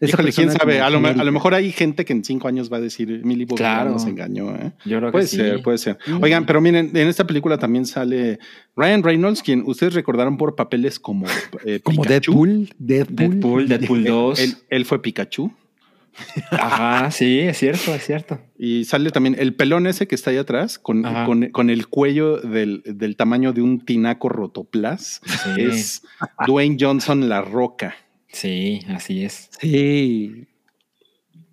Híjole, 0.00 0.32
quién 0.32 0.50
sabe. 0.50 0.80
A 0.80 0.90
lo, 0.90 0.98
a 1.06 1.12
lo 1.24 1.32
mejor 1.32 1.54
hay 1.54 1.72
gente 1.72 2.04
que 2.04 2.12
en 2.12 2.24
cinco 2.24 2.48
años 2.48 2.70
va 2.72 2.76
a 2.76 2.80
decir 2.80 3.22
Millie 3.24 3.44
Bobby 3.46 3.58
Claro. 3.58 3.90
nos 3.92 4.04
engañó. 4.06 4.54
¿eh? 4.56 4.72
Yo 4.84 4.98
creo 4.98 5.10
Puede 5.12 5.24
que 5.24 5.28
sí. 5.30 5.36
ser, 5.36 5.62
puede 5.62 5.78
ser. 5.78 5.98
Mm. 6.06 6.22
Oigan, 6.22 6.46
pero 6.46 6.60
miren, 6.60 6.90
en 6.94 7.08
esta 7.08 7.26
película 7.26 7.58
también 7.58 7.86
sale 7.86 8.38
Ryan 8.76 9.02
Reynolds, 9.02 9.42
quien 9.42 9.62
ustedes 9.66 9.94
recordaron 9.94 10.36
por 10.36 10.54
papeles 10.54 10.98
como, 11.00 11.26
eh, 11.64 11.80
Como 11.84 12.02
Pikachu. 12.02 12.32
Deadpool, 12.32 12.74
Deadpool. 12.78 13.68
Deadpool, 13.68 13.68
Deadpool 13.68 14.04
2. 14.36 14.40
Él, 14.40 14.54
él 14.70 14.84
fue 14.84 15.00
Pikachu. 15.02 15.52
Ajá, 16.50 17.10
sí, 17.10 17.40
es 17.40 17.58
cierto, 17.58 17.94
es 17.94 18.04
cierto. 18.06 18.40
Y 18.58 18.84
sale 18.84 19.10
también 19.10 19.36
el 19.38 19.54
pelón 19.54 19.86
ese 19.86 20.06
que 20.08 20.14
está 20.14 20.30
ahí 20.30 20.38
atrás, 20.38 20.78
con, 20.78 21.02
con, 21.02 21.48
con 21.50 21.68
el 21.68 21.88
cuello 21.88 22.38
del, 22.38 22.82
del 22.86 23.16
tamaño 23.16 23.52
de 23.52 23.60
un 23.62 23.80
tinaco 23.84 24.28
rotoplas. 24.30 25.20
Sí. 25.26 25.60
Es 25.62 26.02
Dwayne 26.46 26.76
Johnson 26.80 27.28
La 27.28 27.42
Roca. 27.42 27.94
Sí, 28.28 28.80
así 28.88 29.24
es. 29.24 29.48
Sí. 29.60 30.46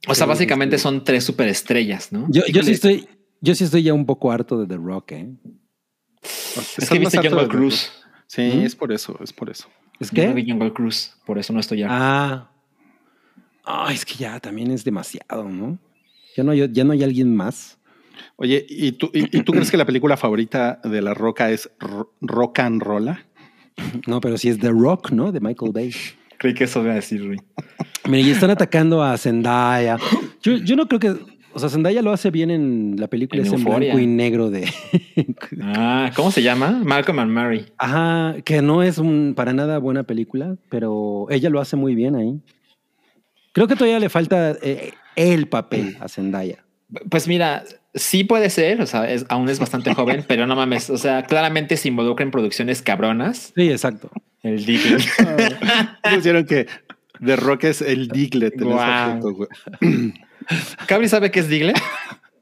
O 0.07 0.15
sea, 0.15 0.25
básicamente 0.25 0.77
son 0.77 1.03
tres 1.03 1.23
superestrellas, 1.23 2.11
¿no? 2.11 2.27
Yo, 2.29 2.43
yo 2.47 2.61
sí 2.63 2.71
estoy, 2.71 3.07
yo 3.41 3.55
sí 3.55 3.63
estoy 3.63 3.83
ya 3.83 3.93
un 3.93 4.05
poco 4.05 4.31
harto 4.31 4.59
de 4.59 4.67
The 4.67 4.75
Rock, 4.81 5.11
¿eh? 5.13 5.29
Es 6.77 6.89
que 6.89 6.99
viste 6.99 7.17
Jungle 7.17 7.47
Cruise. 7.47 7.91
Sí, 8.27 8.41
¿Mm? 8.41 8.61
es 8.65 8.75
por 8.75 8.91
eso, 8.91 9.17
es 9.23 9.31
por 9.31 9.49
eso. 9.49 9.67
¿Es 9.99 10.11
Yo 10.11 10.27
no 10.27 10.33
vi 10.33 10.43
que? 10.45 10.51
Jungle 10.51 10.73
Cruise, 10.73 11.13
por 11.25 11.37
eso 11.37 11.53
no 11.53 11.59
estoy 11.59 11.79
ya. 11.79 11.87
Ah. 11.89 12.49
Ah, 13.65 13.91
es 13.93 14.03
que 14.05 14.15
ya 14.15 14.39
también 14.39 14.71
es 14.71 14.83
demasiado, 14.83 15.47
¿no? 15.47 15.77
Ya 16.35 16.43
no 16.43 16.51
hay, 16.51 16.67
ya 16.71 16.83
no 16.83 16.91
hay 16.93 17.03
alguien 17.03 17.33
más. 17.35 17.77
Oye, 18.35 18.65
¿y 18.67 18.91
tú, 18.93 19.09
y, 19.13 19.37
y 19.37 19.43
tú 19.43 19.51
crees 19.53 19.71
que 19.71 19.77
la 19.77 19.85
película 19.85 20.17
favorita 20.17 20.81
de 20.83 21.01
La 21.01 21.13
Roca 21.13 21.49
es 21.51 21.69
Ro- 21.79 22.13
Rock 22.21 22.59
and 22.59 22.81
Rolla? 22.81 23.25
No, 24.05 24.19
pero 24.19 24.37
sí 24.37 24.49
es 24.49 24.59
The 24.59 24.69
Rock, 24.69 25.11
¿no? 25.11 25.31
De 25.31 25.39
Michael 25.39 25.71
Bay. 25.71 25.93
Creí 26.37 26.53
que 26.53 26.65
eso 26.65 26.81
iba 26.83 26.91
a 26.91 26.95
decir, 26.95 27.25
Rui. 27.25 27.37
Mira, 28.07 28.27
y 28.27 28.31
están 28.31 28.49
atacando 28.49 29.01
a 29.03 29.17
Zendaya. 29.17 29.97
Yo, 30.41 30.57
yo 30.57 30.75
no 30.75 30.87
creo 30.87 30.99
que. 30.99 31.33
O 31.55 31.59
sea, 31.59 31.69
Zendaya 31.69 32.01
lo 32.01 32.11
hace 32.11 32.31
bien 32.31 32.49
en 32.49 32.95
la 32.97 33.07
película 33.07 33.41
En 33.41 33.47
es 33.47 33.53
en 33.53 33.63
blanco 33.63 33.99
y 33.99 34.07
negro 34.07 34.49
de. 34.49 34.67
Ah, 35.61 36.11
¿cómo 36.15 36.31
se 36.31 36.41
llama? 36.41 36.81
Malcolm 36.83 37.19
and 37.19 37.31
Mary. 37.31 37.65
Ajá, 37.77 38.35
que 38.43 38.61
no 38.61 38.81
es 38.83 38.97
un, 38.97 39.33
para 39.35 39.53
nada 39.53 39.77
buena 39.77 40.03
película, 40.03 40.55
pero 40.69 41.27
ella 41.29 41.49
lo 41.51 41.59
hace 41.61 41.75
muy 41.75 41.93
bien 41.95 42.15
ahí. 42.15 42.39
Creo 43.53 43.67
que 43.67 43.75
todavía 43.75 43.99
le 43.99 44.09
falta 44.09 44.55
eh, 44.63 44.93
el 45.15 45.47
papel 45.47 45.95
a 45.99 46.07
Zendaya. 46.09 46.63
Pues 47.09 47.27
mira, 47.27 47.63
sí 47.93 48.23
puede 48.23 48.49
ser, 48.49 48.81
o 48.81 48.87
sea, 48.87 49.09
es- 49.09 49.25
aún 49.29 49.47
es 49.49 49.59
bastante 49.59 49.93
joven, 49.93 50.25
pero 50.27 50.47
no 50.47 50.55
mames, 50.55 50.89
o 50.89 50.97
sea, 50.97 51.23
claramente 51.23 51.77
se 51.77 51.87
involucra 51.87 52.25
en 52.25 52.31
producciones 52.31 52.81
cabronas. 52.81 53.53
Sí, 53.55 53.69
exacto. 53.69 54.09
El 54.43 54.65
Diglett. 54.65 55.01
Pusieron 56.15 56.45
que 56.45 56.67
The 57.25 57.35
Rock 57.37 57.63
es 57.65 57.81
el 57.81 58.07
Diglett 58.09 58.53
en 58.61 58.67
ese 58.71 58.73
objeto, 58.77 59.33
güey. 59.33 59.49
¿Cabri 60.87 61.07
sabe 61.07 61.31
qué 61.31 61.39
es 61.39 61.47
Diglett? 61.47 61.77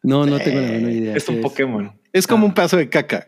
No, 0.04 0.26
no 0.26 0.40
tengo 0.40 0.60
la 0.60 0.68
menor 0.68 0.92
idea. 0.92 1.16
Es 1.16 1.30
un 1.30 1.42
Pokémon. 1.42 1.92
Es 2.12 2.26
como 2.28 2.46
un 2.48 2.54
pedazo 2.54 2.78
de 2.78 2.90
caca. 2.90 3.28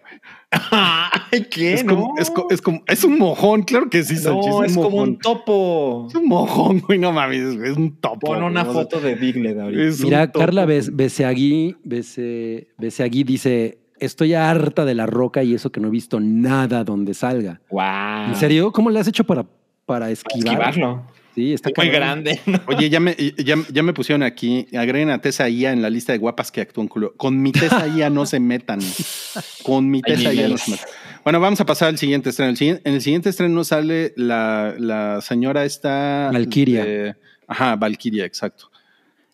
Ay, 0.72 1.46
¿qué? 1.50 1.74
Es 1.76 1.84
como, 1.84 2.14
No. 2.16 2.22
es, 2.22 2.30
co- 2.30 2.48
es 2.50 2.62
como, 2.62 2.84
es 2.88 3.04
un 3.04 3.18
mojón, 3.18 3.64
claro 3.64 3.90
que 3.90 4.04
sí, 4.04 4.16
Salchi, 4.18 4.50
No, 4.50 4.58
un 4.58 4.66
es 4.66 4.76
como 4.76 4.98
un 4.98 5.18
topo. 5.18 6.08
Es 6.10 6.16
un 6.16 6.28
mojón, 6.28 6.80
güey, 6.80 7.00
no 7.00 7.12
mames, 7.12 7.56
es 7.56 7.76
un 7.78 7.96
topo. 8.00 8.20
Pon 8.28 8.44
una 8.44 8.64
güey, 8.64 8.72
o 8.72 8.74
sea, 8.80 8.84
foto 8.84 9.00
de 9.02 9.16
Diglett 9.16 9.58
ahorita. 9.60 10.04
Mira. 10.04 10.32
Carla 10.32 10.66
Bes- 10.66 10.92
Beseagui, 10.96 11.76
Bese- 11.84 12.68
Beseagui 12.78 13.24
dice: 13.24 13.80
Estoy 14.04 14.34
harta 14.34 14.86
de 14.86 14.96
la 14.96 15.06
roca 15.06 15.44
y 15.44 15.54
eso 15.54 15.72
que 15.72 15.80
no 15.80 15.88
he 15.88 15.92
visto 15.92 16.20
nada 16.20 16.84
donde 16.84 17.14
salga. 17.14 17.62
Wow. 17.70 18.30
¿En 18.30 18.36
serio? 18.36 18.72
¿Cómo 18.72 18.90
le 18.90 19.00
has 19.00 19.08
hecho 19.08 19.24
para, 19.24 19.46
para 19.86 20.10
esquivar? 20.12 20.54
Esquivarlo. 20.54 21.04
Sí, 21.36 21.52
está 21.54 21.70
Muy 21.70 21.74
cabrón. 21.90 21.92
grande. 22.24 22.40
¿no? 22.46 22.60
Oye, 22.68 22.90
ya 22.92 23.00
me, 23.00 23.16
ya, 23.16 23.56
ya 23.72 23.82
me 23.82 23.92
pusieron 23.94 24.22
aquí, 24.22 24.68
agreguen 24.78 25.10
a 25.10 25.20
Tessa 25.20 25.50
Ia 25.50 25.72
en 25.72 25.82
la 25.82 25.90
lista 25.90 26.12
de 26.14 26.20
guapas 26.20 26.52
que 26.52 26.62
actúan 26.62 26.88
culo. 26.88 27.16
Con 27.18 27.42
mi 27.42 27.52
Tessa 27.52 27.88
Ia 27.88 28.12
no 28.12 28.28
se 28.28 28.40
metan. 28.40 28.80
Con 29.64 29.90
mi 29.90 30.02
Tessa 30.04 30.32
Ia 30.32 30.48
no 30.48 30.58
se 30.58 30.72
metan. 30.72 30.86
Bueno, 31.24 31.40
vamos 31.40 31.60
a 31.60 31.66
pasar 31.66 31.88
al 31.88 31.98
siguiente 31.98 32.30
estreno. 32.30 32.54
En 32.60 32.94
el 32.94 33.02
siguiente 33.02 33.30
estreno 33.30 33.64
sale 33.64 34.14
la, 34.16 34.76
la 34.78 35.22
señora 35.22 35.66
esta... 35.66 36.30
Valkyria. 36.32 36.86
de- 36.86 37.16
ajá, 37.48 37.78
Valkyria, 37.78 38.26
exacto. 38.26 38.70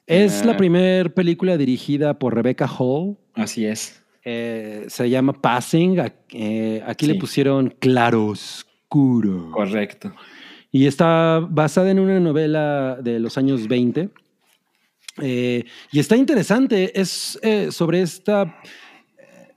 Es 0.08 0.42
Eh. 0.42 0.46
la 0.46 0.56
primera 0.56 1.10
película 1.10 1.58
dirigida 1.58 2.18
por 2.18 2.34
Rebecca 2.34 2.66
Hall. 2.68 3.18
Así 3.34 3.66
es. 3.66 4.02
Eh, 4.32 4.86
se 4.90 5.10
llama 5.10 5.34
Passing. 5.34 5.98
Eh, 6.34 6.84
aquí 6.86 7.06
Sí. 7.08 7.14
le 7.14 7.20
pusieron 7.20 7.74
Claroscuro. 7.80 9.50
Correcto. 9.52 10.14
Y 10.72 10.86
está 10.86 11.40
basada 11.50 11.90
en 11.90 11.98
una 12.00 12.20
novela 12.20 13.00
de 13.02 13.20
los 13.20 13.40
años 13.40 13.68
20. 13.68 14.10
Eh, 15.22 15.64
y 15.92 16.00
está 16.00 16.16
interesante. 16.16 17.00
Es 17.00 17.40
sobre 17.72 18.02
esta. 18.04 18.56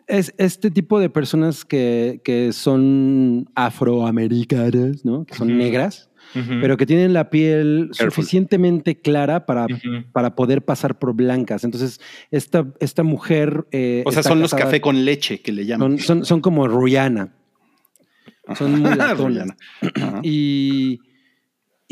Es 0.07 0.35
este 0.39 0.71
tipo 0.71 0.99
de 0.99 1.11
personas 1.11 1.65
que, 1.67 2.21
que 2.25 2.53
son 2.55 3.49
afroamericanas, 3.55 5.05
¿no? 5.05 5.25
Que 5.25 5.35
son 5.35 5.57
negras, 5.57 6.09
Pero 6.35 6.77
que 6.77 6.87
tienen 6.87 7.13
la 7.13 7.31
piel 7.31 7.91
Careful. 7.97 8.11
suficientemente 8.13 9.01
clara 9.01 9.47
para, 9.47 9.67
para 10.13 10.35
poder 10.35 10.63
pasar 10.63 10.99
por 10.99 11.15
blancas. 11.15 11.65
Entonces, 11.65 12.01
esta, 12.31 12.67
esta 12.81 13.03
mujer. 13.03 13.67
eh, 13.73 14.03
O 14.07 14.13
sea, 14.13 14.23
son 14.23 14.41
los 14.41 14.55
café 14.55 14.81
con 14.81 15.05
leche 15.05 15.41
que 15.41 15.53
le 15.53 15.67
llaman. 15.67 15.99
Son, 15.99 16.19
son, 16.19 16.25
son 16.25 16.41
como 16.41 16.67
Rihanna. 16.69 17.35
Son 18.57 18.81
mulatonas. 18.81 19.51
Y, 20.23 21.01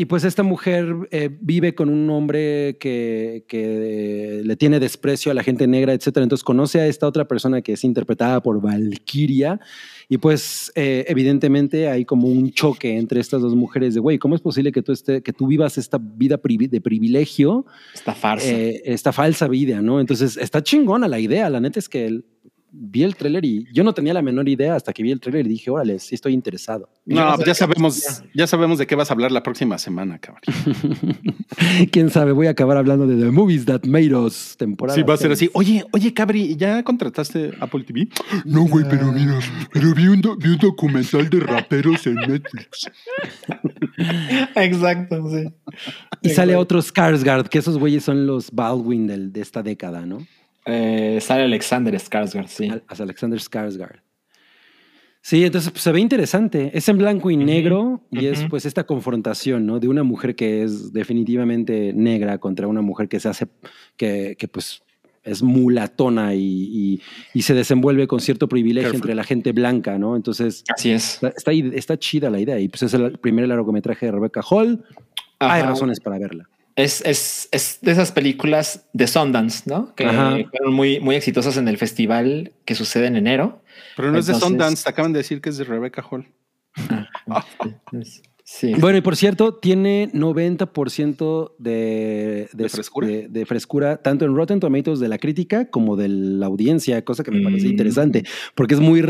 y 0.00 0.06
pues 0.06 0.24
esta 0.24 0.42
mujer 0.42 0.94
eh, 1.10 1.28
vive 1.40 1.74
con 1.74 1.88
un 1.88 2.08
hombre 2.10 2.76
que, 2.80 3.44
que 3.48 4.40
le 4.44 4.56
tiene 4.56 4.80
desprecio 4.80 5.30
a 5.30 5.34
la 5.34 5.42
gente 5.42 5.66
negra, 5.66 5.92
etcétera. 5.92 6.22
Entonces 6.24 6.42
conoce 6.44 6.80
a 6.80 6.86
esta 6.86 7.06
otra 7.06 7.26
persona 7.26 7.60
que 7.60 7.72
es 7.74 7.84
interpretada 7.84 8.42
por 8.42 8.60
Valkyria. 8.60 9.60
Y 10.08 10.18
pues 10.18 10.72
eh, 10.74 11.04
evidentemente 11.06 11.88
hay 11.88 12.04
como 12.04 12.26
un 12.28 12.50
choque 12.50 12.96
entre 12.98 13.20
estas 13.20 13.42
dos 13.42 13.54
mujeres 13.54 13.94
de, 13.94 14.00
güey, 14.00 14.18
¿cómo 14.18 14.34
es 14.34 14.40
posible 14.40 14.72
que 14.72 14.82
tú, 14.82 14.92
esté, 14.92 15.22
que 15.22 15.32
tú 15.32 15.46
vivas 15.46 15.78
esta 15.78 15.98
vida 16.00 16.40
privi- 16.42 16.68
de 16.68 16.80
privilegio, 16.80 17.66
Esta 17.94 18.14
farsa. 18.14 18.50
eh, 18.50 18.82
esta 18.86 19.12
falsa 19.12 19.46
vida, 19.48 19.80
¿no? 19.82 20.00
Entonces 20.00 20.36
está 20.36 20.62
chingona 20.62 21.06
la 21.08 21.20
idea. 21.20 21.48
La 21.50 21.60
neta 21.60 21.78
es 21.78 21.88
que 21.88 22.06
el- 22.06 22.24
vi 22.72 23.02
el 23.02 23.16
tráiler 23.16 23.44
y 23.44 23.66
yo 23.72 23.82
no 23.84 23.92
tenía 23.92 24.14
la 24.14 24.22
menor 24.22 24.48
idea 24.48 24.74
hasta 24.76 24.92
que 24.92 25.02
vi 25.02 25.10
el 25.10 25.20
tráiler 25.20 25.46
y 25.46 25.48
dije, 25.50 25.70
órale, 25.70 25.98
sí 25.98 26.14
estoy 26.14 26.32
interesado. 26.34 26.88
No, 27.06 27.36
ya 27.44 27.54
sabemos, 27.54 28.22
ya 28.34 28.46
sabemos 28.46 28.78
de 28.78 28.86
qué 28.86 28.94
vas 28.94 29.10
a 29.10 29.14
hablar 29.14 29.32
la 29.32 29.42
próxima 29.42 29.78
semana, 29.78 30.18
cabrón. 30.18 30.42
Quién 31.92 32.10
sabe, 32.10 32.32
voy 32.32 32.46
a 32.46 32.50
acabar 32.50 32.76
hablando 32.76 33.06
de 33.06 33.16
The 33.16 33.30
Movies 33.30 33.64
That 33.66 33.84
Made 33.84 34.14
Us, 34.14 34.56
temporada. 34.58 34.94
Sí, 34.96 35.02
va 35.02 35.14
a 35.14 35.16
ser 35.16 35.32
así. 35.32 35.50
Oye, 35.54 35.84
oye, 35.92 36.14
Cabri, 36.14 36.56
¿ya 36.56 36.82
contrataste 36.84 37.52
Apple 37.60 37.82
TV? 37.84 38.08
No, 38.44 38.64
güey, 38.66 38.84
pero 38.88 39.10
mira, 39.12 39.38
pero 39.72 39.94
vi 39.94 40.06
un, 40.08 40.20
do- 40.20 40.36
vi 40.36 40.50
un 40.50 40.58
documental 40.58 41.28
de 41.28 41.40
raperos 41.40 42.06
en 42.06 42.14
Netflix. 42.16 42.90
Exacto, 44.54 45.28
sí. 45.30 45.48
Y 46.22 46.30
sale 46.30 46.56
otro 46.56 46.80
Skarsgård, 46.80 47.48
que 47.48 47.58
esos 47.58 47.78
güeyes 47.78 48.04
son 48.04 48.26
los 48.26 48.50
Baldwin 48.50 49.06
del- 49.06 49.32
de 49.32 49.40
esta 49.40 49.62
década, 49.62 50.06
¿no? 50.06 50.26
Eh, 50.66 51.18
sale 51.20 51.44
Alexander 51.44 51.94
Skarsgård, 51.94 52.46
sí. 52.48 52.68
As 52.88 53.00
Alexander 53.00 53.38
Skarsgård. 53.40 54.00
Sí, 55.22 55.44
entonces 55.44 55.70
pues, 55.70 55.82
se 55.82 55.92
ve 55.92 56.00
interesante. 56.00 56.70
Es 56.72 56.88
en 56.88 56.96
blanco 56.98 57.30
y 57.30 57.36
negro 57.36 58.02
y 58.10 58.26
es 58.26 58.44
pues 58.48 58.64
esta 58.64 58.84
confrontación, 58.84 59.66
¿no? 59.66 59.78
De 59.78 59.86
una 59.88 60.02
mujer 60.02 60.34
que 60.34 60.62
es 60.62 60.92
definitivamente 60.94 61.92
negra 61.94 62.38
contra 62.38 62.66
una 62.66 62.80
mujer 62.80 63.08
que 63.08 63.20
se 63.20 63.28
hace, 63.28 63.46
que, 63.98 64.34
que 64.38 64.48
pues 64.48 64.82
es 65.22 65.42
mulatona 65.42 66.34
y, 66.34 66.40
y- 66.42 67.00
y 67.34 67.42
se 67.42 67.52
desenvuelve 67.52 68.06
con 68.06 68.20
cierto 68.20 68.48
privilegio 68.48 68.94
entre 68.94 69.14
la 69.14 69.24
gente 69.24 69.52
blanca, 69.52 69.98
¿no? 69.98 70.16
Entonces 70.16 70.64
Así 70.74 70.90
es. 70.92 71.14
está, 71.22 71.28
está, 71.28 71.52
está 71.52 71.98
chida 71.98 72.30
la 72.30 72.40
idea 72.40 72.58
y 72.58 72.68
pues 72.68 72.82
es 72.84 72.94
el 72.94 73.18
primer 73.18 73.46
largometraje 73.46 74.06
de 74.06 74.12
Rebecca 74.12 74.40
Hall. 74.48 74.82
Hay 75.38 75.62
razones 75.62 76.00
para 76.00 76.18
verla. 76.18 76.48
Es, 76.76 77.02
es, 77.04 77.48
es 77.52 77.78
de 77.82 77.92
esas 77.92 78.12
películas 78.12 78.88
de 78.92 79.06
Sundance, 79.06 79.62
¿no? 79.68 79.94
Que 79.94 80.04
Ajá. 80.06 80.36
fueron 80.50 80.72
muy, 80.72 81.00
muy 81.00 81.16
exitosas 81.16 81.56
en 81.56 81.68
el 81.68 81.76
festival 81.78 82.52
que 82.64 82.74
sucede 82.74 83.06
en 83.06 83.16
enero. 83.16 83.62
Pero 83.96 84.12
no 84.12 84.18
es 84.18 84.26
de 84.26 84.32
Entonces- 84.32 84.48
Sundance, 84.48 84.84
te 84.84 84.90
acaban 84.90 85.12
de 85.12 85.18
decir 85.18 85.40
que 85.40 85.50
es 85.50 85.58
de 85.58 85.64
Rebecca 85.64 86.02
Hall. 86.08 86.26
Sí. 88.44 88.72
Bueno, 88.80 88.98
y 88.98 89.00
por 89.00 89.14
cierto, 89.14 89.54
tiene 89.54 90.10
90% 90.12 91.52
de, 91.58 92.48
¿De 92.52 92.68
frescura? 92.68 93.06
de- 93.06 93.28
de 93.28 93.46
frescura, 93.46 93.98
tanto 93.98 94.24
en 94.24 94.34
Rotten 94.34 94.58
Tomatoes 94.58 94.98
de 94.98 95.06
la 95.08 95.18
crítica 95.18 95.70
como 95.70 95.94
de 95.96 96.08
la 96.08 96.46
audiencia, 96.46 97.04
cosa 97.04 97.22
que 97.22 97.30
me 97.30 97.42
parece 97.42 97.68
Mm. 97.68 97.70
interesante, 97.70 98.24
porque 98.56 98.74
es 98.74 98.80
muy, 98.80 99.04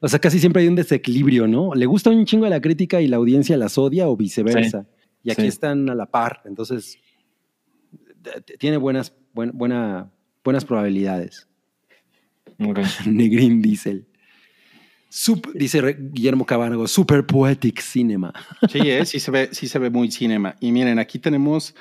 o 0.00 0.06
sea, 0.08 0.20
casi 0.20 0.38
siempre 0.38 0.62
hay 0.62 0.68
un 0.68 0.76
desequilibrio, 0.76 1.48
¿no? 1.48 1.74
Le 1.74 1.86
gusta 1.86 2.10
un 2.10 2.24
chingo 2.24 2.46
a 2.46 2.50
la 2.50 2.60
crítica 2.60 3.00
y 3.00 3.08
la 3.08 3.16
audiencia 3.16 3.56
las 3.56 3.78
odia 3.78 4.06
o 4.08 4.16
viceversa. 4.16 4.86
Y 5.24 5.32
aquí 5.32 5.42
Sí. 5.42 5.48
están 5.48 5.90
a 5.90 5.94
la 5.96 6.06
par, 6.06 6.42
entonces 6.44 6.98
tiene 8.58 8.76
buenas, 8.76 9.12
buen- 9.32 9.52
buena, 9.54 10.10
buenas 10.44 10.64
probabilidades. 10.64 11.48
Ok. 12.58 12.78
Negrín 13.06 13.62
Diesel. 13.62 14.06
Dice 15.54 15.96
Guillermo 16.12 16.44
Cabango, 16.44 16.88
super 16.88 17.24
poetic 17.24 17.80
cinema. 17.80 18.32
Sí, 18.68 18.80
¿eh? 18.80 19.06
sí, 19.06 19.20
se 19.20 19.30
ve, 19.30 19.48
sí 19.52 19.68
se 19.68 19.78
ve 19.78 19.88
muy 19.90 20.10
cinema. 20.10 20.56
Y 20.60 20.72
miren, 20.72 20.98
aquí 20.98 21.18
tenemos 21.20 21.74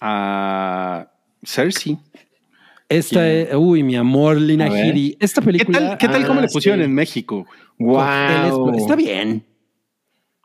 a 0.00 1.10
Cersei. 1.44 1.98
Esta 2.88 3.20
¿Quién? 3.20 3.48
es, 3.48 3.54
uy, 3.54 3.82
mi 3.82 3.96
amor, 3.96 4.40
Lina. 4.40 4.68
Headey. 4.68 5.16
Esta 5.20 5.42
¿Qué 5.42 5.46
película. 5.46 5.78
tal, 5.78 5.98
qué 5.98 6.08
tal 6.08 6.22
Ah, 6.24 6.26
cómo 6.26 6.40
le 6.40 6.48
pusieron 6.48 6.80
en 6.80 6.94
México? 6.94 7.46
Wow. 7.78 8.74
Está 8.78 8.96
bien. 8.96 9.44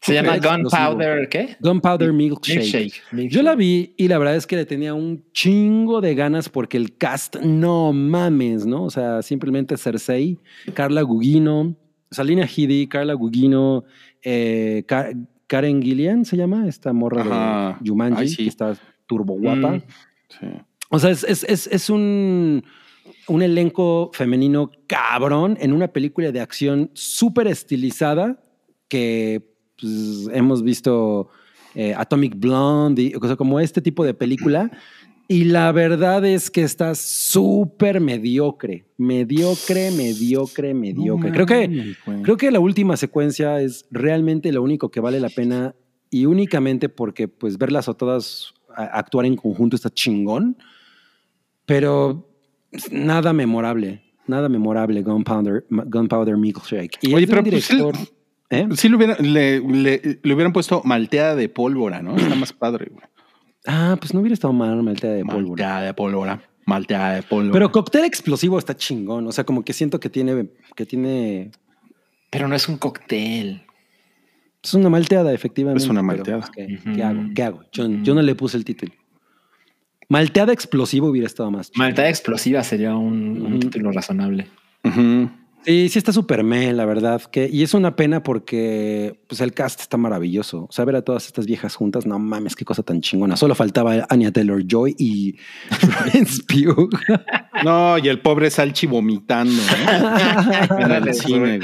Se 0.06 0.14
llama. 0.14 0.38
Gunpowder, 0.38 1.30
¿qué? 1.30 1.56
Gunpowder 1.62 2.12
Milkshake. 2.12 2.60
Milkshake. 2.60 2.94
Milkshake. 3.12 3.32
Yo 3.34 3.42
la 3.42 3.56
vi 3.56 3.94
y 3.98 4.08
la 4.10 4.18
verdad 4.18 4.36
es 4.36 4.46
que 4.46 4.56
le 4.58 4.66
tenía 4.66 4.94
un 4.94 5.24
chingo 5.32 6.02
de 6.02 6.14
ganas 6.14 6.50
porque 6.50 6.78
el 6.78 6.98
cast, 6.98 7.38
no 7.38 7.94
mames, 7.94 8.66
¿no? 8.66 8.84
O 8.84 8.90
sea, 8.90 9.22
simplemente 9.22 9.78
Cersei, 9.78 10.40
Carla 10.74 11.02
Gugino, 11.04 11.62
o 11.62 11.76
sea, 12.16 12.24
Lina 12.26 12.46
Headey, 12.46 12.88
Carla 12.88 13.14
Gugino, 13.14 13.86
eh, 14.22 14.84
Ka- 14.88 15.12
Karen 15.48 15.82
Gillian 15.82 16.26
se 16.26 16.36
llama, 16.36 16.68
esta 16.68 16.92
morra 16.94 17.22
Ajá. 17.22 17.78
de 17.80 17.90
Jumanji, 17.90 18.22
Ay, 18.22 18.28
sí. 18.28 18.38
que 18.44 18.50
está 18.50 18.76
turbo 19.08 19.36
guapa. 19.36 19.72
Mm. 19.78 19.82
Sí. 20.28 20.48
O 20.90 21.00
sea, 21.00 21.12
es, 21.12 21.24
es, 21.24 21.44
es, 21.46 21.68
es 21.68 21.90
un, 21.90 22.64
un 23.28 23.42
elenco 23.42 24.12
femenino 24.14 24.70
cabrón 24.88 25.58
en 25.62 25.72
una 25.74 25.88
película 25.88 26.32
de 26.32 26.42
acción 26.42 26.92
súper 26.94 27.48
estilizada 27.48 28.44
que 28.90 29.53
pues, 29.84 30.36
hemos 30.36 30.64
visto 30.64 31.30
eh, 31.76 31.94
Atomic 31.96 32.38
Blonde, 32.38 33.02
y, 33.02 33.14
o 33.16 33.28
sea, 33.28 33.36
como 33.36 33.60
este 33.60 33.82
tipo 33.82 34.04
de 34.04 34.14
película. 34.14 34.72
Y 35.28 35.46
la 35.46 35.72
verdad 35.72 36.26
es 36.26 36.52
que 36.52 36.64
está 36.64 36.96
súper 36.96 38.02
mediocre, 38.02 38.86
mediocre, 38.98 39.90
mediocre, 39.92 40.74
mediocre. 40.74 41.32
creo 41.32 41.46
que 41.46 41.96
Creo 42.24 42.38
que 42.38 42.52
la 42.52 42.60
última 42.60 42.98
secuencia 42.98 43.62
es 43.62 43.86
realmente 43.90 44.52
lo 44.52 44.62
único 44.62 44.92
que 44.92 45.00
vale 45.00 45.20
la 45.22 45.30
pena 45.30 45.76
y 46.10 46.26
únicamente 46.26 46.90
porque 46.90 47.28
pues 47.28 47.58
verlas 47.58 47.88
a 47.88 47.94
todas 47.94 48.54
actuar 48.76 49.26
en 49.26 49.36
conjunto 49.36 49.76
está 49.76 49.90
chingón, 49.90 50.58
pero 51.66 52.28
nada 52.92 53.34
memorable, 53.34 54.02
nada 54.28 54.50
memorable 54.50 55.02
Gunpowder, 55.02 55.66
Gunpowder 55.70 56.38
Milkshake. 56.38 56.98
Y 57.02 57.14
Oye, 57.14 57.24
es 57.24 57.30
de 57.30 57.38
un 57.38 57.44
pero, 57.44 57.52
pues, 57.52 57.68
director, 57.68 57.96
¿eh? 58.54 58.68
Sí 58.76 58.90
le 58.90 58.96
hubieran, 58.96 59.18
le, 59.20 59.60
le- 59.60 60.20
le 60.22 60.34
hubieran 60.34 60.54
puesto 60.54 60.82
malteada 60.86 61.36
de 61.36 61.50
pólvora, 61.50 62.02
¿no? 62.02 62.16
Está 62.16 62.36
más 62.36 62.54
padre, 62.54 62.90
güey. 62.92 63.06
Ah, 63.66 63.96
pues 64.00 64.14
no 64.14 64.20
hubiera 64.20 64.34
estado 64.34 64.54
mal 64.54 64.84
Maltea 64.84 65.12
de 65.12 65.24
pólvora. 65.24 65.48
Malteada 65.48 65.82
de 65.82 65.94
pólvora. 65.94 66.42
Malteada 66.66 67.16
de 67.16 67.24
polvo. 67.24 67.52
Pero 67.52 67.72
cóctel 67.72 68.06
explosivo 68.06 68.58
está 68.58 68.76
chingón. 68.76 69.28
O 69.28 69.32
sea, 69.32 69.44
como 69.44 69.64
que 69.64 69.74
siento 69.74 70.00
que 70.00 70.10
tiene, 70.10 70.50
que 70.76 70.86
tiene. 70.86 71.52
Pero 72.30 72.48
no 72.48 72.56
es 72.56 72.68
un 72.70 72.78
cóctel. 72.78 73.64
Es 74.64 74.74
una 74.74 74.90
malteada, 74.90 75.34
efectivamente. 75.34 75.84
Es 75.84 75.90
una 75.90 76.02
pero, 76.02 76.08
malteada. 76.08 76.40
pues, 76.40 76.82
¿qué, 76.96 77.04
hago? 77.04 77.22
¿Qué 77.36 77.44
hago? 77.44 77.62
Yo, 77.72 77.88
yo 78.02 78.16
no 78.16 78.22
le 78.22 78.36
puse 78.36 78.56
el 78.58 78.64
título. 78.64 78.94
Malteada 80.08 80.54
explosivo 80.54 81.08
hubiera 81.08 81.28
estado 81.28 81.52
más. 81.52 81.70
chido. 81.72 81.84
Maltada 81.84 82.10
explosiva 82.10 82.64
sería 82.64 82.96
un, 82.96 83.60
título 83.60 83.92
razonable. 83.92 84.48
Sí, 85.66 85.90
sí 85.90 85.98
está 85.98 86.12
súper 86.12 86.44
me, 86.44 86.74
la 86.74 86.86
verdad. 86.86 87.22
Que, 87.24 87.50
y 87.52 87.64
es 87.64 87.74
una 87.74 87.96
pena 87.96 88.24
porque 88.24 89.20
pues 89.28 89.42
el 89.42 89.54
cast 89.54 89.82
está 89.82 89.98
maravilloso. 89.98 90.66
O 90.70 90.72
sea, 90.72 90.86
ver 90.86 90.96
a 90.96 91.02
todas 91.02 91.26
estas 91.26 91.46
viejas 91.46 91.76
juntas, 91.76 92.06
no 92.06 92.20
mames, 92.20 92.56
qué 92.56 92.66
cosa 92.66 92.84
tan 92.84 93.02
chingona. 93.02 93.38
Solo 93.38 93.56
faltaba 93.56 94.06
Anya 94.10 94.32
Taylor 94.32 94.64
Joy 94.66 94.96
y 94.98 95.36
Florence 95.70 96.44
Pugh. 96.48 96.90
No, 97.64 97.98
y 97.98 98.10
el 98.10 98.20
pobre 98.20 98.50
Salchi 98.50 98.88
vomitando, 98.88 99.54
¿no? 99.54 100.80
en 100.80 100.92
el 100.92 101.14
cine. 101.14 101.60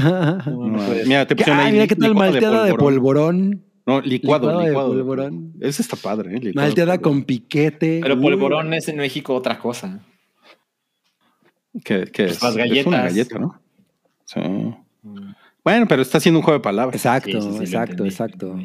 No, 0.00 0.80
mira, 1.06 1.26
te 1.26 1.36
pusieron 1.36 1.60
Ay, 1.60 1.66
ahí 1.66 1.72
mira 1.72 1.86
qué 1.86 1.94
tal 1.94 2.14
malteada 2.14 2.64
de 2.64 2.74
polvorón. 2.74 3.62
No, 3.86 4.00
licuado, 4.00 4.60
Licuado 4.60 4.64
de 4.64 4.72
polvorón. 4.96 5.52
Ese 5.60 5.82
está 5.82 5.96
padre, 5.96 6.36
¿eh? 6.36 6.52
Malteada 6.54 6.98
con 6.98 7.22
piquete. 7.22 8.00
Pero 8.02 8.20
polvorón 8.20 8.74
es 8.74 8.88
en 8.88 8.96
México 8.96 9.34
otra 9.34 9.58
cosa. 9.58 10.00
¿Qué, 11.84 12.04
qué 12.12 12.24
Pues 12.24 12.36
es? 12.36 12.42
las 12.42 12.56
Es 12.56 12.86
una 12.86 12.98
galletas. 12.98 13.14
galleta, 13.14 13.38
¿no? 13.38 13.60
Sí. 14.24 14.40
Bueno, 15.64 15.86
pero 15.88 16.02
está 16.02 16.18
haciendo 16.18 16.38
un 16.40 16.44
juego 16.44 16.58
de 16.58 16.62
palabras. 16.62 16.94
Exacto, 16.96 17.30
Sí, 17.30 17.40
sí, 17.40 17.48
sí, 17.52 17.56
lo 17.58 17.62
exacto, 17.64 17.92
entendí. 17.92 18.08
exacto. 18.10 18.58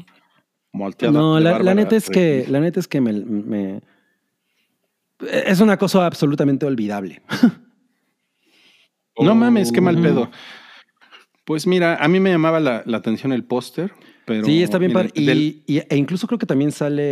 Malteada 0.71 1.13
No, 1.13 1.39
la, 1.39 1.73
neta 1.75 1.95
es 1.95 2.09
que, 2.09 2.45
la 2.47 2.59
neta 2.59 2.79
es 2.79 2.87
que 2.87 3.01
me, 3.01 3.13
me- 3.13 3.81
es 5.19 5.59
una 5.59 5.77
cosa 5.77 6.05
absolutamente 6.05 6.65
olvidable. 6.65 7.21
No 9.19 9.35
mames, 9.35 9.71
qué 9.71 9.79
mal 9.81 10.01
pedo. 10.01 10.31
Pues 11.45 11.67
mira, 11.67 11.95
a 11.97 12.07
mí 12.07 12.19
me 12.19 12.31
llamaba 12.31 12.59
la, 12.59 12.83
la 12.85 12.97
atención 12.97 13.31
el 13.33 13.43
póster, 13.43 13.93
pero... 14.25 14.45
sí, 14.45 14.63
está 14.63 14.77
bien 14.77 14.93
padre. 14.93 15.09
Y, 15.13 15.25
del- 15.25 15.61
y- 15.67 15.79
e 15.89 15.95
incluso 15.97 16.27
creo 16.27 16.39
que 16.39 16.45
también 16.45 16.71
sale. 16.71 17.03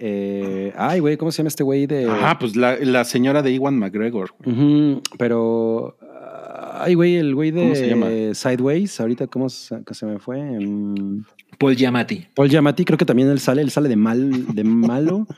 eh, 0.00 0.72
ay, 0.76 1.00
güey, 1.00 1.16
¿cómo 1.16 1.30
se 1.32 1.38
llama 1.38 1.48
este 1.48 1.62
güey 1.64 1.86
de. 1.86 2.06
Ajá, 2.10 2.38
pues 2.38 2.56
la, 2.56 2.76
la 2.76 3.04
señora 3.04 3.42
de 3.42 3.52
Iwan 3.52 3.78
McGregor. 3.78 4.30
pero. 5.18 5.96
Ay, 6.78 6.92
güey, 6.94 7.16
el 7.16 7.34
güey 7.34 7.52
¿Cómo 7.52 7.74
se 7.74 7.88
llama? 7.88 8.08
de 8.08 8.34
Sideways. 8.34 9.00
Ahorita, 9.00 9.26
¿cómo 9.28 9.48
se, 9.48 9.76
me 10.02 10.18
fue? 10.18 10.38
Mm, 10.42 11.24
Paul 11.58 11.74
Giamatti. 11.74 12.26
Paul 12.34 12.50
Giamatti, 12.50 12.84
creo 12.84 12.98
que 12.98 13.06
también 13.06 13.28
él 13.30 13.38
sale. 13.40 13.62
Él 13.62 13.70
sale 13.70 13.88
de 13.88 13.96
mal, 13.96 14.54
de 14.54 14.64
malo. 14.64 15.26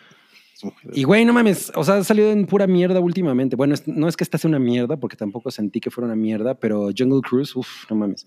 Y 0.93 1.05
güey, 1.05 1.24
no 1.24 1.32
mames, 1.32 1.70
o 1.74 1.85
sea, 1.85 1.97
ha 1.97 2.05
salido 2.05 2.30
en 2.30 2.47
pura 2.47 2.66
mierda 2.66 3.01
últimamente. 3.01 3.56
Bueno, 3.56 3.74
no 3.86 4.09
es 4.09 4.16
que 4.16 4.24
esta 4.24 4.39
sea 4.39 4.48
una 4.48 4.59
mierda, 4.59 4.97
porque 4.97 5.16
tampoco 5.16 5.51
sentí 5.51 5.80
que 5.80 5.90
fuera 5.90 6.06
una 6.06 6.16
mierda, 6.16 6.55
pero 6.55 6.90
Jungle 6.97 7.20
Cruise, 7.20 7.55
uff, 7.55 7.89
no 7.90 7.97
mames. 7.97 8.26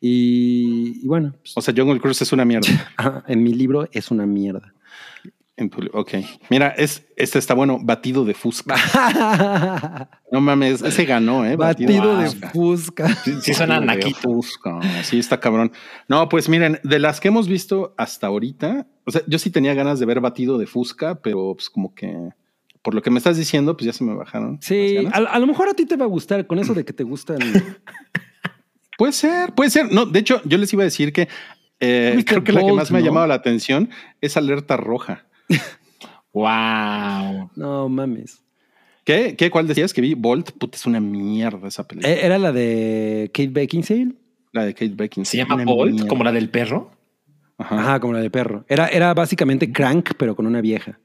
Y, 0.00 1.00
y 1.02 1.06
bueno, 1.06 1.34
pues, 1.40 1.56
O 1.56 1.60
sea, 1.60 1.74
Jungle 1.76 2.00
Cruise 2.00 2.22
es 2.22 2.32
una 2.32 2.44
mierda. 2.44 2.68
en 3.26 3.42
mi 3.42 3.54
libro 3.54 3.88
es 3.92 4.10
una 4.10 4.26
mierda. 4.26 4.73
En 5.56 5.70
tu- 5.70 5.88
ok. 5.92 6.10
Mira, 6.50 6.68
es, 6.76 7.06
este 7.16 7.38
está 7.38 7.54
bueno, 7.54 7.78
batido 7.80 8.24
de 8.24 8.34
Fusca. 8.34 8.74
No 10.32 10.40
mames, 10.40 10.82
ese 10.82 11.04
ganó, 11.04 11.46
¿eh? 11.46 11.54
Batido 11.54 12.18
de 12.18 12.26
Fusca. 12.26 12.50
Fusca. 12.50 13.14
Sí, 13.16 13.34
sí 13.40 13.54
suena 13.54 13.78
naquito. 13.78 14.20
Fusca. 14.22 14.80
Sí, 15.04 15.20
está 15.20 15.38
cabrón. 15.38 15.70
No, 16.08 16.28
pues 16.28 16.48
miren, 16.48 16.80
de 16.82 16.98
las 16.98 17.20
que 17.20 17.28
hemos 17.28 17.46
visto 17.46 17.94
hasta 17.96 18.26
ahorita, 18.26 18.88
o 19.04 19.12
sea, 19.12 19.22
yo 19.28 19.38
sí 19.38 19.50
tenía 19.50 19.74
ganas 19.74 20.00
de 20.00 20.06
ver 20.06 20.18
batido 20.20 20.58
de 20.58 20.66
Fusca, 20.66 21.20
pero 21.22 21.54
pues 21.54 21.70
como 21.70 21.94
que 21.94 22.12
por 22.82 22.94
lo 22.94 23.00
que 23.02 23.10
me 23.10 23.18
estás 23.18 23.36
diciendo, 23.36 23.76
pues 23.76 23.86
ya 23.86 23.92
se 23.92 24.02
me 24.02 24.12
bajaron. 24.14 24.54
las 24.56 24.64
Sí, 24.64 24.94
ganas. 24.96 25.12
a, 25.14 25.18
a 25.34 25.38
lo 25.38 25.46
mejor 25.46 25.68
a 25.68 25.74
ti 25.74 25.86
te 25.86 25.96
va 25.96 26.04
a 26.04 26.08
gustar 26.08 26.48
con 26.48 26.58
eso 26.58 26.74
de 26.74 26.84
que 26.84 26.92
te 26.92 27.04
gustan. 27.04 27.38
Puede 28.98 29.12
ser, 29.12 29.52
puede 29.54 29.70
ser. 29.70 29.90
No, 29.92 30.06
de 30.06 30.20
hecho, 30.20 30.40
yo 30.44 30.56
les 30.56 30.72
iba 30.72 30.82
a 30.82 30.84
decir 30.84 31.12
que 31.12 31.28
eh, 31.80 32.22
creo 32.24 32.44
que 32.44 32.52
la 32.52 32.60
que 32.64 32.72
más 32.72 32.92
me 32.92 32.98
ha 32.98 33.00
¿no? 33.00 33.06
llamado 33.06 33.26
la 33.26 33.34
atención 33.34 33.90
es 34.20 34.36
Alerta 34.36 34.76
Roja. 34.76 35.24
Wow. 36.32 37.50
No 37.56 37.88
mames. 37.88 38.42
¿Qué? 39.04 39.36
¿Qué? 39.36 39.50
¿Cuál 39.50 39.66
decías 39.68 39.92
que 39.92 40.00
vi? 40.00 40.14
Bolt, 40.14 40.50
puta, 40.52 40.76
es 40.76 40.86
una 40.86 40.98
mierda 41.00 41.68
esa 41.68 41.86
película. 41.86 42.12
Eh, 42.12 42.24
¿Era 42.24 42.38
la 42.38 42.52
de 42.52 43.30
Kate 43.32 43.50
Beckinsale? 43.50 44.14
la 44.52 44.64
de 44.64 44.72
Kate 44.72 44.94
Beckinsale. 44.94 45.30
¿Se 45.30 45.36
llama 45.36 45.56
Una 45.56 45.64
Bolt, 45.64 45.92
mierda. 45.92 46.08
como 46.08 46.24
la 46.24 46.32
del 46.32 46.48
perro? 46.48 46.90
Ajá. 47.58 47.80
Ajá, 47.80 48.00
como 48.00 48.12
la 48.14 48.20
de 48.20 48.30
perro. 48.30 48.64
Era, 48.68 48.88
era 48.88 49.12
básicamente 49.14 49.70
Crank, 49.72 50.10
pero 50.16 50.34
con 50.34 50.46
una 50.46 50.60
vieja. 50.60 50.98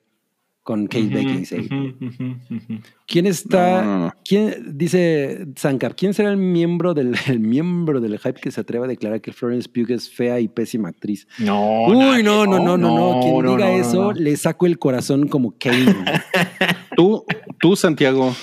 Con 0.69 0.85
Kate 0.85 1.07
Beckinsale. 1.07 1.63
Ujú, 1.65 2.35
ujú. 2.55 2.79
¿Quién 3.07 3.25
está? 3.25 3.81
No, 3.81 3.87
no, 3.87 3.99
no. 4.05 4.13
¿Quién 4.23 4.77
dice 4.77 5.47
Zancap? 5.57 5.93
¿Quién 5.97 6.13
será 6.13 6.29
el 6.29 6.37
miembro 6.37 6.93
del 6.93 7.15
el 7.27 7.39
miembro 7.39 7.99
del 7.99 8.19
hype 8.19 8.39
que 8.39 8.51
se 8.51 8.61
atreva 8.61 8.85
a 8.85 8.87
declarar 8.87 9.19
que 9.19 9.33
Florence 9.33 9.67
Pugh 9.67 9.89
es 9.89 10.07
fea 10.11 10.39
y 10.39 10.47
pésima 10.47 10.89
actriz? 10.89 11.27
No. 11.39 11.85
Uy, 11.87 12.21
no, 12.21 12.45
no, 12.45 12.59
no, 12.59 12.77
no, 12.77 12.77
no. 12.77 13.19
Quien 13.19 13.45
no, 13.45 13.55
diga 13.57 13.65
no, 13.71 13.77
no, 13.77 13.81
eso, 13.81 14.01
no. 14.03 14.11
le 14.11 14.37
saco 14.37 14.67
el 14.67 14.77
corazón 14.77 15.27
como 15.27 15.55
Kane. 15.57 15.95
Tú, 16.95 17.23
tú, 17.61 17.75
Santiago, 17.77 18.35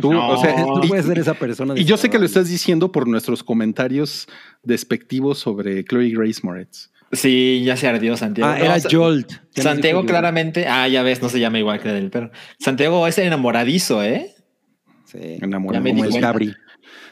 tú, 0.00 0.12
No. 0.12 0.28
o 0.30 0.36
sea, 0.40 0.54
Tú 0.64 0.80
y, 0.84 0.88
puedes 0.88 1.04
ser 1.04 1.18
esa 1.18 1.34
persona. 1.34 1.74
y 1.76 1.84
yo 1.84 1.96
sé 1.96 2.08
que 2.10 2.18
lo 2.18 2.24
estás 2.24 2.48
diciendo 2.48 2.92
por 2.92 3.08
nuestros 3.08 3.42
comentarios 3.42 4.28
despectivos 4.62 5.38
sobre 5.38 5.84
Chloe 5.84 6.10
Grace 6.10 6.40
Moretz. 6.44 6.90
Sí, 7.14 7.62
ya 7.64 7.76
se 7.76 7.88
ardió 7.88 8.16
Santiago. 8.16 8.52
Ah, 8.52 8.58
No, 8.58 8.64
era 8.64 8.76
Jolt. 8.90 9.32
Santiago 9.50 10.04
claramente, 10.04 10.66
ah, 10.66 10.88
ya 10.88 11.02
ves, 11.02 11.22
no 11.22 11.28
se 11.28 11.40
llama 11.40 11.58
igual 11.58 11.80
que 11.80 11.88
la 11.88 11.94
del 11.94 12.10
perro. 12.10 12.30
Santiago 12.58 13.06
es 13.06 13.18
enamoradizo, 13.18 14.02
¿eh? 14.02 14.34
Sí. 15.04 15.38
Enamorado. 15.40 15.84
Como 15.84 16.04
el. 16.04 16.20
Cabri. 16.20 16.54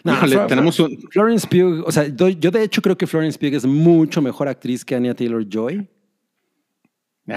No, 0.04 0.14
Híjole, 0.14 0.36
tenemos 0.48 0.80
un, 0.80 0.98
Florence 1.10 1.46
Pugh, 1.46 1.84
o 1.86 1.92
sea, 1.92 2.06
yo, 2.08 2.50
de 2.50 2.62
hecho 2.64 2.82
creo 2.82 2.98
que 2.98 3.06
Florence 3.06 3.38
Pugh 3.38 3.54
es 3.54 3.64
mucho 3.64 4.20
mejor 4.20 4.48
actriz 4.48 4.84
que 4.84 4.96
Anya 4.96 5.14
Taylor 5.14 5.46
Joy. 5.48 5.88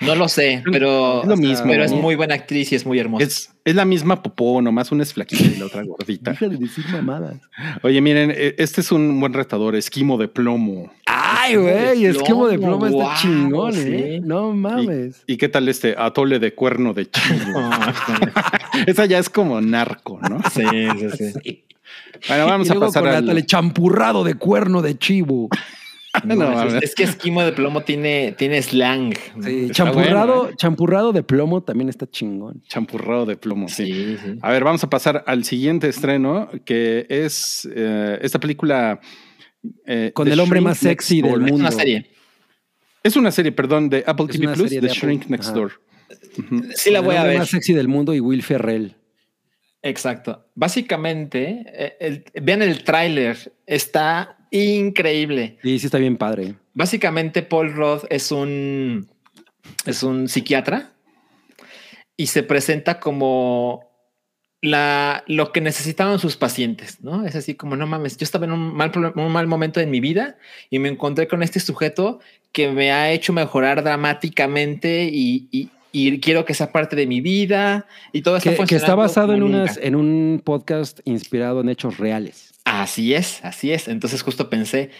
No 0.00 0.14
lo 0.16 0.28
sé, 0.28 0.62
pero 0.70 1.22
Es 1.22 1.28
lo 1.28 1.36
mismo. 1.36 1.66
Pero 1.66 1.84
es 1.84 1.92
muy 1.92 2.14
buena 2.14 2.34
actriz 2.34 2.72
y 2.72 2.74
es 2.74 2.84
muy 2.84 2.98
hermosa. 2.98 3.24
es, 3.24 3.50
es 3.64 3.74
la 3.74 3.84
misma 3.84 4.22
popó, 4.22 4.60
nomás 4.60 4.92
una 4.92 5.02
es 5.02 5.14
flaquita 5.14 5.44
y 5.44 5.56
la 5.56 5.66
otra 5.66 5.82
gordita. 5.82 6.30
Deja 6.32 6.48
de 6.48 6.58
decir 6.58 6.84
mamadas. 6.92 7.40
Oye, 7.82 8.00
miren, 8.00 8.30
eh, 8.30 8.54
este 8.58 8.82
es 8.82 8.92
un 8.92 9.18
buen 9.18 9.32
retador, 9.32 9.76
esquimo 9.76 10.18
de 10.18 10.28
plomo. 10.28 10.92
Ay, 11.44 11.56
güey, 11.56 12.02
de 12.02 12.14
plomo, 12.14 12.48
plomo 12.48 12.86
está 12.86 13.14
chingón, 13.20 13.72
sí. 13.72 13.88
¿eh? 13.92 14.20
No 14.22 14.52
mames. 14.52 15.22
¿Y 15.26 15.36
qué 15.36 15.48
tal 15.48 15.68
este 15.68 15.94
atole 15.98 16.38
de 16.38 16.54
cuerno 16.54 16.94
de 16.94 17.10
chivo? 17.10 17.70
Esa 18.86 19.04
ya 19.06 19.18
es 19.18 19.28
como 19.28 19.60
narco, 19.60 20.18
¿no? 20.28 20.40
sí, 20.50 20.64
sí, 21.16 21.32
sí. 21.42 21.64
Bueno, 22.28 22.46
vamos 22.46 22.68
y 22.68 22.72
a 22.72 22.80
pasar 22.80 23.02
con 23.02 23.30
al... 23.30 23.46
Champurrado 23.46 24.24
de 24.24 24.34
cuerno 24.34 24.82
de 24.82 24.98
chivo. 24.98 25.48
No, 26.24 26.62
es, 26.78 26.94
que 26.94 27.02
esquimo 27.02 27.42
de 27.42 27.50
plomo 27.50 27.80
tiene, 27.80 28.36
tiene 28.38 28.62
slang. 28.62 29.14
Sí, 29.42 29.70
champurrado, 29.72 30.34
bueno, 30.36 30.50
¿eh? 30.50 30.54
champurrado 30.56 31.12
de 31.12 31.24
plomo 31.24 31.64
también 31.64 31.88
está 31.88 32.08
chingón. 32.08 32.62
Champurrado 32.68 33.26
de 33.26 33.36
plomo, 33.36 33.66
sí. 33.66 33.86
Sí, 33.86 34.18
sí. 34.22 34.38
A 34.40 34.52
ver, 34.52 34.62
vamos 34.62 34.84
a 34.84 34.88
pasar 34.88 35.24
al 35.26 35.42
siguiente 35.42 35.88
estreno, 35.88 36.50
que 36.64 37.06
es 37.08 37.68
eh, 37.74 38.20
esta 38.22 38.38
película... 38.38 39.00
eh, 39.86 40.10
Con 40.14 40.26
The 40.26 40.32
el 40.34 40.40
hombre 40.40 40.58
Shrink 40.60 40.68
más 40.68 40.82
Next 40.82 41.06
sexy 41.06 41.22
del 41.22 41.30
Door. 41.32 41.42
Es 41.44 41.50
mundo. 41.52 41.66
una 41.68 41.70
serie. 41.72 42.10
Es 43.02 43.16
una 43.16 43.30
serie, 43.30 43.52
perdón, 43.52 43.90
de 43.90 44.02
Apple 44.06 44.26
Es 44.30 44.38
TV 44.40 44.52
Plus, 44.54 44.70
The 44.70 44.78
Apple. 44.78 44.88
Shrink 44.90 45.26
Next 45.26 45.48
Ajá. 45.50 45.58
Door. 45.58 45.72
Sí 46.74 46.90
la 46.90 46.98
El 47.00 47.04
voy 47.04 47.14
a 47.16 47.20
hombre 47.20 47.30
ver. 47.32 47.38
más 47.38 47.48
sexy 47.50 47.72
del 47.72 47.88
mundo 47.88 48.14
y 48.14 48.20
Will 48.20 48.42
Ferrell. 48.42 48.96
Exacto. 49.82 50.46
Básicamente, 50.54 51.64
eh, 51.66 51.96
el- 52.00 52.24
vean 52.42 52.62
el 52.62 52.82
tráiler. 52.84 53.52
Está 53.66 54.38
increíble. 54.50 55.58
Sí, 55.62 55.78
sí 55.78 55.86
está 55.86 55.98
bien 55.98 56.16
padre. 56.16 56.54
Básicamente, 56.72 57.42
Paul 57.42 57.72
Roth 57.74 58.04
es 58.08 58.32
un, 58.32 59.06
es 59.84 60.02
un 60.02 60.28
psiquiatra 60.28 60.92
y 62.16 62.26
se 62.28 62.42
presenta 62.42 62.98
como 63.00 63.93
la, 64.64 65.22
lo 65.26 65.52
que 65.52 65.60
necesitaban 65.60 66.18
sus 66.18 66.36
pacientes, 66.36 67.02
¿no? 67.02 67.26
Es 67.26 67.36
así 67.36 67.54
como, 67.54 67.76
no 67.76 67.86
mames, 67.86 68.16
yo 68.16 68.24
estaba 68.24 68.46
en 68.46 68.52
un 68.52 68.74
mal, 68.74 68.90
pro- 68.90 69.12
un 69.14 69.30
mal 69.32 69.46
momento 69.46 69.78
en 69.80 69.90
mi 69.90 70.00
vida 70.00 70.36
y 70.70 70.78
me 70.78 70.88
encontré 70.88 71.28
con 71.28 71.42
este 71.42 71.60
sujeto 71.60 72.20
que 72.50 72.70
me 72.70 72.90
ha 72.90 73.10
hecho 73.12 73.32
mejorar 73.32 73.82
dramáticamente 73.84 75.04
y, 75.12 75.48
y- 75.52 75.68
y 75.92 76.18
quiero 76.18 76.44
que 76.44 76.54
sea 76.54 76.72
parte 76.72 76.96
de 76.96 77.06
mi 77.06 77.20
vida 77.20 77.86
y 78.12 78.22
todo 78.22 78.36
está 78.38 78.50
Que, 78.56 78.64
que 78.64 78.76
está 78.76 78.94
basado 78.96 79.34
en, 79.34 79.42
unas, 79.44 79.76
un 79.76 80.40
podcast 80.42 80.98
inspirado 81.04 81.60
en 81.60 81.68
hechos 81.68 81.98
reales. 81.98 82.52
Así 82.64 83.14
es, 83.14 83.44
así 83.44 83.70
es. 83.70 83.86
Entonces 83.86 84.22
justo 84.22 84.48
pensé, 84.50 84.90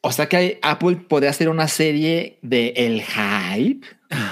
o 0.00 0.10
sea 0.10 0.26
que 0.28 0.58
Apple 0.62 0.96
podría 1.06 1.30
hacer 1.30 1.48
una 1.48 1.68
serie 1.68 2.38
de 2.42 2.72
El 2.76 3.02
Hype. 3.02 3.86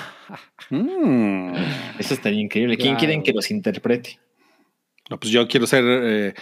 Mm. 0.72 1.52
Eso 1.98 2.14
estaría 2.14 2.40
increíble. 2.40 2.76
¿Quién 2.76 2.94
quieren 2.94 3.24
que 3.24 3.32
los 3.32 3.50
interprete? 3.50 4.20
No, 5.10 5.18
pues 5.18 5.32
yo 5.32 5.46
quiero 5.48 5.66
ser 5.66 5.84
eh, 5.86 6.34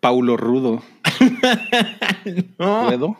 Paulo 0.00 0.36
Rudo. 0.36 0.82
No, 2.58 2.86
¿Puedo? 2.86 3.16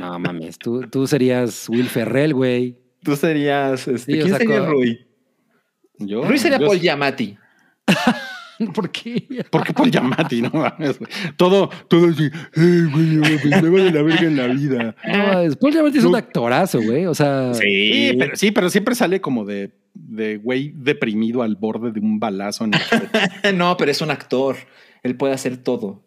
No 0.00 0.18
mames, 0.18 0.58
tú, 0.58 0.82
tú 0.88 1.06
serías 1.06 1.68
Will 1.68 1.88
Ferrell, 1.88 2.32
güey. 2.32 2.78
tú 3.02 3.14
serías. 3.16 3.86
Este, 3.86 3.98
Sí, 3.98 4.12
¿Quién 4.18 4.28
sea, 4.28 4.38
sería 4.38 4.60
Rui? 4.66 5.06
Yo, 5.98 6.22
Rui 6.24 6.38
sería 6.38 6.58
yo- 6.58 6.66
Paul 6.66 6.78
Giamatti. 6.80 7.36
¿Por 8.74 8.90
qué? 8.90 9.44
¿Por 9.50 9.64
qué 9.64 9.72
Paul 9.72 9.90
Giamatti? 9.90 10.42
No. 10.42 10.50
Todo, 11.36 11.70
todo 11.88 12.08
así, 12.08 12.24
eh, 12.24 12.86
güey, 12.92 13.06
me 13.62 13.68
va 13.70 13.84
de 13.84 13.90
la 13.90 14.02
verga 14.02 14.26
en 14.26 14.36
la 14.36 14.46
vida. 14.48 14.94
No, 15.06 15.40
es- 15.40 15.56
Paul 15.56 15.72
Giamatti 15.72 15.98
es 15.98 16.04
un 16.04 16.16
actorazo, 16.16 16.80
güey. 16.82 17.06
O 17.06 17.14
sea, 17.14 17.54
Sí, 17.54 18.12
pero, 18.18 18.36
sí, 18.36 18.50
pero 18.50 18.70
siempre 18.70 18.94
sale 18.94 19.20
como 19.20 19.44
de, 19.44 19.72
de 19.94 20.36
güey 20.38 20.72
deprimido 20.76 21.42
al 21.42 21.56
borde 21.56 21.90
de 21.92 22.00
un 22.00 22.20
balazo 22.20 22.64
en 22.64 22.72
el 22.74 22.80
no, 23.58 23.76
pero 23.76 23.90
es 23.90 24.00
un 24.00 24.10
actor. 24.10 24.56
Él 25.02 25.16
puede 25.16 25.32
hacer 25.32 25.56
todo. 25.56 26.02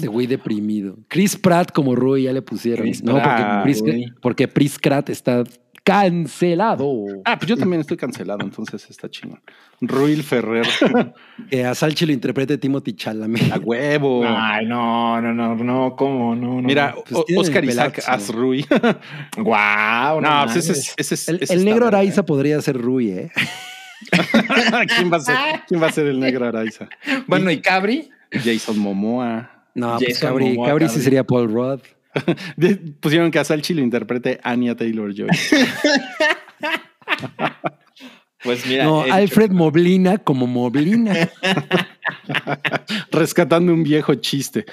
de 0.00 0.08
güey 0.08 0.26
deprimido. 0.26 0.98
Chris 1.08 1.36
Pratt 1.36 1.70
como 1.72 1.94
Rui 1.94 2.24
ya 2.24 2.32
le 2.32 2.42
pusieron. 2.42 2.84
Chris 2.84 3.02
no, 3.04 3.12
porque, 3.12 3.28
Pratt, 3.28 3.78
güey. 3.80 4.06
porque 4.20 4.48
Chris 4.48 4.78
Pratt 4.82 5.08
está 5.10 5.44
cancelado. 5.86 6.92
Ah, 7.24 7.38
pues 7.38 7.48
yo 7.48 7.56
también 7.56 7.80
estoy 7.80 7.96
cancelado, 7.96 8.40
entonces 8.42 8.84
está 8.90 9.08
chingón. 9.08 9.40
Ruil 9.80 10.22
Ferrer, 10.24 10.66
Que 11.50 11.64
a 11.64 11.74
Salchi 11.76 12.06
lo 12.06 12.12
interprete 12.12 12.58
Timothy 12.58 12.94
Chalamet. 12.94 13.52
a 13.52 13.58
huevo. 13.58 14.24
Ay, 14.26 14.66
no, 14.66 15.20
no, 15.22 15.32
no, 15.32 15.54
no, 15.54 15.94
¿cómo? 15.96 16.34
No, 16.34 16.56
no. 16.60 16.62
Mira, 16.62 16.94
pues 17.08 17.24
Oscar 17.36 17.64
Isaac 17.64 18.02
as 18.06 18.28
Rui. 18.34 18.66
Wow, 19.36 20.20
No, 20.20 20.42
pues 20.46 20.56
ese 20.56 20.72
es, 20.72 20.94
ese 20.96 21.14
es- 21.14 21.28
El, 21.28 21.36
ese 21.42 21.52
el 21.54 21.60
está 21.60 21.70
negro. 21.70 21.86
Araiza 21.86 22.24
podría 22.26 22.60
ser 22.60 22.76
Rui, 22.80 23.10
¿eh? 23.10 23.30
¿Quién 24.96 25.12
va 25.12 25.16
a 25.18 25.20
ser? 25.20 25.36
¿Quién 25.68 25.80
va 25.82 25.86
a 25.86 25.92
ser 25.92 26.06
el 26.08 26.18
negro 26.18 26.46
Araiza? 26.46 26.88
Bueno, 27.28 27.50
¿y 27.50 27.60
Cabri? 27.60 28.10
Jason 28.32 28.78
Momoa. 28.78 29.50
No, 29.74 29.98
pues 29.98 30.18
Cabri, 30.18 30.46
Momoa, 30.50 30.68
Cabri 30.68 30.86
sí 30.86 30.92
Cabri. 30.94 31.04
sería 31.04 31.24
Paul 31.24 31.48
Rudd. 31.52 31.80
De- 32.56 32.76
pusieron 32.76 33.30
que 33.30 33.38
a 33.38 33.44
Salchi 33.44 33.74
lo 33.74 33.82
interprete 33.82 34.40
Anya 34.42 34.74
Taylor 34.76 35.12
Joy. 35.14 35.28
Pues 38.42 38.64
mira. 38.66 38.84
No, 38.84 39.04
el- 39.04 39.10
Alfred 39.12 39.50
Moblina 39.50 40.18
como 40.18 40.46
Moblina. 40.46 41.28
Rescatando 43.10 43.72
un 43.74 43.82
viejo 43.82 44.14
chiste. 44.16 44.66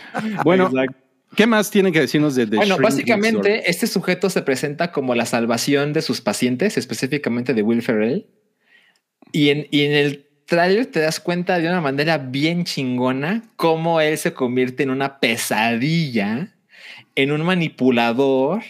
Bueno, 0.43 0.67
Exacto. 0.67 0.95
¿qué 1.35 1.47
más 1.47 1.71
tiene 1.71 1.91
que 1.91 2.01
decirnos 2.01 2.35
de 2.35 2.45
The 2.45 2.57
Bueno, 2.57 2.75
Shrink 2.75 2.83
básicamente 2.83 3.69
este 3.71 3.87
sujeto 3.87 4.29
se 4.29 4.43
presenta 4.43 4.91
como 4.91 5.15
la 5.15 5.25
salvación 5.25 5.93
de 5.93 6.01
sus 6.03 6.21
pacientes, 6.21 6.77
específicamente 6.77 7.53
de 7.55 7.63
Will 7.63 7.81
Ferrell. 7.81 8.27
Y 9.31 9.49
en, 9.49 9.65
y 9.71 9.83
en 9.85 9.93
el 9.93 10.27
tráiler 10.45 10.85
te 10.87 10.99
das 10.99 11.19
cuenta 11.19 11.57
de 11.57 11.67
una 11.67 11.81
manera 11.81 12.19
bien 12.19 12.65
chingona 12.65 13.41
cómo 13.55 14.01
él 14.01 14.17
se 14.19 14.33
convierte 14.33 14.83
en 14.83 14.91
una 14.91 15.19
pesadilla, 15.19 16.53
en 17.15 17.31
un 17.31 17.41
manipulador, 17.41 18.63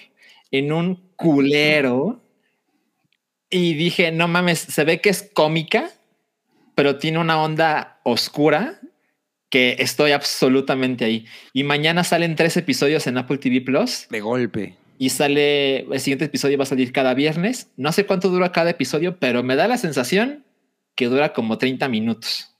en 0.51 0.71
un 0.71 0.95
culero. 1.15 2.21
Y 3.49 3.75
dije, 3.75 4.11
no 4.11 4.27
mames, 4.27 4.59
se 4.59 4.83
ve 4.83 4.99
que 4.99 5.09
es 5.09 5.29
cómica, 5.33 5.91
pero 6.75 6.97
tiene 6.97 7.19
una 7.19 7.41
onda 7.41 7.99
oscura 8.03 8.79
que 9.49 9.75
estoy 9.79 10.11
absolutamente 10.11 11.05
ahí. 11.05 11.25
Y 11.53 11.63
mañana 11.63 12.03
salen 12.03 12.35
tres 12.35 12.57
episodios 12.57 13.05
en 13.05 13.17
Apple 13.19 13.37
TV 13.37 13.61
Plus 13.61 14.07
De 14.09 14.19
golpe. 14.21 14.75
y 14.97 15.09
sale 15.09 15.81
el 15.81 15.99
siguiente 15.99 16.25
episodio 16.25 16.57
va 16.57 16.63
a 16.63 16.67
salir 16.67 16.91
cada 16.91 17.13
viernes. 17.13 17.69
No 17.77 17.91
sé 17.91 18.05
cuánto 18.07 18.29
dura 18.29 18.51
cada 18.51 18.71
episodio, 18.71 19.19
pero 19.19 19.43
me 19.43 19.55
da 19.55 19.67
la 19.67 19.77
sensación 19.77 20.43
que 20.95 21.05
dura 21.05 21.33
como 21.33 21.59
30 21.59 21.87
minutos. 21.89 22.52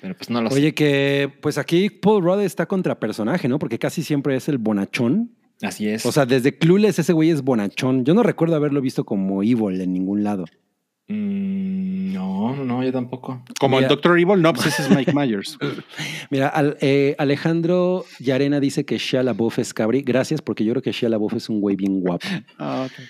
Pero 0.00 0.16
pues 0.16 0.30
no 0.30 0.40
lo 0.42 0.50
sé. 0.50 0.56
Oye, 0.56 0.74
que 0.74 1.30
pues 1.42 1.58
aquí 1.58 1.90
Paul 1.90 2.22
Rudd 2.24 2.40
está 2.40 2.66
contra 2.66 2.98
personaje, 2.98 3.48
¿no? 3.48 3.58
Porque 3.58 3.78
casi 3.78 4.02
siempre 4.02 4.34
es 4.36 4.48
el 4.48 4.58
bonachón. 4.58 5.32
Así 5.62 5.88
es. 5.88 6.06
O 6.06 6.12
sea, 6.12 6.24
desde 6.26 6.56
Clueless 6.56 6.98
ese 6.98 7.12
güey 7.12 7.30
es 7.30 7.42
bonachón. 7.42 8.04
Yo 8.04 8.14
no 8.14 8.22
recuerdo 8.22 8.56
haberlo 8.56 8.80
visto 8.80 9.04
como 9.04 9.42
evil 9.42 9.80
en 9.80 9.92
ningún 9.92 10.24
lado. 10.24 10.46
Mm, 11.08 12.12
no, 12.12 12.56
no, 12.64 12.82
yo 12.84 12.92
tampoco. 12.92 13.42
Como 13.58 13.76
Mira. 13.76 13.88
el 13.88 13.94
Doctor 13.94 14.18
Evil, 14.18 14.40
no, 14.40 14.52
pues 14.52 14.66
ese 14.66 14.82
es 14.82 14.90
Mike 14.90 15.12
Myers. 15.12 15.58
Mira, 16.30 16.48
al- 16.48 16.76
eh, 16.80 17.14
Alejandro 17.18 18.04
Yarena 18.20 18.60
dice 18.60 18.84
que 18.84 18.96
Shia 18.96 19.22
LaBeouf 19.22 19.58
es 19.58 19.74
cabri. 19.74 20.02
Gracias, 20.02 20.40
porque 20.40 20.64
yo 20.64 20.72
creo 20.72 20.82
que 20.82 20.92
Shia 20.92 21.08
LaBeouf 21.08 21.34
es 21.34 21.48
un 21.48 21.60
güey 21.60 21.76
bien 21.76 22.00
guapo. 22.00 22.26
Ah, 22.58 22.86
ok. 22.86 23.02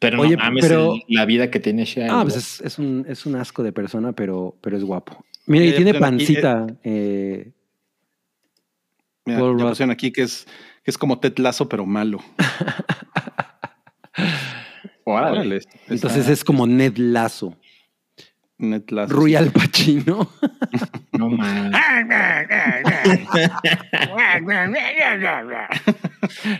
Pero 0.00 0.20
Oye, 0.20 0.36
no 0.36 0.44
mames 0.44 0.64
pero- 0.64 0.94
el- 0.94 1.00
la 1.08 1.24
vida 1.24 1.50
que 1.50 1.58
tiene 1.60 1.84
Shia. 1.86 2.06
Ah, 2.10 2.22
pues 2.22 2.36
es, 2.36 2.60
es 2.60 2.78
un, 2.78 3.04
es 3.08 3.26
un 3.26 3.34
asco 3.36 3.62
de 3.62 3.72
persona, 3.72 4.12
pero, 4.12 4.56
pero 4.60 4.76
es 4.76 4.84
guapo. 4.84 5.24
Mira, 5.48 5.64
y 5.64 5.68
Eh, 5.70 5.72
tiene 5.72 5.92
pero 5.92 6.04
aquí, 6.06 6.16
pancita. 6.16 6.66
eh, 6.84 7.52
Mira, 9.24 9.40
ya 9.58 9.68
pusieron 9.68 9.90
aquí 9.90 10.12
que 10.12 10.22
es, 10.22 10.46
que 10.84 10.90
es 10.90 10.96
como 10.98 11.18
Ted 11.18 11.36
Lasso, 11.38 11.68
pero 11.68 11.84
malo. 11.84 12.20
Órale. 15.04 15.60
Entonces 15.88 16.28
es 16.28 16.44
como 16.44 16.66
Ned 16.66 16.96
Lazo. 16.98 17.56
Ned 18.58 18.82
Lasso. 18.90 19.14
Rui 19.14 19.34
Al 19.36 19.50
Pacino. 19.50 20.30
No 21.12 21.28
mames. 21.30 21.74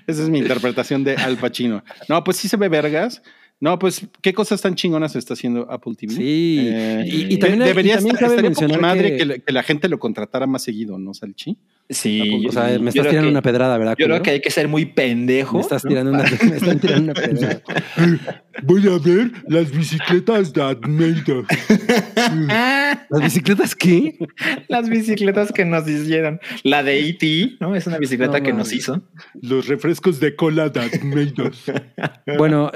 Esa 0.06 0.22
es 0.22 0.28
mi 0.28 0.38
interpretación 0.40 1.04
de 1.04 1.14
Al 1.16 1.36
Pacino. 1.36 1.84
No, 2.08 2.24
pues 2.24 2.38
sí 2.38 2.48
se 2.48 2.56
ve 2.56 2.68
vergas. 2.68 3.22
No, 3.60 3.78
pues, 3.78 4.06
¿qué 4.22 4.32
cosas 4.32 4.60
tan 4.62 4.74
chingonas 4.76 5.16
está 5.16 5.34
haciendo 5.34 5.70
Apple 5.70 5.94
TV? 5.96 6.12
Sí. 6.14 6.58
Eh, 6.60 7.04
y, 7.06 7.16
y 7.22 7.24
de- 7.30 7.36
también, 7.38 7.58
debería 7.64 7.94
y 7.94 7.96
también 7.96 8.14
estar, 8.16 8.30
estaría 8.30 8.50
poca 8.52 8.78
madre 8.78 9.10
que, 9.12 9.16
que, 9.18 9.24
la, 9.24 9.38
que 9.38 9.52
la 9.52 9.62
gente 9.64 9.88
lo 9.88 9.98
contratara 9.98 10.46
más 10.46 10.62
seguido, 10.62 10.96
¿no, 10.98 11.12
Salchi? 11.12 11.56
Sí. 11.90 12.46
o 12.46 12.52
sea, 12.52 12.64
me 12.78 12.90
estás 12.90 13.06
tirando 13.08 13.22
que- 13.22 13.28
una 13.32 13.42
pedrada, 13.42 13.78
¿verdad? 13.78 13.94
Yo 13.98 14.06
creo 14.06 14.22
que 14.22 14.30
hay 14.30 14.40
que 14.40 14.50
ser 14.50 14.68
muy 14.68 14.84
pendejo. 14.84 15.56
Me 15.56 15.62
estás 15.62 15.82
tirando 15.82 16.10
una, 16.12 16.22
me 16.24 16.56
están 16.56 16.78
tirando 16.80 17.12
una 17.12 17.14
pedrada. 17.20 17.62
Voy 18.62 18.82
a 18.88 18.98
ver 18.98 19.30
las 19.46 19.70
bicicletas 19.70 20.52
de 20.52 20.62
Admeida. 20.62 21.44
¿Las 23.10 23.22
bicicletas 23.22 23.74
qué? 23.74 24.18
Las 24.68 24.88
bicicletas 24.88 25.52
que 25.52 25.64
nos 25.64 25.88
hicieron. 25.88 26.40
La 26.64 26.82
de 26.82 27.08
E.T., 27.08 27.56
¿no? 27.60 27.74
Es 27.74 27.86
una 27.86 27.98
bicicleta 27.98 28.38
No 28.38 28.44
que 28.44 28.52
nos 28.52 28.72
hizo. 28.72 29.00
Los 29.40 29.68
refrescos 29.68 30.20
de 30.20 30.34
cola 30.36 30.68
de 30.68 30.80
Admeida. 30.80 31.50
Bueno, 32.36 32.70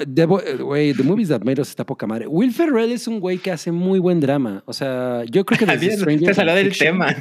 güey, 0.61 0.95
The 0.95 1.03
Movies 1.03 1.29
Made 1.29 1.61
Us 1.61 1.69
está 1.69 1.85
poca 1.85 2.07
madre. 2.07 2.27
Will 2.27 2.53
Ferrell 2.53 2.91
es 2.91 3.07
un 3.07 3.21
güey 3.21 3.37
que 3.39 3.51
hace 3.51 3.71
muy 3.71 3.99
buen 3.99 4.19
drama. 4.19 4.63
O 4.67 4.73
sea, 4.73 5.23
yo 5.31 5.45
creo 5.45 5.59
que 5.59 5.67
desde 5.67 6.17
Te 6.19 6.35
salió 6.35 6.55
del 6.55 6.73
Fiction- 6.73 6.79
tema. 6.79 7.17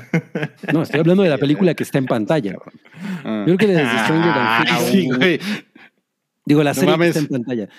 No, 0.71 0.81
estoy 0.83 1.01
hablando 1.01 1.23
de 1.23 1.29
la 1.29 1.37
película 1.37 1.73
que 1.73 1.80
está 1.81 1.97
en 1.97 2.05
pantalla. 2.05 2.55
Ah. 3.23 3.45
Yo 3.47 3.55
creo 3.55 3.57
que 3.57 3.67
desde 3.67 3.83
Stranger 3.83 4.31
Ah. 4.35 4.79
Sí, 4.89 5.07
güey. 5.09 5.39
Digo, 6.45 6.63
la 6.63 6.71
No 6.71 6.79
serie 6.79 6.97
que 6.97 7.07
está 7.07 7.19
en 7.19 7.27
pantalla. 7.27 7.69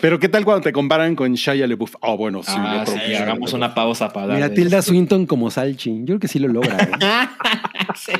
Pero 0.00 0.18
¿qué 0.18 0.28
tal 0.28 0.44
cuando 0.44 0.62
te 0.62 0.72
comparan 0.72 1.14
con 1.14 1.34
Shia 1.34 1.66
LaBeouf? 1.66 1.94
Ah, 2.00 2.14
bueno, 2.14 2.42
sí. 2.42 2.52
Ah, 2.54 2.84
sí, 2.86 3.14
hagamos 3.14 3.52
una 3.52 3.74
pausa 3.74 4.12
para 4.12 4.34
Mira, 4.34 4.52
Tilda. 4.52 4.82
Swinton 4.82 5.26
como 5.26 5.50
Salchi. 5.50 6.00
Yo 6.00 6.06
creo 6.06 6.20
que 6.20 6.28
sí 6.28 6.38
lo 6.38 6.48
logra. 6.48 6.76
¿eh? 6.78 6.90
Sí. 7.96 8.12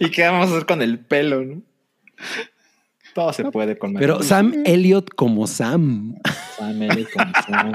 ¿Y 0.00 0.10
qué 0.10 0.24
vamos 0.24 0.48
a 0.48 0.52
hacer 0.52 0.66
con 0.66 0.82
el 0.82 0.98
pelo? 0.98 1.42
no? 1.42 1.62
Todo 3.14 3.32
se 3.32 3.44
puede 3.50 3.78
con 3.78 3.94
Pero 3.94 4.22
Sam 4.22 4.52
Elliott 4.66 5.08
como 5.14 5.46
Sam. 5.46 6.14
Sam 6.58 6.82
Elliott 6.82 7.10
con 7.10 7.32
Sam. 7.46 7.72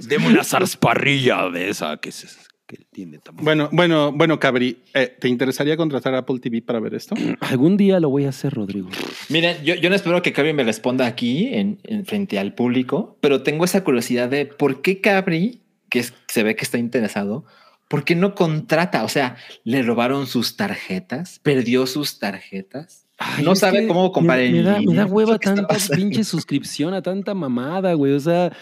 Deme 0.08 0.28
una 0.28 0.44
zarzparrilla 0.44 1.50
de 1.50 1.68
esa 1.68 1.98
que, 1.98 2.10
se, 2.10 2.26
que 2.66 2.78
tiene 2.90 3.18
tamaño. 3.18 3.44
Bueno, 3.44 3.68
bueno, 3.72 4.12
bueno, 4.12 4.40
Cabri, 4.40 4.78
eh, 4.92 5.14
¿te 5.20 5.28
interesaría 5.28 5.76
contratar 5.76 6.14
a 6.14 6.18
Apple 6.18 6.40
TV 6.40 6.62
para 6.62 6.80
ver 6.80 6.94
esto? 6.94 7.14
Algún 7.40 7.76
día 7.76 8.00
lo 8.00 8.10
voy 8.10 8.24
a 8.24 8.30
hacer, 8.30 8.52
Rodrigo. 8.54 8.88
Miren, 9.28 9.62
yo, 9.64 9.74
yo 9.76 9.88
no 9.88 9.94
espero 9.96 10.20
que 10.22 10.32
Cabri 10.32 10.52
me 10.52 10.64
responda 10.64 11.06
aquí 11.06 11.48
en, 11.54 11.78
en 11.84 12.04
frente 12.06 12.38
al 12.38 12.54
público, 12.54 13.16
pero 13.20 13.42
tengo 13.42 13.64
esa 13.64 13.84
curiosidad 13.84 14.28
de 14.28 14.46
por 14.46 14.82
qué 14.82 15.00
Cabri, 15.00 15.62
que 15.90 16.00
es- 16.00 16.12
se 16.28 16.42
ve 16.42 16.56
que 16.56 16.64
está 16.64 16.78
interesado, 16.78 17.44
¿por 17.88 18.02
qué 18.04 18.16
no 18.16 18.34
contrata? 18.34 19.04
O 19.04 19.08
sea, 19.08 19.36
le 19.62 19.82
robaron 19.82 20.26
sus 20.26 20.56
tarjetas, 20.56 21.38
perdió 21.44 21.86
sus 21.86 22.18
tarjetas. 22.18 23.06
Ay, 23.18 23.44
no 23.44 23.54
sabe 23.54 23.86
cómo 23.86 24.10
comprar 24.12 24.38
me, 24.40 24.50
me 24.50 24.62
da, 24.62 24.80
me 24.80 24.94
da 24.94 25.06
hueva 25.06 25.38
¿Qué 25.38 25.48
está 25.48 25.66
tanta 25.66 25.94
pinche 25.94 26.22
suscripción 26.24 26.92
a 26.94 27.00
tanta 27.00 27.32
mamada, 27.32 27.94
güey. 27.94 28.12
O 28.12 28.20
sea, 28.20 28.52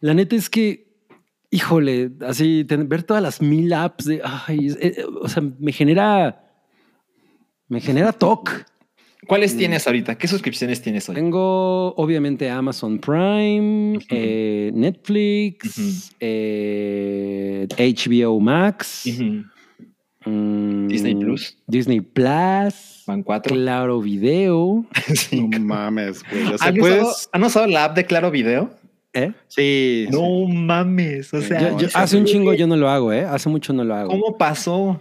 la 0.00 0.14
neta 0.14 0.36
es 0.36 0.48
que, 0.50 0.86
híjole, 1.54 2.10
así, 2.26 2.64
ten- 2.64 2.88
ver 2.88 3.02
todas 3.04 3.22
las 3.22 3.40
mil 3.40 3.72
apps 3.72 4.04
de, 4.06 4.20
ay, 4.24 4.66
es- 4.66 4.78
eh, 4.80 5.04
o 5.20 5.28
sea, 5.28 5.42
me 5.58 5.72
genera, 5.72 6.42
me 7.68 7.80
genera 7.80 8.12
toque. 8.12 8.52
¿Cuáles 9.26 9.56
tienes 9.56 9.86
ahorita? 9.86 10.18
¿Qué 10.18 10.28
suscripciones 10.28 10.82
tienes 10.82 11.08
hoy? 11.08 11.14
Tengo, 11.14 11.94
obviamente, 11.94 12.50
Amazon 12.50 12.98
Prime, 12.98 13.98
eh, 14.10 14.70
Netflix, 14.74 16.14
eh, 16.20 17.66
HBO 17.78 18.38
Max, 18.40 19.04
mm, 20.26 20.88
Disney 20.88 21.14
Plus. 21.14 21.56
Disney 21.66 22.00
Plus, 22.02 23.02
Van 23.06 23.22
cuatro. 23.22 23.54
Claro 23.54 24.00
Video. 24.02 24.84
Sí. 25.14 25.40
No 25.40 25.58
mames, 25.58 26.22
güey. 26.30 26.52
O 26.52 26.58
sea, 26.58 26.68
¿Han, 26.68 26.76
puedes. 26.76 27.02
usado, 27.02 27.16
han 27.32 27.44
usado 27.44 27.66
la 27.66 27.84
app 27.84 27.96
de 27.96 28.04
Claro 28.04 28.30
Video? 28.30 28.70
¿Eh? 29.14 29.32
Sí. 29.48 30.06
sí. 30.10 30.16
No 30.16 30.46
mames. 30.52 31.32
O 31.32 31.40
sea, 31.40 31.70
Yo- 31.70 31.78
yo- 31.78 31.88
hace 31.94 32.16
un 32.16 32.24
chingo 32.24 32.52
yo 32.54 32.66
no 32.66 32.76
lo 32.76 32.88
hago, 32.90 33.12
¿eh? 33.12 33.24
Hace 33.24 33.48
mucho 33.48 33.72
no 33.72 33.84
lo 33.84 33.94
hago. 33.94 34.10
¿cómo 34.10 34.36
pasó? 34.36 35.00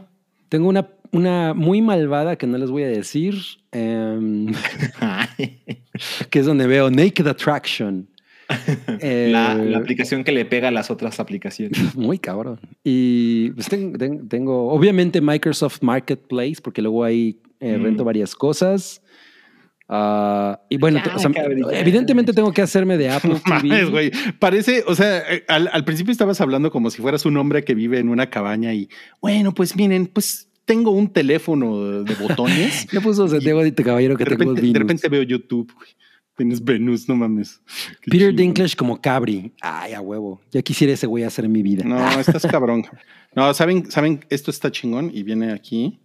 Tengo 0.50 0.70
una, 0.70 0.88
una 1.12 1.54
muy 1.56 1.82
malvada 1.82 2.36
que 2.36 2.46
no 2.48 2.58
les 2.60 2.70
voy 2.70 2.84
a 2.84 2.88
decir, 2.88 3.36
em, 3.72 4.48
que 6.30 6.40
es 6.40 6.46
donde 6.46 6.68
veo 6.68 6.90
Naked 6.90 7.28
Attraction. 7.28 8.08
Eh, 9.00 9.30
La, 9.32 9.56
la 9.56 9.78
aplicación 9.80 10.24
que 10.24 10.32
le 10.32 10.46
pega 10.46 10.68
a 10.68 10.72
las 10.72 10.92
otras 10.92 11.20
aplicaciones. 11.20 11.78
Muy 11.96 12.20
cabrón. 12.20 12.60
Y 12.84 13.50
pues 13.52 13.68
ten- 13.68 13.94
ten- 13.94 14.28
tengo, 14.30 14.68
obviamente, 14.70 15.22
Microsoft 15.22 15.82
Marketplace, 15.82 16.56
porque 16.62 16.82
luego 16.82 17.04
ahí 17.04 17.38
eh, 17.60 17.78
Mm. 17.78 17.84
rento 17.84 18.04
varias 18.04 18.36
cosas. 18.36 19.02
Ah, 19.90 20.62
y 20.70 20.78
bueno, 20.78 21.02
Ya, 21.06 21.16
o 21.16 21.20
sea, 21.20 21.32
evidentemente 21.74 22.34
tengo 22.34 22.52
que 22.52 22.62
hacerme 22.62 22.98
de 22.98 23.10
Apple 23.12 23.36
TV. 23.44 23.50
Mames, 23.50 23.90
güey. 23.90 24.12
Parece, 24.40 24.84
o 24.88 24.96
sea, 24.96 25.20
eh, 25.32 25.44
al, 25.48 25.70
al 25.72 25.86
principio 25.86 26.12
estabas 26.12 26.42
hablando 26.42 26.72
como 26.72 26.90
si 26.90 27.02
fueras 27.02 27.26
un 27.26 27.38
hombre 27.38 27.64
que 27.64 27.76
vive 27.76 28.00
en 28.00 28.10
una 28.10 28.30
cabaña 28.30 28.74
y, 28.74 28.90
bueno, 29.22 29.54
pues 29.54 29.76
miren, 29.76 30.08
pues 30.08 30.50
tengo 30.66 30.92
un 30.92 31.12
teléfono 31.12 32.04
de 32.04 32.16
botones. 32.16 32.88
Le 32.94 33.02
puso 33.02 33.28
Santiago 33.28 33.62
de 33.64 33.74
Caballero 33.76 34.16
que 34.18 34.24
de, 34.24 34.30
tengo 34.32 34.52
repente, 34.54 34.62
de 34.62 34.68
Venus. 34.68 34.80
repente 34.80 35.10
veo 35.10 35.24
YouTube, 35.24 35.74
güey. 35.76 35.90
Tienes 36.36 36.64
Venus, 36.64 37.08
no 37.08 37.16
mames. 37.16 37.62
Qué 38.02 38.10
Peter 38.10 38.30
chido. 38.32 38.42
Dinklage 38.42 38.76
como 38.76 39.00
Cabri. 39.00 39.54
Ay, 39.62 39.94
a 39.94 40.02
huevo. 40.02 40.42
Ya 40.52 40.64
quisiera 40.64 40.94
ese 40.94 41.06
güey 41.06 41.24
hacer 41.24 41.48
mi 41.48 41.62
vida. 41.62 41.84
No, 41.86 42.10
estás 42.20 42.48
cabrón. 42.48 42.86
No, 43.36 43.54
saben, 43.54 43.92
saben, 43.92 44.26
esto 44.32 44.50
está 44.50 44.72
chingón 44.72 45.12
y 45.14 45.22
viene 45.22 45.52
aquí. 45.52 46.00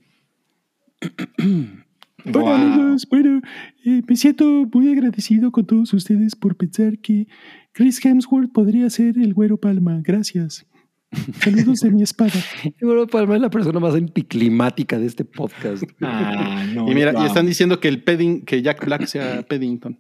Bueno, 2.32 2.54
amigos, 2.54 3.06
bueno, 3.10 3.40
eh, 3.84 4.02
me 4.06 4.16
siento 4.16 4.44
muy 4.72 4.90
agradecido 4.90 5.50
con 5.50 5.66
todos 5.66 5.92
ustedes 5.92 6.36
por 6.36 6.56
pensar 6.56 6.98
que 6.98 7.26
Chris 7.72 8.04
Hemsworth 8.04 8.52
podría 8.52 8.88
ser 8.90 9.18
el 9.18 9.34
güero 9.34 9.56
Palma. 9.56 10.00
Gracias. 10.02 10.66
Saludos 11.40 11.80
de 11.80 11.90
mi 11.90 12.02
espada. 12.02 12.32
Bueno, 12.80 13.06
Palma 13.06 13.36
es 13.36 13.40
la 13.40 13.50
persona 13.50 13.80
más 13.80 13.94
anticlimática 13.94 14.98
de 14.98 15.06
este 15.06 15.24
podcast. 15.24 15.84
Ah, 16.00 16.66
no. 16.72 16.90
y 16.90 16.94
mira, 16.94 17.12
wow. 17.12 17.22
y 17.22 17.26
están 17.26 17.46
diciendo 17.46 17.80
que 17.80 17.88
el 17.88 18.02
Pedding, 18.02 18.44
que 18.44 18.62
Jack 18.62 18.84
Black 18.84 19.06
sea 19.06 19.42
Peddington. 19.42 19.98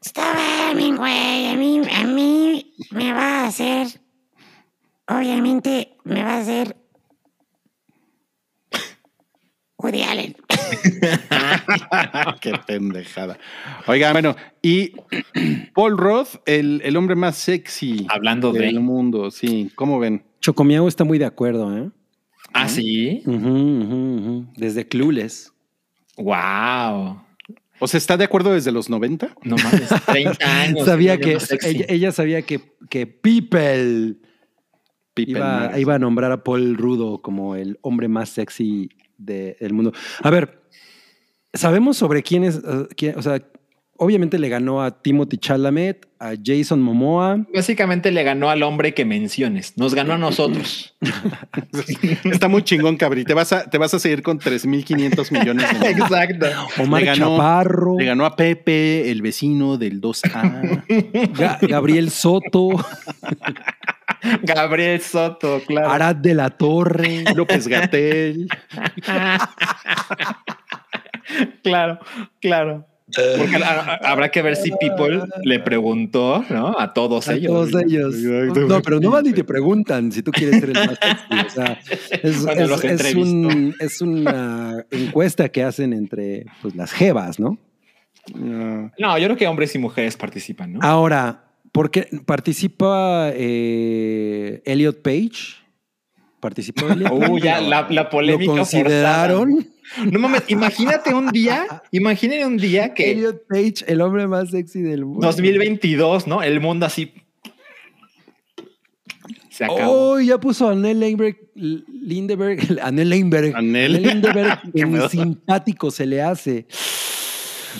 Está 0.00 0.74
bien, 0.74 0.96
güey. 0.96 1.46
A 1.46 1.56
mí, 1.56 1.80
a 1.94 2.06
mí 2.06 2.74
me 2.90 3.12
va 3.12 3.44
a 3.44 3.46
hacer. 3.46 3.86
Obviamente 5.08 5.96
me 6.04 6.22
va 6.22 6.36
a 6.36 6.40
hacer. 6.40 6.76
Woody 9.82 10.02
Allen. 10.02 10.36
Qué 12.40 12.52
pendejada. 12.66 13.38
Oiga, 13.86 14.12
bueno, 14.12 14.36
y 14.62 14.92
Paul 15.74 15.96
Roth, 15.98 16.36
el, 16.46 16.80
el 16.84 16.96
hombre 16.96 17.14
más 17.16 17.36
sexy 17.36 18.06
Hablando 18.08 18.52
de- 18.52 18.60
del 18.60 18.80
mundo, 18.80 19.30
sí. 19.30 19.70
¿Cómo 19.74 19.98
ven? 19.98 20.22
Chocomiao 20.40 20.88
está 20.88 21.04
muy 21.04 21.18
de 21.18 21.24
acuerdo, 21.26 21.76
¿eh? 21.76 21.90
Ah, 22.52 22.68
sí. 22.68 23.22
Desde 24.56 24.86
Clueless. 24.86 25.52
Wow. 26.16 27.20
O 27.78 27.88
sea, 27.88 27.98
¿está 27.98 28.16
de 28.16 28.24
acuerdo 28.24 28.52
desde 28.52 28.70
los 28.72 28.88
90? 28.90 29.34
No 29.42 29.56
mames, 29.56 29.88
30 30.06 30.36
años. 30.62 30.84
sabía 30.86 31.18
que 31.18 31.38
ella, 31.62 31.86
ella 31.88 32.12
sabía 32.12 32.42
que, 32.42 32.60
que 32.90 33.06
People 33.06 34.16
Pippen, 35.14 35.36
iba, 35.36 35.78
iba 35.78 35.94
a 35.94 35.98
nombrar 35.98 36.32
a 36.32 36.42
Paul 36.44 36.76
Rudo 36.76 37.20
como 37.22 37.56
el 37.56 37.78
hombre 37.82 38.08
más 38.08 38.28
sexy 38.30 38.88
de- 39.24 39.56
del 39.60 39.72
mundo. 39.72 39.92
A 40.22 40.30
ver, 40.30 40.62
sabemos 41.54 41.96
sobre 41.96 42.22
quién 42.22 42.44
es, 42.44 42.56
eh, 42.56 42.86
quién- 42.96 43.18
o 43.18 43.22
sea, 43.22 43.40
obviamente 43.98 44.38
le 44.38 44.48
ganó 44.48 44.82
a 44.82 45.02
Timothy 45.02 45.36
Chalamet, 45.38 46.08
a 46.18 46.32
Jason 46.42 46.80
Momoa. 46.80 47.44
Básicamente 47.54 48.10
le 48.12 48.22
ganó 48.24 48.48
al 48.50 48.62
hombre 48.62 48.94
que 48.94 49.04
menciones. 49.04 49.76
Nos 49.76 49.94
ganó 49.94 50.14
a 50.14 50.18
nosotros. 50.18 50.94
Está 52.24 52.48
muy 52.48 52.62
chingón, 52.62 52.96
Cabri. 52.96 53.24
Te 53.24 53.34
vas 53.34 53.52
a, 53.52 53.68
te 53.68 53.76
vas 53.78 53.92
a 53.94 53.98
seguir 53.98 54.22
con 54.22 54.38
3.500 54.38 55.30
millones. 55.32 55.66
en 55.72 55.82
el- 55.82 55.92
Exacto. 56.00 56.46
Omar 56.80 57.00
Le 57.02 57.06
ganó- 57.08 57.36
Chaparro, 57.36 57.96
Le 57.98 58.04
ganó 58.06 58.24
a 58.24 58.34
Pepe, 58.36 59.10
el 59.10 59.20
vecino 59.22 59.76
del 59.78 60.00
2A. 60.00 60.84
Ga- 61.34 61.58
Gabriel 61.68 62.10
Soto, 62.10 62.70
Gabriel 64.42 65.00
Soto, 65.00 65.60
claro. 65.66 65.90
Arad 65.90 66.16
de 66.16 66.34
la 66.34 66.50
Torre. 66.50 67.24
López 67.34 67.66
Gatel. 67.68 68.48
claro, 71.62 71.98
claro. 72.40 72.86
Porque 73.36 73.56
a- 73.56 73.80
a- 74.00 74.10
habrá 74.10 74.30
que 74.30 74.40
ver 74.40 74.56
si 74.56 74.70
People 74.80 75.22
le 75.42 75.60
preguntó, 75.60 76.42
¿no? 76.48 76.74
A 76.78 76.94
todos 76.94 77.28
A 77.28 77.34
ellos. 77.34 77.70
todos 77.70 77.82
ellos. 77.84 78.14
No, 78.14 78.80
pero 78.80 79.00
no 79.00 79.10
van 79.10 79.24
ni 79.24 79.32
te 79.34 79.44
preguntan 79.44 80.10
si 80.12 80.22
tú 80.22 80.30
quieres 80.30 80.60
ser 80.60 80.70
el 80.70 80.74
más 80.86 80.98
sexy. 80.98 81.46
O 81.46 81.50
sea, 81.50 81.80
es, 82.22 83.14
un- 83.14 83.74
es 83.78 84.00
una 84.00 84.82
encuesta 84.90 85.48
que 85.50 85.62
hacen 85.62 85.92
entre 85.92 86.46
pues, 86.62 86.74
las 86.74 86.90
jevas, 86.92 87.38
¿no? 87.38 87.58
No, 88.34 89.18
yo 89.18 89.24
creo 89.26 89.36
que 89.36 89.46
hombres 89.46 89.74
y 89.74 89.78
mujeres 89.78 90.16
participan, 90.16 90.74
¿no? 90.74 90.78
Ahora, 90.80 91.44
porque 91.72 92.08
participa 92.26 93.30
eh, 93.34 94.62
Elliot 94.64 95.02
Page? 95.02 95.56
¿Participó 96.40 96.88
Elliot? 96.88 97.10
Uh, 97.30 97.38
ya 97.38 97.60
la, 97.60 97.86
la 97.88 98.02
¿Lo 98.04 98.10
polémica. 98.10 98.52
consideraron? 98.52 99.52
forzada. 99.52 99.72
No 100.10 100.18
mames, 100.20 100.42
imagínate 100.48 101.12
un 101.12 101.28
día, 101.30 101.82
imaginen 101.90 102.46
un 102.46 102.56
día 102.56 102.94
que 102.94 103.10
Elliot 103.10 103.42
Page, 103.48 103.84
el 103.86 104.00
hombre 104.00 104.26
más 104.26 104.50
sexy 104.50 104.80
del 104.80 105.04
mundo. 105.04 105.26
2022, 105.26 106.26
¿no? 106.26 106.42
El 106.42 106.60
mundo 106.60 106.86
así 106.86 107.12
se 109.50 109.64
acabó. 109.64 110.12
Oh, 110.12 110.20
ya 110.20 110.38
puso 110.38 110.68
a 110.68 110.72
Anel 110.72 110.98
Lindbergh, 111.00 111.36
Lindeberg, 111.54 112.78
Anel 112.82 113.10
Lindbergh. 113.10 113.54
Anel. 113.54 114.02
Lindbergh, 114.02 114.62
Qué 114.62 114.72
que 114.80 114.84
ni 114.86 114.92
pedo. 114.94 115.08
simpático 115.10 115.90
se 115.90 116.06
le 116.06 116.22
hace. 116.22 116.66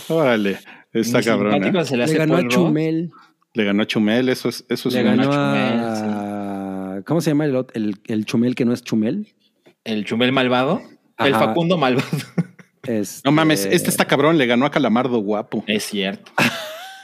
Órale, 0.09 0.59
está 0.93 1.23
cabrón. 1.23 1.55
simpático 1.55 1.81
¿eh? 1.81 1.85
se 1.87 1.93
le 1.93 1.99
Le 1.99 2.05
hace 2.05 2.19
ganó 2.19 2.37
a. 2.37 2.49
Chumel. 2.49 3.11
Le 3.55 3.65
ganó 3.65 3.83
a 3.83 3.87
Chumel, 3.87 4.29
eso 4.29 4.49
es, 4.49 4.65
eso 4.69 4.89
es 4.89 4.95
Le 4.95 5.03
ganó 5.03 5.31
a. 5.33 7.03
¿Cómo 7.05 7.21
se 7.21 7.31
llama 7.31 7.45
el, 7.45 7.67
el, 7.75 7.97
el 8.07 8.25
Chumel 8.25 8.55
que 8.55 8.65
no 8.65 8.73
es 8.73 8.83
Chumel? 8.83 9.29
El 9.85 10.05
Chumel 10.05 10.33
malvado. 10.33 10.83
El. 11.19 11.35
Facundo 11.35 11.77
malvado. 11.77 12.07
Este- 12.85 13.21
No 13.25 13.31
mames, 13.31 13.65
este 13.65 13.91
está 13.91 14.07
cabrón, 14.07 14.39
le 14.39 14.47
ganó 14.47 14.67
a 14.67 14.71
Calamardo 14.73 15.19
guapo. 15.19 15.63
Es 15.69 15.85
cierto. 15.85 16.33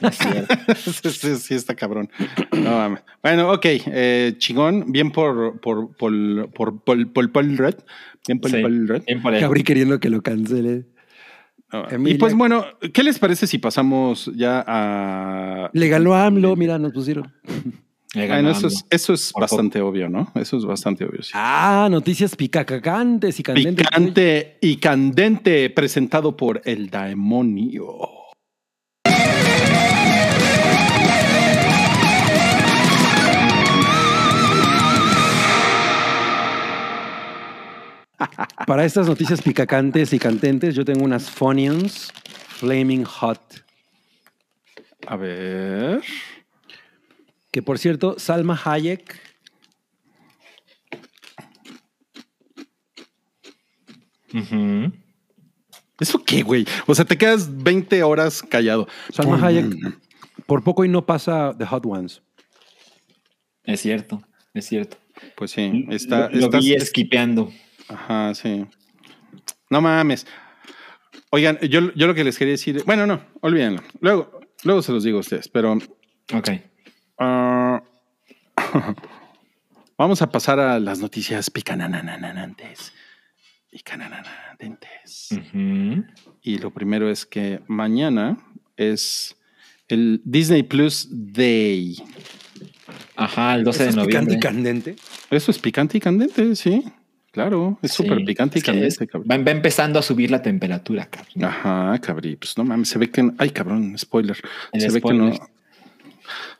Es 0.01 0.17
cierto. 0.17 0.55
sí, 0.75 1.09
sí, 1.09 1.35
sí, 1.35 1.53
está 1.55 1.75
cabrón. 1.75 2.09
No 2.53 2.71
mames. 2.71 3.01
Bueno, 3.21 3.51
ok, 3.51 3.65
eh, 3.65 4.33
chingón, 4.37 4.91
bien 4.93 5.11
por 5.11 5.59
por 5.61 5.93
por 5.97 6.49
por 6.51 6.81
por, 6.83 7.11
por 7.13 7.31
Paul 7.33 7.57
Rudd. 7.57 7.75
bien 8.25 8.39
por 8.39 8.49
Sí. 8.51 8.61
Paul 8.61 8.87
Rudd. 8.87 9.03
Bien 9.05 9.21
por 9.21 9.33
él. 9.33 9.41
Cabri 9.41 9.63
queriendo 9.63 9.99
que 9.99 10.09
lo 10.09 10.21
cancele. 10.21 10.85
Ah, 11.71 11.87
Y 12.03 12.15
pues 12.15 12.33
bueno, 12.33 12.65
¿qué 12.93 13.03
les 13.03 13.19
parece 13.19 13.45
si 13.45 13.59
pasamos 13.59 14.31
ya 14.35 14.63
a 14.67 15.69
Le 15.73 15.87
ganó 15.87 16.15
a 16.15 16.25
AMLO, 16.25 16.55
mira, 16.55 16.79
nos 16.79 16.91
pusieron. 16.93 17.31
Le 18.15 18.21
Bueno, 18.27 18.33
ganó 18.35 18.49
eso 18.51 18.67
es, 18.67 18.85
eso 18.89 19.13
es 19.13 19.31
bastante 19.33 19.79
obvio, 19.81 20.09
¿no? 20.09 20.31
Eso 20.33 20.57
es 20.57 20.65
bastante 20.65 21.05
obvio. 21.05 21.21
sí. 21.21 21.31
Ah, 21.35 21.87
noticias 21.91 22.35
picacacantes 22.35 23.39
y 23.39 23.43
candentes. 23.43 23.85
Picante 23.87 24.57
y 24.61 24.77
candente, 24.77 25.69
presentado 25.69 26.35
por 26.35 26.61
el 26.65 26.89
demonio. 26.89 27.85
Para 38.67 38.85
estas 38.85 39.07
noticias 39.07 39.41
picacantes 39.41 40.13
y 40.13 40.19
candentes, 40.19 40.75
yo 40.75 40.83
tengo 40.85 41.03
unas 41.03 41.29
Fonions 41.29 42.11
Flaming 42.47 43.03
Hot. 43.05 43.41
A 45.07 45.15
ver. 45.15 46.01
Que 47.51 47.61
por 47.61 47.79
cierto, 47.79 48.19
Salma 48.19 48.59
Hayek 48.63 49.19
Ujú. 54.33 54.91
¿Eso 55.99 56.23
qué, 56.23 56.43
güey? 56.43 56.65
O 56.87 56.95
sea, 56.95 57.03
te 57.05 57.17
quedas 57.17 57.49
20 57.63 58.03
horas 58.03 58.41
callado. 58.41 58.87
Salma 59.11 59.35
Pum. 59.35 59.43
Hayek 59.45 59.75
por 60.45 60.63
poco 60.63 60.85
y 60.85 60.89
no 60.89 61.05
pasa 61.05 61.53
The 61.57 61.65
Hot 61.65 61.85
Ones. 61.85 62.21
Es 63.63 63.81
cierto. 63.81 64.21
Es 64.53 64.65
cierto. 64.65 64.97
Pues 65.35 65.51
sí, 65.51 65.85
está. 65.89 66.29
lo, 66.29 66.35
lo 66.39 66.45
estás- 66.45 66.63
vi 66.63 66.73
esquipeando. 66.73 67.51
Ajá, 67.89 68.33
sí. 68.35 68.65
No 69.69 69.81
mames. 69.81 70.25
Oigan, 71.31 71.59
yo, 71.59 71.93
yo 71.93 72.07
lo 72.07 72.15
que 72.15 72.23
les 72.23 72.37
quería 72.37 72.53
decir. 72.53 72.83
Bueno, 72.85 73.05
no, 73.05 73.21
olvídenlo. 73.41 73.83
Luego, 73.99 74.39
luego 74.63 74.81
se 74.81 74.91
los 74.91 75.03
digo 75.03 75.17
a 75.17 75.21
ustedes, 75.21 75.47
pero. 75.47 75.73
Ok. 76.33 76.49
ah, 77.19 77.83
vamos 79.97 80.21
a 80.21 80.31
pasar 80.31 80.59
a 80.59 80.79
las 80.79 80.99
noticias 80.99 81.49
picananananantes. 81.49 82.93
Picanananantes. 83.71 85.29
Ujú. 85.31 86.03
Y 86.41 86.57
lo 86.59 86.71
primero 86.71 87.09
es 87.09 87.25
que 87.25 87.61
mañana 87.67 88.37
es 88.77 89.35
el 89.87 90.21
Disney 90.23 90.63
Plus 90.63 91.07
Day. 91.11 91.97
Ajá, 93.15 93.55
el 93.55 93.63
12 93.63 93.83
de 93.83 93.89
Eso 93.89 93.99
es 94.01 94.07
picante 94.07 94.31
noviembre. 94.33 94.35
y 94.35 94.39
candente. 94.39 94.95
Eso 95.29 95.51
es 95.51 95.59
picante 95.59 95.97
y 95.97 96.01
candente, 96.01 96.55
sí. 96.55 96.83
Claro, 97.39 97.79
es 97.81 97.91
Sí, 97.91 98.03
súper 98.03 98.23
picante 98.25 98.59
y 98.59 98.61
es- 98.83 98.97
cabrón. 98.97 99.27
va, 99.31 99.37
va 99.37 99.51
empezando 99.51 99.97
a 99.97 100.01
subir 100.01 100.29
la 100.29 100.41
temperatura, 100.41 101.05
cabrón. 101.09 101.43
Ajá, 101.45 101.97
cabrí. 101.99 102.35
Pues 102.35 102.57
no 102.57 102.65
mames, 102.65 102.89
se 102.89 102.99
ve 102.99 103.09
que. 103.09 103.31
Ay, 103.37 103.51
cabrón, 103.51 103.97
spoiler. 103.97 104.37
El 104.73 104.81
se 104.81 104.89
ve 104.91 105.01
que 105.01 105.13
no. 105.13 105.31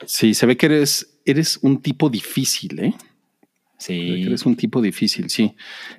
Sí, 0.06 0.34
se 0.34 0.46
ve 0.46 0.56
que 0.58 0.66
eres, 0.68 1.20
eres 1.26 1.60
un 1.62 1.82
tipo 1.82 2.10
difícil, 2.10 2.80
¿eh? 2.80 2.94
Se 3.78 3.94
ve 3.94 4.00
que 4.00 4.16
Sí. 4.16 4.24
eres 4.28 4.46
un 4.46 4.56
tipo 4.56 4.82
difícil, 4.82 5.30
sí. 5.30 5.54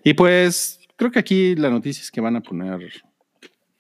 Y 0.05 0.15
pues 0.15 0.81
creo 0.97 1.11
que 1.11 1.19
aquí 1.19 1.55
la 1.57 1.71
noticia 1.71 2.03
es 2.03 2.11
que 2.11 2.21
van 2.21 2.37
a 2.37 2.41
poner, 2.41 2.91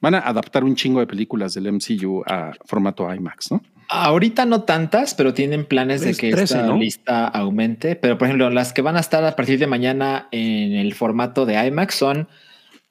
van 0.00 0.14
a 0.14 0.18
adaptar 0.20 0.64
un 0.64 0.74
chingo 0.76 1.00
de 1.00 1.06
películas 1.06 1.54
del 1.54 1.66
MCU 1.72 2.22
a 2.26 2.52
formato 2.66 3.12
IMAX, 3.12 3.50
¿no? 3.52 3.62
Ahorita 3.92 4.46
no 4.46 4.62
tantas, 4.62 5.14
pero 5.14 5.34
tienen 5.34 5.64
planes 5.64 6.02
de 6.02 6.14
que 6.14 6.30
13, 6.30 6.44
esta 6.44 6.62
¿no? 6.62 6.76
lista 6.76 7.26
aumente. 7.26 7.96
Pero, 7.96 8.18
por 8.18 8.28
ejemplo, 8.28 8.48
las 8.48 8.72
que 8.72 8.82
van 8.82 8.96
a 8.96 9.00
estar 9.00 9.24
a 9.24 9.34
partir 9.34 9.58
de 9.58 9.66
mañana 9.66 10.28
en 10.30 10.74
el 10.74 10.94
formato 10.94 11.44
de 11.44 11.54
IMAX 11.66 11.96
son 11.96 12.28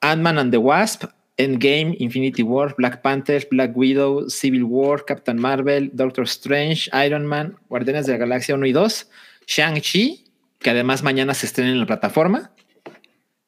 Ant-Man 0.02 0.38
and 0.38 0.50
the 0.50 0.58
Wasp, 0.58 1.04
Endgame, 1.38 1.96
Infinity 1.98 2.42
War, 2.42 2.74
Black 2.76 3.00
Panther, 3.00 3.48
Black 3.50 3.74
Widow, 3.74 4.28
Civil 4.28 4.64
War, 4.64 5.02
Captain 5.06 5.40
Marvel, 5.40 5.90
Doctor 5.94 6.24
Strange, 6.24 6.90
Iron 7.06 7.24
Man, 7.24 7.56
Guardianes 7.70 8.04
de 8.04 8.12
la 8.12 8.18
Galaxia 8.18 8.54
1 8.54 8.66
y 8.66 8.72
2, 8.72 9.10
Shang-Chi, 9.46 10.26
que 10.58 10.68
además 10.68 11.02
mañana 11.02 11.32
se 11.32 11.46
estrena 11.46 11.70
en 11.70 11.80
la 11.80 11.86
plataforma, 11.86 12.52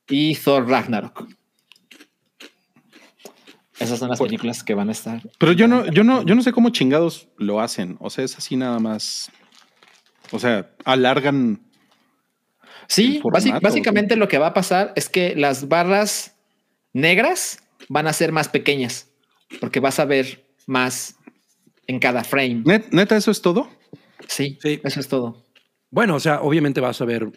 y 0.09 0.35
Thor 0.37 0.71
Ragnarok. 0.71 1.29
Esas 3.83 3.99
son 3.99 4.09
las 4.11 4.19
Pues- 4.19 4.29
películas 4.29 4.63
que 4.65 4.75
van 4.75 4.89
a 4.89 4.93
estar. 4.93 5.23
Pero 5.39 5.53
yo 5.53 5.67
no, 5.69 5.87
yo 5.91 6.05
no, 6.05 6.23
yo 6.25 6.35
no 6.35 6.43
sé 6.43 6.53
cómo 6.53 6.71
chingados 6.71 7.29
lo 7.37 7.61
hacen. 7.61 7.97
O 8.01 8.11
sea, 8.11 8.25
es 8.25 8.37
así 8.37 8.57
nada 8.57 8.79
más. 8.79 9.31
O 10.31 10.39
sea, 10.39 10.71
alargan. 10.85 11.61
Sí, 12.89 13.21
formato, 13.23 13.61
básicamente 13.61 14.17
lo 14.17 14.29
que 14.29 14.39
va 14.39 14.49
a 14.49 14.55
pasar 14.55 14.93
es 14.97 15.09
que 15.09 15.35
las 15.37 15.69
barras 15.69 16.37
negras 16.93 17.59
van 17.89 18.07
a 18.07 18.13
ser 18.13 18.33
más 18.33 18.49
pequeñas 18.49 19.09
porque 19.61 19.81
vas 19.81 19.99
a 19.99 20.05
ver 20.05 20.47
más 20.67 21.17
en 21.87 21.99
cada 21.99 22.25
frame. 22.25 22.63
Net- 22.65 22.89
neta, 22.91 23.17
eso 23.17 23.31
es 23.31 23.41
todo. 23.43 23.69
Sí, 24.29 24.59
Sí. 24.63 24.81
eso 24.85 25.01
es 25.01 25.09
todo. 25.09 25.45
Bueno, 25.91 26.15
o 26.17 26.21
sea, 26.21 26.41
obviamente 26.43 26.81
vas 26.81 27.01
a 27.01 27.05
ver. 27.05 27.31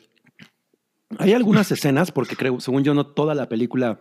Hay 1.20 1.34
algunas 1.34 1.72
escenas, 1.72 2.12
porque 2.12 2.36
creo, 2.36 2.60
según 2.60 2.84
yo, 2.84 2.94
no 2.94 3.06
toda 3.08 3.36
la 3.36 3.48
película 3.50 4.00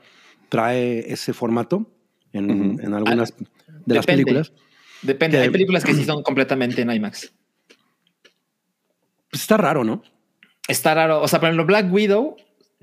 trae 0.49 1.13
ese 1.13 1.33
formato 1.33 1.91
en, 2.35 2.79
en 2.83 2.95
algunas 2.95 3.35
de 3.37 3.45
las 3.95 4.05
Depende. 4.07 4.25
películas. 4.25 4.53
Depende. 5.03 5.39
Que- 5.39 5.43
Hay 5.45 5.51
películas 5.51 5.85
que 5.85 5.95
sí 5.95 6.05
son 6.05 6.23
completamente 6.23 6.83
en 6.83 6.91
IMAX. 6.91 7.33
Pues 9.31 9.43
está 9.43 9.57
raro, 9.57 9.85
¿no? 9.85 10.03
Está 10.69 10.95
raro. 10.95 11.21
O 11.23 11.29
sea, 11.29 11.41
por 11.41 11.49
ejemplo, 11.49 11.67
Black 11.67 11.93
Widow 11.93 12.37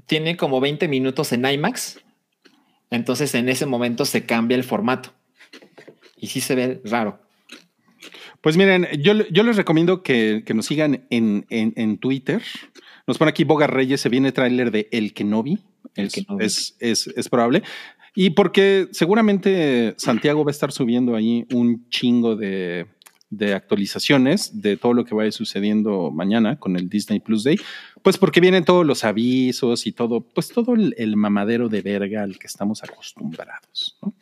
tiene 0.06 0.38
como 0.38 0.60
20 0.60 0.88
minutos 0.88 1.32
en 1.32 1.46
IMAX. 1.46 2.00
Entonces 2.90 3.34
en 3.36 3.48
ese 3.50 3.66
momento 3.66 4.06
se 4.06 4.26
cambia 4.26 4.56
el 4.56 4.64
formato. 4.64 5.14
Y 6.18 6.28
sí 6.28 6.42
se 6.42 6.56
ve 6.56 6.82
raro. 6.86 7.22
Pues 8.42 8.58
miren, 8.58 8.88
yo, 9.00 9.14
yo 9.30 9.44
les 9.44 9.56
recomiendo 9.56 10.04
que, 10.04 10.44
que 10.46 10.54
nos 10.54 10.66
sigan 10.66 11.06
en, 11.10 11.46
en, 11.50 11.74
en 11.76 11.98
Twitter. 11.98 12.42
Nos 13.08 13.18
pone 13.18 13.30
aquí 13.30 13.44
Boga 13.44 13.68
Reyes, 13.68 14.02
se 14.02 14.10
viene 14.10 14.32
tráiler 14.32 14.72
de 14.72 14.88
El 14.92 15.14
Kenobi. 15.14 15.60
El 15.96 16.08
Es, 16.08 16.14
Kenobi. 16.14 16.46
es, 16.46 16.76
es, 16.80 17.08
es 17.08 17.30
probable. 17.30 17.64
Y 18.14 18.32
porque 18.32 18.90
seguramente 18.92 19.94
Santiago 19.98 20.44
va 20.44 20.50
a 20.50 20.52
estar 20.52 20.72
subiendo 20.72 21.16
ahí 21.16 21.46
un 21.54 21.88
chingo 21.90 22.36
de, 22.36 22.88
de 23.30 23.54
actualizaciones 23.54 24.62
de 24.62 24.76
todo 24.76 24.94
lo 24.94 25.06
que 25.06 25.16
vaya 25.16 25.32
sucediendo 25.32 26.12
mañana 26.12 26.58
con 26.60 26.76
el 26.76 26.90
Disney 26.90 27.22
Plus 27.22 27.44
Day. 27.44 27.58
Pues 28.02 28.18
porque 28.18 28.42
vienen 28.42 28.66
todos 28.66 28.86
los 28.86 29.04
avisos 29.06 29.88
y 29.88 29.94
todo, 29.94 30.22
pues 30.22 30.50
todo 30.50 30.76
el, 30.76 30.94
el 30.98 31.16
mamadero 31.16 31.70
de 31.70 31.82
verga 31.82 32.24
al 32.24 32.38
que 32.38 32.48
estamos 32.48 32.84
acostumbrados. 32.84 33.98
¿no? 34.02 34.14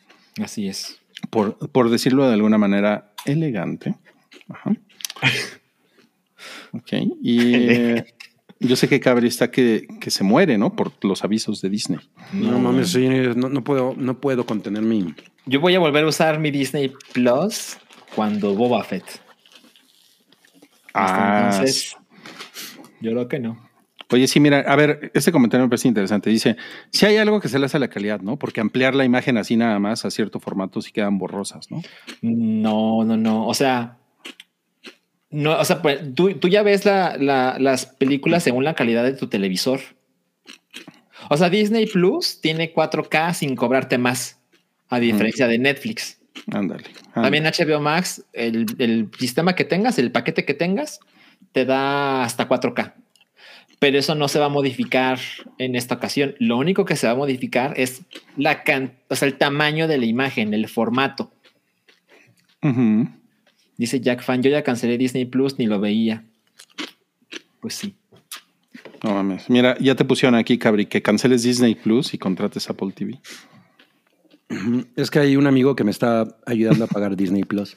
Así 0.42 0.68
es. 0.68 1.00
por, 1.28 1.56
por 1.70 1.90
decirlo 1.90 2.26
de 2.28 2.34
alguna 2.34 2.58
manera 2.58 3.12
elegante. 3.26 3.96
Ajá. 4.48 4.74
Ok. 6.72 6.92
Y 7.20 7.66
yo 8.60 8.76
sé 8.76 8.88
que 8.88 9.00
Cabri 9.00 9.26
está 9.26 9.50
que, 9.50 9.88
que 10.00 10.10
se 10.10 10.22
muere, 10.22 10.58
¿no? 10.58 10.76
Por 10.76 10.92
los 11.02 11.24
avisos 11.24 11.62
de 11.62 11.70
Disney. 11.70 11.98
No, 12.32 12.58
mames, 12.58 12.92
sí, 12.92 13.08
no, 13.08 13.48
no 13.48 13.64
puedo, 13.64 13.94
no 13.96 14.20
puedo 14.20 14.44
contener 14.44 14.82
mi. 14.82 15.14
Yo 15.46 15.60
voy 15.60 15.74
a 15.74 15.78
volver 15.78 16.04
a 16.04 16.08
usar 16.08 16.38
mi 16.38 16.50
Disney 16.50 16.92
Plus 17.14 17.78
cuando 18.14 18.54
Boba 18.54 18.84
Fett. 18.84 19.04
Hasta 20.92 21.48
Ah, 21.48 21.50
entonces, 21.52 21.96
yo 23.00 23.12
creo 23.12 23.28
que 23.28 23.38
no. 23.38 23.70
Oye, 24.12 24.26
sí, 24.26 24.40
mira, 24.40 24.60
a 24.60 24.76
ver, 24.76 25.10
este 25.14 25.30
comentario 25.30 25.64
me 25.64 25.70
parece 25.70 25.88
interesante. 25.88 26.30
Dice, 26.30 26.56
si 26.92 27.06
hay 27.06 27.16
algo 27.16 27.40
que 27.40 27.48
se 27.48 27.58
le 27.58 27.66
hace 27.66 27.76
a 27.76 27.80
la 27.80 27.88
calidad, 27.88 28.20
¿no? 28.20 28.36
Porque 28.36 28.60
ampliar 28.60 28.94
la 28.94 29.04
imagen 29.04 29.38
así 29.38 29.56
nada 29.56 29.78
más 29.78 30.04
a 30.04 30.10
cierto 30.10 30.40
formato 30.40 30.82
sí 30.82 30.90
quedan 30.90 31.16
borrosas, 31.16 31.70
¿no? 31.70 31.80
No, 32.20 33.04
no, 33.04 33.16
no. 33.16 33.46
O 33.46 33.54
sea, 33.54 33.99
no, 35.30 35.58
o 35.58 35.64
sea, 35.64 35.80
pues, 35.82 36.00
tú, 36.14 36.34
tú 36.34 36.48
ya 36.48 36.62
ves 36.62 36.84
la- 36.84 37.16
la- 37.16 37.56
las 37.58 37.86
películas 37.86 38.42
según 38.42 38.64
la 38.64 38.74
calidad 38.74 39.04
de 39.04 39.12
tu 39.12 39.28
televisor. 39.28 39.80
O 41.28 41.36
sea, 41.36 41.50
Disney 41.50 41.86
Plus 41.86 42.40
tiene 42.40 42.72
4K 42.72 43.34
sin 43.34 43.54
cobrarte 43.54 43.98
más, 43.98 44.40
a 44.88 44.98
diferencia 44.98 45.46
de 45.46 45.58
Netflix. 45.58 46.18
Ándale. 46.52 46.84
También. 47.14 47.44
HBO 47.44 47.80
Max, 47.80 48.24
el, 48.32 48.66
el 48.78 49.08
sistema 49.18 49.54
que 49.54 49.64
tengas, 49.64 49.98
el 49.98 50.10
paquete 50.10 50.44
que 50.44 50.54
tengas, 50.54 51.00
te 51.52 51.64
da 51.64 52.22
hasta 52.24 52.48
4K. 52.48 52.94
Pero 53.78 53.98
eso 53.98 54.14
no 54.14 54.28
se 54.28 54.38
va 54.38 54.46
a 54.46 54.50
modificar 54.50 55.18
en 55.58 55.74
esta 55.74 55.94
ocasión. 55.94 56.34
Lo 56.38 56.56
único 56.58 56.84
que 56.84 56.96
se 56.96 57.06
va 57.06 57.12
a 57.14 57.16
modificar 57.16 57.74
es 57.78 58.02
la 58.36 58.62
can 58.62 58.92
o 59.08 59.16
sea, 59.16 59.26
el 59.28 59.38
tamaño 59.38 59.88
de 59.88 59.98
la 59.98 60.04
imagen, 60.06 60.52
el 60.54 60.68
formato. 60.68 61.32
Ujú. 62.62 63.08
Dice 63.80 63.98
Jack 63.98 64.22
Fan, 64.22 64.42
yo 64.42 64.50
ya 64.50 64.62
cancelé 64.62 64.98
Disney 64.98 65.24
Plus, 65.24 65.58
ni 65.58 65.64
lo 65.64 65.80
veía. 65.80 66.22
Pues 67.60 67.72
sí. 67.72 67.94
No 69.02 69.14
mames. 69.14 69.48
Mira, 69.48 69.74
ya 69.80 69.94
te 69.94 70.04
pusieron 70.04 70.34
aquí, 70.34 70.58
Cabri, 70.58 70.84
que 70.84 71.00
canceles 71.00 71.44
Disney 71.44 71.74
Plus 71.76 72.12
y 72.12 72.18
contrates 72.18 72.68
Apple 72.68 72.92
TV. 72.94 73.18
Es 74.96 75.10
que 75.10 75.20
hay 75.20 75.34
un 75.34 75.46
amigo 75.46 75.76
que 75.76 75.84
me 75.84 75.92
está 75.92 76.28
ayudando 76.44 76.84
a 76.84 76.88
pagar 76.88 77.16
Disney 77.16 77.44
Plus. 77.44 77.74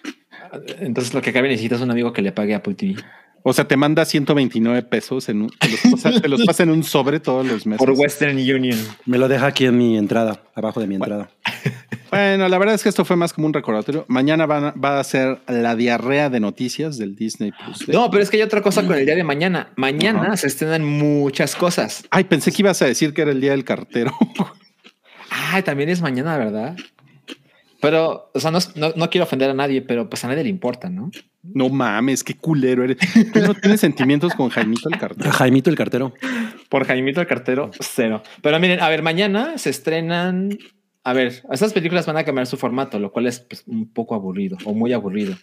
Entonces 0.80 1.14
lo 1.14 1.22
que 1.22 1.30
acá 1.30 1.40
necesitas 1.40 1.78
es 1.78 1.84
un 1.84 1.90
amigo 1.90 2.12
que 2.12 2.20
le 2.20 2.32
pague 2.32 2.54
Apple 2.54 2.74
TV. 2.74 2.96
O 3.42 3.54
sea, 3.54 3.66
te 3.66 3.78
manda 3.78 4.04
129 4.04 4.82
pesos, 4.82 5.30
en 5.30 5.42
un, 5.42 5.48
te, 5.48 5.70
los 5.70 5.80
pasa, 5.80 6.20
te 6.20 6.28
los 6.28 6.44
pasa 6.44 6.62
en 6.62 6.70
un 6.72 6.84
sobre 6.84 7.20
todos 7.20 7.46
los 7.46 7.64
meses. 7.64 7.78
Por 7.78 7.98
Western 7.98 8.36
Union. 8.36 8.78
Me 9.06 9.16
lo 9.16 9.28
deja 9.28 9.46
aquí 9.46 9.64
en 9.64 9.78
mi 9.78 9.96
entrada, 9.96 10.42
abajo 10.54 10.78
de 10.78 10.88
mi 10.88 10.96
entrada. 10.96 11.30
Bueno, 12.10 12.48
la 12.48 12.58
verdad 12.58 12.74
es 12.74 12.82
que 12.82 12.88
esto 12.88 13.04
fue 13.04 13.16
más 13.16 13.32
como 13.32 13.46
un 13.46 13.54
recordatorio. 13.54 14.04
Mañana 14.08 14.44
van 14.46 14.64
a- 14.64 14.70
va 14.72 15.00
a 15.00 15.04
ser 15.04 15.40
la 15.48 15.74
diarrea 15.76 16.28
de 16.28 16.40
noticias 16.40 16.98
del 16.98 17.14
Disney 17.16 17.52
Plus. 17.52 17.88
No, 17.88 18.10
pero 18.10 18.22
es 18.22 18.28
que 18.30 18.36
hay 18.36 18.42
otra 18.42 18.60
cosa 18.62 18.84
con 18.86 18.96
el 18.96 19.06
día 19.06 19.14
de 19.16 19.24
mañana. 19.24 19.72
Mañana 19.76 20.36
se 20.36 20.46
estrenan 20.46 20.84
muchas 20.84 21.56
cosas. 21.56 22.04
Ay, 22.10 22.24
pensé 22.24 22.52
que 22.52 22.62
ibas 22.62 22.82
a 22.82 22.86
decir 22.86 23.14
que 23.14 23.22
era 23.22 23.30
el 23.30 23.40
día 23.40 23.52
del 23.52 23.64
cartero. 23.64 24.12
Ay, 25.30 25.62
también 25.62 25.88
es 25.88 26.02
mañana, 26.02 26.36
¿verdad? 26.36 26.76
Pero, 27.80 28.30
o 28.32 28.38
sea, 28.40 28.50
no, 28.50 28.58
no- 28.76 28.92
no 28.94 29.10
quiero 29.10 29.24
ofender 29.24 29.50
a 29.50 29.54
nadie, 29.54 29.82
pero 29.82 30.08
pues 30.08 30.24
a 30.24 30.28
nadie 30.28 30.44
le 30.44 30.50
importa, 30.50 30.88
¿no? 30.90 31.10
no 31.44 31.68
mames, 31.68 32.22
qué 32.22 32.34
culero 32.36 32.84
eres. 32.84 32.98
Tú 33.32 33.40
no 33.40 33.54
tienes 33.54 33.80
sentimientos 33.80 34.32
con 34.34 34.48
Jaimito 34.48 34.88
el 34.88 34.96
cartero. 34.96 35.28
Jaimito 35.32 35.70
el 35.70 35.76
cartero. 35.76 36.14
Por 36.68 36.84
Jaimito 36.86 37.20
el 37.20 37.26
cartero, 37.26 37.72
cero. 37.80 38.22
Pero 38.42 38.60
miren, 38.60 38.80
a 38.80 38.88
ver, 38.88 39.02
mañana 39.02 39.58
se 39.58 39.70
estrenan. 39.70 40.56
A 41.04 41.12
ver, 41.12 41.42
estas 41.50 41.72
películas 41.72 42.06
van 42.06 42.16
a 42.16 42.24
cambiar 42.24 42.46
su 42.46 42.56
formato, 42.56 42.98
lo 42.98 43.10
cual 43.10 43.26
es 43.26 43.40
pues, 43.40 43.64
un 43.66 43.88
poco 43.88 44.14
aburrido 44.14 44.56
o 44.64 44.72
muy 44.72 44.92
aburrido. 44.92 45.36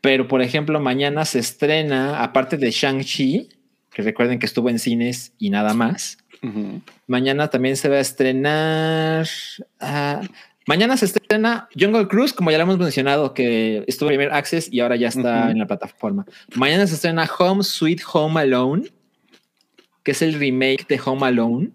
Pero, 0.00 0.28
por 0.28 0.42
ejemplo, 0.42 0.78
mañana 0.80 1.24
se 1.24 1.38
estrena, 1.38 2.22
aparte 2.22 2.56
de 2.56 2.70
Shang-Chi, 2.70 3.48
que 3.92 4.02
recuerden 4.02 4.38
que 4.38 4.46
estuvo 4.46 4.70
en 4.70 4.78
cines 4.78 5.32
y 5.38 5.50
nada 5.50 5.74
más. 5.74 6.18
Mañana 7.06 7.48
también 7.48 7.76
se 7.76 7.88
va 7.88 7.96
a 7.96 8.00
estrenar. 8.00 9.26
ah, 9.80 10.20
mañana 10.66 10.96
se 10.96 11.06
estrena 11.06 11.68
Jungle 11.76 12.06
Cruise, 12.06 12.32
como 12.32 12.50
ya 12.50 12.58
lo 12.58 12.64
hemos 12.64 12.78
mencionado, 12.78 13.34
que 13.34 13.82
estuvo 13.88 14.10
en 14.10 14.16
primer 14.18 14.32
access 14.32 14.72
y 14.72 14.80
ahora 14.80 14.94
ya 14.94 15.08
está 15.08 15.50
en 15.50 15.58
la 15.58 15.66
plataforma. 15.66 16.26
Mañana 16.54 16.86
se 16.86 16.94
estrena 16.94 17.28
Home 17.38 17.64
Sweet 17.64 18.02
Home 18.12 18.40
Alone, 18.40 18.84
que 20.04 20.12
es 20.12 20.22
el 20.22 20.34
remake 20.34 20.86
de 20.86 21.00
Home 21.04 21.26
Alone. 21.26 21.70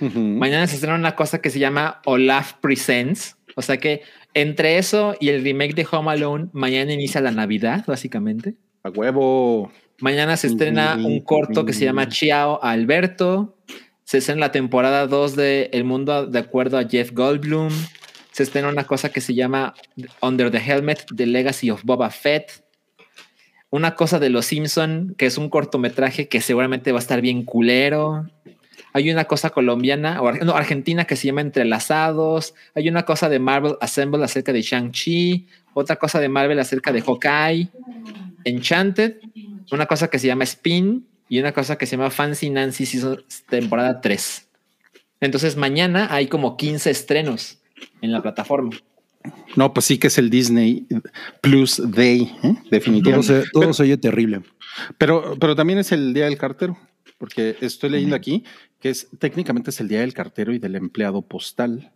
Mañana 0.00 0.66
se 0.66 0.74
estrena 0.76 0.96
una 0.96 1.14
cosa 1.14 1.40
que 1.40 1.50
se 1.50 1.58
llama 1.58 2.00
Olaf 2.04 2.54
Presents. 2.54 3.36
O 3.56 3.62
sea 3.62 3.78
que 3.78 4.02
entre 4.34 4.78
eso 4.78 5.16
y 5.20 5.28
el 5.30 5.42
remake 5.42 5.74
de 5.74 5.86
Home 5.90 6.10
Alone, 6.10 6.48
mañana 6.52 6.92
inicia 6.92 7.20
la 7.20 7.30
Navidad, 7.30 7.84
básicamente. 7.86 8.54
A 8.82 8.90
huevo. 8.90 9.70
Mañana 10.00 10.36
se 10.36 10.46
estrena 10.46 10.96
un 10.96 11.20
corto 11.20 11.64
que 11.64 11.72
se 11.72 11.84
llama 11.84 12.08
Chiao 12.08 12.58
a 12.62 12.70
Alberto. 12.70 13.58
Se 14.04 14.18
estrena 14.18 14.40
la 14.40 14.52
temporada 14.52 15.06
2 15.06 15.36
de 15.36 15.70
El 15.72 15.84
Mundo 15.84 16.26
de 16.26 16.38
acuerdo 16.38 16.78
a 16.78 16.88
Jeff 16.88 17.12
Goldblum. 17.12 17.70
Se 18.32 18.44
estrena 18.44 18.68
una 18.68 18.84
cosa 18.84 19.10
que 19.10 19.20
se 19.20 19.34
llama 19.34 19.74
Under 20.22 20.50
the 20.50 20.58
Helmet, 20.58 21.04
The 21.14 21.26
Legacy 21.26 21.70
of 21.70 21.84
Boba 21.84 22.10
Fett. 22.10 22.64
Una 23.68 23.94
cosa 23.94 24.18
de 24.18 24.30
Los 24.30 24.46
Simpson, 24.46 25.14
que 25.18 25.26
es 25.26 25.38
un 25.38 25.48
cortometraje 25.48 26.28
que 26.28 26.40
seguramente 26.40 26.92
va 26.92 26.98
a 26.98 27.02
estar 27.02 27.20
bien 27.20 27.44
culero. 27.44 28.26
Hay 28.92 29.10
una 29.10 29.24
cosa 29.24 29.50
colombiana 29.50 30.20
o 30.20 30.32
no, 30.32 30.54
argentina 30.54 31.04
que 31.04 31.16
se 31.16 31.26
llama 31.28 31.42
Entrelazados. 31.42 32.54
Hay 32.74 32.88
una 32.88 33.04
cosa 33.04 33.28
de 33.28 33.38
Marvel 33.38 33.76
Assemble 33.80 34.24
acerca 34.24 34.52
de 34.52 34.62
Shang-Chi. 34.62 35.46
otra 35.74 35.96
cosa 35.96 36.18
de 36.18 36.28
Marvel 36.28 36.58
acerca 36.58 36.92
de 36.92 37.00
Hawkeye, 37.00 37.68
Enchanted, 38.44 39.18
una 39.70 39.86
cosa 39.86 40.08
que 40.08 40.18
se 40.18 40.26
llama 40.26 40.44
Spin 40.44 41.06
y 41.28 41.38
una 41.38 41.52
cosa 41.52 41.78
que 41.78 41.86
se 41.86 41.96
llama 41.96 42.10
Fancy 42.10 42.50
Nancy 42.50 42.86
Season 42.86 43.22
temporada 43.48 44.00
3. 44.00 44.48
Entonces 45.20 45.56
mañana 45.56 46.08
hay 46.10 46.26
como 46.26 46.56
15 46.56 46.90
estrenos 46.90 47.58
en 48.00 48.10
la 48.10 48.22
plataforma. 48.22 48.72
No, 49.54 49.72
pues 49.74 49.86
sí 49.86 49.98
que 49.98 50.06
es 50.06 50.18
el 50.18 50.30
Disney 50.30 50.86
Plus 51.40 51.80
Day, 51.90 52.22
¿eh? 52.42 52.54
Todo 52.54 52.70
definitivamente. 52.70 53.42
se, 53.42 53.50
todo 53.52 53.72
se 53.72 53.82
oye 53.82 53.96
terrible. 53.96 54.42
Pero, 54.98 55.36
pero 55.38 55.54
también 55.54 55.78
es 55.78 55.92
el 55.92 56.14
Día 56.14 56.24
del 56.24 56.38
Cartero, 56.38 56.78
porque 57.18 57.56
estoy 57.60 57.90
leyendo 57.90 58.16
aquí 58.16 58.44
que 58.80 58.90
es 58.90 59.08
técnicamente 59.18 59.70
es 59.70 59.80
el 59.80 59.88
Día 59.88 60.00
del 60.00 60.14
Cartero 60.14 60.52
y 60.52 60.58
del 60.58 60.74
empleado 60.76 61.22
postal 61.22 61.92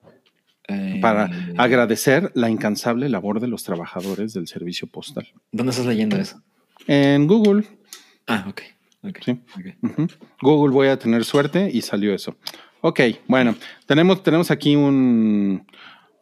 Eh, 0.67 0.99
para 1.03 1.29
agradecer 1.59 2.31
la 2.35 2.49
incansable 2.49 3.11
labor 3.11 3.39
de 3.41 3.49
los 3.49 3.65
trabajadores 3.65 4.33
del 4.33 4.47
servicio 4.49 4.87
postal. 4.89 5.27
¿Dónde 5.53 5.71
estás 5.73 5.85
leyendo 5.87 6.17
eso? 6.17 6.43
En 6.87 7.27
Google, 7.27 7.65
Ah, 8.27 8.47
ok. 8.49 8.63
ok, 9.03 9.19
Sí. 9.23 9.31
ok. 9.33 9.67
ujú, 9.83 10.07
Google 10.41 10.73
voy 10.73 10.89
a 10.89 10.99
tener 10.99 11.25
suerte 11.27 11.71
y 11.71 11.83
salió 11.83 12.15
eso. 12.15 12.37
Ok, 12.81 13.01
bueno, 13.29 13.55
tenemos, 13.87 14.23
tenemos 14.23 14.51
aquí 14.51 14.75
un, 14.77 15.67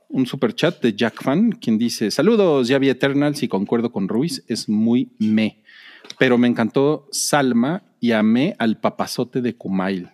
un 0.08 0.26
super 0.26 0.52
chat 0.54 0.80
de 0.82 0.92
Jack 0.94 1.22
Fan, 1.22 1.52
quien 1.52 1.78
dice: 1.78 2.10
Saludos, 2.10 2.66
ya 2.68 2.78
vi 2.78 2.88
Eternals 2.88 3.42
y 3.44 3.48
concuerdo 3.48 3.92
con 3.92 4.08
Ruiz, 4.08 4.42
es 4.48 4.68
muy 4.68 5.12
me. 5.18 5.62
Pero 6.18 6.36
me 6.36 6.48
encantó 6.48 7.06
Salma 7.12 7.84
y 8.00 8.10
amé 8.10 8.56
al 8.58 8.80
papazote 8.80 9.40
de 9.40 9.54
Kumail. 9.54 10.10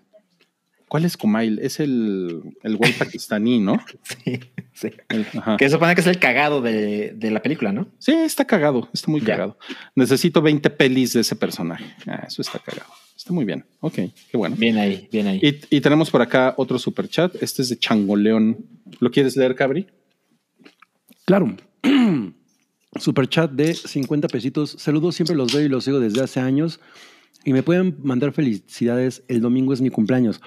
¿Cuál 0.89 1.05
es 1.05 1.17
Kumail? 1.17 1.59
Es 1.61 1.81
el, 1.81 2.43
el 2.63 2.77
güey 2.77 2.93
pakistaní, 2.99 3.61
¿no? 3.61 3.79
Sí, 4.03 4.41
sí. 4.73 4.91
El- 5.09 5.27
ajá. 5.39 5.57
Que 5.57 5.69
supone 5.71 5.95
que 5.95 6.01
es 6.01 6.07
el 6.07 6.19
cagado 6.19 6.61
de, 6.63 7.13
de 7.15 7.31
la 7.31 7.43
película, 7.43 7.73
¿no? 7.73 7.89
Sí, 7.99 8.13
está 8.13 8.45
cagado, 8.47 8.89
está 8.93 9.11
muy 9.11 9.21
Ya. 9.21 9.27
cagado. 9.29 9.59
Necesito 9.95 10.41
20 10.43 10.71
pelis 10.71 11.13
de 11.13 11.21
ese 11.21 11.37
personaje. 11.37 11.85
Ah, 12.07 12.25
eso 12.27 12.43
está 12.43 12.59
cagado. 12.59 12.91
Está 13.17 13.33
muy 13.33 13.45
bien. 13.45 13.65
Ok, 13.81 13.95
qué 13.95 14.37
bueno. 14.37 14.55
Bien 14.57 14.79
ahí, 14.79 15.09
bien 15.11 15.27
ahí. 15.27 15.41
Y, 15.43 15.77
y 15.77 15.81
tenemos 15.81 16.09
por 16.11 16.23
acá 16.23 16.55
otro 16.57 16.79
super 16.79 17.09
chat. 17.09 17.35
Este 17.43 17.63
es 17.63 17.69
de 17.69 17.77
Changoleón. 17.79 18.65
¿Lo 19.01 19.11
quieres 19.11 19.37
leer, 19.37 19.55
Cabri? 19.55 19.87
Claro. 21.25 21.55
Super 22.99 23.29
chat 23.29 23.51
de 23.53 23.75
50 23.75 24.29
pesitos. 24.29 24.71
Saludos, 24.79 25.15
siempre 25.15 25.37
los 25.37 25.53
veo 25.53 25.63
y 25.65 25.69
los 25.69 25.85
sigo 25.85 26.01
desde 26.01 26.23
hace 26.23 26.41
años. 26.41 26.81
Y 27.45 27.53
me 27.53 27.63
pueden 27.63 27.97
mandar 28.03 28.33
felicidades. 28.33 29.23
El 29.29 29.41
domingo 29.41 29.73
es 29.73 29.81
mi 29.81 29.91
cumpleaños. 29.91 30.41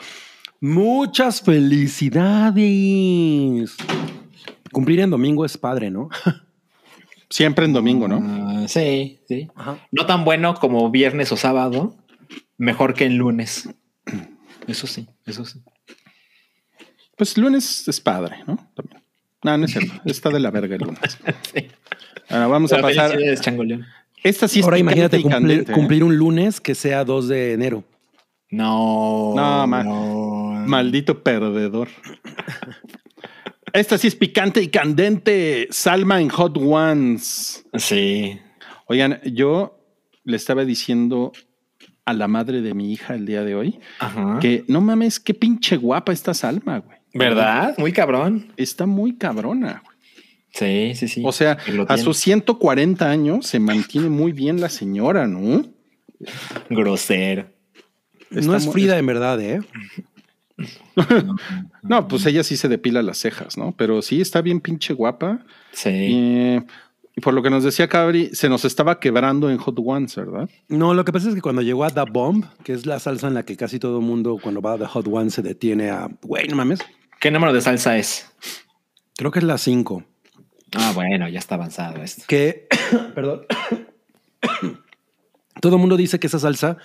Muchas 0.61 1.41
felicidades. 1.41 3.75
Cumplir 4.71 4.99
en 4.99 5.09
domingo 5.09 5.43
es 5.43 5.57
padre, 5.57 5.89
¿no? 5.89 6.09
Siempre 7.31 7.65
en 7.65 7.73
domingo, 7.73 8.07
¿no? 8.07 8.21
Ah, 8.23 8.67
sí, 8.67 9.17
sí. 9.27 9.49
Ajá. 9.55 9.79
No 9.91 10.05
tan 10.05 10.23
bueno 10.23 10.53
como 10.53 10.91
viernes 10.91 11.31
o 11.31 11.37
sábado, 11.37 11.95
mejor 12.59 12.93
que 12.93 13.05
en 13.05 13.17
lunes. 13.17 13.69
Eso 14.67 14.85
sí, 14.85 15.07
eso 15.25 15.45
sí. 15.45 15.63
Pues 17.17 17.39
lunes 17.39 17.87
es 17.87 17.99
padre, 17.99 18.43
¿no? 18.45 18.59
También. 18.75 19.01
No, 19.43 19.57
no 19.57 19.65
es 19.65 19.71
cierto. 19.71 19.93
Está 20.05 20.29
de 20.29 20.39
la 20.39 20.51
verga 20.51 20.75
el 20.75 20.83
lunes. 20.83 21.17
Sí. 21.53 21.69
Ahora 22.29 22.45
vamos 22.45 22.71
a 22.71 22.81
pasar. 22.81 23.17
Esta 24.23 24.47
sí 24.47 24.59
es 24.59 24.65
Ahora 24.65 24.77
imagínate 24.77 25.19
cumplir, 25.23 25.61
¿eh? 25.61 25.73
cumplir 25.73 26.03
un 26.03 26.15
lunes 26.15 26.61
que 26.61 26.75
sea 26.75 27.03
2 27.03 27.27
de 27.27 27.53
enero. 27.53 27.83
No. 28.51 29.33
No, 29.35 29.65
no. 29.65 30.30
Maldito 30.67 31.23
perdedor. 31.23 31.89
Esta 33.73 33.97
sí 33.97 34.07
es 34.07 34.15
picante 34.15 34.61
y 34.61 34.67
candente. 34.67 35.67
Salma 35.71 36.21
en 36.21 36.29
Hot 36.29 36.57
Ones. 36.57 37.65
Sí. 37.75 38.39
Oigan, 38.87 39.21
yo 39.23 39.79
le 40.23 40.35
estaba 40.35 40.65
diciendo 40.65 41.31
a 42.05 42.13
la 42.13 42.27
madre 42.27 42.61
de 42.61 42.73
mi 42.73 42.91
hija 42.91 43.15
el 43.15 43.25
día 43.25 43.43
de 43.43 43.55
hoy 43.55 43.79
Ajá. 43.99 44.39
que 44.41 44.65
no 44.67 44.81
mames, 44.81 45.19
qué 45.19 45.33
pinche 45.33 45.77
guapa 45.77 46.11
está 46.11 46.33
Salma, 46.33 46.79
güey. 46.79 46.97
¿Verdad? 47.13 47.75
Muy 47.77 47.91
cabrón. 47.93 48.51
Está 48.57 48.85
muy 48.85 49.17
cabrona. 49.17 49.81
güey. 49.85 49.97
Sí, 50.53 50.95
sí, 50.95 51.07
sí. 51.07 51.21
O 51.25 51.31
sea, 51.31 51.57
a 51.87 51.97
sus 51.97 52.17
140 52.17 53.09
años 53.09 53.45
se 53.47 53.59
mantiene 53.59 54.09
muy 54.09 54.33
bien 54.33 54.59
la 54.59 54.69
señora, 54.69 55.27
¿no? 55.27 55.63
grosero. 56.69 57.47
Está 58.29 58.41
no 58.45 58.55
es 58.55 58.69
Frida 58.69 58.97
en 58.97 59.05
verdad, 59.05 59.41
¿eh? 59.41 59.61
No, 61.83 62.07
pues 62.07 62.25
ella 62.25 62.43
sí 62.43 62.57
se 62.57 62.67
depila 62.67 63.01
las 63.01 63.17
cejas, 63.17 63.57
¿no? 63.57 63.73
Pero 63.75 64.01
sí 64.01 64.21
está 64.21 64.41
bien 64.41 64.61
pinche 64.61 64.93
guapa. 64.93 65.39
Sí. 65.71 65.89
Y, 65.89 66.55
y 67.15 67.21
por 67.21 67.33
lo 67.33 67.41
que 67.41 67.49
nos 67.49 67.63
decía 67.63 67.87
Cabri, 67.87 68.29
se 68.33 68.49
nos 68.49 68.65
estaba 68.65 68.99
quebrando 68.99 69.49
en 69.49 69.57
Hot 69.57 69.77
Ones, 69.83 70.15
¿verdad? 70.15 70.49
No, 70.67 70.93
lo 70.93 71.03
que 71.03 71.11
pasa 71.11 71.29
es 71.29 71.35
que 71.35 71.41
cuando 71.41 71.61
llegó 71.61 71.83
a 71.83 71.89
The 71.89 72.05
Bomb, 72.09 72.45
que 72.63 72.73
es 72.73 72.85
la 72.85 72.99
salsa 72.99 73.27
en 73.27 73.33
la 73.33 73.43
que 73.43 73.57
casi 73.57 73.79
todo 73.79 73.99
el 73.99 74.05
mundo 74.05 74.37
cuando 74.41 74.61
va 74.61 74.73
a 74.73 74.77
The 74.77 74.85
Hot 74.85 75.07
One 75.07 75.29
se 75.29 75.41
detiene 75.41 75.89
a, 75.89 76.07
güey, 76.21 76.47
no 76.47 76.55
mames. 76.55 76.79
¿Qué 77.19 77.31
número 77.31 77.53
de 77.53 77.61
salsa 77.61 77.97
es? 77.97 78.31
Creo 79.17 79.31
que 79.31 79.39
es 79.39 79.45
la 79.45 79.57
5. 79.57 80.03
Ah, 80.73 80.91
bueno, 80.95 81.27
ya 81.27 81.39
está 81.39 81.55
avanzado 81.55 82.01
esto. 82.01 82.23
Que, 82.27 82.67
perdón. 83.15 83.41
todo 85.61 85.75
el 85.75 85.81
mundo 85.81 85.97
dice 85.97 86.19
que 86.19 86.27
esa 86.27 86.39
salsa 86.39 86.77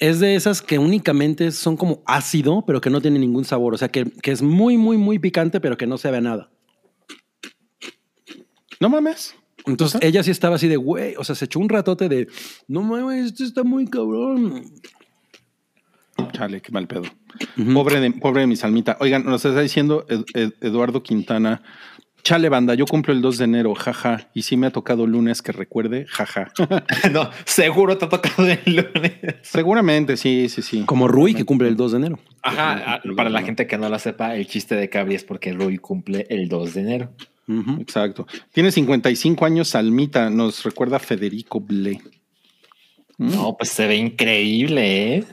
es 0.00 0.18
de 0.18 0.34
esas 0.34 0.62
que 0.62 0.78
únicamente 0.78 1.52
son 1.52 1.76
como 1.76 2.02
ácido, 2.06 2.64
pero 2.66 2.80
que 2.80 2.90
no 2.90 3.00
tiene 3.00 3.18
ningún 3.18 3.44
sabor. 3.44 3.74
O 3.74 3.78
sea, 3.78 3.88
que, 3.88 4.04
que 4.22 4.32
es 4.32 4.42
muy, 4.42 4.76
muy, 4.76 4.96
muy 4.96 5.18
picante, 5.18 5.60
pero 5.60 5.76
que 5.76 5.86
no 5.86 5.98
sabe 5.98 6.16
a 6.16 6.20
nada. 6.22 6.50
No 8.80 8.88
mames. 8.88 9.34
Entonces 9.66 10.00
ella 10.02 10.22
sí 10.22 10.30
estaba 10.30 10.56
así 10.56 10.68
de, 10.68 10.76
güey, 10.76 11.14
o 11.18 11.24
sea, 11.24 11.34
se 11.34 11.44
echó 11.44 11.60
un 11.60 11.68
ratote 11.68 12.08
de, 12.08 12.28
no 12.66 12.82
mames, 12.82 13.26
esto 13.26 13.44
está 13.44 13.62
muy 13.62 13.86
cabrón. 13.86 14.64
Chale, 16.32 16.60
qué 16.62 16.72
mal 16.72 16.86
pedo. 16.86 17.02
Pobre 17.74 18.00
de, 18.00 18.10
pobre 18.12 18.40
de 18.42 18.46
mi 18.46 18.56
salmita. 18.56 18.96
Oigan, 19.00 19.24
nos 19.24 19.44
está 19.44 19.60
diciendo 19.60 20.06
Ed- 20.08 20.24
Ed- 20.34 20.54
Eduardo 20.60 21.02
Quintana. 21.02 21.62
Chale, 22.22 22.48
banda, 22.48 22.74
yo 22.74 22.86
cumplo 22.86 23.12
el 23.12 23.22
2 23.22 23.38
de 23.38 23.44
enero, 23.44 23.74
jaja. 23.74 24.28
Y 24.34 24.42
sí 24.42 24.56
me 24.56 24.66
ha 24.66 24.70
tocado 24.70 25.06
lunes 25.06 25.42
que 25.42 25.52
recuerde, 25.52 26.06
jaja. 26.08 26.52
no, 27.12 27.30
seguro 27.44 27.96
te 27.98 28.04
ha 28.04 28.08
tocado 28.08 28.46
el 28.46 28.60
lunes. 28.66 29.12
Seguramente, 29.42 30.16
sí, 30.16 30.48
sí, 30.48 30.62
sí. 30.62 30.82
Como 30.86 31.08
Rui, 31.08 31.34
que 31.34 31.44
cumple 31.44 31.68
el 31.68 31.76
2 31.76 31.92
de 31.92 31.98
enero. 31.98 32.18
Ajá, 32.42 32.82
ah, 32.86 33.00
para 33.16 33.30
la 33.30 33.42
gente 33.42 33.66
que 33.66 33.78
no 33.78 33.88
lo 33.88 33.98
sepa, 33.98 34.36
el 34.36 34.46
chiste 34.46 34.74
de 34.74 34.88
Cabri 34.88 35.14
es 35.14 35.24
porque 35.24 35.52
Rui 35.52 35.78
cumple 35.78 36.26
el 36.28 36.48
2 36.48 36.74
de 36.74 36.80
enero. 36.80 37.12
Ujú. 37.48 37.80
Exacto. 37.80 38.26
Tiene 38.52 38.70
55 38.70 39.44
años, 39.44 39.68
Salmita. 39.68 40.30
Nos 40.30 40.62
recuerda 40.62 40.96
a 40.96 41.00
Federico 41.00 41.60
Ble. 41.60 42.00
No, 43.18 43.56
pues 43.56 43.70
se 43.70 43.86
ve 43.86 43.96
increíble, 43.96 45.16
¿eh? 45.16 45.24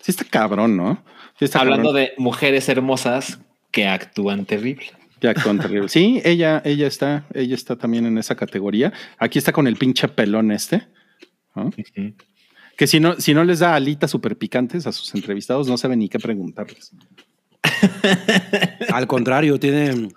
Sí 0.00 0.10
está 0.10 0.24
cabrón, 0.24 0.76
¿no? 0.76 1.04
Sí 1.38 1.44
está 1.44 1.60
Hablando 1.60 1.90
cabrón. 1.90 2.06
de 2.06 2.12
mujeres 2.16 2.68
hermosas 2.68 3.38
que 3.70 3.86
actúan 3.86 4.44
terrible. 4.44 4.86
Actúan 5.26 5.58
terrible. 5.58 5.88
Sí, 5.88 6.20
ella, 6.24 6.62
ella 6.64 6.86
está, 6.86 7.24
ella 7.34 7.54
está 7.54 7.76
también 7.76 8.06
en 8.06 8.18
esa 8.18 8.36
categoría. 8.36 8.92
Aquí 9.18 9.38
está 9.38 9.50
con 9.52 9.66
el 9.66 9.76
pinche 9.76 10.06
pelón 10.08 10.52
este. 10.52 10.86
¿no? 11.56 11.70
Que 12.76 12.86
si 12.86 13.00
no, 13.00 13.18
si 13.20 13.34
no 13.34 13.42
les 13.42 13.58
da 13.58 13.74
alitas 13.74 14.10
súper 14.12 14.36
picantes 14.36 14.86
a 14.86 14.92
sus 14.92 15.12
entrevistados, 15.16 15.66
no 15.66 15.76
saben 15.76 15.98
ni 15.98 16.08
qué 16.08 16.20
preguntarles. 16.20 16.92
Al 18.92 19.06
contrario, 19.06 19.58
tiene, 19.58 20.08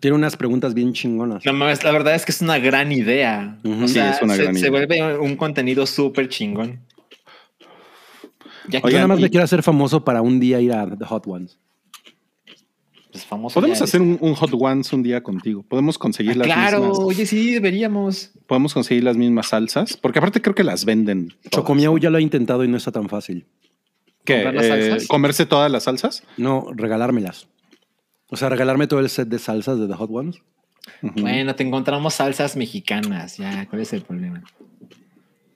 tiene 0.00 0.16
unas 0.16 0.36
preguntas 0.36 0.74
bien 0.74 0.92
chingonas. 0.92 1.44
No 1.44 1.52
mames, 1.52 1.84
la 1.84 1.92
verdad 1.92 2.14
es 2.14 2.24
que 2.24 2.32
es 2.32 2.40
una 2.40 2.58
gran 2.58 2.90
idea. 2.90 3.58
O 3.64 3.86
Sí, 3.86 3.98
es 4.00 4.20
una 4.22 4.34
se, 4.34 4.42
gran 4.42 4.54
se 4.54 4.60
idea. 4.62 4.70
vuelve 4.70 5.18
un 5.18 5.36
contenido 5.36 5.86
súper 5.86 6.28
chingón. 6.28 6.80
Ya 8.68 8.80
Oigan, 8.82 8.98
nada 9.02 9.06
más 9.08 9.18
y- 9.20 9.22
me 9.22 9.30
quiero 9.30 9.44
hacer 9.44 9.62
famoso 9.62 10.04
para 10.04 10.22
un 10.22 10.38
día 10.40 10.60
ir 10.60 10.72
a 10.72 10.86
The 10.96 11.04
Hot 11.04 11.26
Ones. 11.26 11.58
Pues, 13.22 13.28
famoso. 13.28 13.54
Podemos 13.54 13.80
hacer 13.82 14.00
un, 14.00 14.18
un 14.20 14.34
hot 14.34 14.50
ones 14.54 14.92
un 14.92 15.02
día 15.02 15.22
contigo. 15.22 15.62
Podemos 15.62 15.96
conseguir 15.98 16.32
Ah, 16.32 16.36
las 16.38 16.46
claro, 16.46 16.80
mismas. 16.80 16.98
oye, 17.00 17.26
sí, 17.26 17.52
deberíamos. 17.52 18.30
Podemos 18.46 18.74
conseguir 18.74 19.04
las 19.04 19.16
mismas 19.16 19.48
salsas, 19.48 19.96
porque 19.96 20.18
aparte 20.18 20.40
creo 20.42 20.54
que 20.54 20.64
las 20.64 20.84
venden. 20.84 21.32
Chocomiao 21.50 21.96
ya 21.98 22.10
lo 22.10 22.18
he 22.18 22.22
intentado 22.22 22.64
y 22.64 22.68
no 22.68 22.76
está 22.76 22.92
tan 22.92 23.08
fácil. 23.08 23.46
¿Qué? 24.24 24.42
¿Comprar 24.42 24.54
las 24.54 24.64
Eh, 24.64 24.68
salsas? 24.90 25.08
¿Comerse 25.08 25.46
todas 25.46 25.70
las 25.70 25.84
salsas? 25.84 26.22
No, 26.36 26.66
regalármelas. 26.74 27.48
O 28.28 28.36
sea, 28.36 28.48
regalarme 28.48 28.86
todo 28.86 29.00
el 29.00 29.08
set 29.08 29.28
de 29.28 29.38
salsas 29.38 29.78
de 29.80 29.88
The 29.88 29.94
Hot 29.94 30.10
Ones. 30.12 30.42
Bueno, 31.02 31.54
te 31.54 31.62
encontramos 31.62 32.14
salsas 32.14 32.56
mexicanas. 32.56 33.36
Ya, 33.38 33.66
¿cuál 33.68 33.82
es 33.82 33.92
el 33.92 34.02
problema? 34.02 34.42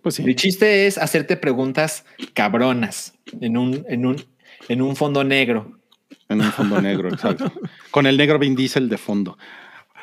Pues 0.02 0.16
sí. 0.16 0.22
El 0.22 0.36
chiste 0.36 0.86
es 0.86 0.98
hacerte 0.98 1.36
preguntas 1.36 2.04
cabronas 2.34 3.14
en 3.40 3.56
un, 3.56 3.84
en 3.88 4.04
un, 4.06 4.16
en 4.68 4.82
un 4.82 4.96
fondo 4.96 5.24
negro. 5.24 5.73
En 6.34 6.46
un 6.46 6.52
fondo 6.52 6.80
negro, 6.80 7.08
exacto. 7.08 7.52
Con 7.90 8.06
el 8.06 8.16
negro 8.16 8.38
Vin 8.38 8.54
Diesel 8.54 8.88
de 8.88 8.98
fondo. 8.98 9.38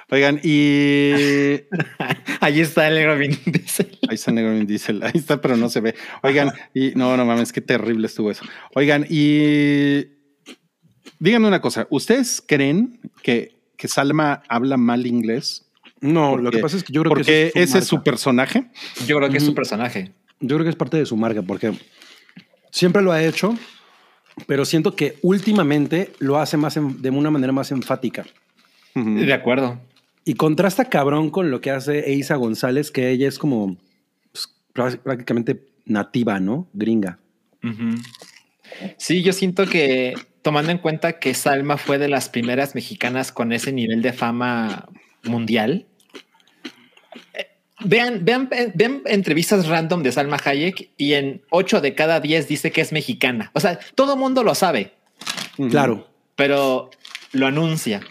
Oigan, 0.09 0.41
y 0.43 1.11
Ahí 2.41 2.59
está 2.59 2.87
el 2.87 2.95
negro 2.95 3.17
Vin 3.17 3.37
Diesel. 3.45 3.97
ahí 4.09 4.15
está 4.15 4.31
el 4.31 4.35
negro 4.35 4.53
Vin 4.53 4.67
Diesel, 4.67 5.01
ahí 5.03 5.11
está, 5.15 5.39
pero 5.39 5.55
no 5.55 5.69
se 5.69 5.79
ve. 5.79 5.95
Oigan, 6.21 6.51
y 6.73 6.91
no, 6.95 7.15
no 7.15 7.25
mames, 7.25 7.53
qué 7.53 7.61
terrible 7.61 8.07
estuvo 8.07 8.29
eso. 8.29 8.43
Oigan, 8.75 9.05
y 9.09 10.07
díganme 11.19 11.47
una 11.47 11.61
cosa, 11.61 11.87
¿ustedes 11.89 12.43
creen 12.45 12.99
que, 13.23 13.57
que 13.77 13.87
Salma 13.87 14.43
habla 14.49 14.75
mal 14.75 15.07
inglés 15.07 15.71
No, 16.01 16.35
lo 16.35 16.51
que 16.51 16.59
pasa 16.59 16.75
es 16.75 16.83
que 16.83 16.91
yo 16.91 17.03
creo 17.03 17.13
que 17.13 17.19
Porque 17.19 17.51
ese 17.55 17.77
es 17.77 17.85
su 17.85 18.03
personaje. 18.03 18.69
Yo 19.07 19.17
creo 19.17 19.29
que 19.29 19.37
es 19.37 19.45
su 19.45 19.55
personaje. 19.55 20.11
Yo 20.41 20.57
creo 20.57 20.63
que 20.65 20.71
es 20.71 20.75
parte 20.75 20.97
de 20.97 21.05
su 21.05 21.15
marca, 21.15 21.41
porque 21.41 21.71
siempre 22.71 23.01
lo 23.01 23.13
ha 23.13 23.23
hecho, 23.23 23.55
pero 24.47 24.65
siento 24.65 24.95
que 24.95 25.15
últimamente 25.21 26.11
lo 26.19 26.37
hace 26.37 26.57
más 26.57 26.77
en- 26.77 27.01
de 27.01 27.09
una 27.09 27.29
manera 27.31 27.53
más 27.53 27.71
enfática. 27.71 28.25
De 28.95 29.33
acuerdo. 29.33 29.79
Y 30.25 30.33
contrasta 30.35 30.85
cabrón 30.85 31.29
con 31.29 31.49
lo 31.49 31.61
que 31.61 31.71
hace 31.71 32.11
Eiza 32.11 32.35
González, 32.35 32.91
que 32.91 33.09
ella 33.09 33.27
es 33.27 33.39
como 33.39 33.77
pues, 34.31 34.49
prá- 34.73 34.97
prácticamente 34.99 35.65
nativa, 35.85 36.39
¿no? 36.39 36.67
Gringa. 36.73 37.17
Sí, 38.97 39.21
yo 39.23 39.33
siento 39.33 39.65
que 39.65 40.13
tomando 40.41 40.71
en 40.71 40.77
cuenta 40.77 41.19
que 41.19 41.33
Salma 41.33 41.77
fue 41.77 41.97
de 41.97 42.07
las 42.07 42.29
primeras 42.29 42.75
mexicanas 42.75 43.31
con 43.31 43.51
ese 43.53 43.71
nivel 43.71 44.01
de 44.01 44.13
fama 44.13 44.87
mundial. 45.23 45.85
Vean, 47.85 48.23
vean, 48.25 48.49
vean 48.75 49.01
entrevistas 49.05 49.67
random 49.67 50.03
de 50.03 50.11
Salma 50.11 50.37
Hayek 50.43 50.89
y 50.97 51.13
en 51.13 51.41
8 51.49 51.81
de 51.81 51.95
cada 51.95 52.19
10 52.19 52.47
dice 52.47 52.71
que 52.71 52.81
es 52.81 52.91
mexicana. 52.91 53.51
O 53.53 53.59
sea, 53.59 53.79
todo 53.95 54.15
mundo 54.17 54.43
lo 54.43 54.55
sabe. 54.55 54.93
Claro. 55.69 56.07
pero 56.35 56.89
lo 57.33 57.47
anuncia. 57.47 58.01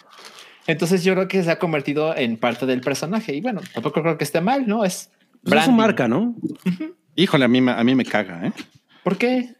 Entonces 0.66 1.02
yo 1.02 1.14
creo 1.14 1.26
que 1.28 1.42
se 1.42 1.50
ha 1.50 1.58
convertido 1.58 2.14
en 2.16 2.36
parte 2.36 2.64
del 2.66 2.80
personaje 2.80 3.34
y 3.34 3.40
bueno, 3.40 3.60
tampoco 3.74 4.02
creo 4.02 4.16
que 4.18 4.24
esté 4.24 4.40
mal, 4.40 4.66
¿no? 4.68 4.84
Es 4.84 5.10
Pues 5.42 5.58
es 5.60 5.64
su 5.66 5.72
marca, 5.72 6.06
¿no? 6.06 6.36
Híjole, 7.16 7.44
a 7.44 7.48
mí, 7.48 7.60
me- 7.60 7.72
a 7.72 7.82
mí 7.82 7.94
me 7.94 8.04
caga, 8.04 8.46
¿eh? 8.46 8.52
¿Por 9.02 9.16
qué? 9.18 9.50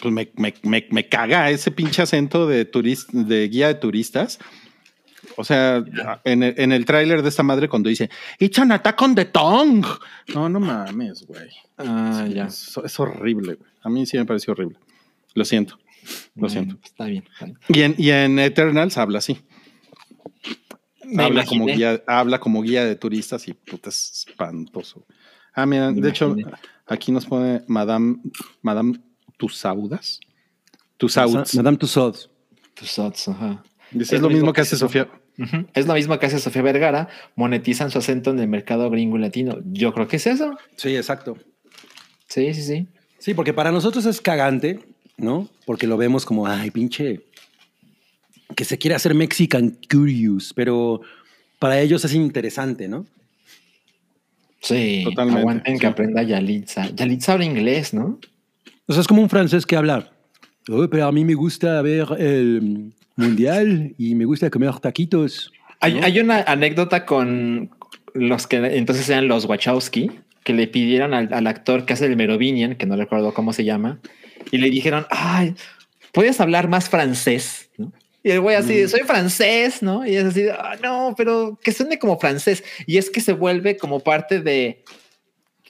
Pues 0.00 0.12
me, 0.14 0.30
me, 0.36 0.54
me, 0.62 0.86
me 0.90 1.08
caga 1.08 1.50
ese 1.50 1.70
pinche 1.70 2.00
acento 2.02 2.46
de, 2.46 2.64
turist, 2.64 3.10
de 3.10 3.48
guía 3.48 3.68
de 3.68 3.74
turistas. 3.74 4.38
O 5.40 5.44
sea, 5.44 5.84
en 6.24 6.42
el, 6.42 6.54
en 6.58 6.72
el 6.72 6.84
tráiler 6.84 7.22
de 7.22 7.28
esta 7.28 7.44
madre 7.44 7.68
cuando 7.68 7.88
dice 7.88 8.10
It's 8.40 8.58
an 8.58 8.72
attack 8.72 9.00
on 9.00 9.14
the 9.14 9.24
tongue. 9.26 9.86
No, 10.34 10.48
no 10.48 10.58
mames, 10.58 11.24
güey. 11.28 11.48
Ah, 11.76 12.26
ya. 12.28 12.46
Es, 12.46 12.76
es 12.84 12.98
horrible, 12.98 13.54
güey. 13.54 13.70
A 13.82 13.88
mí 13.88 14.04
sí 14.04 14.16
me 14.16 14.24
pareció 14.24 14.52
horrible. 14.52 14.78
Lo 15.34 15.44
siento. 15.44 15.78
Lo 16.34 16.40
Bueno, 16.40 16.48
siento. 16.52 16.78
Está 16.82 17.04
bien. 17.04 17.22
está 17.32 17.44
bien. 17.44 17.58
Y 17.68 17.82
en, 17.82 17.94
y 17.98 18.10
en 18.10 18.38
Eternals 18.40 18.98
habla 18.98 19.18
así. 19.18 19.38
Me 21.04 21.22
habla 21.22 21.44
como, 21.46 21.66
guía, 21.66 22.02
habla 22.08 22.40
como 22.40 22.60
guía 22.62 22.84
de 22.84 22.96
turistas 22.96 23.46
y 23.46 23.54
puta 23.54 23.90
es 23.90 24.26
espantoso. 24.26 25.06
Ah, 25.54 25.66
mira, 25.66 25.92
Me 25.92 26.00
de 26.00 26.08
hecho, 26.08 26.34
aquí 26.86 27.12
nos 27.12 27.26
pone 27.26 27.62
Madame, 27.68 28.16
Madame 28.60 28.98
Tusaudas. 29.36 30.18
Tusauds. 30.96 31.54
Madame 31.54 31.76
Tussauds. 31.76 32.28
Tus 32.74 32.92
thoughts, 32.92 33.28
ajá. 33.28 33.62
Dice, 33.92 34.16
es 34.16 34.22
lo 34.22 34.28
mismo 34.28 34.52
que 34.52 34.60
hace 34.60 34.76
Sofía. 34.76 35.08
Es 35.74 35.86
lo 35.86 35.94
mismo 35.94 36.18
que 36.18 36.26
hace 36.26 36.38
Sofía 36.40 36.62
Vergara, 36.62 37.08
monetizan 37.36 37.90
su 37.90 37.98
acento 37.98 38.30
en 38.30 38.40
el 38.40 38.48
mercado 38.48 38.90
gringo 38.90 39.16
y 39.16 39.20
latino. 39.20 39.58
Yo 39.66 39.92
creo 39.94 40.08
que 40.08 40.16
es 40.16 40.26
eso. 40.26 40.56
Sí, 40.76 40.96
exacto. 40.96 41.36
Sí, 42.28 42.52
sí, 42.54 42.62
sí. 42.62 42.88
Sí, 43.18 43.34
porque 43.34 43.52
para 43.54 43.70
nosotros 43.70 44.04
es 44.06 44.20
cagante, 44.20 44.80
¿no? 45.16 45.48
Porque 45.64 45.86
lo 45.86 45.96
vemos 45.96 46.24
como, 46.26 46.46
ay, 46.46 46.70
pinche, 46.70 47.20
que 48.56 48.64
se 48.64 48.78
quiere 48.78 48.96
hacer 48.96 49.14
Mexican 49.14 49.78
Curious, 49.90 50.52
pero 50.54 51.00
para 51.58 51.80
ellos 51.80 52.04
es 52.04 52.14
interesante, 52.14 52.88
¿no? 52.88 53.06
Sí, 54.60 55.02
Totalmente, 55.04 55.40
aguanten 55.40 55.74
sí. 55.74 55.80
que 55.80 55.86
aprenda 55.86 56.22
Yalitza. 56.22 56.90
Yalitza 56.90 57.34
habla 57.34 57.44
inglés, 57.44 57.94
¿no? 57.94 58.18
O 58.86 58.92
sea, 58.92 59.00
es 59.02 59.06
como 59.06 59.22
un 59.22 59.28
francés 59.28 59.64
que 59.66 59.76
habla, 59.76 60.10
"Oh, 60.68 60.88
pero 60.90 61.06
a 61.06 61.12
mí 61.12 61.24
me 61.24 61.34
gusta 61.34 61.80
ver 61.82 62.08
el 62.18 62.92
mundial 63.18 63.94
y 63.98 64.14
me 64.14 64.24
gusta 64.24 64.48
comer 64.50 64.74
taquitos. 64.78 65.52
Hay, 65.80 65.98
hay 65.98 66.20
una 66.20 66.42
anécdota 66.42 67.04
con 67.04 67.70
los 68.14 68.46
que 68.46 68.56
entonces 68.56 69.08
eran 69.08 69.28
los 69.28 69.44
Wachowski, 69.44 70.10
que 70.44 70.54
le 70.54 70.66
pidieron 70.66 71.14
al, 71.14 71.32
al 71.32 71.46
actor 71.46 71.84
que 71.84 71.92
hace 71.92 72.06
el 72.06 72.16
Merovingien, 72.16 72.76
que 72.76 72.86
no 72.86 72.96
recuerdo 72.96 73.34
cómo 73.34 73.52
se 73.52 73.64
llama, 73.64 74.00
y 74.50 74.58
le 74.58 74.70
dijeron, 74.70 75.06
ay, 75.10 75.54
¿puedes 76.12 76.40
hablar 76.40 76.68
más 76.68 76.88
francés? 76.88 77.70
¿No? 77.76 77.92
Y 78.22 78.30
el 78.30 78.40
güey 78.40 78.56
así, 78.56 78.88
soy 78.88 79.00
francés, 79.00 79.82
¿no? 79.82 80.04
Y 80.06 80.16
es 80.16 80.24
así, 80.24 80.46
"Ah, 80.48 80.76
no, 80.82 81.14
pero 81.16 81.58
que 81.62 81.72
suene 81.72 81.98
como 81.98 82.18
francés. 82.18 82.64
Y 82.86 82.98
es 82.98 83.10
que 83.10 83.20
se 83.20 83.32
vuelve 83.32 83.76
como 83.76 84.00
parte 84.00 84.40
de 84.40 84.82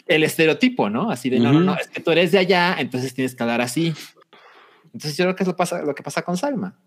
el 0.07 0.25
estereotipo, 0.25 0.89
¿no? 0.89 1.11
Así 1.11 1.29
de, 1.29 1.39
no, 1.39 1.53
no, 1.53 1.61
no, 1.61 1.77
es 1.77 1.89
que 1.89 2.01
tú 2.01 2.11
eres 2.11 2.33
de 2.33 2.39
allá, 2.39 2.77
entonces 2.79 3.13
tienes 3.13 3.35
que 3.35 3.43
hablar 3.43 3.61
así. 3.61 3.93
Entonces 4.87 5.17
yo 5.17 5.25
creo 5.25 5.37
que 5.37 5.43
eso 5.43 5.55
pasa, 5.55 5.83
lo 5.83 5.95
que 5.95 6.03
pasa 6.03 6.23
con 6.23 6.37
Salma. 6.39 6.79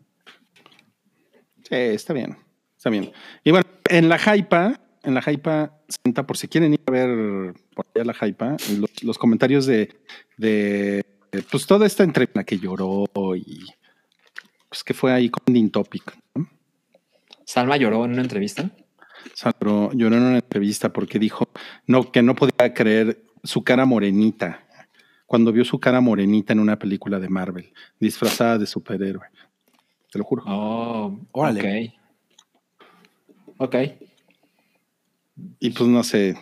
Sí, 1.71 1.77
está 1.77 2.11
bien. 2.11 2.37
Está 2.75 2.89
bien. 2.89 3.13
Y 3.45 3.51
bueno, 3.51 3.65
en 3.87 4.09
la 4.09 4.17
Hypa, 4.17 4.77
en 5.03 5.13
la 5.13 5.21
Santa, 5.87 6.27
por 6.27 6.35
si 6.35 6.49
quieren 6.49 6.73
ir 6.73 6.81
a 6.85 6.91
ver 6.91 7.53
por 7.73 7.85
allá 7.95 8.03
la 8.03 8.27
Hypa, 8.27 8.57
los, 8.77 9.03
los 9.03 9.17
comentarios 9.17 9.65
de, 9.65 9.95
pues 11.49 11.65
toda 11.65 11.87
esta 11.87 12.03
entrevista 12.03 12.43
que 12.43 12.59
lloró 12.59 13.05
y 13.37 13.67
pues 14.67 14.83
que 14.83 14.93
fue 14.93 15.13
ahí 15.13 15.29
con 15.29 15.69
Topic. 15.69 16.13
¿no? 16.35 16.49
Salma 17.45 17.77
lloró 17.77 18.03
en 18.03 18.11
una 18.11 18.21
entrevista. 18.21 18.69
Sandro 19.33 19.91
lloró 19.93 20.17
en 20.17 20.23
una 20.23 20.35
entrevista 20.35 20.91
porque 20.91 21.19
dijo 21.19 21.47
no, 21.87 22.11
que 22.11 22.21
no 22.21 22.35
podía 22.35 22.73
creer 22.73 23.23
su 23.45 23.63
cara 23.63 23.85
morenita 23.85 24.65
cuando 25.25 25.53
vio 25.53 25.63
su 25.63 25.79
cara 25.79 26.01
morenita 26.01 26.51
en 26.51 26.59
una 26.59 26.77
película 26.77 27.17
de 27.17 27.29
Marvel, 27.29 27.71
disfrazada 27.97 28.57
de 28.57 28.65
superhéroe. 28.65 29.27
Te 30.11 30.17
lo 30.19 30.23
juro. 30.25 30.43
Oh, 30.45 31.19
Órale. 31.31 31.93
Ok. 33.57 33.73
Ok. 33.73 33.75
Y 35.59 35.69
pues 35.71 35.89
no 35.89 36.03
sé, 36.03 36.37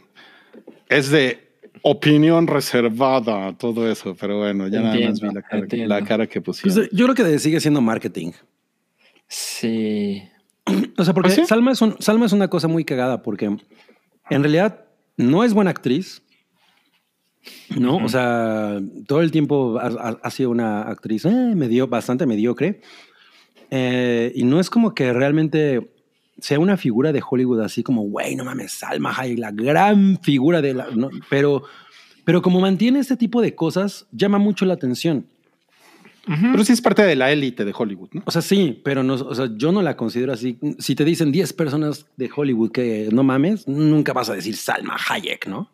es 0.88 1.10
de 1.10 1.48
opinión 1.84 2.48
reservada 2.48 3.56
todo 3.58 3.90
eso, 3.90 4.16
pero 4.20 4.40
bueno, 4.40 4.68
ya 4.68 4.82
nada 4.82 4.96
más 4.96 5.02
Entiendo, 5.02 5.30
vi 5.30 5.36
la 5.36 5.42
cara, 5.42 5.60
entiendo. 5.64 5.88
la 5.96 6.04
cara 6.04 6.28
que 6.28 6.42
Pues, 6.42 6.62
pusieron. 6.62 6.90
yo 6.92 7.06
creo 7.08 7.16
que 7.16 7.40
sigue 7.40 7.60
siendo 7.60 7.82
marketing. 7.82 8.32
Sí. 9.28 10.24
O 10.98 11.04
sea, 11.06 11.14
porque 11.14 11.30
¿Ah, 11.32 11.36
sí? 11.36 11.46
Salma, 11.46 11.72
es 11.72 11.82
un- 11.82 11.96
Salma 12.00 12.26
es 12.26 12.34
una 12.34 12.48
cosa 12.48 12.68
muy 12.68 12.84
cagada 12.84 13.22
porque 13.22 13.46
en 13.46 14.44
realidad 14.44 14.86
no 15.18 15.44
es 15.44 15.54
buena 15.54 15.72
actriz. 15.72 16.22
No, 17.78 17.98
o 17.98 18.10
sea, 18.10 18.80
todo 19.08 19.22
el 19.22 19.32
tiempo 19.32 19.80
ha, 19.80 19.88
ha- 19.88 20.20
ha 20.22 20.32
sido 20.32 20.50
una 20.50 20.82
actriz 20.84 21.26
eh, 21.26 21.54
medio, 21.56 21.88
bastante 21.88 22.26
mediocre. 22.26 22.82
Eh, 23.72 24.32
y 24.36 24.44
no 24.44 24.60
es 24.60 24.70
como 24.70 24.94
que 24.94 25.14
realmente 25.14 25.92
sea 26.40 26.60
una 26.60 26.78
figura 26.78 27.12
de 27.12 27.22
Hollywood 27.28 27.62
así 27.62 27.84
como, 27.84 28.04
güey, 28.04 28.36
no 28.36 28.46
mames, 28.46 28.72
Salma 28.72 29.14
Hayek, 29.16 29.40
la 29.40 29.52
gran 29.52 30.20
figura 30.22 30.62
de 30.62 30.74
la. 30.74 30.88
no, 30.92 31.10
pero, 31.30 31.64
pero 32.26 32.42
como 32.42 32.60
mantiene 32.60 33.00
este 33.00 33.18
tipo 33.18 33.42
de 33.42 33.56
cosas, 33.56 34.08
llama 34.12 34.38
mucho 34.38 34.66
la 34.66 34.74
atención. 34.74 35.26
Pero 36.28 36.64
sí 36.64 36.74
es 36.74 36.82
parte 36.82 37.02
de 37.02 37.16
la 37.16 37.32
élite 37.32 37.66
de 37.66 37.74
Hollywood, 37.76 38.10
¿no? 38.12 38.22
O 38.26 38.30
sea, 38.30 38.44
sí, 38.44 38.80
pero 38.84 39.02
no, 39.02 39.16
o 39.16 39.34
sea, 39.34 39.50
yo 39.56 39.72
no 39.72 39.82
la 39.82 39.98
considero 39.98 40.32
así. 40.32 40.60
Si 40.78 40.94
te 40.94 41.04
dicen 41.04 41.32
10 41.32 41.54
personas 41.54 42.06
de 42.18 42.30
Hollywood 42.34 42.72
que 42.72 43.10
no 43.12 43.24
mames, 43.24 43.68
nunca 43.68 44.14
vas 44.14 44.30
a 44.30 44.36
decir 44.36 44.56
Salma 44.56 44.96
Hayek, 45.10 45.48
¿no? 45.48 45.72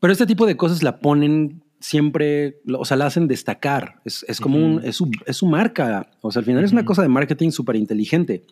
Pero 0.00 0.12
este 0.12 0.24
tipo 0.24 0.46
de 0.46 0.56
cosas 0.56 0.82
la 0.82 0.98
ponen 0.98 1.62
siempre, 1.80 2.60
o 2.76 2.84
sea, 2.84 2.96
la 2.96 3.06
hacen 3.06 3.28
destacar. 3.28 4.00
Es, 4.04 4.24
es 4.28 4.40
como 4.40 4.58
un, 4.58 4.82
es 4.84 4.96
su, 4.96 5.10
es 5.26 5.36
su 5.36 5.46
marca. 5.46 6.10
O 6.22 6.30
sea, 6.32 6.40
al 6.40 6.46
final 6.46 6.64
es 6.64 6.72
una 6.72 6.84
cosa 6.84 7.02
de 7.02 7.08
marketing 7.08 7.50
súper 7.50 7.76
inteligente. 7.76 8.44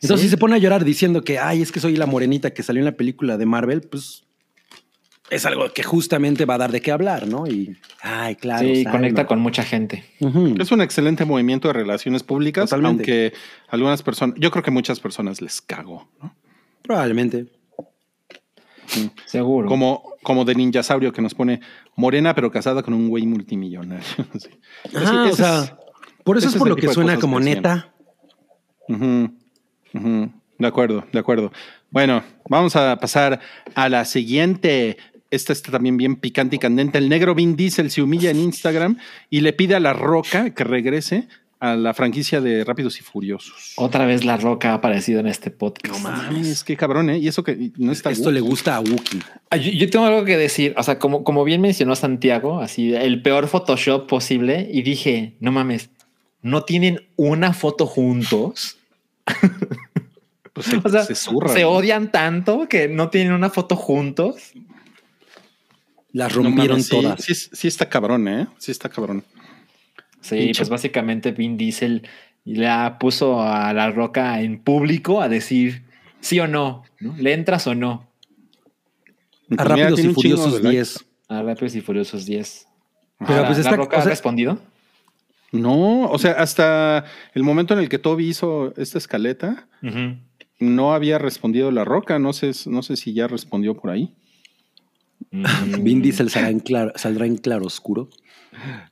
Entonces, 0.00 0.20
Sí. 0.20 0.26
si 0.26 0.30
se 0.30 0.36
pone 0.38 0.54
a 0.54 0.58
llorar 0.58 0.84
diciendo 0.84 1.22
que, 1.22 1.38
ay, 1.38 1.60
es 1.60 1.72
que 1.72 1.80
soy 1.80 1.96
la 1.96 2.06
morenita 2.06 2.52
que 2.52 2.62
salió 2.62 2.80
en 2.80 2.84
la 2.84 2.96
película 2.96 3.36
de 3.36 3.46
Marvel, 3.46 3.80
pues 3.82 4.24
es 5.30 5.44
algo 5.44 5.72
que 5.74 5.82
justamente 5.82 6.44
va 6.46 6.54
a 6.54 6.58
dar 6.58 6.72
de 6.72 6.80
qué 6.80 6.92
hablar, 6.92 7.26
¿no? 7.26 7.46
Y, 7.46 7.76
ay, 8.00 8.36
claro. 8.36 8.66
sí, 8.66 8.76
Salma. 8.84 8.92
conecta 8.92 9.26
con 9.26 9.40
mucha 9.40 9.62
gente. 9.64 10.04
Ujú. 10.20 10.54
Es 10.58 10.70
un 10.72 10.80
excelente 10.80 11.24
movimiento 11.24 11.68
de 11.68 11.74
relaciones 11.74 12.22
públicas, 12.22 12.70
Totalmente. 12.70 13.02
aunque 13.02 13.32
algunas 13.68 14.02
personas, 14.02 14.36
yo 14.38 14.50
creo 14.52 14.62
que 14.62 14.70
muchas 14.70 15.00
personas 15.00 15.42
les 15.42 15.60
cago, 15.60 16.08
¿no? 16.22 16.34
Probablemente. 16.82 17.46
Seguro. 19.26 19.68
Como, 19.68 20.14
como 20.22 20.44
de 20.44 20.54
Ninjasaurio 20.54 21.12
que 21.12 21.22
nos 21.22 21.34
pone 21.34 21.60
morena 21.96 22.34
pero 22.34 22.50
casada 22.50 22.82
con 22.82 22.94
un 22.94 23.08
güey 23.08 23.26
multimillonario. 23.26 24.04
Sí. 24.38 24.48
Ajá, 24.96 25.24
Ese- 25.28 25.32
o 25.32 25.36
sea, 25.36 25.78
por 26.24 26.36
eso 26.38 26.48
es 26.48 26.56
por 26.56 26.68
lo 26.68 26.76
que 26.76 26.88
suena 26.88 27.18
como 27.18 27.38
que 27.38 27.44
neta. 27.44 27.92
De 30.58 30.66
acuerdo, 30.66 31.04
de 31.12 31.18
acuerdo. 31.18 31.52
Bueno, 31.90 32.22
vamos 32.48 32.76
a 32.76 32.96
pasar 32.98 33.40
a 33.74 33.88
la 33.88 34.04
siguiente. 34.04 34.96
Esta 35.30 35.52
está 35.52 35.70
también 35.70 35.96
bien 35.96 36.16
picante 36.16 36.56
y 36.56 36.58
candente. 36.58 36.98
El 36.98 37.08
negro 37.08 37.34
Vin 37.34 37.54
Diesel 37.54 37.90
se 37.90 38.02
humilla 38.02 38.30
en 38.30 38.38
Instagram 38.40 38.98
y 39.30 39.40
le 39.40 39.52
pide 39.52 39.74
a 39.74 39.80
La 39.80 39.92
Roca 39.92 40.50
que 40.50 40.64
regrese 40.64 41.28
a 41.60 41.74
la 41.76 41.92
franquicia 41.94 42.40
de 42.40 42.64
Rápidos 42.64 43.00
y 43.00 43.02
Furiosos. 43.02 43.72
Otra 43.76 44.06
vez 44.06 44.24
la 44.24 44.36
roca 44.36 44.70
ha 44.70 44.74
aparecido 44.74 45.20
en 45.20 45.26
este 45.26 45.50
podcast. 45.50 45.94
No 45.94 45.98
mames, 46.00 46.62
qué 46.64 46.76
cabrón, 46.76 47.10
¿eh? 47.10 47.18
Y 47.18 47.28
eso 47.28 47.42
que 47.42 47.72
no 47.76 47.90
está 47.92 48.10
Esto 48.10 48.30
le 48.30 48.40
gusta 48.40 48.76
a 48.76 48.80
Wookiee. 48.80 49.20
Ah, 49.50 49.56
Yo, 49.56 49.72
yo 49.72 49.90
tengo 49.90 50.04
algo 50.06 50.24
que 50.24 50.36
decir. 50.36 50.74
O 50.76 50.82
sea, 50.82 50.98
como, 50.98 51.24
como 51.24 51.44
bien 51.44 51.60
mencionó 51.60 51.96
Santiago, 51.96 52.60
así 52.60 52.94
el 52.94 53.22
peor 53.22 53.48
Photoshop 53.48 54.08
posible. 54.08 54.68
Y 54.70 54.82
dije, 54.82 55.36
no 55.40 55.50
mames, 55.52 55.90
no 56.42 56.62
tienen 56.62 57.08
una 57.16 57.52
foto 57.52 57.86
juntos. 57.86 58.78
Pues 60.54 60.66
se, 60.66 60.76
O 60.78 60.88
sea, 60.88 61.04
se 61.04 61.14
zurran, 61.14 61.54
se 61.54 61.62
¿no? 61.62 61.70
odian 61.70 62.10
tanto 62.10 62.68
que 62.68 62.88
no 62.88 63.10
tienen 63.10 63.32
una 63.32 63.48
foto 63.48 63.76
juntos. 63.76 64.50
Las 66.10 66.34
No 66.34 66.42
rompieron 66.42 66.78
mames, 66.78 66.86
sí, 66.86 66.90
todas. 66.90 67.22
Sí, 67.22 67.32
sí 67.34 67.68
está 67.68 67.88
cabrón, 67.88 68.26
¿eh? 68.26 68.48
Sí 68.58 68.72
está 68.72 68.88
cabrón. 68.88 69.22
Sí, 70.20 70.36
Pinche- 70.36 70.56
pues 70.58 70.68
básicamente 70.68 71.32
Vin 71.32 71.56
Diesel 71.56 72.06
la 72.44 72.98
puso 72.98 73.42
a 73.42 73.72
la 73.72 73.90
roca 73.90 74.40
en 74.40 74.58
público 74.62 75.20
a 75.20 75.28
decir 75.28 75.84
sí 76.20 76.40
o 76.40 76.48
no, 76.48 76.82
¿no? 77.00 77.14
¿Le 77.18 77.32
entras 77.34 77.66
o 77.66 77.74
no? 77.74 78.06
A 79.50 79.54
Pues 79.56 79.60
mira, 79.60 79.64
Rápidos 79.64 80.00
y 80.00 80.08
Furiosos 80.14 80.52
de 80.54 80.58
likes. 80.62 80.70
10. 80.76 81.04
A 81.28 81.42
Rápidos 81.42 81.74
y 81.74 81.80
Furiosos 81.80 82.26
10. 82.26 82.66
Pero 83.26 83.44
pues 83.46 83.58
¿La 83.58 83.62
está- 83.64 83.76
roca 83.76 83.96
o 83.96 84.00
ha 84.00 84.04
respondido? 84.04 84.58
No, 85.50 86.10
o 86.10 86.18
sea, 86.18 86.32
hasta 86.32 87.04
el 87.34 87.42
momento 87.42 87.72
en 87.74 87.80
el 87.80 87.88
que 87.88 87.98
Toby 87.98 88.28
hizo 88.28 88.74
esta 88.76 88.98
escaleta, 88.98 89.66
no 90.60 90.92
había 90.94 91.18
respondido 91.18 91.70
la 91.70 91.84
roca. 91.84 92.18
No 92.18 92.32
sé, 92.34 92.50
no 92.66 92.82
sé 92.82 92.96
si 92.96 93.14
ya 93.14 93.26
respondió 93.28 93.74
por 93.74 93.90
ahí. 93.90 94.12
Mm. 95.30 95.82
Vin 95.82 96.02
Diesel 96.02 96.28
saldrá 96.30 96.50
en, 96.50 96.60
claro, 96.60 96.92
saldrá 96.96 97.26
en 97.26 97.36
claro 97.38 97.64
oscuro. 97.66 98.08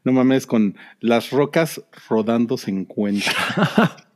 No 0.05 0.13
mames, 0.13 0.47
con 0.47 0.77
las 1.01 1.31
rocas 1.31 1.83
rodando 2.09 2.57
se 2.59 2.71
encuentra. 2.71 3.33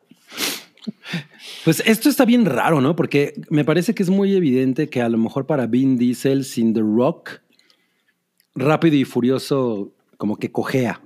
Pues 1.65 1.83
esto 1.85 2.09
está 2.09 2.25
bien 2.25 2.47
raro, 2.47 2.81
¿no? 2.81 2.97
Porque 2.97 3.35
me 3.51 3.65
parece 3.67 3.95
que 3.95 4.03
es 4.03 4.09
muy 4.09 4.35
evidente 4.35 4.89
que 4.89 5.03
a 5.03 5.09
lo 5.11 5.19
mejor 5.19 5.47
para 5.47 5.67
Vin 5.67 5.99
Diesel 5.99 6.45
sin 6.47 6.73
The 6.73 6.81
Rock, 6.81 7.41
rápido 8.55 8.97
y 8.97 9.05
furioso, 9.05 9.93
como 10.17 10.37
que 10.39 10.51
cojea. 10.51 11.03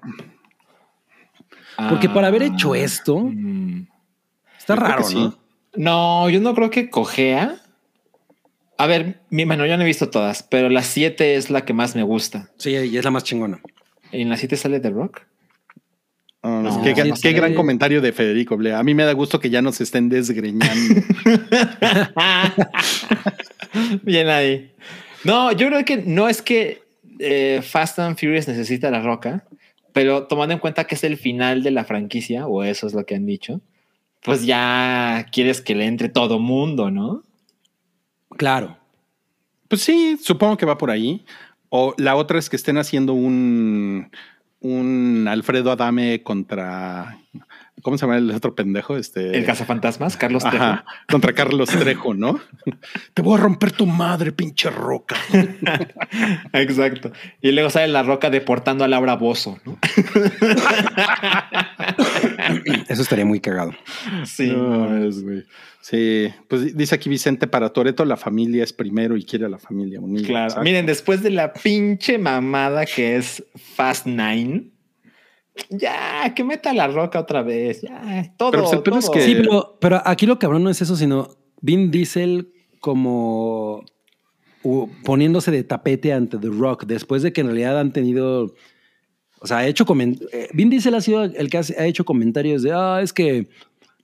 Porque 1.90 2.08
para 2.08 2.28
haber 2.28 2.42
hecho 2.44 2.74
esto, 2.76 3.18
Mm. 3.18 3.88
está 4.56 4.76
raro, 4.76 5.00
¿no? 5.02 5.06
sí. 5.08 5.32
No, 5.74 6.30
yo 6.30 6.40
no 6.40 6.54
creo 6.54 6.70
que 6.70 6.88
cojea. 6.88 7.56
A 8.78 8.86
ver, 8.86 9.22
mi 9.30 9.44
bueno, 9.44 9.66
yo 9.66 9.76
no 9.76 9.82
he 9.82 9.86
visto 9.86 10.08
todas, 10.08 10.44
pero 10.44 10.68
la 10.68 10.82
7 10.82 11.34
es 11.34 11.50
la 11.50 11.64
que 11.64 11.72
más 11.72 11.96
me 11.96 12.04
gusta. 12.04 12.50
Sí, 12.58 12.70
y 12.70 12.96
es 12.96 13.04
la 13.04 13.10
más 13.10 13.24
chingona. 13.24 13.60
¿En 14.14 14.28
la 14.28 14.36
7 14.36 14.56
sale 14.56 14.80
The 14.80 14.90
Rock? 14.90 15.22
Ah, 16.42 16.60
No, 16.62 16.82
qué, 16.82 17.32
gran 17.32 17.54
comentario 17.54 18.00
de 18.00 18.12
Federico 18.12 18.56
Blea. 18.56 18.78
A 18.78 18.84
mí 18.84 18.94
me 18.94 19.04
da 19.04 19.12
gusto 19.12 19.40
que 19.40 19.50
ya 19.50 19.60
nos 19.60 19.80
estén 19.80 20.08
desgreñando. 20.08 20.72
Bien 24.02 24.28
ahí. 24.28 24.72
No, 25.24 25.52
yo 25.52 25.68
creo 25.68 25.84
que 25.84 25.96
no 25.96 26.28
es 26.28 26.42
que 26.42 26.82
eh, 27.18 27.60
Fast 27.62 27.98
and 27.98 28.18
Furious 28.18 28.46
necesita 28.46 28.90
la 28.90 29.00
roca, 29.00 29.44
pero 29.92 30.26
tomando 30.26 30.52
en 30.52 30.60
cuenta 30.60 30.84
que 30.84 30.94
es 30.94 31.02
el 31.02 31.16
final 31.16 31.62
de 31.62 31.70
la 31.70 31.84
franquicia, 31.84 32.46
o 32.46 32.62
eso 32.62 32.86
es 32.86 32.94
lo 32.94 33.04
que 33.06 33.16
han 33.16 33.26
dicho, 33.26 33.62
pues 34.22 34.46
ya 34.46 35.26
quieres 35.32 35.60
que 35.60 35.74
le 35.74 35.86
entre 35.86 36.08
todo 36.08 36.38
mundo, 36.38 36.90
¿no? 36.90 37.22
Claro. 38.36 38.76
Pues 39.68 39.80
sí, 39.80 40.18
supongo 40.22 40.56
que 40.56 40.66
va 40.66 40.78
por 40.78 40.90
ahí. 40.90 41.24
O 41.76 41.92
la 41.98 42.14
otra 42.14 42.38
es 42.38 42.48
que 42.48 42.54
estén 42.54 42.78
haciendo 42.78 43.14
un, 43.14 44.08
un 44.60 45.26
Alfredo 45.28 45.72
Adame 45.72 46.22
contra. 46.22 47.18
¿Cómo 47.82 47.98
se 47.98 48.06
llama 48.06 48.18
el 48.18 48.30
otro 48.30 48.54
pendejo? 48.54 48.96
Este. 48.96 49.36
El 49.36 49.44
cazafantasmas, 49.44 50.16
Carlos 50.16 50.44
Trejo. 50.44 50.62
Ajá, 50.62 50.84
contra 51.08 51.32
Carlos 51.32 51.70
Trejo, 51.70 52.14
¿no? 52.14 52.38
Te 53.14 53.22
voy 53.22 53.36
a 53.36 53.42
romper 53.42 53.72
tu 53.72 53.86
madre, 53.86 54.30
pinche 54.30 54.70
roca. 54.70 55.16
Exacto. 56.52 57.10
Y 57.42 57.50
luego 57.50 57.70
sale 57.70 57.88
la 57.88 58.04
roca 58.04 58.30
deportando 58.30 58.84
a 58.84 58.88
Laura 58.88 59.16
Bozo, 59.16 59.58
¿no? 59.64 59.76
Eso 62.88 63.02
estaría 63.02 63.24
muy 63.24 63.40
cagado. 63.40 63.72
Sí. 64.24 64.50
No, 64.50 64.96
es, 65.06 65.22
güey. 65.22 65.44
Sí, 65.80 66.28
pues 66.48 66.76
dice 66.76 66.94
aquí 66.94 67.08
Vicente, 67.10 67.46
para 67.46 67.68
Toreto 67.70 68.04
la 68.04 68.16
familia 68.16 68.64
es 68.64 68.72
primero 68.72 69.16
y 69.16 69.24
quiere 69.24 69.44
a 69.44 69.48
la 69.48 69.58
familia 69.58 70.00
unida. 70.00 70.26
Claro. 70.26 70.44
Exacto. 70.44 70.64
Miren, 70.64 70.86
después 70.86 71.22
de 71.22 71.30
la 71.30 71.52
pinche 71.52 72.16
mamada 72.18 72.86
que 72.86 73.16
es 73.16 73.44
Fast 73.54 74.06
Nine, 74.06 74.70
ya 75.70 76.32
que 76.34 76.42
meta 76.42 76.72
la 76.72 76.88
roca 76.88 77.20
otra 77.20 77.42
vez. 77.42 77.82
Ya, 77.82 78.32
todo. 78.36 78.50
Pero, 78.50 78.62
pues, 78.64 78.72
el 78.74 78.82
pedo 78.82 78.98
es 78.98 79.04
todo. 79.04 79.12
que- 79.14 79.20
Sí, 79.22 79.34
pero, 79.36 79.76
pero 79.80 80.00
aquí 80.04 80.26
lo 80.26 80.38
cabrón 80.38 80.64
no 80.64 80.70
es 80.70 80.80
eso, 80.80 80.96
sino 80.96 81.28
Vin 81.60 81.90
Diesel 81.90 82.50
como 82.80 83.84
poniéndose 85.04 85.50
de 85.50 85.62
tapete 85.64 86.12
ante 86.14 86.38
The 86.38 86.48
Rock, 86.48 86.84
después 86.86 87.22
de 87.22 87.32
que 87.34 87.42
en 87.42 87.48
realidad 87.48 87.78
han 87.78 87.92
tenido, 87.92 88.54
o 89.44 89.46
sea, 89.46 89.58
ha 89.58 89.66
hecho 89.66 89.84
eh, 90.32 90.48
Vin 90.54 90.70
Diesel 90.70 90.94
ha 90.94 91.02
sido 91.02 91.22
el 91.22 91.50
que 91.50 91.58
ha 91.58 91.86
hecho 91.86 92.06
comentarios 92.06 92.62
de, 92.62 92.72
ah, 92.72 93.00
es 93.02 93.12
que 93.12 93.46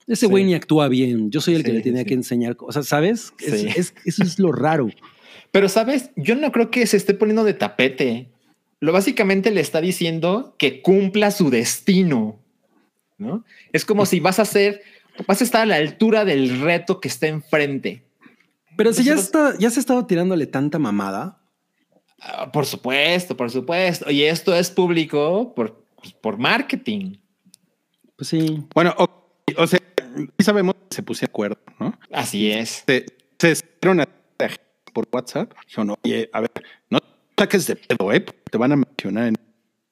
ese 0.06 0.26
güey 0.26 0.44
Sí. 0.44 0.48
ni 0.48 0.54
actúa 0.54 0.86
bien, 0.88 1.30
yo 1.30 1.40
soy 1.40 1.54
el 1.54 1.64
que 1.64 1.72
le 1.72 1.80
tenía 1.80 2.02
sí. 2.02 2.08
que 2.08 2.14
enseñar 2.14 2.56
cosas, 2.56 2.86
¿sabes? 2.86 3.32
Es- 3.38 3.94
eso 4.04 4.22
es 4.22 4.38
lo 4.38 4.52
raro. 4.52 4.90
Pero, 5.50 5.70
¿sabes? 5.70 6.10
Yo 6.14 6.34
no 6.34 6.52
creo 6.52 6.70
que 6.70 6.86
se 6.86 6.98
esté 6.98 7.14
poniendo 7.14 7.42
de 7.42 7.54
tapete. 7.54 8.28
Lo 8.80 8.92
básicamente 8.92 9.50
le 9.50 9.62
está 9.62 9.80
diciendo 9.80 10.54
que 10.58 10.82
cumpla 10.82 11.30
su 11.30 11.48
destino, 11.48 12.38
¿no? 13.16 13.42
Es 13.72 13.86
como 13.86 14.04
si 14.04 14.20
vas 14.20 14.38
a 14.40 14.44
ser, 14.44 14.82
vas 15.26 15.40
a 15.40 15.44
estar 15.44 15.62
a 15.62 15.66
la 15.66 15.76
altura 15.76 16.26
del 16.26 16.60
reto 16.60 17.00
que 17.00 17.08
está 17.08 17.28
enfrente. 17.28 18.02
Pero 18.76 18.92
si 18.92 19.04
ya, 19.04 19.14
está, 19.14 19.56
ya 19.58 19.70
se 19.70 19.78
ha 19.78 19.82
estado 19.82 20.04
tirándole 20.04 20.46
tanta 20.46 20.78
mamada, 20.78 21.39
Ah, 22.20 22.50
por 22.52 22.66
supuesto, 22.66 23.36
por 23.36 23.50
supuesto. 23.50 24.10
Y 24.10 24.22
esto 24.24 24.54
es 24.54 24.70
público 24.70 25.54
por, 25.54 25.84
pues, 25.96 26.12
por 26.12 26.38
marketing. 26.38 27.16
pues 28.16 28.28
sí. 28.28 28.64
Bueno, 28.74 28.94
o, 28.98 29.08
o 29.56 29.66
sea, 29.66 29.80
sí 30.16 30.44
sabemos 30.44 30.74
que 30.74 30.96
se 30.96 31.02
pusieron 31.02 31.28
de 31.28 31.32
acuerdo, 31.32 31.58
¿no? 31.78 31.98
Así 32.12 32.50
es. 32.50 32.84
Se, 32.86 33.06
se 33.38 33.50
hicieron 33.52 34.04
por 34.92 35.08
WhatsApp. 35.12 35.52
Dijeron, 35.66 35.96
oye, 36.02 36.28
a 36.32 36.40
ver, 36.40 36.50
no 36.90 37.00
te 37.00 37.06
saques 37.38 37.66
de 37.66 37.76
pedo, 37.76 38.12
¿eh? 38.12 38.20
Te 38.20 38.58
van 38.58 38.72
a 38.72 38.76
mencionar 38.76 39.28
en 39.28 39.34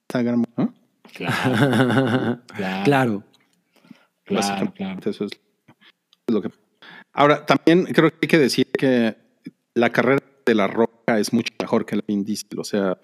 Instagram, 0.03 0.45
¿no? 0.57 0.75
Claro, 1.15 2.41
claro, 2.55 2.85
claro. 2.85 3.25
claro, 4.25 4.73
claro. 4.75 5.11
Eso 5.11 5.25
es 5.25 5.31
lo 6.27 6.43
que. 6.43 6.51
Ahora, 7.13 7.47
también 7.47 7.85
creo 7.87 8.11
que 8.11 8.19
hay 8.23 8.29
que 8.29 8.39
decir 8.39 8.67
que 8.71 9.17
la 9.75 9.91
carrera 9.91 10.21
de 10.49 10.55
la 10.55 10.67
roca 10.67 11.19
es 11.19 11.33
mucho 11.33 11.53
mejor 11.61 11.87
que 11.87 11.97
la 11.97 12.01
de 12.07 12.15
Vin 12.15 12.25
Diesel. 12.25 12.59
O 12.59 12.65
sea, 12.65 12.99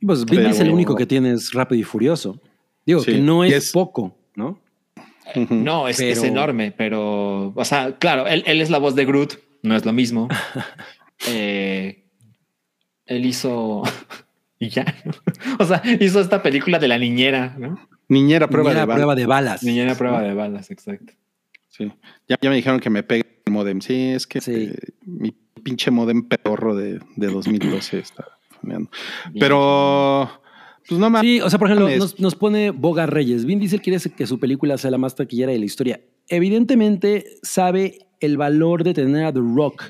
Pues 0.00 0.24
Vin 0.24 0.42
Diesel 0.44 0.68
el 0.68 0.72
único 0.72 0.94
que 0.96 1.06
tiene 1.06 1.32
es 1.32 1.52
rápido 1.52 1.80
y 1.80 1.84
furioso. 1.84 2.40
Digo, 2.86 3.00
Sí, 3.00 3.12
que 3.12 3.18
no 3.18 3.44
es, 3.44 3.52
es- 3.52 3.72
poco, 3.72 4.16
¿no? 4.34 4.60
No, 5.50 5.88
es, 5.88 6.00
es 6.00 6.22
enorme, 6.22 6.72
pero, 6.74 7.52
o 7.54 7.64
sea, 7.66 7.98
claro, 7.98 8.26
él, 8.26 8.42
él 8.46 8.62
es 8.62 8.70
la 8.70 8.78
voz 8.78 8.94
de 8.94 9.04
Groot, 9.04 9.34
no 9.62 9.76
es 9.76 9.84
lo 9.84 9.92
mismo. 9.92 10.28
Eh, 11.28 12.04
él 13.06 13.26
hizo 13.26 13.82
y 14.60 14.68
ya, 14.68 14.84
¿no? 15.04 15.12
o 15.58 15.64
sea, 15.64 15.82
hizo 16.00 16.20
esta 16.20 16.42
película 16.44 16.78
de 16.78 16.86
la 16.86 16.96
niñera, 16.96 17.56
¿no? 17.58 17.76
niñera 18.08 18.48
prueba 18.48 18.70
Niñera 18.70 18.86
de 18.86 18.92
prueba 18.94 19.14
de 19.16 19.26
balas. 19.26 19.62
Niñera 19.64 19.94
prueba 19.96 20.22
de 20.22 20.32
balas, 20.34 20.70
exacto. 20.70 21.12
Sí. 21.68 21.92
Ya, 22.28 22.36
ya 22.40 22.50
me 22.50 22.56
dijeron 22.56 22.78
que 22.80 22.88
me 22.88 23.02
pegue 23.02 23.24
el 23.46 23.52
modem. 23.52 23.80
Sí, 23.80 24.10
es 24.10 24.26
que 24.28 24.40
Sí. 24.40 24.52
eh, 24.72 24.76
mi 25.04 25.32
pinche 25.68 25.90
modem 25.90 26.22
pedorro 26.22 26.74
de, 26.74 27.00
de 27.16 27.26
2012 27.26 27.98
está 28.00 28.24
faneando. 28.60 28.90
Pero, 29.38 30.30
pues 30.88 30.98
no 30.98 31.10
mames. 31.10 31.28
Sí, 31.30 31.40
o 31.40 31.50
sea, 31.50 31.58
por 31.58 31.68
ejemplo, 31.70 31.88
nos, 31.96 32.18
nos 32.18 32.34
pone 32.34 32.70
Boga 32.70 33.06
Reyes. 33.06 33.44
Vin 33.44 33.58
Diesel 33.60 33.80
quiere 33.82 33.98
que 34.16 34.26
su 34.26 34.38
película 34.38 34.78
sea 34.78 34.90
la 34.90 34.98
más 34.98 35.14
taquillera 35.14 35.52
de 35.52 35.58
la 35.58 35.64
historia. 35.64 36.00
Evidentemente 36.28 37.26
sabe 37.42 37.98
el 38.20 38.36
valor 38.36 38.84
de 38.84 38.94
tener 38.94 39.24
a 39.24 39.32
The 39.32 39.40
Rock. 39.40 39.84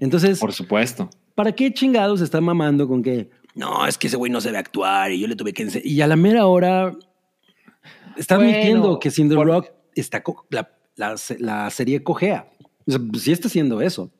Entonces, 0.00 0.38
Por 0.40 0.52
supuesto. 0.52 1.08
¿para 1.34 1.52
qué 1.52 1.72
chingados 1.72 2.20
está 2.20 2.40
mamando 2.40 2.86
con 2.88 3.02
que 3.02 3.30
no, 3.54 3.86
es 3.86 3.96
que 3.98 4.08
ese 4.08 4.16
güey 4.16 4.30
no 4.30 4.40
sabe 4.40 4.58
actuar 4.58 5.12
y 5.12 5.20
yo 5.20 5.26
le 5.28 5.36
tuve 5.36 5.52
que 5.52 5.62
enseñar? 5.62 5.86
Y 5.86 6.00
a 6.00 6.06
la 6.08 6.16
mera 6.16 6.46
hora 6.46 6.96
está 8.16 8.36
Bueno, 8.36 8.50
admitiendo 8.52 8.98
que 8.98 9.10
sin 9.10 9.28
The 9.28 9.36
por- 9.36 9.46
Rock 9.46 9.70
está 9.94 10.22
la, 10.50 10.68
la, 10.96 11.14
la 11.38 11.70
serie 11.70 12.02
cojea. 12.02 12.48
O 12.86 12.90
sea, 12.90 13.00
sí 13.18 13.32
está 13.32 13.48
haciendo 13.48 13.80
eso. 13.80 14.10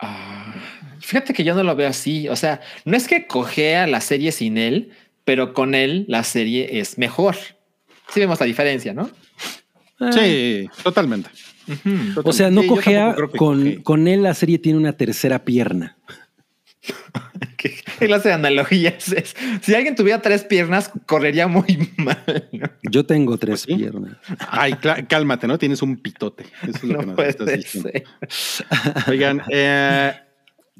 Ah, 0.00 0.54
fíjate 1.00 1.32
que 1.32 1.44
yo 1.44 1.54
no 1.54 1.62
lo 1.62 1.74
veo 1.76 1.88
así. 1.88 2.28
O 2.28 2.36
sea, 2.36 2.60
no 2.84 2.96
es 2.96 3.06
que 3.08 3.26
cojea 3.26 3.86
la 3.86 4.00
serie 4.00 4.32
sin 4.32 4.58
él, 4.58 4.92
pero 5.24 5.52
con 5.54 5.74
él 5.74 6.04
la 6.08 6.24
serie 6.24 6.80
es 6.80 6.98
mejor. 6.98 7.36
Sí 8.08 8.20
vemos 8.20 8.40
la 8.40 8.46
diferencia, 8.46 8.92
¿no? 8.94 9.10
Ah, 10.00 10.10
Sí, 10.12 10.68
totalmente. 10.82 11.28
O 12.24 12.32
sea, 12.32 12.50
no 12.50 12.62
Sí, 12.62 12.66
cojea 12.68 13.14
con, 13.14 13.28
cojee. 13.58 13.82
con 13.82 14.08
él 14.08 14.22
la 14.22 14.34
serie 14.34 14.58
tiene 14.58 14.78
una 14.78 14.92
tercera 14.94 15.44
pierna. 15.44 15.96
¿Qué 17.60 18.06
clase 18.06 18.28
de 18.28 18.34
analogía 18.34 18.90
es? 18.90 19.36
Si 19.60 19.74
alguien 19.74 19.94
tuviera 19.94 20.22
tres 20.22 20.44
piernas, 20.44 20.90
correría 21.06 21.46
muy 21.46 21.90
mal. 21.98 22.48
¿no? 22.52 22.66
Yo 22.90 23.04
tengo 23.04 23.36
tres 23.38 23.66
Pues 23.66 23.76
sí. 23.78 23.84
piernas. 23.84 24.16
Ay, 24.48 24.74
cálmate, 25.08 25.46
¿no? 25.46 25.58
Tienes 25.58 25.82
un 25.82 25.96
pitote. 25.98 26.44
Eso 26.62 26.70
es 26.78 26.84
lo 26.84 26.98
que 27.00 27.06
No 27.06 27.06
nos 27.08 27.14
puede 27.16 27.28
estás 27.30 27.46
diciendo. 27.56 27.90
ser. 27.92 28.66
Oigan, 29.08 29.42
eh, 29.50 30.12